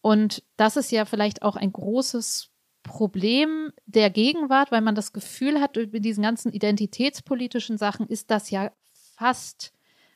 Und 0.00 0.42
das 0.56 0.76
ist 0.76 0.92
ja 0.92 1.04
vielleicht 1.04 1.42
auch 1.42 1.56
ein 1.56 1.72
großes 1.72 2.50
Problem 2.82 3.72
der 3.86 4.10
Gegenwart, 4.10 4.70
weil 4.70 4.82
man 4.82 4.94
das 4.94 5.12
Gefühl 5.12 5.60
hat, 5.60 5.76
mit 5.76 6.04
diesen 6.04 6.22
ganzen 6.22 6.52
identitätspolitischen 6.52 7.78
Sachen 7.78 8.06
ist 8.06 8.30
das 8.30 8.50
ja 8.50 8.70
fast, 9.16 9.72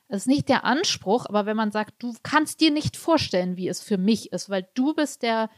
das 0.09 0.23
ist 0.23 0.27
nicht 0.27 0.49
der 0.49 0.65
Anspruch, 0.65 1.27
aber 1.27 1.47
wenn 1.47 1.57
man 1.57 1.73
sagt, 1.73 2.03
du 2.03 2.15
kannst 2.23 2.61
dir 2.61 2.71
nicht 2.71 2.97
vorstellen, 2.97 3.57
wie 3.57 3.69
es 3.69 3.81
für 3.81 3.97
mich 3.97 4.33
ist, 4.33 4.51
weil 4.51 4.69
du 4.75 4.95
bist 4.95 5.23
der 5.23 5.49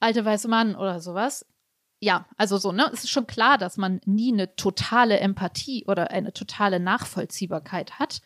alte 0.00 0.24
weiße 0.24 0.48
Mann 0.48 0.74
oder 0.74 1.00
sowas. 1.00 1.46
Ja, 2.00 2.26
also 2.36 2.58
so, 2.58 2.70
ne? 2.72 2.88
Es 2.92 3.04
ist 3.04 3.10
schon 3.10 3.26
klar, 3.26 3.58
dass 3.58 3.76
man 3.76 4.00
nie 4.04 4.32
eine 4.32 4.54
totale 4.54 5.18
Empathie 5.18 5.84
oder 5.86 6.10
eine 6.10 6.32
totale 6.32 6.78
Nachvollziehbarkeit 6.78 7.98
hat. 7.98 8.20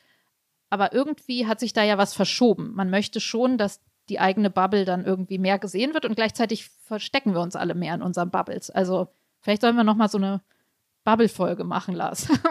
Aber 0.69 0.93
irgendwie 0.93 1.47
hat 1.47 1.61
sich 1.61 1.73
da 1.73 1.83
ja 1.83 1.99
was 1.99 2.15
verschoben. 2.15 2.73
Man 2.75 2.91
möchte 2.91 3.21
schon, 3.21 3.59
dass 3.59 3.81
die 4.09 4.21
eigene 4.21 4.51
Bubble 4.51 4.85
dann 4.85 5.05
irgendwie 5.05 5.39
mehr 5.39 5.59
gesehen 5.59 5.95
wird 5.95 6.05
und 6.05 6.17
gleichzeitig 6.17 6.69
verstecken 6.85 7.35
wir 7.35 7.41
uns 7.41 7.57
alle 7.57 7.75
mehr 7.75 7.95
in 7.95 8.03
unseren 8.03 8.31
Bubbles. 8.31 8.71
Also 8.71 9.09
vielleicht 9.41 9.63
sollen 9.63 9.77
wir 9.77 9.85
noch 9.85 9.97
mal 9.97 10.09
so 10.09 10.19
eine 10.19 10.43
Bubble-Folge 11.05 11.65
machen, 11.65 11.95
Lars. 11.95 12.29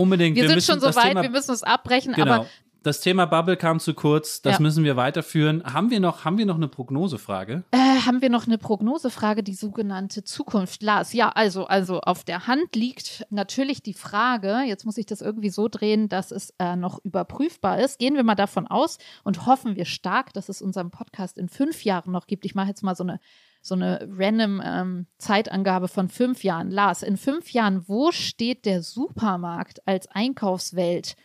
Unbedingt. 0.00 0.36
Wir, 0.36 0.44
wir 0.44 0.50
sind 0.50 0.62
schon 0.62 0.80
so 0.80 0.94
weit, 0.94 1.08
Thema, 1.08 1.22
wir 1.22 1.30
müssen 1.30 1.52
es 1.52 1.62
abbrechen, 1.62 2.12
genau. 2.12 2.32
aber 2.32 2.46
das 2.82 3.00
Thema 3.00 3.26
Bubble 3.26 3.56
kam 3.56 3.80
zu 3.80 3.94
kurz, 3.94 4.42
das 4.42 4.54
ja. 4.54 4.60
müssen 4.60 4.84
wir 4.84 4.96
weiterführen. 4.96 5.62
Haben 5.64 5.90
wir 5.90 6.00
noch, 6.00 6.24
haben 6.24 6.38
wir 6.38 6.46
noch 6.46 6.56
eine 6.56 6.68
Prognosefrage? 6.68 7.64
Äh, 7.72 7.76
haben 7.76 8.22
wir 8.22 8.30
noch 8.30 8.46
eine 8.46 8.58
Prognosefrage, 8.58 9.42
die 9.42 9.54
sogenannte 9.54 10.24
Zukunft, 10.24 10.82
Lars? 10.82 11.12
Ja, 11.12 11.30
also, 11.30 11.66
also 11.66 12.00
auf 12.00 12.24
der 12.24 12.46
Hand 12.46 12.76
liegt 12.76 13.26
natürlich 13.30 13.82
die 13.82 13.94
Frage, 13.94 14.62
jetzt 14.66 14.84
muss 14.84 14.98
ich 14.98 15.06
das 15.06 15.20
irgendwie 15.20 15.50
so 15.50 15.68
drehen, 15.68 16.08
dass 16.08 16.30
es 16.30 16.54
äh, 16.58 16.76
noch 16.76 17.04
überprüfbar 17.04 17.80
ist. 17.80 17.98
Gehen 17.98 18.14
wir 18.14 18.24
mal 18.24 18.34
davon 18.34 18.66
aus 18.66 18.98
und 19.24 19.46
hoffen 19.46 19.76
wir 19.76 19.84
stark, 19.84 20.32
dass 20.32 20.48
es 20.48 20.62
unseren 20.62 20.90
Podcast 20.90 21.38
in 21.38 21.48
fünf 21.48 21.84
Jahren 21.84 22.12
noch 22.12 22.26
gibt. 22.26 22.44
Ich 22.44 22.54
mache 22.54 22.68
jetzt 22.68 22.82
mal 22.82 22.94
so 22.94 23.04
eine 23.04 23.20
so 23.60 23.74
eine 23.74 24.08
random 24.10 24.62
ähm, 24.64 25.06
Zeitangabe 25.18 25.88
von 25.88 26.08
fünf 26.08 26.44
Jahren. 26.44 26.70
Lars, 26.70 27.02
in 27.02 27.16
fünf 27.16 27.50
Jahren, 27.50 27.86
wo 27.88 28.12
steht 28.12 28.64
der 28.64 28.82
Supermarkt 28.82 29.86
als 29.86 30.06
Einkaufswelt 30.08 31.16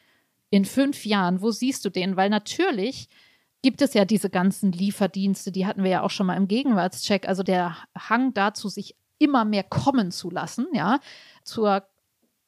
in 0.53 0.65
fünf 0.65 1.03
Jahren? 1.03 1.41
Wo 1.41 1.49
siehst 1.49 1.83
du 1.83 1.89
den? 1.89 2.15
Weil 2.15 2.29
natürlich 2.29 3.09
gibt 3.63 3.81
es 3.81 3.95
ja 3.95 4.05
diese 4.05 4.29
ganzen 4.29 4.71
Lieferdienste, 4.71 5.51
die 5.51 5.65
hatten 5.65 5.83
wir 5.83 5.89
ja 5.89 6.01
auch 6.03 6.11
schon 6.11 6.27
mal 6.27 6.37
im 6.37 6.47
Gegenwartscheck, 6.47 7.27
also 7.27 7.41
der 7.41 7.75
Hang 7.97 8.35
dazu, 8.35 8.69
sich 8.69 8.95
immer 9.17 9.45
mehr 9.45 9.63
kommen 9.63 10.11
zu 10.11 10.29
lassen, 10.29 10.67
ja, 10.71 10.99
zur 11.43 11.87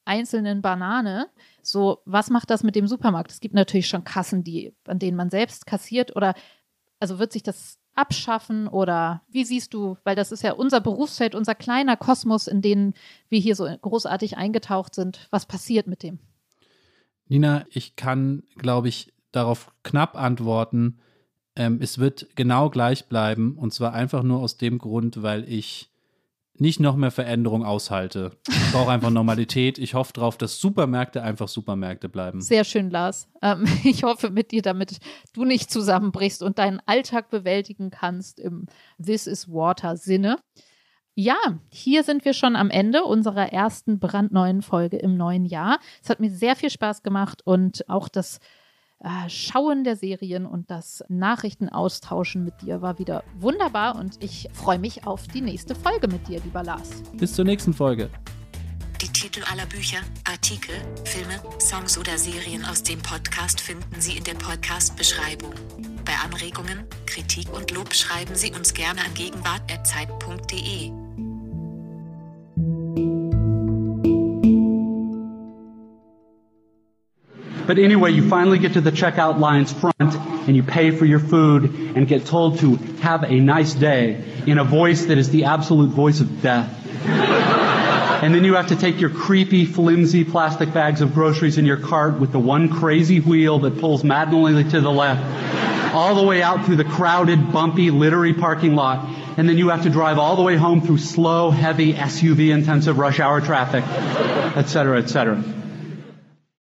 einzelnen 0.04 0.62
Banane. 0.62 1.30
So, 1.64 2.04
was 2.06 2.30
macht 2.30 2.52
das 2.52 2.62
mit 2.62 2.76
dem 2.76 2.88
Supermarkt? 2.88 3.32
Es 3.32 3.40
gibt 3.40 3.56
natürlich 3.56 3.88
schon 3.88 4.04
Kassen, 4.04 4.44
die, 4.44 4.76
an 4.86 5.00
denen 5.00 5.18
man 5.18 5.32
selbst 5.32 5.66
kassiert 5.66 6.16
oder 6.16 6.36
also 7.00 7.18
wird 7.18 7.34
sich 7.34 7.42
das 7.42 7.80
abschaffen 7.96 8.68
oder 8.68 9.24
wie 9.30 9.46
siehst 9.46 9.74
du, 9.74 9.98
weil 10.04 10.16
das 10.16 10.32
ist 10.32 10.44
ja 10.44 10.54
unser 10.54 10.80
Berufsfeld, 10.80 11.34
unser 11.34 11.56
kleiner 11.56 11.98
Kosmos, 11.98 12.46
in 12.46 12.62
den 12.62 12.94
wir 13.30 13.40
hier 13.40 13.56
so 13.56 13.66
großartig 13.66 14.38
eingetaucht 14.38 14.94
sind. 14.94 15.28
Was 15.32 15.48
passiert 15.48 15.88
mit 15.88 16.04
dem? 16.04 16.20
Nina, 17.28 17.66
ich 17.70 17.96
kann, 17.96 18.44
glaube 18.58 18.88
ich, 18.88 19.14
darauf 19.32 19.72
knapp 19.84 20.16
antworten. 20.16 21.00
Ähm, 21.56 21.80
es 21.82 22.00
wird 22.00 22.28
genau 22.36 22.70
gleich 22.70 23.08
bleiben 23.08 23.58
und 23.58 23.74
zwar 23.74 23.94
einfach 23.94 24.24
nur 24.24 24.40
aus 24.40 24.58
dem 24.58 24.78
Grund, 24.78 25.24
weil 25.24 25.48
ich 25.52 25.90
nicht 26.58 26.80
noch 26.80 26.96
mehr 26.96 27.12
Veränderung 27.12 27.66
aushalte. 27.66 28.32
Ich 28.48 28.72
brauche 28.72 28.92
einfach 28.92 29.10
Normalität. 29.10 29.78
Ich 29.78 29.94
hoffe 29.94 30.14
darauf, 30.14 30.38
dass 30.38 30.60
Supermärkte 30.60 31.22
einfach 31.22 31.48
Supermärkte 31.48 32.08
bleiben. 32.08 32.42
Sehr 32.42 32.64
schön, 32.64 32.90
Lars. 32.90 33.28
Ähm, 33.42 33.66
ich 33.84 34.04
hoffe 34.04 34.30
mit 34.30 34.52
dir, 34.52 34.62
damit 34.62 35.00
du 35.34 35.44
nicht 35.44 35.70
zusammenbrichst 35.70 36.42
und 36.42 36.58
deinen 36.58 36.82
Alltag 36.86 37.30
bewältigen 37.30 37.92
kannst 37.92 38.40
im 38.40 38.68
This 39.04 39.28
is 39.28 39.50
Water 39.50 39.98
Sinne. 39.98 40.38
Ja, 41.18 41.38
hier 41.70 42.04
sind 42.04 42.26
wir 42.26 42.34
schon 42.34 42.58
am 42.58 42.70
Ende 42.70 43.06
unserer 43.06 43.54
ersten 43.54 44.00
brandneuen 44.00 44.62
Folge 44.62 44.98
im 44.98 45.16
neuen 45.16 45.46
Jahr. 45.46 45.80
Es 46.04 46.10
hat 46.10 46.20
mir 46.20 46.30
sehr 46.30 46.58
viel 46.58 46.70
Spaß 46.70 47.04
gemacht 47.04 47.42
und 47.46 47.88
auch 47.88 48.10
das 48.10 48.40
äh, 49.00 49.30
Schauen 49.30 49.86
der 49.86 49.96
Serien 49.96 50.46
und 50.46 50.70
das 50.70 51.06
Nachrichtenaustauschen 51.08 52.44
mit 52.44 52.62
dir 52.62 52.82
war 52.82 53.00
wieder 53.00 53.24
wunderbar 53.40 53.96
und 53.96 54.22
ich 54.22 54.50
freue 54.52 54.78
mich 54.78 55.08
auf 55.08 55.26
die 55.30 55.40
nächste 55.40 55.74
Folge 55.74 56.10
mit 56.10 56.28
dir, 56.28 56.42
lieber 56.42 56.64
Lars. 56.64 57.02
Bis 57.14 57.34
zur 57.34 57.46
nächsten 57.46 57.74
Folge. 57.74 58.10
Die 59.02 59.08
Titel 59.08 59.42
aller 59.50 59.68
Bücher, 59.68 60.00
Artikel, 60.30 60.76
Filme, 61.06 61.40
Songs 61.60 61.98
oder 61.98 62.18
Serien 62.18 62.66
aus 62.66 62.84
dem 62.84 63.00
Podcast 63.00 63.62
finden 63.62 64.02
Sie 64.02 64.18
in 64.18 64.24
der 64.26 64.36
Podcast-Beschreibung. 64.36 65.54
Bei 66.04 66.14
Anregungen, 66.26 66.84
Kritik 67.06 67.54
und 67.56 67.72
Lob 67.72 67.94
schreiben 67.94 68.36
Sie 68.36 68.52
uns 68.52 68.74
gerne 68.74 69.00
an 69.02 69.14
gegenwart.zeit.de. 69.14 71.05
But 77.68 77.80
anyway, 77.80 78.12
you 78.12 78.30
finally 78.30 78.60
get 78.60 78.74
to 78.74 78.82
the 78.82 78.92
checkout 78.92 79.40
line's 79.40 79.74
front 79.74 79.96
and 79.98 80.56
you 80.56 80.62
pay 80.62 80.92
for 80.92 81.06
your 81.06 81.20
food 81.20 81.64
and 81.96 82.08
get 82.08 82.26
told 82.26 82.60
to 82.60 82.76
have 83.02 83.24
a 83.24 83.40
nice 83.40 83.74
day 83.74 84.24
in 84.46 84.60
a 84.60 84.64
voice 84.64 85.06
that 85.06 85.18
is 85.18 85.32
the 85.32 85.46
absolute 85.46 85.90
voice 85.90 86.22
of 86.22 86.42
death. 86.42 86.70
and 87.06 88.36
then 88.36 88.44
you 88.44 88.54
have 88.56 88.68
to 88.68 88.76
take 88.76 89.00
your 89.00 89.10
creepy, 89.10 89.66
flimsy 89.66 90.24
plastic 90.24 90.74
bags 90.74 91.02
of 91.02 91.14
groceries 91.14 91.58
in 91.58 91.66
your 91.66 91.78
cart 91.78 92.20
with 92.20 92.32
the 92.32 92.40
one 92.40 92.70
crazy 92.70 93.20
wheel 93.20 93.60
that 93.60 93.80
pulls 93.80 94.04
maddeningly 94.04 94.64
to 94.64 94.82
the 94.82 94.92
left 94.92 95.24
all 95.96 96.16
the 96.16 96.24
way 96.24 96.42
out 96.44 96.66
through 96.66 96.76
the 96.76 96.84
crowded, 96.84 97.54
bumpy, 97.54 97.90
littery 97.90 98.34
parking 98.34 98.76
lot. 98.76 99.08
And 99.38 99.48
then 99.50 99.58
you 99.58 99.70
have 99.70 99.84
to 99.84 99.90
drive 99.90 100.20
all 100.20 100.36
the 100.36 100.42
way 100.44 100.56
home 100.56 100.82
through 100.82 100.98
slow, 100.98 101.52
heavy, 101.52 101.94
SUV 101.94 102.54
intensive 102.54 102.98
rush 102.98 103.20
hour 103.20 103.42
traffic, 103.42 103.84
et 104.56 104.66
cetera, 104.66 105.00
et 105.00 105.08
cetera. 105.08 105.44